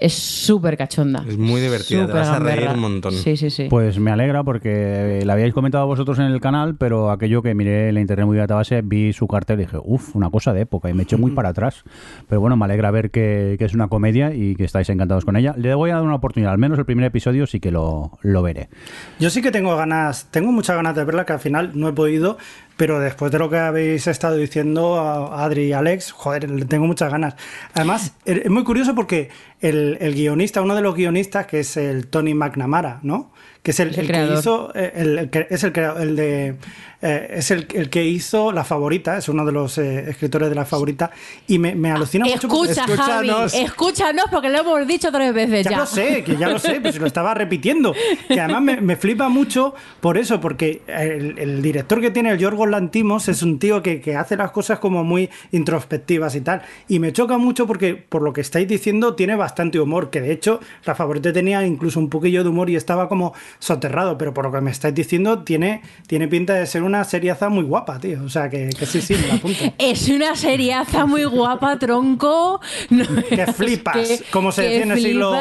es 0.00 0.14
súper 0.14 0.78
cachonda. 0.78 1.22
Es 1.28 1.36
muy 1.36 1.60
divertida, 1.60 2.06
te 2.06 2.12
vas 2.14 2.28
a 2.28 2.38
reír 2.38 2.68
un 2.68 2.80
montón. 2.80 3.12
Sí, 3.12 3.36
sí, 3.36 3.50
sí. 3.50 3.66
Pues 3.68 3.98
me 3.98 4.10
alegra 4.10 4.42
porque 4.42 5.20
la 5.26 5.34
habíais 5.34 5.52
comentado 5.52 5.86
vosotros 5.86 6.18
en 6.18 6.24
el 6.24 6.40
canal, 6.40 6.74
pero 6.76 7.10
aquello 7.10 7.42
que 7.42 7.54
miré 7.54 7.90
en 7.90 7.96
la 7.96 8.00
internet 8.00 8.26
muy 8.26 8.38
database, 8.38 8.80
vi 8.82 9.12
su 9.12 9.28
cartel 9.28 9.60
y 9.60 9.64
dije, 9.64 9.76
uff, 9.84 10.16
una 10.16 10.30
cosa 10.30 10.54
de 10.54 10.62
época, 10.62 10.88
y 10.88 10.94
me 10.94 11.02
eché 11.02 11.18
muy 11.18 11.32
para 11.32 11.50
atrás. 11.50 11.84
Pero 12.28 12.40
bueno, 12.40 12.56
me 12.56 12.64
alegra 12.64 12.90
ver 12.90 13.10
que, 13.10 13.56
que 13.58 13.66
es 13.66 13.74
una 13.74 13.88
comedia 13.88 14.34
y 14.34 14.56
que 14.56 14.64
estáis 14.64 14.88
encantados 14.88 15.26
con 15.26 15.36
ella. 15.36 15.54
Le 15.58 15.74
voy 15.74 15.90
a 15.90 15.96
dar 15.96 16.02
una 16.02 16.14
oportunidad, 16.14 16.52
al 16.52 16.58
menos 16.58 16.78
el 16.78 16.86
primer 16.86 17.04
episodio 17.04 17.46
sí 17.46 17.60
que 17.60 17.70
lo, 17.70 18.18
lo 18.22 18.42
veré. 18.42 18.70
Yo 19.18 19.28
sí 19.28 19.42
que 19.42 19.50
tengo 19.50 19.76
ganas, 19.76 20.28
tengo 20.30 20.50
muchas 20.50 20.76
ganas 20.76 20.96
de 20.96 21.04
verla, 21.04 21.26
que 21.26 21.34
al 21.34 21.40
final 21.40 21.72
no 21.74 21.90
he 21.90 21.92
podido, 21.92 22.38
pero 22.80 22.98
después 22.98 23.30
de 23.30 23.38
lo 23.38 23.50
que 23.50 23.58
habéis 23.58 24.06
estado 24.06 24.38
diciendo, 24.38 24.98
a 24.98 25.44
Adri 25.44 25.64
y 25.64 25.72
Alex, 25.74 26.12
joder, 26.12 26.48
le 26.48 26.64
tengo 26.64 26.86
muchas 26.86 27.12
ganas. 27.12 27.34
Además, 27.74 28.14
er, 28.24 28.38
es 28.38 28.50
muy 28.50 28.64
curioso 28.64 28.94
porque 28.94 29.28
el, 29.60 29.98
el 30.00 30.14
guionista, 30.14 30.62
uno 30.62 30.74
de 30.74 30.80
los 30.80 30.94
guionistas, 30.94 31.44
que 31.44 31.60
es 31.60 31.76
el 31.76 32.06
Tony 32.06 32.32
McNamara, 32.32 32.98
¿no? 33.02 33.32
Que 33.62 33.72
es 33.72 33.80
el, 33.80 33.90
Es 33.90 33.98
el 33.98 34.10
el 34.10 34.12
que 34.28 34.34
hizo, 34.38 34.72
eh, 34.74 34.92
el, 34.96 35.18
el 35.18 35.30
que- 35.30 35.46
es 35.50 35.64
el 35.64 35.72
el 35.78 36.16
de, 36.16 36.54
eh, 37.02 37.26
es 37.34 37.50
el, 37.50 37.66
el 37.74 37.90
que 37.90 38.04
hizo 38.04 38.52
La 38.52 38.64
Favorita, 38.64 39.18
es 39.18 39.28
uno 39.28 39.44
de 39.44 39.52
los 39.52 39.76
eh, 39.78 40.08
escritores 40.10 40.48
de 40.48 40.54
La 40.54 40.64
Favorita, 40.64 41.10
y 41.46 41.58
me, 41.58 41.74
me 41.74 41.90
alucina 41.90 42.24
mucho. 42.24 42.48
porque- 42.48 42.72
Escucha, 42.72 42.86
Javi, 42.96 43.28
Escúchanos. 43.28 43.54
escúchanos 43.54 44.24
porque 44.30 44.48
lo 44.48 44.58
hemos 44.60 44.86
dicho 44.86 45.10
tres 45.12 45.32
veces 45.34 45.64
Ya, 45.64 45.70
ya. 45.72 45.78
lo 45.78 45.86
sé, 45.86 46.24
que 46.24 46.36
ya 46.36 46.48
lo 46.48 46.58
sé, 46.58 46.80
pues 46.80 46.98
lo 46.98 47.06
estaba 47.06 47.34
repitiendo. 47.34 47.94
Que 48.28 48.40
además 48.40 48.62
me, 48.62 48.80
me 48.80 48.96
flipa 48.96 49.28
mucho 49.28 49.74
por 50.00 50.16
eso, 50.18 50.40
porque 50.40 50.82
el, 50.86 51.38
el 51.38 51.60
director 51.62 52.00
que 52.00 52.10
tiene, 52.10 52.30
el 52.30 52.38
Yorgos 52.38 52.68
Lantimos, 52.70 53.28
es 53.28 53.42
un 53.42 53.58
tío 53.58 53.82
que, 53.82 54.00
que 54.00 54.16
hace 54.16 54.36
las 54.36 54.50
cosas 54.52 54.78
como 54.78 55.04
muy 55.04 55.28
introspectivas 55.52 56.34
y 56.34 56.40
tal. 56.40 56.62
Y 56.88 56.98
me 56.98 57.12
choca 57.12 57.38
mucho 57.38 57.66
porque, 57.66 57.94
por 57.94 58.22
lo 58.22 58.32
que 58.32 58.40
estáis 58.40 58.66
diciendo, 58.66 59.14
tiene 59.14 59.36
bastante 59.36 59.78
humor. 59.78 60.10
Que 60.10 60.20
de 60.20 60.32
hecho, 60.32 60.60
la 60.84 60.94
favorita 60.94 61.32
tenía 61.32 61.64
incluso 61.66 61.98
un 62.00 62.08
poquillo 62.10 62.42
de 62.42 62.48
humor 62.48 62.70
y 62.70 62.76
estaba 62.76 63.08
como 63.08 63.34
soterrado. 63.58 64.16
Pero 64.18 64.32
por 64.34 64.44
lo 64.44 64.52
que 64.52 64.60
me 64.60 64.70
estáis 64.70 64.94
diciendo, 64.94 65.42
tiene, 65.42 65.82
tiene 66.06 66.28
pinta 66.28 66.54
de 66.54 66.66
ser 66.66 66.82
una 66.82 67.04
seriaza 67.04 67.48
muy 67.48 67.64
guapa, 67.64 67.98
tío. 67.98 68.22
O 68.24 68.28
sea, 68.28 68.48
que, 68.48 68.70
que 68.70 68.86
sí, 68.86 69.00
sí, 69.00 69.14
me 69.14 69.26
la 69.28 69.34
apunto. 69.34 69.58
Es 69.78 70.08
una 70.08 70.36
seriaza 70.36 71.06
muy 71.06 71.24
guapa, 71.24 71.78
tronco. 71.78 72.60
No, 72.90 73.04
Que 73.28 73.46
flipas, 73.52 73.96
que- 73.96 74.20
como 74.30 74.52
se 74.52 74.62
que 74.62 74.68
decía 74.68 74.82
en 74.84 74.90
el 74.92 75.00
siglo, 75.00 75.34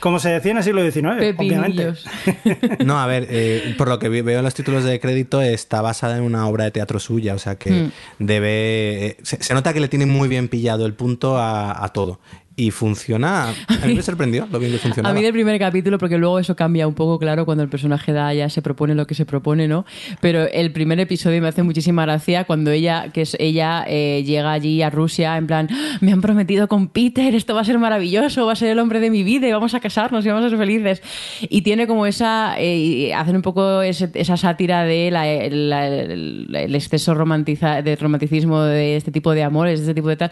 como 0.00 0.18
se 0.18 0.30
decía 0.30 0.50
en 0.52 0.58
el 0.58 0.64
siglo 0.64 0.82
XIX, 0.82 1.34
obviamente. 1.38 1.92
No, 2.84 2.98
a 3.00 3.06
ver, 3.06 3.26
eh, 3.30 3.74
por 3.78 3.88
lo 3.88 3.98
que 3.98 4.08
veo 4.08 4.38
en 4.38 4.44
los 4.44 4.54
títulos 4.54 4.84
de 4.84 4.98
crédito, 5.00 5.40
está 5.42 5.80
basada 5.82 6.16
en 6.16 6.22
una 6.22 6.46
obra 6.48 6.64
de 6.64 6.70
teatro 6.70 6.98
suya, 6.98 7.34
o 7.34 7.38
sea 7.38 7.56
que 7.56 7.70
Hmm. 7.72 7.90
debe. 8.18 9.06
eh, 9.06 9.16
se, 9.22 9.42
se 9.42 9.54
nota 9.54 9.72
que 9.72 9.80
le 9.80 9.88
tiene 9.88 10.06
muy 10.06 10.28
bien 10.28 10.48
pillado 10.48 10.86
el 10.86 10.94
punto 10.94 11.36
a, 11.38 11.84
a 11.84 11.88
todo. 11.90 12.20
Y 12.54 12.70
funciona. 12.70 13.48
A 13.48 13.86
mí 13.86 13.94
me 13.94 14.02
sorprendió 14.02 14.46
lo 14.52 14.58
bien 14.58 14.72
que 14.72 14.76
A 14.76 14.80
funcionaba. 14.80 15.14
mí 15.14 15.22
del 15.22 15.32
primer 15.32 15.58
capítulo, 15.58 15.96
porque 15.98 16.18
luego 16.18 16.38
eso 16.38 16.54
cambia 16.54 16.86
un 16.86 16.92
poco, 16.94 17.18
claro, 17.18 17.46
cuando 17.46 17.62
el 17.64 17.70
personaje 17.70 18.12
da 18.12 18.32
ya 18.34 18.50
se 18.50 18.60
propone 18.60 18.94
lo 18.94 19.06
que 19.06 19.14
se 19.14 19.24
propone, 19.24 19.68
¿no? 19.68 19.86
Pero 20.20 20.46
el 20.50 20.70
primer 20.70 21.00
episodio 21.00 21.40
me 21.40 21.48
hace 21.48 21.62
muchísima 21.62 22.02
gracia 22.04 22.44
cuando 22.44 22.70
ella, 22.70 23.10
que 23.12 23.22
es 23.22 23.36
ella, 23.40 23.84
eh, 23.88 24.22
llega 24.26 24.52
allí 24.52 24.82
a 24.82 24.90
Rusia 24.90 25.36
en 25.38 25.46
plan, 25.46 25.68
"Ah, 25.72 25.96
me 26.02 26.12
han 26.12 26.20
prometido 26.20 26.68
con 26.68 26.88
Peter, 26.88 27.34
esto 27.34 27.54
va 27.54 27.62
a 27.62 27.64
ser 27.64 27.78
maravilloso, 27.78 28.44
va 28.44 28.52
a 28.52 28.56
ser 28.56 28.68
el 28.68 28.78
hombre 28.78 29.00
de 29.00 29.10
mi 29.10 29.22
vida 29.22 29.48
y 29.48 29.52
vamos 29.52 29.72
a 29.74 29.80
casarnos 29.80 30.24
y 30.26 30.28
vamos 30.28 30.44
a 30.44 30.50
ser 30.50 30.58
felices. 30.58 31.02
Y 31.48 31.62
tiene 31.62 31.86
como 31.86 32.04
esa, 32.06 32.56
eh, 32.58 33.14
hacen 33.14 33.36
un 33.36 33.42
poco 33.42 33.80
ese- 33.82 34.10
esa 34.14 34.36
sátira 34.36 34.84
de 34.84 35.10
la- 35.10 35.24
la- 35.48 35.88
el, 35.88 36.48
el 36.54 36.74
exceso 36.74 37.14
romantiza, 37.14 37.80
de 37.80 37.96
romanticismo 37.96 38.60
de 38.62 38.96
este 38.96 39.10
tipo 39.10 39.32
de 39.32 39.42
amores, 39.42 39.78
de 39.80 39.84
este 39.86 39.94
tipo 39.94 40.08
de 40.08 40.16
tal. 40.16 40.30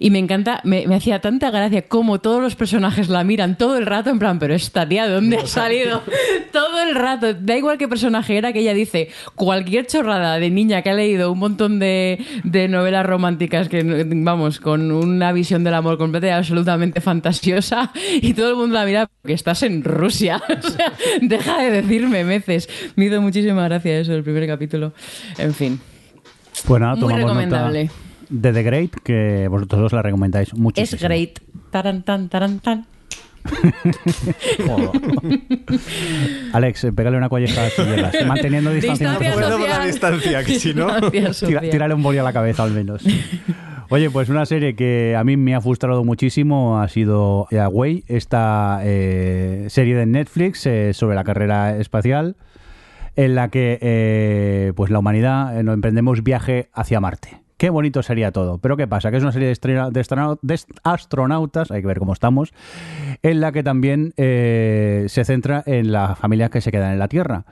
Y 0.00 0.10
me 0.10 0.18
encanta, 0.18 0.60
me, 0.64 0.86
me 0.86 0.94
hacía 0.94 1.20
tanta 1.20 1.50
gracia 1.58 1.82
como 1.82 2.20
todos 2.20 2.42
los 2.42 2.56
personajes 2.56 3.08
la 3.08 3.22
miran 3.24 3.56
todo 3.56 3.76
el 3.78 3.86
rato 3.86 4.10
en 4.10 4.18
plan, 4.18 4.38
pero 4.38 4.54
esta 4.54 4.88
tía, 4.88 5.06
¿de 5.06 5.14
dónde 5.14 5.36
ha 5.38 5.46
salido? 5.46 6.02
todo 6.52 6.80
el 6.82 6.94
rato. 6.94 7.34
Da 7.34 7.56
igual 7.56 7.78
qué 7.78 7.88
personaje 7.88 8.36
era 8.36 8.52
que 8.52 8.60
ella 8.60 8.74
dice 8.74 9.10
cualquier 9.34 9.86
chorrada 9.86 10.38
de 10.38 10.50
niña 10.50 10.82
que 10.82 10.90
ha 10.90 10.94
leído 10.94 11.30
un 11.32 11.38
montón 11.38 11.78
de, 11.78 12.24
de 12.44 12.68
novelas 12.68 13.06
románticas 13.06 13.68
que, 13.68 13.82
vamos, 14.16 14.60
con 14.60 14.90
una 14.92 15.32
visión 15.32 15.64
del 15.64 15.74
amor 15.74 15.98
completa 15.98 16.26
y 16.26 16.30
absolutamente 16.30 17.00
fantasiosa 17.00 17.92
y 18.20 18.34
todo 18.34 18.50
el 18.50 18.56
mundo 18.56 18.74
la 18.74 18.84
mira 18.84 19.08
que 19.24 19.32
estás 19.32 19.62
en 19.62 19.84
Rusia. 19.84 20.42
o 20.64 20.68
sea, 20.68 20.92
deja 21.20 21.62
de 21.62 21.70
decirme 21.70 22.24
meces. 22.24 22.68
Me 22.96 23.06
hizo 23.06 23.20
muchísima 23.22 23.64
gracia 23.64 23.98
eso, 23.98 24.14
el 24.14 24.22
primer 24.24 24.46
capítulo. 24.46 24.92
En 25.38 25.54
fin. 25.54 25.80
Pues 26.66 26.80
nada, 26.80 26.94
Muy 26.96 27.12
recomendable. 27.14 27.84
nota 27.84 28.11
de 28.32 28.52
The 28.52 28.62
Great, 28.62 28.90
que 29.04 29.46
vosotros 29.48 29.80
dos 29.82 29.92
la 29.92 30.02
recomendáis 30.02 30.54
muchísimo. 30.54 30.96
Es 30.96 31.02
great. 31.02 31.38
Taran, 31.70 32.02
tan, 32.02 32.28
taran, 32.28 32.60
tan. 32.60 32.86
Alex, 36.52 36.84
eh, 36.84 36.92
pégale 36.92 37.16
una 37.16 37.28
colleja 37.28 37.62
a 37.66 38.26
manteniendo 38.26 38.70
distancia. 38.72 39.14
Con 39.16 39.68
la 39.68 39.84
distancia, 39.86 40.44
que 40.44 40.58
si 40.58 40.74
no- 40.74 40.88
Tira- 41.10 41.60
tírale 41.60 41.94
un 41.94 42.02
boli 42.02 42.18
a 42.18 42.22
la 42.22 42.32
cabeza 42.32 42.62
al 42.62 42.72
menos. 42.72 43.04
Oye, 43.88 44.10
pues 44.10 44.28
una 44.28 44.46
serie 44.46 44.74
que 44.74 45.16
a 45.16 45.24
mí 45.24 45.36
me 45.36 45.54
ha 45.54 45.60
frustrado 45.60 46.04
muchísimo 46.04 46.80
ha 46.80 46.88
sido 46.88 47.46
Away, 47.50 48.04
esta 48.08 48.80
eh, 48.84 49.66
serie 49.68 49.96
de 49.96 50.06
Netflix 50.06 50.66
eh, 50.66 50.92
sobre 50.94 51.14
la 51.16 51.24
carrera 51.24 51.76
espacial, 51.76 52.36
en 53.16 53.34
la 53.34 53.48
que 53.50 53.78
eh, 53.82 54.72
pues 54.76 54.90
la 54.90 54.98
humanidad 55.00 55.58
eh, 55.58 55.62
nos 55.62 55.74
emprendemos 55.74 56.22
viaje 56.22 56.70
hacia 56.72 57.00
Marte. 57.00 57.41
Qué 57.62 57.70
bonito 57.70 58.02
sería 58.02 58.32
todo. 58.32 58.58
Pero 58.58 58.76
¿qué 58.76 58.88
pasa? 58.88 59.12
Que 59.12 59.18
es 59.18 59.22
una 59.22 59.30
serie 59.30 59.46
de, 59.46 59.52
estrena- 59.52 59.88
de 59.92 60.00
astronau- 60.00 60.40
de 60.42 60.58
astronautas, 60.82 61.70
hay 61.70 61.80
que 61.80 61.86
ver 61.86 62.00
cómo 62.00 62.12
estamos, 62.12 62.52
en 63.22 63.40
la 63.40 63.52
que 63.52 63.62
también 63.62 64.14
eh, 64.16 65.04
se 65.06 65.24
centra 65.24 65.62
en 65.64 65.92
las 65.92 66.18
familias 66.18 66.50
que 66.50 66.60
se 66.60 66.72
quedan 66.72 66.92
en 66.94 66.98
la 66.98 67.06
Tierra. 67.06 67.44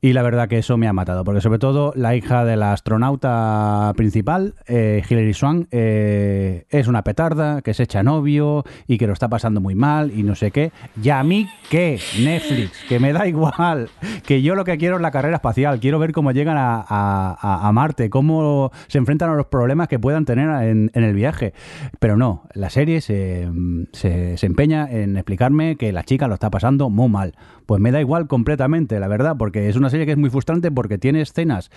Y 0.00 0.12
la 0.12 0.22
verdad 0.22 0.46
que 0.48 0.58
eso 0.58 0.76
me 0.76 0.86
ha 0.86 0.92
matado, 0.92 1.24
porque 1.24 1.40
sobre 1.40 1.58
todo 1.58 1.92
la 1.96 2.14
hija 2.14 2.44
de 2.44 2.56
la 2.56 2.72
astronauta 2.72 3.92
principal, 3.96 4.54
eh, 4.68 5.02
Hilary 5.08 5.34
Swank, 5.34 5.66
eh, 5.72 6.66
es 6.70 6.86
una 6.86 7.02
petarda, 7.02 7.62
que 7.62 7.74
se 7.74 7.82
echa 7.82 8.04
novio 8.04 8.62
y 8.86 8.96
que 8.96 9.08
lo 9.08 9.12
está 9.12 9.28
pasando 9.28 9.60
muy 9.60 9.74
mal 9.74 10.12
y 10.16 10.22
no 10.22 10.36
sé 10.36 10.52
qué. 10.52 10.70
¿Y 11.02 11.08
a 11.08 11.24
mí 11.24 11.48
qué? 11.68 11.98
Netflix, 12.20 12.84
que 12.88 13.00
me 13.00 13.12
da 13.12 13.26
igual, 13.26 13.88
que 14.24 14.40
yo 14.40 14.54
lo 14.54 14.64
que 14.64 14.78
quiero 14.78 14.94
es 14.96 15.02
la 15.02 15.10
carrera 15.10 15.34
espacial, 15.34 15.80
quiero 15.80 15.98
ver 15.98 16.12
cómo 16.12 16.30
llegan 16.30 16.56
a, 16.58 16.84
a- 16.88 17.72
Marte, 17.72 18.08
cómo 18.08 18.70
se 18.86 18.98
enfrentan 18.98 19.30
a 19.30 19.34
los 19.34 19.46
problemas 19.46 19.88
que 19.88 19.98
puedan 19.98 20.24
tener 20.24 20.48
en, 20.62 20.92
en 20.94 21.02
el 21.04 21.14
viaje. 21.14 21.54
Pero 21.98 22.16
no, 22.16 22.44
la 22.54 22.70
serie 22.70 23.00
se, 23.00 23.48
se, 23.92 24.36
se 24.36 24.46
empeña 24.46 24.88
en 24.90 25.16
explicarme 25.16 25.74
que 25.76 25.92
la 25.92 26.04
chica 26.04 26.28
lo 26.28 26.34
está 26.34 26.50
pasando 26.50 26.88
muy 26.88 27.08
mal. 27.08 27.34
Pues 27.68 27.82
me 27.82 27.92
da 27.92 28.00
igual 28.00 28.28
completamente, 28.28 28.98
la 28.98 29.08
verdad, 29.08 29.36
porque 29.36 29.68
es 29.68 29.76
una 29.76 29.90
serie 29.90 30.06
que 30.06 30.12
es 30.12 30.16
muy 30.16 30.30
frustrante 30.30 30.70
porque 30.70 30.96
tiene 30.96 31.20
escenas 31.20 31.70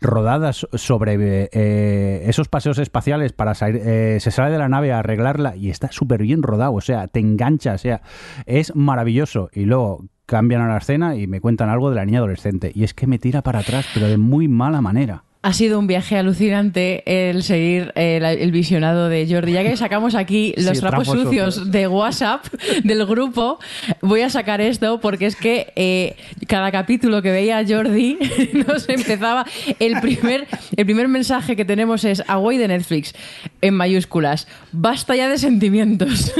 rodadas 0.00 0.66
sobre 0.72 1.48
eh, 1.52 2.24
esos 2.28 2.48
paseos 2.48 2.80
espaciales 2.80 3.32
para 3.32 3.54
salir, 3.54 3.80
eh, 3.84 4.18
se 4.18 4.32
sale 4.32 4.50
de 4.50 4.58
la 4.58 4.68
nave 4.68 4.92
a 4.92 4.98
arreglarla 4.98 5.54
y 5.54 5.70
está 5.70 5.92
súper 5.92 6.22
bien 6.22 6.42
rodado, 6.42 6.74
o 6.74 6.80
sea, 6.80 7.06
te 7.06 7.20
engancha, 7.20 7.74
o 7.74 7.78
sea, 7.78 8.02
es 8.44 8.74
maravilloso. 8.74 9.48
Y 9.52 9.66
luego 9.66 10.06
cambian 10.26 10.62
a 10.62 10.66
la 10.66 10.78
escena 10.78 11.14
y 11.14 11.28
me 11.28 11.40
cuentan 11.40 11.68
algo 11.68 11.90
de 11.90 11.94
la 11.94 12.04
niña 12.04 12.18
adolescente. 12.18 12.72
Y 12.74 12.82
es 12.82 12.92
que 12.92 13.06
me 13.06 13.20
tira 13.20 13.42
para 13.42 13.60
atrás, 13.60 13.86
pero 13.94 14.08
de 14.08 14.16
muy 14.16 14.48
mala 14.48 14.80
manera. 14.80 15.25
Ha 15.46 15.52
sido 15.52 15.78
un 15.78 15.86
viaje 15.86 16.18
alucinante 16.18 17.04
el 17.30 17.44
seguir 17.44 17.92
eh, 17.94 18.16
el 18.40 18.50
visionado 18.50 19.08
de 19.08 19.28
Jordi. 19.30 19.52
Ya 19.52 19.62
que 19.62 19.76
sacamos 19.76 20.16
aquí 20.16 20.52
los 20.56 20.76
Sí, 20.76 20.80
trapos 20.80 21.06
trapos 21.06 21.22
sucios 21.22 21.54
sucios. 21.54 21.70
de 21.70 21.86
WhatsApp 21.86 22.44
del 22.82 23.06
grupo, 23.06 23.60
voy 24.02 24.22
a 24.22 24.28
sacar 24.28 24.60
esto 24.60 24.98
porque 24.98 25.26
es 25.26 25.36
que 25.36 25.72
eh, 25.76 26.16
cada 26.48 26.72
capítulo 26.72 27.22
que 27.22 27.30
veía 27.30 27.64
Jordi 27.64 28.18
nos 28.66 28.88
empezaba. 28.88 29.46
El 29.78 30.00
primer, 30.00 30.48
el 30.76 30.84
primer 30.84 31.06
mensaje 31.06 31.54
que 31.54 31.64
tenemos 31.64 32.02
es 32.02 32.24
Away 32.26 32.58
de 32.58 32.66
Netflix, 32.66 33.14
en 33.60 33.74
mayúsculas. 33.74 34.48
Basta 34.78 35.16
ya 35.16 35.28
de 35.28 35.38
sentimientos. 35.38 36.32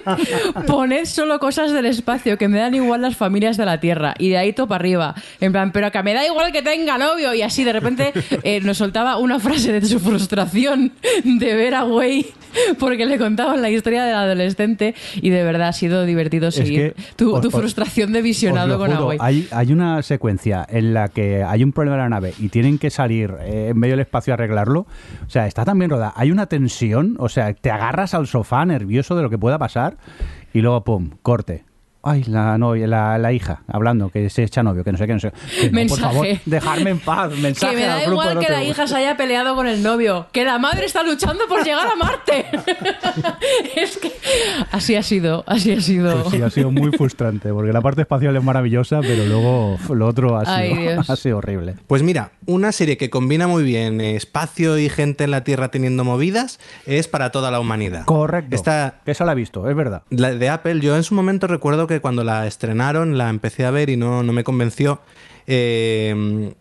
Poned 0.66 1.04
solo 1.04 1.38
cosas 1.38 1.72
del 1.72 1.86
espacio, 1.86 2.38
que 2.38 2.48
me 2.48 2.58
dan 2.58 2.74
igual 2.74 3.02
las 3.02 3.16
familias 3.16 3.56
de 3.56 3.66
la 3.66 3.80
Tierra. 3.80 4.14
Y 4.18 4.30
de 4.30 4.38
ahí 4.38 4.52
topa 4.52 4.76
arriba. 4.76 5.14
En 5.40 5.52
plan, 5.52 5.70
pero 5.72 5.90
que 5.90 6.02
me 6.02 6.14
da 6.14 6.26
igual 6.26 6.52
que 6.52 6.62
tenga 6.62 6.98
novio. 6.98 7.34
Y 7.34 7.42
así 7.42 7.64
de 7.64 7.72
repente 7.72 8.12
eh, 8.42 8.60
nos 8.62 8.78
soltaba 8.78 9.18
una 9.18 9.38
frase 9.38 9.72
de 9.72 9.84
su 9.84 10.00
frustración 10.00 10.92
de 11.24 11.54
ver 11.54 11.74
a 11.74 11.84
Way 11.84 12.26
porque 12.78 13.06
le 13.06 13.16
contaban 13.18 13.62
la 13.62 13.70
historia 13.70 14.04
del 14.04 14.14
adolescente. 14.16 14.94
Y 15.16 15.30
de 15.30 15.44
verdad 15.44 15.68
ha 15.68 15.72
sido 15.72 16.04
divertido 16.04 16.50
seguir 16.50 16.94
que 16.94 17.02
tu, 17.16 17.34
os- 17.34 17.40
tu 17.42 17.48
os- 17.48 17.54
frustración 17.54 18.12
de 18.12 18.22
visionado 18.22 18.78
con 18.78 18.90
juro, 18.90 19.02
Away. 19.04 19.18
hay, 19.20 19.48
hay 19.52 19.72
una 19.72 20.02
secuencia 20.02 20.66
en 20.68 20.94
la 20.94 21.08
que 21.08 21.42
hay 21.44 21.62
un 21.62 21.72
problema 21.72 21.96
en 21.96 22.02
la 22.02 22.08
nave 22.08 22.34
y 22.38 22.48
tienen 22.48 22.78
que 22.78 22.90
salir 22.90 23.34
eh, 23.42 23.68
en 23.70 23.78
medio 23.78 23.92
del 23.92 24.00
espacio 24.00 24.32
a 24.32 24.34
arreglarlo. 24.34 24.80
O 25.26 25.30
sea, 25.30 25.46
está 25.46 25.64
tan 25.64 25.78
bien 25.78 25.90
rodada. 25.90 26.12
Hay 26.16 26.30
una 26.30 26.46
tensión, 26.46 27.16
o 27.18 27.28
sea, 27.28 27.49
te 27.54 27.70
agarras 27.70 28.14
al 28.14 28.26
sofá 28.26 28.64
nervioso 28.64 29.16
de 29.16 29.22
lo 29.22 29.30
que 29.30 29.38
pueda 29.38 29.58
pasar 29.58 29.96
y 30.52 30.60
luego, 30.60 30.84
pum, 30.84 31.10
corte. 31.22 31.64
Ay, 32.02 32.24
la 32.24 32.56
novia, 32.56 32.86
la, 32.86 33.18
la 33.18 33.30
hija, 33.30 33.62
hablando, 33.68 34.08
que 34.08 34.30
se 34.30 34.42
echa 34.42 34.62
novio, 34.62 34.82
que 34.82 34.90
no 34.90 34.96
sé 34.96 35.06
qué, 35.06 35.12
no 35.12 35.20
sé. 35.20 35.32
Que 35.60 35.66
no, 35.66 35.72
Mensaje. 35.72 36.00
por 36.00 36.10
favor, 36.10 36.26
dejarme 36.46 36.90
en 36.90 36.98
paz. 36.98 37.30
Mensaje 37.36 37.74
Que 37.74 37.80
me 37.82 37.86
al 37.86 38.00
da 38.00 38.06
grupo 38.06 38.22
igual 38.22 38.38
que 38.38 38.50
la 38.50 38.64
hija 38.64 38.86
se 38.86 38.96
haya 38.96 39.18
peleado 39.18 39.54
con 39.54 39.66
el 39.66 39.82
novio, 39.82 40.26
que 40.32 40.44
la 40.44 40.58
madre 40.58 40.86
está 40.86 41.02
luchando 41.02 41.44
por 41.46 41.62
llegar 41.62 41.86
a 41.86 41.96
Marte. 41.96 42.46
es 43.76 43.98
que 43.98 44.12
así 44.70 44.96
ha 44.96 45.02
sido, 45.02 45.44
así 45.46 45.72
ha 45.72 45.80
sido. 45.82 46.22
Pues 46.22 46.34
sí, 46.34 46.42
ha 46.42 46.48
sido 46.48 46.70
muy 46.70 46.90
frustrante, 46.92 47.52
porque 47.52 47.72
la 47.72 47.82
parte 47.82 48.00
espacial 48.02 48.34
es 48.34 48.42
maravillosa, 48.42 49.00
pero 49.02 49.26
luego 49.26 49.78
lo 49.94 50.06
otro 50.06 50.38
ha 50.38 50.44
sido, 50.46 50.80
Dios. 50.80 51.10
ha 51.10 51.16
sido 51.16 51.36
horrible. 51.36 51.74
Pues 51.86 52.02
mira, 52.02 52.32
una 52.46 52.72
serie 52.72 52.96
que 52.96 53.10
combina 53.10 53.46
muy 53.46 53.62
bien 53.62 54.00
espacio 54.00 54.78
y 54.78 54.88
gente 54.88 55.24
en 55.24 55.32
la 55.32 55.44
Tierra 55.44 55.70
teniendo 55.70 56.04
movidas 56.04 56.60
es 56.86 57.08
para 57.08 57.30
toda 57.30 57.50
la 57.50 57.60
humanidad. 57.60 58.06
Correcto. 58.06 58.56
Esta, 58.56 59.00
esa 59.04 59.26
la 59.26 59.32
he 59.32 59.34
visto, 59.34 59.68
es 59.68 59.76
verdad. 59.76 60.02
la 60.08 60.32
de 60.32 60.48
Apple, 60.48 60.80
yo 60.80 60.96
en 60.96 61.02
su 61.02 61.14
momento 61.14 61.46
recuerdo 61.46 61.89
que 61.94 62.00
cuando 62.00 62.24
la 62.24 62.46
estrenaron 62.46 63.18
la 63.18 63.28
empecé 63.28 63.64
a 63.64 63.70
ver 63.70 63.90
y 63.90 63.96
no, 63.96 64.22
no 64.22 64.32
me 64.32 64.44
convenció. 64.44 65.00
Eh, 65.46 66.54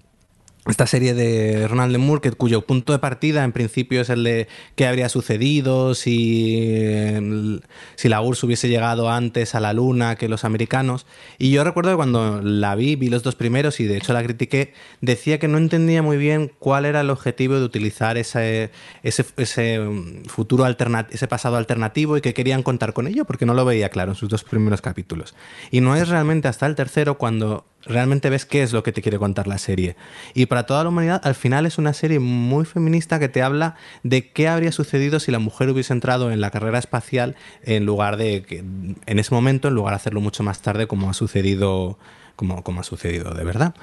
esta 0.69 0.87
serie 0.87 1.13
de 1.13 1.67
Ronald 1.67 1.97
Moore, 1.97 2.21
que, 2.21 2.31
cuyo 2.31 2.61
punto 2.61 2.93
de 2.93 2.99
partida 2.99 3.43
en 3.43 3.51
principio 3.51 4.01
es 4.01 4.09
el 4.09 4.23
de 4.23 4.47
qué 4.75 4.87
habría 4.87 5.09
sucedido 5.09 5.95
si, 5.95 7.59
si 7.95 8.09
la 8.09 8.21
URSS 8.21 8.43
hubiese 8.43 8.69
llegado 8.69 9.09
antes 9.09 9.55
a 9.55 9.59
la 9.59 9.73
Luna 9.73 10.15
que 10.15 10.29
los 10.29 10.45
americanos. 10.45 11.05
Y 11.37 11.51
yo 11.51 11.63
recuerdo 11.63 11.91
que 11.91 11.97
cuando 11.97 12.41
la 12.41 12.75
vi, 12.75 12.95
vi 12.95 13.09
los 13.09 13.23
dos 13.23 13.35
primeros 13.35 13.79
y 13.79 13.85
de 13.85 13.97
hecho 13.97 14.13
la 14.13 14.23
critiqué, 14.23 14.73
decía 15.01 15.39
que 15.39 15.47
no 15.47 15.57
entendía 15.57 16.01
muy 16.01 16.17
bien 16.17 16.51
cuál 16.59 16.85
era 16.85 17.01
el 17.01 17.09
objetivo 17.09 17.55
de 17.55 17.63
utilizar 17.63 18.17
ese, 18.17 18.71
ese, 19.03 19.25
ese 19.37 19.79
futuro 20.27 20.65
alternativo, 20.65 21.15
ese 21.15 21.27
pasado 21.27 21.57
alternativo 21.57 22.17
y 22.17 22.21
que 22.21 22.33
querían 22.33 22.63
contar 22.63 22.93
con 22.93 23.07
ello, 23.07 23.25
porque 23.25 23.45
no 23.45 23.53
lo 23.53 23.65
veía 23.65 23.89
claro 23.89 24.11
en 24.11 24.15
sus 24.15 24.29
dos 24.29 24.43
primeros 24.43 24.81
capítulos. 24.81 25.35
Y 25.71 25.81
no 25.81 25.95
es 25.95 26.09
realmente 26.09 26.47
hasta 26.47 26.65
el 26.65 26.75
tercero 26.75 27.17
cuando 27.17 27.65
realmente 27.85 28.29
ves 28.29 28.45
qué 28.45 28.63
es 28.63 28.73
lo 28.73 28.83
que 28.83 28.91
te 28.91 29.01
quiere 29.01 29.17
contar 29.17 29.47
la 29.47 29.57
serie. 29.57 29.95
Y 30.33 30.45
para 30.47 30.65
toda 30.65 30.83
la 30.83 30.89
humanidad, 30.89 31.21
al 31.23 31.35
final 31.35 31.65
es 31.65 31.77
una 31.77 31.93
serie 31.93 32.19
muy 32.19 32.65
feminista 32.65 33.19
que 33.19 33.29
te 33.29 33.41
habla 33.41 33.75
de 34.03 34.29
qué 34.31 34.47
habría 34.47 34.71
sucedido 34.71 35.19
si 35.19 35.31
la 35.31 35.39
mujer 35.39 35.69
hubiese 35.69 35.93
entrado 35.93 36.31
en 36.31 36.41
la 36.41 36.51
carrera 36.51 36.79
espacial 36.79 37.35
en 37.63 37.85
lugar 37.85 38.17
de 38.17 38.43
que 38.43 38.59
en 38.59 39.19
ese 39.19 39.33
momento, 39.33 39.67
en 39.67 39.75
lugar 39.75 39.93
de 39.93 39.97
hacerlo 39.97 40.21
mucho 40.21 40.43
más 40.43 40.61
tarde, 40.61 40.87
como 40.87 41.09
ha 41.09 41.13
sucedido, 41.13 41.97
como, 42.35 42.63
como 42.63 42.81
ha 42.81 42.83
sucedido 42.83 43.33
de 43.33 43.43
verdad. 43.43 43.75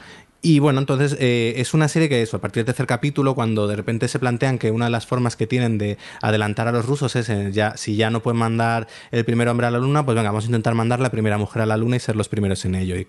Y 0.43 0.59
bueno, 0.59 0.79
entonces 0.79 1.17
eh, 1.19 1.55
es 1.57 1.75
una 1.75 1.89
serie 1.89 2.09
que 2.09 2.23
eso, 2.23 2.37
a 2.37 2.41
partir 2.41 2.61
del 2.61 2.67
tercer 2.67 2.87
capítulo, 2.87 3.35
cuando 3.35 3.67
de 3.67 3.75
repente 3.75 4.07
se 4.07 4.19
plantean 4.19 4.59
que 4.59 4.71
una 4.71 4.85
de 4.85 4.91
las 4.91 5.07
formas 5.07 5.35
que 5.35 5.47
tienen 5.47 5.79
de 5.79 5.99
adelantar 6.23 6.69
a 6.69 6.73
los 6.73 6.87
rusos 6.87 7.17
es 7.17 7.29
eh, 7.31 7.51
ya, 7.53 7.77
si 7.77 7.97
ya 7.97 8.11
no 8.11 8.23
pueden 8.23 8.39
mandar 8.39 8.87
el 9.11 9.25
primer 9.25 9.49
hombre 9.49 9.67
a 9.67 9.71
la 9.71 9.79
luna, 9.79 10.05
pues 10.05 10.15
venga, 10.15 10.31
vamos 10.31 10.45
a 10.45 10.47
intentar 10.47 10.75
mandar 10.75 11.01
la 11.01 11.11
primera 11.11 11.39
mujer 11.39 11.63
a 11.63 11.67
la 11.67 11.77
luna 11.77 11.97
y 11.97 12.01
ser 12.01 12.17
los 12.17 12.29
primeros 12.29 12.65
en 12.65 12.75
ello. 12.75 12.97
Y, 12.97 13.07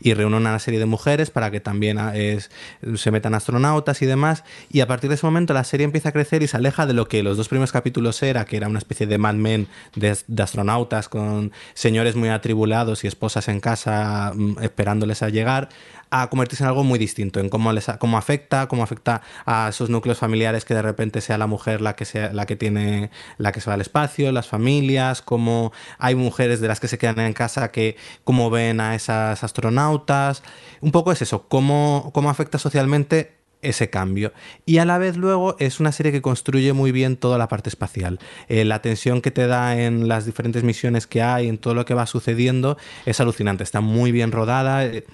y, 0.00 0.14
reúnen 0.14 0.40
una 0.40 0.58
serie 0.58 0.80
de 0.80 0.86
mujeres 0.86 1.30
para 1.30 1.50
que 1.50 1.60
también 1.60 1.98
ah, 1.98 2.12
se 2.12 3.10
metan 3.10 3.34
astronautas 3.34 4.02
y 4.02 4.06
demás. 4.06 4.42
Y 4.70 4.80
a 4.80 4.86
partir 4.86 5.10
de 5.10 5.14
ese 5.14 5.26
momento 5.26 5.54
la 5.54 5.64
serie 5.64 5.84
empieza 5.84 6.08
a 6.08 6.12
crecer 6.12 6.42
y 6.42 6.48
se 6.48 6.56
aleja 6.56 6.86
de 6.86 6.92
lo 6.92 7.08
que 7.08 7.22
los 7.22 7.36
dos 7.36 7.48
primeros 7.48 7.72
capítulos 7.72 8.22
era, 8.22 8.44
que 8.46 8.56
era 8.56 8.68
una 8.68 8.78
especie 8.78 9.06
de 9.06 9.18
Mad 9.18 9.34
Men 9.34 9.68
de, 9.94 10.16
de 10.26 10.42
astronautas 10.42 11.08
con 11.08 11.52
señores 11.74 12.16
muy 12.16 12.30
atribulados 12.30 13.04
y 13.04 13.06
esposas 13.06 13.48
en 13.48 13.60
casa 13.60 14.32
mm, 14.34 14.56
esperándoles 14.62 15.22
a 15.22 15.28
llegar 15.28 15.68
a 16.10 16.28
convertirse 16.28 16.64
en 16.64 16.68
algo 16.68 16.84
muy 16.84 16.98
distinto, 16.98 17.40
en 17.40 17.48
cómo, 17.48 17.72
les, 17.72 17.86
cómo 17.98 18.18
afecta, 18.18 18.68
cómo 18.68 18.82
afecta 18.82 19.22
a 19.46 19.68
esos 19.68 19.90
núcleos 19.90 20.18
familiares 20.18 20.64
que 20.64 20.74
de 20.74 20.82
repente 20.82 21.20
sea 21.20 21.38
la 21.38 21.46
mujer 21.46 21.80
la 21.80 21.96
que, 21.96 22.04
sea, 22.04 22.32
la 22.32 22.46
que 22.46 22.56
tiene, 22.56 23.10
la 23.36 23.52
que 23.52 23.60
se 23.60 23.70
va 23.70 23.74
al 23.74 23.80
espacio, 23.80 24.32
las 24.32 24.48
familias, 24.48 25.22
cómo 25.22 25.72
hay 25.98 26.14
mujeres 26.14 26.60
de 26.60 26.68
las 26.68 26.80
que 26.80 26.88
se 26.88 26.98
quedan 26.98 27.20
en 27.20 27.32
casa 27.32 27.70
que 27.70 27.96
cómo 28.24 28.50
ven 28.50 28.80
a 28.80 28.94
esas 28.94 29.44
astronautas. 29.44 30.42
Un 30.80 30.92
poco 30.92 31.12
es 31.12 31.22
eso, 31.22 31.48
cómo, 31.48 32.10
cómo 32.12 32.30
afecta 32.30 32.58
socialmente 32.58 33.37
ese 33.62 33.90
cambio. 33.90 34.32
Y 34.66 34.78
a 34.78 34.84
la 34.84 34.98
vez 34.98 35.16
luego 35.16 35.56
es 35.58 35.80
una 35.80 35.92
serie 35.92 36.12
que 36.12 36.22
construye 36.22 36.72
muy 36.72 36.92
bien 36.92 37.16
toda 37.16 37.38
la 37.38 37.48
parte 37.48 37.68
espacial. 37.68 38.18
Eh, 38.48 38.64
la 38.64 38.82
tensión 38.82 39.20
que 39.20 39.30
te 39.30 39.46
da 39.46 39.80
en 39.80 40.08
las 40.08 40.26
diferentes 40.26 40.62
misiones 40.62 41.06
que 41.06 41.22
hay, 41.22 41.48
en 41.48 41.58
todo 41.58 41.74
lo 41.74 41.84
que 41.84 41.94
va 41.94 42.06
sucediendo, 42.06 42.76
es 43.06 43.20
alucinante. 43.20 43.64
Está 43.64 43.80
muy 43.80 44.12
bien 44.12 44.32
rodada, 44.32 44.84
eh, 44.84 45.04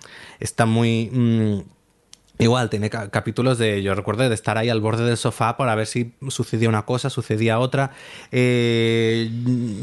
está 0.41 0.67
muy... 0.67 1.11
Mm, 1.13 1.61
igual, 2.39 2.69
tiene 2.69 2.91
capítulos 2.91 3.59
de, 3.59 3.83
yo 3.83 3.95
recuerdo 3.95 4.29
de 4.29 4.35
estar 4.35 4.59
ahí 4.59 4.69
al 4.69 4.81
borde 4.81 5.05
del 5.05 5.17
sofá 5.17 5.57
para 5.57 5.75
ver 5.77 5.87
si 5.87 6.15
sucedía 6.29 6.69
una 6.69 6.85
cosa, 6.85 7.09
sucedía 7.09 7.61
otra. 7.61 7.93
Eh, 8.33 9.31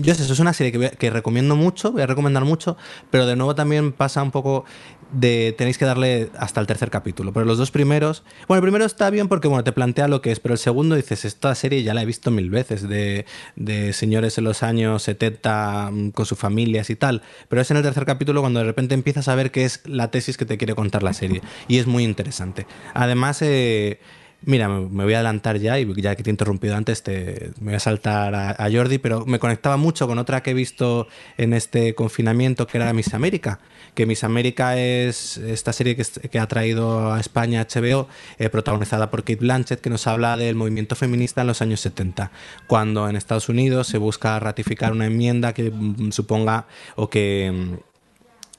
yo 0.02 0.14
sé, 0.14 0.24
eso 0.24 0.34
es 0.34 0.40
una 0.40 0.54
serie 0.54 0.72
que, 0.72 0.98
que, 0.98 1.10
recomiendo 1.10 1.56
mucho, 1.56 1.94
voy 1.94 2.02
a 2.02 2.08
recomendar 2.08 2.44
mucho, 2.44 2.76
pero 3.10 3.26
de 3.26 3.38
nuevo 3.38 3.56
también 3.56 3.94
pasa 3.94 4.22
un 4.22 4.32
poco 4.32 4.66
de 5.12 5.54
tenéis 5.58 5.78
que 5.78 5.86
darle 5.86 6.30
hasta 6.38 6.62
el 6.62 6.68
tercer 6.68 6.90
capítulo. 6.90 7.34
Pero 7.34 7.46
los 7.46 7.58
dos 7.58 7.72
primeros, 7.72 8.24
bueno, 8.48 8.60
el 8.60 8.64
primero 8.64 8.86
está 8.86 9.10
bien 9.10 9.28
porque 9.28 9.48
bueno, 9.48 9.64
te 9.64 9.72
plantea 9.72 10.08
lo 10.08 10.22
que 10.22 10.32
es, 10.32 10.40
pero 10.40 10.54
el 10.54 10.60
segundo 10.60 10.96
dices, 10.96 11.26
esta 11.26 11.54
serie 11.56 11.84
ya 11.84 11.94
la 11.94 12.02
he 12.02 12.06
visto 12.06 12.32
mil 12.32 12.50
veces, 12.50 12.88
de, 12.88 13.26
de 13.56 13.94
señores 13.94 14.38
en 14.38 14.44
los 14.44 14.64
años 14.64 15.04
70 15.04 15.90
mm, 15.92 16.10
con 16.12 16.26
sus 16.26 16.38
familias 16.38 16.90
y 16.90 16.96
tal. 16.96 17.22
Pero 17.50 17.62
es 17.62 17.72
en 17.72 17.78
el 17.78 17.84
tercer 17.84 18.06
capítulo 18.06 18.42
cuando 18.42 18.60
de 18.60 18.66
repente 18.66 18.94
empiezas 18.94 19.28
a 19.28 19.36
ver 19.36 19.52
qué 19.52 19.66
es 19.66 19.82
la 19.86 20.12
tesis 20.12 20.38
que 20.38 20.46
te 20.46 20.58
quiere 20.58 20.76
contar 20.76 21.04
la 21.04 21.14
serie. 21.14 21.42
Y 21.68 21.78
es 21.78 21.88
muy 21.88 22.04
interesante. 22.04 22.66
Además, 22.94 23.42
eh, 23.42 24.00
Mira, 24.44 24.68
me 24.70 25.04
voy 25.04 25.14
a 25.14 25.18
adelantar 25.18 25.60
ya 25.60 25.78
y 25.80 26.02
ya 26.02 26.16
que 26.16 26.24
te 26.24 26.32
he 26.32 26.34
interrumpido 26.34 26.76
antes, 26.76 27.04
te, 27.04 27.52
me 27.60 27.68
voy 27.68 27.76
a 27.76 27.80
saltar 27.80 28.34
a, 28.34 28.70
Jordi, 28.72 28.98
pero 28.98 29.24
me 29.28 29.38
conectaba 29.38 29.78
mucho 29.78 30.08
con 30.08 30.18
otra 30.18 30.42
que 30.42 30.50
he 30.52 30.54
visto 30.56 31.08
en 31.38 31.54
este 31.54 31.94
confinamiento 31.94 32.66
que 32.66 32.80
era 32.80 32.92
Miss 32.92 33.14
América, 33.14 33.60
que 33.94 34.08
Miss 34.08 34.24
América 34.24 34.80
es 34.80 35.38
esta 35.38 35.74
serie 35.74 35.96
que, 35.96 36.40
ha 36.40 36.48
traído 36.48 37.14
a 37.14 37.20
España 37.20 37.68
HBO, 37.72 38.08
eh, 38.40 38.50
protagonizada 38.50 39.12
por 39.12 39.22
Kate 39.22 39.36
Blanchett, 39.36 39.80
que 39.80 39.92
nos 39.92 40.08
habla 40.08 40.36
del 40.38 40.56
movimiento 40.56 40.96
feminista 40.96 41.42
en 41.42 41.48
los 41.48 41.62
años 41.62 41.80
70, 41.82 42.32
cuando 42.66 43.08
en 43.08 43.18
Estados 43.18 43.48
Unidos 43.48 43.86
se 43.86 44.00
busca 44.00 44.40
ratificar 44.40 44.92
una 44.92 45.06
enmienda 45.06 45.54
que 45.54 45.70
mm, 45.70 46.12
suponga 46.12 46.66
o 46.96 47.12
que 47.12 47.52
mm, 47.54 47.91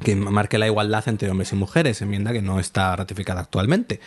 que 0.02 0.16
marque 0.16 0.58
la 0.58 0.66
igualdad 0.66 1.08
entre 1.08 1.30
hombres 1.30 1.52
y 1.52 1.56
mujeres, 1.56 2.02
enmienda 2.02 2.32
que 2.32 2.42
no 2.42 2.60
está 2.60 2.94
ratificada 2.96 3.40
actualmente, 3.40 4.00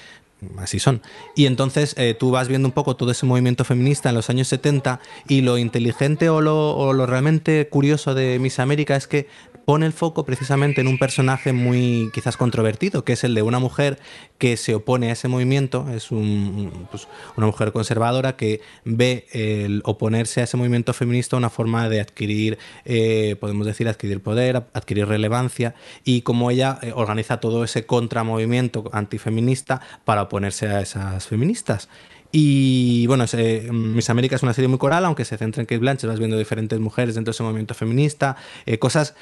así 0.57 0.79
son. 0.79 1.01
Y 1.35 1.45
entonces 1.45 1.95
eh, 1.97 2.15
tú 2.17 2.31
vas 2.31 2.47
viendo 2.47 2.67
un 2.67 2.73
poco 2.73 2.95
todo 2.95 3.11
ese 3.11 3.25
movimiento 3.25 3.63
feminista 3.63 4.09
en 4.09 4.15
los 4.15 4.29
años 4.29 4.47
70 4.47 4.99
y 5.27 5.41
lo 5.41 5.57
inteligente 5.57 6.29
o 6.29 6.41
lo, 6.41 6.93
lo 6.93 7.05
realmente 7.05 7.67
curioso 7.69 8.13
de 8.13 8.39
Miss 8.39 8.59
América 8.59 8.95
es 8.95 9.07
que 9.07 9.27
pone 9.65 9.85
el 9.85 9.93
foco 9.93 10.25
precisamente 10.25 10.81
en 10.81 10.87
un 10.87 10.97
personaje 10.97 11.51
muy 11.51 12.11
quizás 12.13 12.37
controvertido, 12.37 13.03
que 13.03 13.13
es 13.13 13.23
el 13.23 13.33
de 13.33 13.41
una 13.41 13.59
mujer 13.59 13.99
que 14.37 14.57
se 14.57 14.75
opone 14.75 15.09
a 15.09 15.13
ese 15.13 15.27
movimiento, 15.27 15.87
es 15.89 16.07
pues, 16.09 17.07
una 17.35 17.47
mujer 17.47 17.71
conservadora 17.71 18.35
que 18.35 18.61
ve 18.83 19.27
el 19.31 19.81
oponerse 19.83 20.41
a 20.41 20.43
ese 20.43 20.57
movimiento 20.57 20.93
feminista 20.93 21.35
una 21.35 21.49
forma 21.49 21.89
de 21.89 22.01
adquirir, 22.01 22.57
eh, 22.85 23.35
podemos 23.39 23.65
decir, 23.65 23.87
adquirir 23.87 24.21
poder, 24.21 24.63
adquirir 24.73 25.07
relevancia, 25.07 25.73
y 26.03 26.21
como 26.21 26.51
ella 26.51 26.79
eh, 26.81 26.91
organiza 26.95 27.39
todo 27.39 27.63
ese 27.63 27.85
contramovimiento 27.85 28.89
antifeminista 28.93 29.81
para 30.05 30.23
oponerse 30.23 30.67
a 30.67 30.81
esas 30.81 31.27
feministas. 31.27 31.89
Y 32.37 33.07
bueno, 33.07 33.23
Miss 33.71 34.09
América 34.09 34.35
es 34.35 34.43
una 34.43 34.53
serie 34.53 34.67
muy 34.67 34.77
coral, 34.77 35.05
aunque 35.05 35.23
se 35.23 35.37
centra 35.37 35.61
en 35.61 35.67
Kate 35.67 35.79
Blanchett, 35.79 36.09
vas 36.09 36.19
viendo 36.19 36.37
diferentes 36.37 36.77
mujeres 36.81 37.15
dentro 37.15 37.31
de 37.31 37.35
ese 37.35 37.43
movimiento 37.43 37.73
feminista, 37.75 38.35
eh, 38.65 38.77
cosas. 38.77 39.15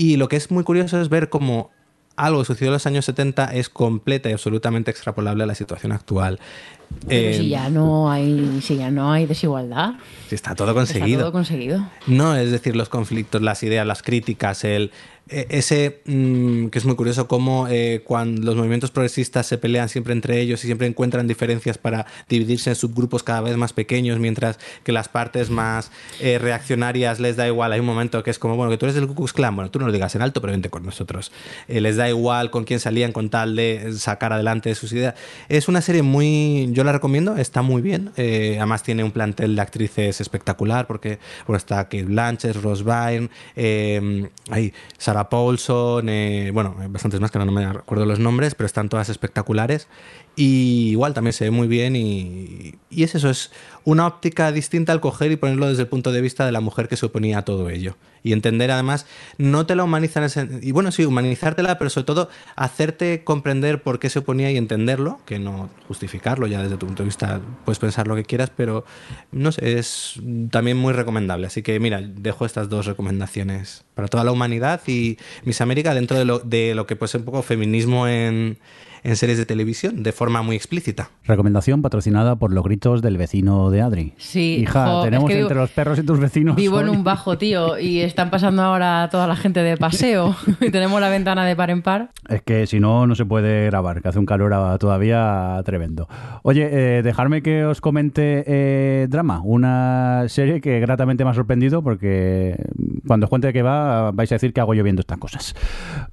Y 0.00 0.16
lo 0.16 0.28
que 0.28 0.36
es 0.36 0.50
muy 0.50 0.64
curioso 0.64 0.98
es 0.98 1.10
ver 1.10 1.28
cómo 1.28 1.70
algo 2.16 2.40
que 2.40 2.46
sucedió 2.46 2.68
en 2.68 2.72
los 2.72 2.86
años 2.86 3.04
70 3.04 3.54
es 3.54 3.68
completa 3.68 4.30
y 4.30 4.32
absolutamente 4.32 4.90
extrapolable 4.90 5.44
a 5.44 5.46
la 5.46 5.54
situación 5.54 5.92
actual. 5.92 6.40
Pero 7.06 7.36
si 7.36 7.46
eh, 7.46 7.48
ya 7.50 7.68
no 7.68 8.10
hay, 8.10 8.60
si 8.62 8.78
ya 8.78 8.90
no 8.90 9.12
hay 9.12 9.26
desigualdad. 9.26 9.96
Si 10.26 10.34
está 10.34 10.54
todo 10.54 10.72
conseguido. 10.72 11.18
Está 11.18 11.22
todo 11.24 11.32
conseguido. 11.32 11.86
No, 12.06 12.34
es 12.34 12.50
decir, 12.50 12.76
los 12.76 12.88
conflictos, 12.88 13.42
las 13.42 13.62
ideas, 13.62 13.86
las 13.86 14.02
críticas, 14.02 14.64
el, 14.64 14.90
ese 15.30 16.00
mm, 16.06 16.66
que 16.66 16.78
es 16.78 16.84
muy 16.84 16.96
curioso 16.96 17.28
cómo 17.28 17.68
eh, 17.68 18.02
cuando 18.04 18.42
los 18.42 18.56
movimientos 18.56 18.90
progresistas 18.90 19.46
se 19.46 19.58
pelean 19.58 19.88
siempre 19.88 20.12
entre 20.12 20.40
ellos 20.40 20.62
y 20.64 20.66
siempre 20.66 20.86
encuentran 20.88 21.28
diferencias 21.28 21.78
para 21.78 22.06
dividirse 22.28 22.70
en 22.70 22.76
subgrupos 22.76 23.22
cada 23.22 23.40
vez 23.40 23.56
más 23.56 23.72
pequeños, 23.72 24.18
mientras 24.18 24.58
que 24.82 24.92
las 24.92 25.08
partes 25.08 25.50
más 25.50 25.92
eh, 26.20 26.38
reaccionarias 26.38 27.20
les 27.20 27.36
da 27.36 27.46
igual. 27.46 27.72
Hay 27.72 27.80
un 27.80 27.86
momento 27.86 28.22
que 28.22 28.30
es 28.30 28.38
como, 28.38 28.56
bueno, 28.56 28.70
que 28.70 28.78
tú 28.78 28.86
eres 28.86 28.96
del 28.96 29.06
Ku 29.06 29.14
Klux 29.14 29.32
Klan, 29.32 29.54
bueno, 29.54 29.70
tú 29.70 29.78
no 29.78 29.86
lo 29.86 29.92
digas 29.92 30.14
en 30.16 30.22
alto, 30.22 30.40
pero 30.40 30.52
vente 30.52 30.68
con 30.68 30.84
nosotros. 30.84 31.30
Eh, 31.68 31.80
les 31.80 31.96
da 31.96 32.08
igual 32.08 32.50
con 32.50 32.64
quién 32.64 32.80
salían 32.80 33.12
con 33.12 33.30
tal 33.30 33.54
de 33.54 33.92
sacar 33.96 34.32
adelante 34.32 34.74
sus 34.74 34.92
ideas. 34.92 35.14
Es 35.48 35.68
una 35.68 35.80
serie 35.80 36.02
muy, 36.02 36.68
yo 36.72 36.82
la 36.82 36.92
recomiendo, 36.92 37.36
está 37.36 37.62
muy 37.62 37.82
bien. 37.82 38.10
además 38.16 38.82
tiene 38.82 39.04
un 39.04 39.12
plantel 39.12 39.54
de 39.54 39.62
actrices 39.62 40.20
espectacular 40.20 40.86
porque 40.86 41.18
bueno, 41.46 41.58
está 41.58 41.84
Kate 41.84 42.04
Blanchett, 42.04 42.56
Rose 42.56 42.82
Byrne, 42.82 43.28
Sarah 44.98 45.19
Paulson, 45.28 46.08
eh, 46.08 46.50
bueno, 46.52 46.74
bastantes 46.88 47.20
más 47.20 47.30
que 47.30 47.38
no 47.38 47.50
me 47.52 47.64
acuerdo 47.64 48.06
los 48.06 48.18
nombres, 48.18 48.54
pero 48.54 48.66
están 48.66 48.88
todas 48.88 49.08
espectaculares. 49.08 49.88
Y 50.40 50.92
igual 50.92 51.12
también 51.12 51.34
se 51.34 51.44
ve 51.44 51.50
muy 51.50 51.68
bien 51.68 51.94
y, 51.94 52.76
y, 52.88 53.02
es 53.02 53.14
eso, 53.14 53.28
es 53.28 53.50
una 53.84 54.06
óptica 54.06 54.50
distinta 54.52 54.90
al 54.90 55.02
coger 55.02 55.30
y 55.32 55.36
ponerlo 55.36 55.68
desde 55.68 55.82
el 55.82 55.88
punto 55.88 56.12
de 56.12 56.22
vista 56.22 56.46
de 56.46 56.52
la 56.52 56.62
mujer 56.62 56.88
que 56.88 56.96
se 56.96 57.04
oponía 57.04 57.36
a 57.36 57.44
todo 57.44 57.68
ello. 57.68 57.98
Y 58.22 58.32
entender 58.32 58.70
además, 58.70 59.04
no 59.36 59.66
te 59.66 59.74
la 59.74 59.84
humanizan, 59.84 60.30
y 60.62 60.72
bueno, 60.72 60.92
sí, 60.92 61.04
humanizártela, 61.04 61.76
pero 61.76 61.90
sobre 61.90 62.06
todo 62.06 62.30
hacerte 62.56 63.22
comprender 63.22 63.82
por 63.82 63.98
qué 63.98 64.08
se 64.08 64.20
oponía 64.20 64.50
y 64.50 64.56
entenderlo, 64.56 65.20
que 65.26 65.38
no 65.38 65.68
justificarlo 65.88 66.46
ya 66.46 66.62
desde 66.62 66.78
tu 66.78 66.86
punto 66.86 67.02
de 67.02 67.08
vista, 67.08 67.42
puedes 67.66 67.78
pensar 67.78 68.08
lo 68.08 68.16
que 68.16 68.24
quieras, 68.24 68.50
pero 68.56 68.86
no 69.32 69.52
sé, 69.52 69.78
es 69.78 70.14
también 70.50 70.78
muy 70.78 70.94
recomendable. 70.94 71.48
Así 71.48 71.62
que 71.62 71.78
mira, 71.80 72.00
dejo 72.00 72.46
estas 72.46 72.70
dos 72.70 72.86
recomendaciones 72.86 73.84
para 73.94 74.08
toda 74.08 74.24
la 74.24 74.32
humanidad 74.32 74.80
y 74.86 75.18
Miss 75.44 75.60
América 75.60 75.92
dentro 75.92 76.16
de 76.16 76.24
lo, 76.24 76.38
de 76.38 76.74
lo 76.74 76.86
que 76.86 76.96
puede 76.96 77.08
ser 77.10 77.20
un 77.20 77.26
poco 77.26 77.42
feminismo 77.42 78.08
en 78.08 78.56
en 79.02 79.16
series 79.16 79.38
de 79.38 79.46
televisión 79.46 80.02
de 80.02 80.12
forma 80.12 80.42
muy 80.42 80.56
explícita. 80.56 81.10
Recomendación 81.24 81.82
patrocinada 81.82 82.36
por 82.36 82.52
los 82.52 82.64
gritos 82.64 83.02
del 83.02 83.16
vecino 83.16 83.70
de 83.70 83.82
Adri. 83.82 84.14
Sí, 84.18 84.58
Hija, 84.60 84.86
jo, 84.86 85.02
tenemos 85.02 85.30
es 85.30 85.34
que 85.36 85.40
entre 85.42 85.54
vivo- 85.54 85.60
los 85.62 85.70
perros 85.70 85.98
y 85.98 86.02
tus 86.02 86.18
vecinos. 86.20 86.56
Vivo 86.56 86.80
en 86.80 86.88
hoy. 86.88 86.96
un 86.96 87.04
bajo, 87.04 87.38
tío, 87.38 87.78
y 87.78 88.00
están 88.00 88.30
pasando 88.30 88.62
ahora 88.62 89.08
toda 89.10 89.26
la 89.26 89.36
gente 89.36 89.62
de 89.62 89.76
paseo. 89.76 90.34
y 90.60 90.70
tenemos 90.70 91.00
la 91.00 91.08
ventana 91.08 91.44
de 91.46 91.56
par 91.56 91.70
en 91.70 91.82
par. 91.82 92.10
Es 92.28 92.42
que 92.42 92.66
si 92.66 92.80
no, 92.80 93.06
no 93.06 93.14
se 93.14 93.24
puede 93.24 93.66
grabar, 93.66 94.02
que 94.02 94.08
hace 94.08 94.18
un 94.18 94.26
calor 94.26 94.52
a- 94.54 94.78
todavía 94.78 95.60
tremendo. 95.64 96.08
Oye, 96.42 96.68
eh, 96.98 97.02
dejarme 97.02 97.42
que 97.42 97.64
os 97.64 97.80
comente 97.80 98.44
eh, 98.46 99.06
Drama, 99.08 99.40
una 99.44 100.24
serie 100.28 100.60
que 100.60 100.80
gratamente 100.80 101.24
me 101.24 101.30
ha 101.30 101.34
sorprendido 101.34 101.82
porque 101.82 102.56
cuando 103.06 103.24
os 103.26 103.30
cuente 103.30 103.46
de 103.48 103.52
qué 103.52 103.62
va 103.62 104.10
vais 104.12 104.30
a 104.32 104.34
decir 104.34 104.52
que 104.52 104.60
hago 104.60 104.74
yo 104.74 104.82
viendo 104.82 105.00
estas 105.00 105.18
cosas. 105.18 105.54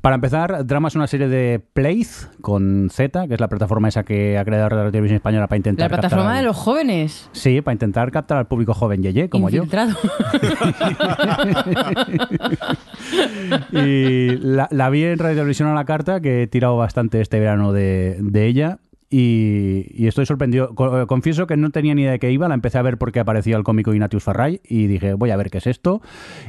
Para 0.02 0.16
empezar, 0.16 0.66
Drama 0.66 0.88
es 0.88 0.96
una 0.96 1.08
serie 1.08 1.28
de 1.28 1.60
Playz 1.74 2.30
con 2.42 2.77
Z, 2.90 3.28
que 3.28 3.34
es 3.34 3.40
la 3.40 3.48
plataforma 3.48 3.88
esa 3.88 4.04
que 4.04 4.38
ha 4.38 4.46
creado 4.46 4.70
la 4.70 4.92
televisión 4.92 5.18
española 5.18 5.48
para 5.48 5.58
intentar 5.58 5.86
La 5.86 5.90
plataforma 5.98 6.26
captar 6.26 6.42
de 6.42 6.48
los 6.48 6.56
jóvenes. 6.56 7.30
Sí, 7.32 7.62
para 7.62 7.74
intentar 7.74 8.12
captar 8.12 8.38
al 8.38 8.48
público 8.48 8.74
joven 8.74 9.04
yeye, 9.04 9.30
como 9.30 9.50
yo. 9.50 9.64
Infiltrado. 9.64 9.96
y 13.72 14.38
la, 14.38 14.68
la 14.72 14.90
vi 14.90 15.04
en 15.04 15.20
Radio 15.20 15.36
Televisión 15.36 15.70
a 15.70 15.74
la 15.74 15.86
carta, 15.86 16.22
que 16.22 16.44
he 16.44 16.48
tirado 16.48 16.78
bastante 16.78 17.22
este 17.22 17.40
verano 17.40 17.74
de, 17.74 18.18
de 18.20 18.46
ella. 18.46 18.80
Y, 19.10 19.86
y 19.94 20.08
estoy 20.08 20.26
sorprendido. 20.26 20.72
Eh, 20.78 21.06
Confieso 21.08 21.48
que 21.48 21.56
no 21.56 21.70
tenía 21.72 21.96
ni 21.96 22.02
idea 22.02 22.12
de 22.12 22.20
qué 22.20 22.32
iba. 22.32 22.48
La 22.48 22.54
empecé 22.56 22.78
a 22.78 22.82
ver 22.82 22.98
porque 22.98 23.20
aparecía 23.20 23.56
el 23.56 23.64
cómico 23.64 23.94
Ignatius 23.94 24.24
Farray 24.24 24.60
y 24.68 24.88
dije, 24.88 25.14
voy 25.14 25.32
a 25.32 25.38
ver 25.38 25.50
qué 25.50 25.60
es 25.60 25.68
esto. 25.68 26.02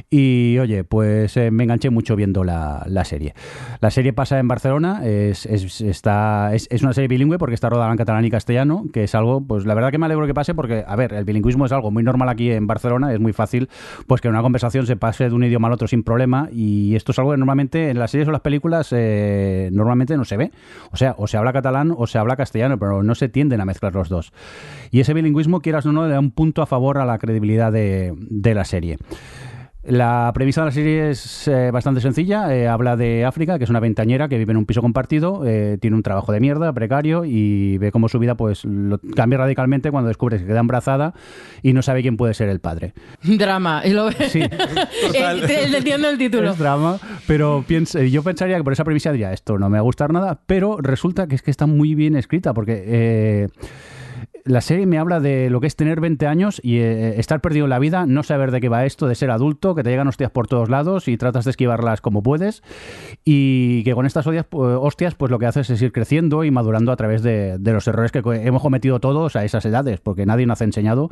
Y 0.09 0.57
oye, 0.59 0.83
pues 0.83 1.37
eh, 1.37 1.51
me 1.51 1.63
enganché 1.63 1.89
mucho 1.89 2.15
viendo 2.15 2.43
la, 2.43 2.83
la 2.87 3.05
serie. 3.05 3.33
La 3.79 3.91
serie 3.91 4.11
pasa 4.13 4.39
en 4.39 4.47
Barcelona. 4.47 5.01
Es, 5.05 5.45
es- 5.45 5.81
está, 5.81 6.53
es, 6.53 6.67
es 6.69 6.81
una 6.83 6.93
serie 6.93 7.07
bilingüe 7.07 7.37
porque 7.37 7.55
está 7.55 7.69
rodada 7.69 7.91
en 7.91 7.97
catalán 7.97 8.25
y 8.25 8.29
castellano, 8.29 8.85
que 8.91 9.03
es 9.05 9.15
algo, 9.15 9.41
pues 9.41 9.65
la 9.65 9.73
verdad 9.73 9.91
que 9.91 9.97
me 9.97 10.05
alegro 10.07 10.27
que 10.27 10.33
pase 10.33 10.53
porque, 10.53 10.83
a 10.85 10.95
ver, 10.95 11.13
el 11.13 11.23
bilingüismo 11.25 11.65
es 11.65 11.71
algo 11.71 11.91
muy 11.91 12.03
normal 12.03 12.27
aquí 12.29 12.51
en 12.51 12.67
Barcelona. 12.67 13.13
Es 13.13 13.19
muy 13.19 13.31
fácil 13.33 13.69
pues 14.07 14.19
que 14.21 14.27
una 14.27 14.41
conversación 14.41 14.85
se 14.85 14.97
pase 14.97 15.29
de 15.29 15.35
un 15.35 15.43
idioma 15.43 15.67
al 15.67 15.73
otro 15.73 15.87
sin 15.87 16.03
problema. 16.03 16.49
Y 16.51 16.95
esto 16.95 17.13
es 17.13 17.19
algo 17.19 17.31
que 17.31 17.37
normalmente 17.37 17.89
en 17.89 17.99
las 17.99 18.11
series 18.11 18.27
o 18.27 18.31
las 18.31 18.41
películas 18.41 18.89
eh, 18.91 19.69
normalmente 19.71 20.17
no 20.17 20.25
se 20.25 20.35
ve. 20.37 20.51
O 20.91 20.97
sea, 20.97 21.15
o 21.17 21.27
se 21.27 21.37
habla 21.37 21.53
catalán 21.53 21.93
o 21.95 22.05
se 22.07 22.17
habla 22.17 22.35
castellano, 22.35 22.48
pero 22.51 23.03
no 23.03 23.15
se 23.15 23.29
tienden 23.29 23.61
a 23.61 23.65
mezclar 23.65 23.93
los 23.93 24.09
dos. 24.09 24.31
Y 24.91 24.99
ese 24.99 25.13
bilingüismo, 25.13 25.61
quieras 25.61 25.85
o 25.85 25.91
no, 25.91 26.05
le 26.05 26.13
da 26.13 26.19
un 26.19 26.31
punto 26.31 26.61
a 26.61 26.65
favor 26.65 26.97
a 26.97 27.05
la 27.05 27.17
credibilidad 27.17 27.71
de, 27.71 28.13
de 28.17 28.53
la 28.53 28.65
serie. 28.65 28.97
La 29.89 30.29
premisa 30.35 30.61
de 30.61 30.65
la 30.65 30.71
serie 30.71 31.09
es 31.09 31.47
eh, 31.47 31.71
bastante 31.71 31.99
sencilla. 31.99 32.55
Eh, 32.55 32.67
habla 32.67 32.95
de 32.95 33.25
África, 33.25 33.57
que 33.57 33.63
es 33.63 33.71
una 33.71 33.79
ventañera 33.79 34.29
que 34.29 34.37
vive 34.37 34.51
en 34.51 34.57
un 34.57 34.65
piso 34.67 34.81
compartido, 34.81 35.41
eh, 35.47 35.79
tiene 35.81 35.95
un 35.97 36.03
trabajo 36.03 36.31
de 36.31 36.39
mierda, 36.39 36.71
precario, 36.73 37.25
y 37.25 37.79
ve 37.79 37.91
cómo 37.91 38.07
su 38.07 38.19
vida 38.19 38.35
pues 38.35 38.65
lo 38.65 38.99
cambia 39.15 39.39
radicalmente 39.39 39.89
cuando 39.89 40.07
descubre 40.09 40.37
que 40.37 40.45
queda 40.45 40.59
embarazada 40.59 41.15
y 41.63 41.73
no 41.73 41.81
sabe 41.81 42.03
quién 42.03 42.17
puede 42.17 42.35
ser 42.35 42.49
el 42.49 42.59
padre. 42.59 42.93
Drama. 43.23 43.81
Y 43.83 43.93
lo... 43.93 44.11
Sí. 44.11 44.41
Entiendo 45.75 46.09
el 46.09 46.17
título. 46.19 46.51
Es 46.51 46.59
drama, 46.59 46.99
pero 47.25 47.63
piensa- 47.67 48.03
yo 48.03 48.21
pensaría 48.21 48.57
que 48.57 48.63
por 48.63 48.73
esa 48.73 48.83
premisa 48.83 49.11
diría 49.11 49.33
esto 49.33 49.57
no 49.57 49.69
me 49.69 49.77
va 49.77 49.79
a 49.79 49.83
gustar 49.83 50.13
nada, 50.13 50.39
pero 50.45 50.77
resulta 50.77 51.25
que 51.27 51.33
es 51.33 51.41
que 51.41 51.49
está 51.49 51.65
muy 51.65 51.95
bien 51.95 52.15
escrita 52.15 52.53
porque 52.53 52.83
eh, 52.85 53.47
la 54.49 54.61
serie 54.61 54.87
me 54.87 54.97
habla 54.97 55.19
de 55.19 55.49
lo 55.51 55.61
que 55.61 55.67
es 55.67 55.75
tener 55.75 56.01
20 56.01 56.25
años 56.25 56.59
y 56.63 56.77
eh, 56.79 57.19
estar 57.19 57.39
perdido 57.39 57.65
en 57.65 57.69
la 57.69 57.77
vida, 57.77 58.05
no 58.07 58.23
saber 58.23 58.49
de 58.49 58.59
qué 58.59 58.67
va 58.67 58.85
esto, 58.85 59.07
de 59.07 59.13
ser 59.13 59.29
adulto, 59.29 59.75
que 59.75 59.83
te 59.83 59.91
llegan 59.91 60.07
hostias 60.07 60.31
por 60.31 60.47
todos 60.47 60.69
lados 60.69 61.07
y 61.07 61.17
tratas 61.17 61.45
de 61.45 61.51
esquivarlas 61.51 62.01
como 62.01 62.23
puedes. 62.23 62.63
Y 63.23 63.83
que 63.83 63.93
con 63.93 64.05
estas 64.07 64.25
odias- 64.25 64.45
pues, 64.49 64.75
hostias 64.81 65.13
pues 65.13 65.29
lo 65.31 65.37
que 65.37 65.45
haces 65.45 65.69
es 65.69 65.81
ir 65.81 65.91
creciendo 65.91 66.43
y 66.43 66.51
madurando 66.51 66.91
a 66.91 66.95
través 66.95 67.21
de, 67.21 67.57
de 67.59 67.73
los 67.73 67.87
errores 67.87 68.11
que 68.11 68.19
hemos 68.25 68.61
cometido 68.61 68.99
todos 68.99 69.35
a 69.35 69.45
esas 69.45 69.63
edades, 69.65 69.99
porque 69.99 70.25
nadie 70.25 70.47
nos 70.47 70.61
ha 70.61 70.65
enseñado. 70.65 71.09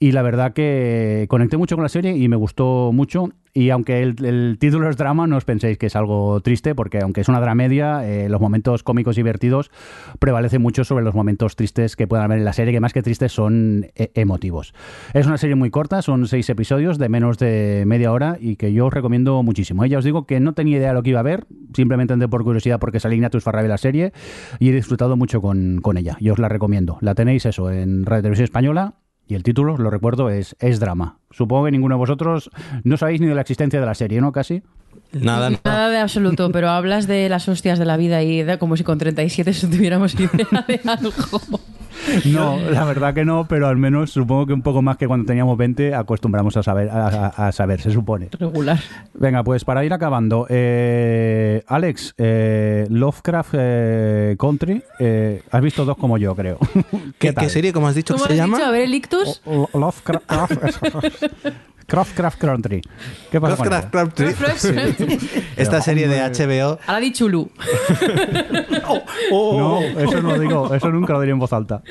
Y 0.00 0.10
la 0.12 0.22
verdad 0.22 0.52
que 0.52 1.26
conecté 1.28 1.56
mucho 1.56 1.76
con 1.76 1.84
la 1.84 1.88
serie 1.88 2.16
y 2.16 2.28
me 2.28 2.36
gustó 2.36 2.90
mucho 2.92 3.28
y 3.56 3.70
aunque 3.70 4.02
el, 4.02 4.56
título 4.58 4.90
es 4.90 4.96
drama, 4.96 5.28
no 5.28 5.36
os 5.36 5.44
penséis 5.44 5.78
que 5.78 5.86
es 5.86 5.94
algo 5.94 6.40
triste, 6.40 6.74
porque 6.74 6.98
aunque 6.98 7.20
es 7.20 7.28
una 7.28 7.40
dramedia, 7.40 8.04
eh, 8.04 8.28
los 8.28 8.40
momentos 8.40 8.82
cómicos 8.82 9.16
y 9.16 9.20
divertidos 9.20 9.70
prevalecen 10.18 10.60
mucho 10.60 10.82
sobre 10.82 11.04
los 11.04 11.14
momentos 11.14 11.54
tristes 11.54 11.94
que 11.94 12.08
puedan 12.08 12.24
haber 12.24 12.38
en 12.38 12.44
la 12.44 12.52
serie, 12.52 12.72
que 12.72 12.80
más 12.80 12.92
que 12.92 13.02
tristes 13.02 13.30
son 13.30 13.86
eh, 13.94 14.10
emotivos. 14.14 14.74
Es 15.12 15.26
una 15.26 15.38
serie 15.38 15.54
muy 15.54 15.70
corta, 15.70 16.02
son 16.02 16.26
seis 16.26 16.50
episodios 16.50 16.98
de 16.98 17.08
menos 17.08 17.38
de 17.38 17.84
media 17.86 18.10
hora 18.10 18.38
y 18.40 18.56
que 18.56 18.72
yo 18.72 18.86
os 18.86 18.92
recomiendo 18.92 19.40
muchísimo. 19.44 19.86
Ya 19.86 19.98
os 19.98 20.04
digo 20.04 20.26
que 20.26 20.40
no 20.40 20.54
tenía 20.54 20.78
idea 20.78 20.88
de 20.88 20.94
lo 20.94 21.04
que 21.04 21.10
iba 21.10 21.20
a 21.20 21.24
ver, 21.24 21.46
simplemente 21.74 22.12
entré 22.12 22.28
por 22.28 22.42
curiosidad 22.42 22.80
porque 22.80 22.98
salí 22.98 23.14
Ignatius 23.14 23.44
Farrabe 23.44 23.68
la 23.68 23.78
serie 23.78 24.12
y 24.58 24.70
he 24.70 24.72
disfrutado 24.72 25.16
mucho 25.16 25.40
con, 25.40 25.78
con 25.80 25.96
ella. 25.96 26.16
Y 26.18 26.30
os 26.30 26.40
la 26.40 26.48
recomiendo. 26.48 26.98
La 27.00 27.14
tenéis 27.14 27.46
eso 27.46 27.70
en 27.70 28.04
Radio 28.04 28.22
Televisión 28.22 28.44
Española 28.44 28.94
y 29.26 29.34
el 29.34 29.42
título, 29.42 29.76
lo 29.76 29.90
recuerdo, 29.90 30.30
es 30.30 30.56
Es 30.58 30.80
Drama. 30.80 31.18
Supongo 31.30 31.64
que 31.64 31.70
ninguno 31.70 31.94
de 31.94 31.98
vosotros 31.98 32.50
no 32.82 32.96
sabéis 32.96 33.20
ni 33.20 33.26
de 33.26 33.34
la 33.34 33.40
existencia 33.40 33.80
de 33.80 33.86
la 33.86 33.94
serie, 33.94 34.20
¿no? 34.20 34.32
Casi. 34.32 34.62
Nada. 35.12 35.50
Nada 35.64 35.88
de 35.88 35.98
absoluto, 35.98 36.50
pero 36.52 36.68
hablas 36.70 37.06
de 37.06 37.28
las 37.28 37.48
hostias 37.48 37.78
de 37.78 37.84
la 37.84 37.96
vida 37.96 38.22
y 38.22 38.42
de 38.42 38.58
como 38.58 38.76
si 38.76 38.84
con 38.84 38.98
37 38.98 39.52
tuviéramos 39.70 40.14
idea 40.14 40.64
de 40.66 40.80
algo. 40.84 41.12
No, 42.26 42.58
la 42.58 42.84
verdad 42.84 43.14
que 43.14 43.24
no, 43.24 43.46
pero 43.48 43.68
al 43.68 43.76
menos 43.76 44.10
supongo 44.10 44.46
que 44.46 44.52
un 44.52 44.62
poco 44.62 44.82
más 44.82 44.96
que 44.96 45.06
cuando 45.06 45.26
teníamos 45.26 45.56
20 45.56 45.94
acostumbramos 45.94 46.56
a 46.56 46.62
saber, 46.62 46.88
a, 46.90 47.50
saber 47.52 47.80
se 47.80 47.90
supone. 47.90 48.28
Regular. 48.38 48.78
Venga, 49.14 49.42
pues 49.44 49.64
para 49.64 49.84
ir 49.84 49.92
acabando, 49.92 50.46
eh, 50.48 51.62
Alex, 51.66 52.14
eh, 52.18 52.86
Lovecraft 52.90 53.54
eh, 53.58 54.36
Country, 54.38 54.82
eh, 54.98 55.42
has 55.50 55.62
visto 55.62 55.84
dos 55.84 55.96
como 55.96 56.18
yo, 56.18 56.34
creo. 56.34 56.58
¿Qué, 57.18 57.32
tal? 57.34 57.44
qué 57.44 57.50
serie, 57.50 57.72
como 57.72 57.88
has 57.88 57.94
dicho, 57.94 58.14
¿Cómo 58.14 58.24
que 58.26 58.32
has 58.32 58.36
se 58.36 58.42
llama? 58.42 58.56
dicho? 58.58 58.68
A 58.68 58.72
ver, 58.72 58.82
el 58.82 58.94
ictus. 58.94 59.42
Lo- 59.46 59.68
Lovecraft 59.72 60.24
Craft 61.86 62.38
Country. 62.38 62.82
¿Qué 63.30 63.40
pasa 63.40 63.56
ella? 63.64 63.90
Country. 63.90 65.18
Esta 65.56 65.80
serie 65.82 66.08
de 66.08 66.20
HBO 66.20 66.78
Ahora 66.86 67.00
di 67.00 67.12
chulú. 67.12 67.50
No, 69.30 69.80
eso 69.80 70.22
no 70.22 70.38
digo, 70.38 70.74
eso 70.74 70.90
nunca 70.90 71.12
lo 71.14 71.20
diría 71.20 71.32
en 71.32 71.38
voz 71.38 71.52
alta. 71.52 71.82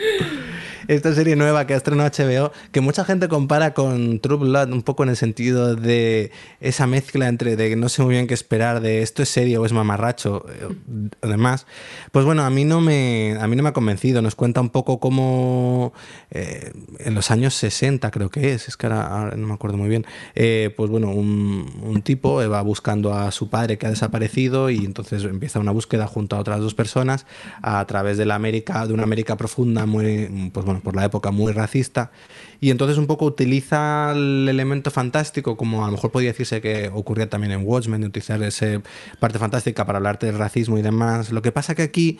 Esta 0.88 1.14
serie 1.14 1.36
nueva 1.36 1.68
que 1.68 1.74
ha 1.74 1.78
estrenado 1.78 2.10
HBO, 2.10 2.52
que 2.72 2.82
mucha 2.82 3.06
gente 3.06 3.28
compara 3.28 3.74
con 3.74 4.20
True 4.20 4.38
Blood, 4.38 4.72
un 4.72 4.84
poco 4.84 5.04
en 5.04 5.10
el 5.10 5.18
sentido 5.18 5.76
de 5.76 6.32
esa 6.60 6.88
mezcla 6.88 7.28
entre 7.28 7.56
de 7.56 7.76
no 7.76 7.90
sé 7.90 8.04
muy 8.04 8.14
bien 8.14 8.28
qué 8.28 8.34
esperar, 8.34 8.82
de 8.82 9.02
esto 9.02 9.24
es 9.24 9.30
serio 9.30 9.62
o 9.62 9.66
es 9.66 9.74
mamarracho, 9.74 10.46
eh, 10.50 11.10
además. 11.22 11.66
Pues 12.12 12.26
bueno, 12.26 12.44
a 12.44 12.50
mí 12.50 12.66
no 12.66 12.82
me, 12.82 13.38
a 13.40 13.48
mí 13.48 13.56
no 13.56 13.64
me 13.64 13.70
ha 13.70 13.74
convencido. 13.74 14.22
Nos 14.22 14.36
cuenta 14.36 14.62
un 14.62 14.70
poco 14.70 15.00
cómo 15.00 15.94
eh, 16.32 16.72
en 17.00 17.14
los 17.14 17.32
años 17.32 17.54
60, 17.56 18.10
creo 18.12 18.30
que 18.30 18.54
es, 18.54 18.68
es 18.68 18.78
que 18.78 18.88
ahora 18.88 19.34
no 19.36 19.48
me 19.48 19.54
acuerdo 19.54 19.78
muy 19.78 19.90
bien, 19.90 20.06
eh, 20.36 20.74
pues 20.76 20.90
bueno, 20.90 21.10
un, 21.10 21.82
un 21.84 22.02
tipo 22.02 22.42
eh, 22.42 22.48
va 22.48 22.62
buscando 22.62 23.14
a 23.14 23.32
su 23.32 23.50
padre 23.50 23.78
que 23.78 23.86
ha 23.86 23.90
desaparecido 23.90 24.70
y 24.70 24.78
entonces 24.86 25.24
empieza 25.24 25.60
una 25.60 25.72
búsqueda 25.72 26.08
junto 26.08 26.36
a 26.36 26.40
otras 26.40 26.60
dos 26.60 26.74
personas 26.74 27.26
a 27.62 27.86
través 27.86 28.18
de 28.18 28.26
la 28.26 28.36
América, 28.36 28.86
de 28.88 28.94
una 28.94 29.04
América 29.04 29.38
profunda, 29.38 29.86
muy, 29.86 30.50
pues 30.54 30.66
bueno, 30.66 30.73
por 30.82 30.96
la 30.96 31.06
época 31.06 31.32
muy 31.32 31.52
racista. 31.52 32.12
Y 32.60 32.72
entonces 32.72 32.98
un 32.98 33.08
poco 33.08 33.26
utiliza 33.26 34.12
el 34.12 34.48
elemento 34.50 34.92
fantástico, 34.92 35.58
como 35.58 35.84
a 35.84 35.88
lo 35.88 35.94
mejor 35.94 36.12
podría 36.12 36.32
decirse 36.32 36.62
que 36.62 36.90
ocurría 36.94 37.30
también 37.30 37.52
en 37.52 37.66
Watchmen, 37.66 38.02
de 38.02 38.08
utilizar 38.08 38.42
esa 38.44 38.82
parte 39.20 39.40
fantástica 39.40 39.86
para 39.86 39.98
hablarte 39.98 40.26
del 40.26 40.38
racismo 40.38 40.78
y 40.78 40.82
demás. 40.82 41.32
Lo 41.32 41.42
que 41.42 41.52
pasa 41.52 41.76
que 41.76 41.84
aquí 41.84 42.20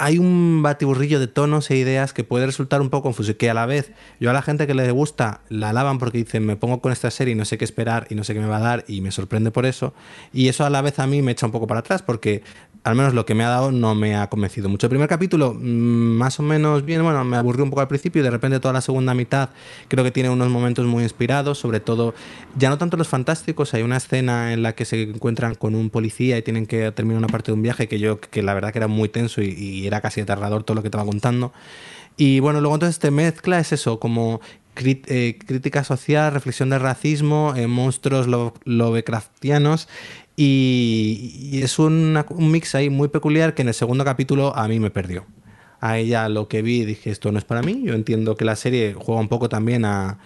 hay 0.00 0.16
un 0.16 0.62
batiburrillo 0.62 1.20
de 1.20 1.26
tonos 1.26 1.70
e 1.70 1.76
ideas 1.76 2.14
que 2.14 2.24
puede 2.24 2.46
resultar 2.46 2.80
un 2.80 2.88
poco 2.88 3.02
confuso 3.02 3.36
que 3.36 3.50
a 3.50 3.54
la 3.54 3.66
vez 3.66 3.92
yo 4.18 4.30
a 4.30 4.32
la 4.32 4.40
gente 4.40 4.66
que 4.66 4.72
le 4.72 4.90
gusta 4.92 5.42
la 5.50 5.68
alaban 5.68 5.98
porque 5.98 6.16
dicen 6.16 6.46
me 6.46 6.56
pongo 6.56 6.80
con 6.80 6.90
esta 6.90 7.10
serie 7.10 7.32
y 7.32 7.34
no 7.34 7.44
sé 7.44 7.58
qué 7.58 7.66
esperar 7.66 8.06
y 8.08 8.14
no 8.14 8.24
sé 8.24 8.32
qué 8.32 8.40
me 8.40 8.46
va 8.46 8.56
a 8.56 8.60
dar 8.60 8.84
y 8.88 9.02
me 9.02 9.10
sorprende 9.10 9.50
por 9.50 9.66
eso 9.66 9.92
y 10.32 10.48
eso 10.48 10.64
a 10.64 10.70
la 10.70 10.80
vez 10.80 10.98
a 11.00 11.06
mí 11.06 11.20
me 11.20 11.32
echa 11.32 11.44
un 11.44 11.52
poco 11.52 11.66
para 11.66 11.80
atrás 11.80 12.00
porque 12.00 12.42
al 12.82 12.94
menos 12.94 13.12
lo 13.12 13.26
que 13.26 13.34
me 13.34 13.44
ha 13.44 13.48
dado 13.48 13.72
no 13.72 13.94
me 13.94 14.16
ha 14.16 14.28
convencido 14.28 14.68
mucho. 14.68 14.86
El 14.86 14.90
primer 14.90 15.08
capítulo 15.08 15.54
mm, 15.54 15.58
más 15.60 16.40
o 16.40 16.42
menos 16.42 16.84
bien, 16.84 17.02
bueno, 17.02 17.22
me 17.24 17.36
aburrió 17.36 17.64
un 17.64 17.70
poco 17.70 17.82
al 17.82 17.88
principio 17.88 18.20
y 18.20 18.24
de 18.24 18.30
repente 18.30 18.58
toda 18.58 18.72
la 18.72 18.80
segunda 18.80 19.12
mitad 19.12 19.50
creo 19.88 20.02
que 20.02 20.10
tiene 20.10 20.30
unos 20.30 20.48
momentos 20.48 20.86
muy 20.86 21.02
inspirados, 21.02 21.58
sobre 21.58 21.80
todo 21.80 22.14
ya 22.56 22.70
no 22.70 22.78
tanto 22.78 22.96
los 22.96 23.08
fantásticos, 23.08 23.74
hay 23.74 23.82
una 23.82 23.98
escena 23.98 24.52
en 24.52 24.62
la 24.62 24.74
que 24.74 24.84
se 24.84 25.02
encuentran 25.02 25.54
con 25.54 25.74
un 25.74 25.90
policía 25.90 26.38
y 26.38 26.42
tienen 26.42 26.66
que 26.66 26.90
terminar 26.92 27.18
una 27.18 27.28
parte 27.28 27.50
de 27.52 27.56
un 27.56 27.62
viaje 27.62 27.86
que 27.86 27.98
yo 27.98 28.18
que 28.20 28.42
la 28.42 28.54
verdad 28.54 28.72
que 28.72 28.78
era 28.78 28.88
muy 28.88 29.08
tenso 29.08 29.42
y, 29.42 29.86
era 29.86 30.00
casi 30.00 30.20
aterrador 30.20 30.62
todo 30.62 30.74
lo 30.74 30.82
que 30.82 30.88
estaba 30.88 31.04
contando. 31.04 31.52
Y 32.16 32.40
bueno, 32.40 32.60
luego 32.60 32.76
entonces 32.76 32.98
te 32.98 33.10
mezcla, 33.10 33.58
es 33.60 33.72
eso, 33.72 33.98
como 33.98 34.40
eh, 34.76 35.38
crítica 35.46 35.84
social, 35.84 36.32
reflexión 36.32 36.70
del 36.70 36.80
racismo, 36.80 37.54
eh, 37.56 37.66
monstruos 37.66 38.26
lo- 38.26 38.54
lovecraftianos. 38.64 39.88
Y, 40.42 41.60
es 41.62 41.78
una- 41.78 42.24
un 42.30 42.50
mix 42.50 42.74
ahí 42.74 42.88
muy 42.88 43.08
peculiar 43.08 43.54
que 43.54 43.60
en 43.62 43.68
el 43.68 43.74
segundo 43.74 44.04
capítulo 44.04 44.56
a 44.56 44.68
mí 44.68 44.80
me 44.80 44.90
perdió. 44.90 45.26
A 45.80 45.98
ella 45.98 46.28
lo 46.30 46.48
que 46.48 46.62
vi 46.62 46.84
dije, 46.86 47.10
esto 47.10 47.30
no 47.32 47.38
es 47.38 47.44
para 47.44 47.62
mí. 47.62 47.82
Yo 47.84 47.94
entiendo 47.94 48.36
que 48.36 48.44
la 48.46 48.56
serie 48.56 48.94
juega 48.94 49.20
un 49.20 49.28
poco 49.28 49.48
también 49.48 49.84
a 49.84 50.18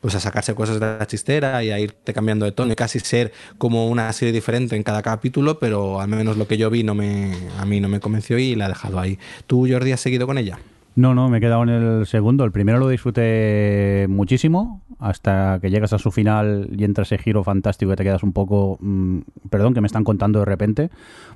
pues 0.00 0.14
a 0.14 0.20
sacarse 0.20 0.54
cosas 0.54 0.80
de 0.80 0.86
la 0.98 1.06
chistera 1.06 1.64
y 1.64 1.70
a 1.70 1.78
irte 1.80 2.12
cambiando 2.12 2.44
de 2.44 2.52
tono 2.52 2.72
y 2.72 2.76
casi 2.76 3.00
ser 3.00 3.32
como 3.56 3.88
una 3.88 4.12
serie 4.12 4.32
diferente 4.34 4.76
en 4.76 4.82
cada 4.82 5.00
capítulo, 5.00 5.58
pero 5.58 5.98
al 5.98 6.08
menos 6.08 6.36
lo 6.36 6.46
que 6.46 6.58
yo 6.58 6.68
vi 6.68 6.82
no 6.84 6.94
me, 6.94 7.32
a 7.58 7.64
mí 7.64 7.80
no 7.80 7.88
me 7.88 8.00
convenció 8.00 8.38
y 8.38 8.54
la 8.54 8.66
he 8.66 8.68
dejado 8.68 9.00
ahí. 9.00 9.18
¿Tú, 9.46 9.66
Jordi, 9.66 9.92
has 9.92 10.00
seguido 10.00 10.26
con 10.26 10.36
ella? 10.36 10.58
No, 10.96 11.12
no, 11.14 11.28
me 11.28 11.38
he 11.38 11.40
quedado 11.40 11.62
en 11.64 11.70
el 11.70 12.06
segundo. 12.06 12.44
El 12.44 12.52
primero 12.52 12.78
lo 12.78 12.88
disfruté 12.88 14.06
muchísimo 14.08 14.82
hasta 15.00 15.58
que 15.60 15.68
llegas 15.70 15.92
a 15.92 15.98
su 15.98 16.12
final 16.12 16.68
y 16.70 16.84
entra 16.84 17.02
ese 17.02 17.18
giro 17.18 17.42
fantástico 17.42 17.90
que 17.90 17.96
te 17.96 18.04
quedas 18.04 18.22
un 18.22 18.32
poco... 18.32 18.78
mm, 18.80 19.18
perdón, 19.50 19.74
que 19.74 19.80
me 19.80 19.86
están 19.88 20.04
contando 20.04 20.38
de 20.38 20.44
repente. 20.44 20.90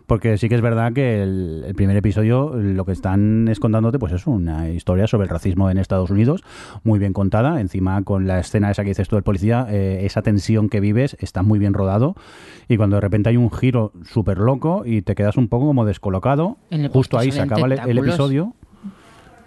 Porque 0.06 0.38
sí 0.38 0.48
que 0.48 0.54
es 0.54 0.60
verdad 0.60 0.92
que 0.92 1.22
el, 1.22 1.64
el 1.66 1.74
primer 1.74 1.96
episodio 1.96 2.52
lo 2.54 2.84
que 2.84 2.92
están 2.92 3.48
es 3.48 3.58
contándote 3.60 3.98
pues 3.98 4.12
es 4.12 4.26
una 4.26 4.70
historia 4.70 5.06
sobre 5.06 5.24
el 5.24 5.28
racismo 5.30 5.70
en 5.70 5.78
Estados 5.78 6.10
Unidos, 6.10 6.44
muy 6.84 6.98
bien 6.98 7.12
contada. 7.12 7.60
Encima 7.60 8.00
con 8.04 8.26
la 8.26 8.38
escena 8.38 8.70
esa 8.70 8.84
que 8.84 8.90
dices 8.90 9.08
tú 9.08 9.16
del 9.16 9.24
policía, 9.24 9.66
eh, 9.68 10.00
esa 10.04 10.22
tensión 10.22 10.68
que 10.68 10.78
vives 10.80 11.16
está 11.20 11.42
muy 11.42 11.58
bien 11.58 11.74
rodado. 11.74 12.14
Y 12.68 12.76
cuando 12.76 12.96
de 12.96 13.00
repente 13.00 13.28
hay 13.30 13.36
un 13.36 13.50
giro 13.50 13.92
súper 14.04 14.38
loco 14.38 14.84
y 14.86 15.02
te 15.02 15.14
quedas 15.14 15.36
un 15.36 15.48
poco 15.48 15.66
como 15.66 15.84
descolocado, 15.84 16.58
justo 16.92 17.18
ahí 17.18 17.32
se 17.32 17.40
acaba 17.42 17.66
el- 17.66 17.98
episodio. 18.12 18.54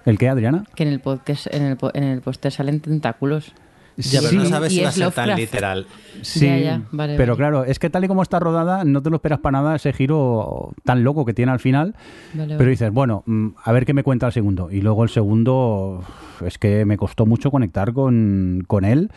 ¿El 0.06 0.18
qué, 0.18 0.30
Adriana? 0.30 0.64
Que 0.76 0.84
en 0.84 0.90
el 0.90 1.00
podcast, 1.00 1.48
en 1.54 1.64
el, 1.64 1.78
en 1.94 2.04
el 2.04 2.22
póster 2.22 2.52
salen 2.52 2.80
tentáculos. 2.80 3.54
Ya, 3.98 4.20
pero 4.22 4.30
Sí, 4.32 4.38
no 4.38 4.46
sabes 4.46 4.74
si 4.74 4.82
va 4.82 4.90
a 4.90 4.92
ser 4.94 5.12
tan 5.12 5.36
literal. 5.36 5.86
Sí, 6.22 6.46
Ya, 6.46 6.58
ya, 6.58 6.82
vale, 6.92 7.18
pero 7.18 7.34
vale. 7.34 7.38
claro, 7.38 7.66
es 7.66 7.78
que 7.78 7.90
tal 7.90 8.06
y 8.06 8.08
como 8.08 8.24
está 8.24 8.40
rodada, 8.40 8.84
no 8.86 9.02
te 9.02 9.10
lo 9.10 9.18
esperas 9.18 9.40
para 9.40 9.62
nada 9.62 9.76
ese 9.76 9.92
giro 9.94 10.74
tan 10.84 11.04
loco 11.04 11.26
que 11.26 11.34
tiene 11.34 11.52
al 11.52 11.60
final. 11.60 11.94
Vale, 12.34 12.56
Pero 12.58 12.70
dices, 12.70 12.92
bueno, 12.92 13.24
mm, 13.26 13.50
a 13.64 13.72
ver 13.74 13.86
qué 13.86 13.94
me 13.94 14.04
cuenta 14.04 14.28
el 14.28 14.32
segundo. 14.32 14.72
Y 14.72 14.82
luego 14.82 15.04
el 15.04 15.10
segundo, 15.10 16.04
es 16.46 16.58
que 16.58 16.86
me 16.86 16.98
costó 16.98 17.26
mucho 17.26 17.52
conectar 17.52 17.94
con, 17.94 18.64
con 18.66 18.86
él 18.86 19.12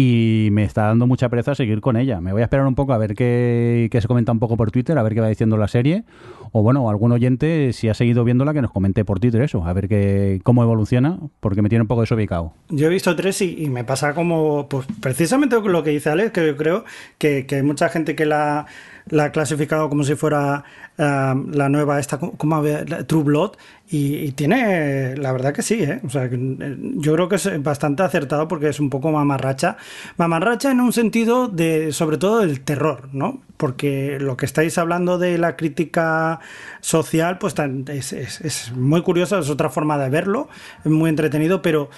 y 0.00 0.50
me 0.52 0.62
está 0.62 0.82
dando 0.82 1.08
mucha 1.08 1.28
pereza 1.28 1.56
seguir 1.56 1.80
con 1.80 1.96
ella. 1.96 2.20
Me 2.20 2.30
voy 2.30 2.42
a 2.42 2.44
esperar 2.44 2.64
un 2.68 2.76
poco 2.76 2.92
a 2.92 2.98
ver 2.98 3.16
qué, 3.16 3.88
se 3.92 4.06
comenta 4.06 4.30
un 4.30 4.38
poco 4.38 4.56
por 4.56 4.70
Twitter, 4.70 4.96
a 4.96 5.02
ver 5.02 5.12
qué 5.12 5.20
va 5.20 5.26
diciendo 5.26 5.56
la 5.56 5.66
serie. 5.66 6.04
O 6.52 6.62
bueno, 6.62 6.88
algún 6.88 7.10
oyente, 7.10 7.72
si 7.72 7.88
ha 7.88 7.94
seguido 7.94 8.22
viéndola, 8.22 8.54
que 8.54 8.62
nos 8.62 8.70
comente 8.70 9.04
por 9.04 9.18
Twitter 9.18 9.42
eso, 9.42 9.64
a 9.64 9.72
ver 9.72 9.88
qué, 9.88 10.40
cómo 10.44 10.62
evoluciona, 10.62 11.18
porque 11.40 11.62
me 11.62 11.68
tiene 11.68 11.82
un 11.82 11.88
poco 11.88 12.02
desubicado. 12.02 12.52
Yo 12.68 12.86
he 12.86 12.90
visto 12.90 13.16
tres 13.16 13.42
y, 13.42 13.64
y 13.64 13.70
me 13.70 13.82
pasa 13.82 14.14
como, 14.14 14.68
pues 14.68 14.86
precisamente 15.00 15.60
lo 15.60 15.82
que 15.82 15.90
dice 15.90 16.10
Alex, 16.10 16.30
que 16.30 16.46
yo 16.46 16.56
creo 16.56 16.84
que, 17.18 17.44
que 17.46 17.56
hay 17.56 17.62
mucha 17.62 17.88
gente 17.88 18.14
que 18.14 18.24
la, 18.24 18.66
la 19.10 19.24
ha 19.24 19.32
clasificado 19.32 19.88
como 19.88 20.04
si 20.04 20.14
fuera 20.14 20.64
ah, 20.98 21.34
la 21.52 21.68
nueva, 21.68 21.98
esta, 21.98 22.18
como 22.18 22.62
True 23.06 23.22
Blood, 23.24 23.52
y, 23.90 24.32
tiene, 24.32 25.16
la 25.16 25.32
verdad 25.32 25.54
que 25.54 25.62
sí, 25.62 25.82
¿eh? 25.82 26.00
o 26.04 26.10
sea, 26.10 26.26
eh, 26.26 26.76
yo 26.96 27.14
creo 27.14 27.28
que 27.28 27.36
es 27.36 27.62
bastante 27.62 28.02
acertado 28.02 28.46
porque 28.46 28.68
es 28.68 28.80
un 28.80 28.90
poco 28.90 29.10
mamarracha, 29.10 29.78
mamarracha 30.18 30.70
en 30.70 30.80
un 30.80 30.92
sentido 30.92 31.48
de, 31.48 31.90
sobre 31.92 32.18
todo 32.18 32.40
del 32.40 32.60
terror, 32.60 33.08
¿no? 33.12 33.40
Porque 33.56 34.18
lo 34.20 34.36
que 34.36 34.44
estáis 34.44 34.76
hablando 34.76 35.16
de 35.18 35.38
la 35.38 35.56
crítica 35.56 36.38
social, 36.80 37.38
pues 37.38 37.54
es, 37.88 38.12
es- 38.12 38.40
es 38.42 38.72
muy 38.72 39.02
curioso, 39.02 39.38
es 39.38 39.48
otra 39.50 39.70
forma 39.70 39.96
de 39.98 40.10
verlo, 40.10 40.48
es 40.84 40.90
muy 40.90 41.08
entretenido, 41.10 41.62
pero 41.62 41.88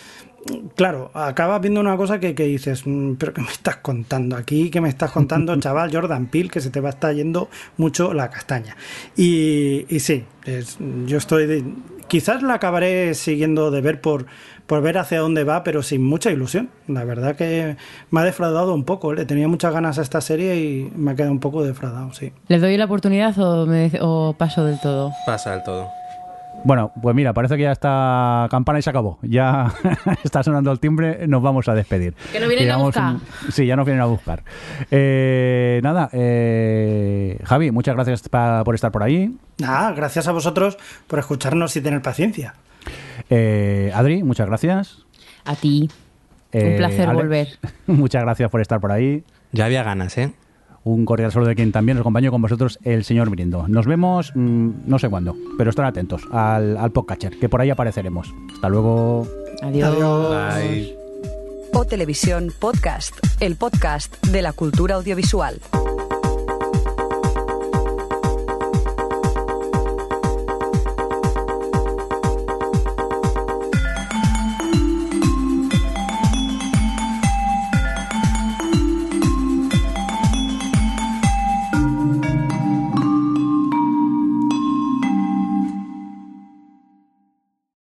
Claro, 0.75 1.11
acabas 1.13 1.61
viendo 1.61 1.81
una 1.81 1.97
cosa 1.97 2.19
que, 2.19 2.35
que 2.35 2.45
dices, 2.45 2.87
"Mm, 2.87 3.15
pero 3.15 3.35
¿qué 3.35 3.43
me 3.43 3.51
estás 3.51 3.77
contando 3.77 4.37
aquí? 4.37 4.71
¿Qué 4.71 4.81
me 4.81 4.89
estás 4.89 5.11
contando, 5.11 5.55
chaval 5.61 5.93
Jordan 5.93 6.27
Peele? 6.27 6.49
Que 6.49 6.61
se 6.61 6.71
te 6.71 6.81
va 6.81 6.89
a 6.89 6.93
estar 6.93 7.15
yendo 7.15 7.49
mucho 7.77 8.15
la 8.15 8.31
castaña. 8.31 8.77
Y, 9.17 9.85
y 9.95 10.01
sí, 10.01 10.25
es- 10.45 10.79
yo 11.07 11.19
estoy... 11.19 11.47
de- 11.47 11.65
quizás 12.09 12.43
la 12.43 12.55
acabaré 12.55 13.15
siguiendo 13.15 13.71
de 13.71 13.81
ver 13.83 14.01
por, 14.01 14.27
por 14.67 14.83
ver 14.83 14.99
hacia 14.99 15.21
dónde 15.21 15.45
va, 15.45 15.63
pero 15.63 15.83
sin 15.83 16.03
mucha 16.03 16.31
ilusión. 16.33 16.69
La 16.89 17.05
verdad 17.05 17.37
que 17.37 17.77
me 18.11 18.21
ha 18.21 18.25
defraudado 18.25 18.75
un 18.75 18.85
poco. 18.85 19.13
Le 19.13 19.27
tenía 19.27 19.47
muchas 19.47 19.73
ganas 19.73 19.99
a 19.99 20.03
esta 20.03 20.21
serie 20.21 20.57
y 20.57 20.91
me 20.97 21.13
ha 21.13 21.15
quedado 21.15 21.33
un 21.33 21.39
poco 21.41 21.63
defraudado, 21.63 22.13
sí. 22.13 22.33
¿Le 22.49 22.59
doy 22.59 22.77
la 22.79 22.87
oportunidad 22.87 23.39
o, 23.39 23.67
me, 23.67 23.93
o 24.01 24.35
paso 24.37 24.65
del 24.65 24.81
todo? 24.81 25.13
Pasa 25.27 25.53
del 25.53 25.63
todo. 25.63 25.89
Bueno, 26.63 26.93
pues 27.01 27.17
mira, 27.17 27.33
parece 27.33 27.57
que 27.57 27.63
ya 27.63 27.73
está 27.73 28.47
campana 28.51 28.79
y 28.79 28.83
se 28.83 28.91
acabó. 28.91 29.19
Ya 29.23 29.73
está 30.25 30.43
sonando 30.43 30.71
el 30.71 30.79
timbre, 30.79 31.27
nos 31.27 31.43
vamos 31.43 31.69
a 31.69 31.75
despedir. 31.75 32.15
Que 32.33 32.39
nos 32.39 32.49
vienen 32.51 32.71
a 32.71 32.77
buscar. 32.77 33.15
un- 33.15 33.23
Sí, 33.51 33.65
ya 33.67 33.77
nos 33.77 33.87
vienen 33.87 34.03
a 34.03 34.07
buscar. 34.07 34.43
Eh, 34.91 35.81
nada, 35.83 36.11
eh, 36.13 37.39
Javi, 37.45 37.71
muchas 37.71 37.95
gracias 37.95 38.29
pa- 38.29 38.63
por 38.65 38.75
estar 38.75 38.93
por 38.93 39.03
ahí. 39.03 39.35
Nada, 39.59 39.93
gracias 39.93 40.29
a 40.29 40.33
vosotros 40.33 40.77
por 41.07 41.19
escucharnos 41.19 41.75
y 41.77 41.81
tener 41.81 42.03
paciencia. 42.03 42.55
Eh, 43.31 43.91
Adri, 43.95 44.23
muchas 44.23 44.47
gracias. 44.47 45.07
A 45.47 45.55
ti. 45.57 45.89
Eh, 46.53 46.73
Un 46.73 46.77
placer 46.77 47.09
Alex, 47.09 47.15
volver. 47.23 47.49
Muchas 47.87 48.23
gracias 48.23 48.51
por 48.51 48.61
estar 48.61 48.81
por 48.81 48.93
ahí. 48.93 49.23
Ya 49.53 49.65
había 49.67 49.83
ganas, 49.83 50.19
¿eh? 50.19 50.33
Un 50.83 51.05
cordial 51.05 51.31
saludo 51.31 51.51
de 51.51 51.57
quien 51.57 51.73
también 51.73 51.97
nos 51.97 52.03
acompañó 52.03 52.31
con 52.31 52.41
vosotros, 52.41 52.79
el 52.85 53.05
señor 53.05 53.31
Mirindo. 53.31 53.69
Nos 53.69 53.87
vemos 53.87 54.33
mm, 54.35 54.71
no 54.87 54.99
sé 54.99 55.09
cuándo, 55.09 55.37
pero 55.59 55.71
estén 55.71 55.85
atentos 55.85 56.23
al, 56.33 56.77
al 56.77 56.91
podcatcher, 56.91 57.39
que 57.39 57.49
por 57.49 57.61
ahí 57.61 57.71
apareceremos. 57.71 58.33
Hasta 58.55 58.69
luego. 58.69 59.27
Adiós. 59.63 60.55
Bye. 60.55 60.97
O 61.73 61.85
Televisión 61.85 62.53
Podcast, 62.59 63.15
el 63.41 63.57
podcast 63.57 64.27
de 64.27 64.43
la 64.43 64.53
cultura 64.53 64.97
audiovisual. 64.97 65.61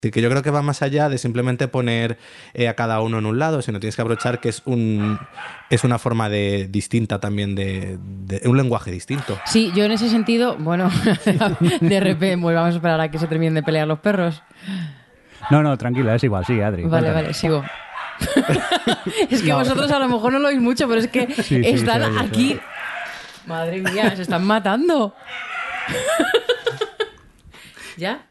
Que 0.10 0.22
yo 0.22 0.30
creo 0.32 0.42
que 0.42 0.50
va 0.50 0.64
más 0.64 0.82
allá 0.82 1.10
de 1.10 1.20
simplemente 1.20 1.68
poner 1.68 2.18
eh, 2.56 2.68
a 2.68 2.74
cada 2.76 3.00
uno 3.02 3.20
en 3.20 3.28
un 3.28 3.38
lado, 3.38 3.62
sino 3.62 3.80
tienes 3.80 3.96
que 3.96 4.02
aprovechar 4.02 4.40
que 4.40 4.50
es 4.50 4.64
un 4.66 5.20
es 5.70 5.84
una 5.84 6.00
forma 6.00 6.28
de 6.30 6.68
distinta 6.68 7.20
también 7.20 7.54
de, 7.54 8.00
de- 8.02 8.42
un 8.50 8.58
lenguaje 8.58 8.90
distinto. 8.90 9.38
Sí, 9.46 9.72
yo 9.76 9.84
en 9.84 9.92
ese 9.92 10.10
sentido, 10.10 10.56
bueno, 10.58 10.90
de 11.82 12.00
repente, 12.00 12.42
pues 12.42 12.56
vamos 12.56 12.74
a 12.74 12.78
esperar 12.78 13.00
a 13.00 13.12
que 13.12 13.20
se 13.20 13.28
terminen 13.28 13.54
de 13.54 13.62
pelear 13.62 13.88
los 13.88 14.00
perros. 14.00 14.42
No, 15.52 15.62
no, 15.62 15.78
tranquila, 15.78 16.16
es 16.16 16.24
igual, 16.24 16.46
sigue, 16.46 16.64
Adri. 16.64 16.84
Vale, 16.84 16.90
cuéntame. 17.12 17.22
vale, 17.22 17.34
sigo. 17.36 17.64
es 19.30 19.44
que 19.44 19.54
vosotros 19.54 19.92
a 19.92 20.00
lo 20.00 20.08
mejor 20.08 20.34
no 20.34 20.40
lo 20.40 20.48
oís 20.48 20.60
mucho, 20.62 20.88
pero 20.88 21.00
es 21.02 21.08
que 21.10 21.28
Sí, 21.36 21.44
sí, 21.44 21.62
están 21.64 22.18
aquí. 22.18 22.54
oye. 22.54 22.62
Madre 23.46 23.82
mía, 23.82 24.16
se 24.16 24.24
están 24.24 24.44
matando. 24.46 25.14
¿Ya? 27.98 28.26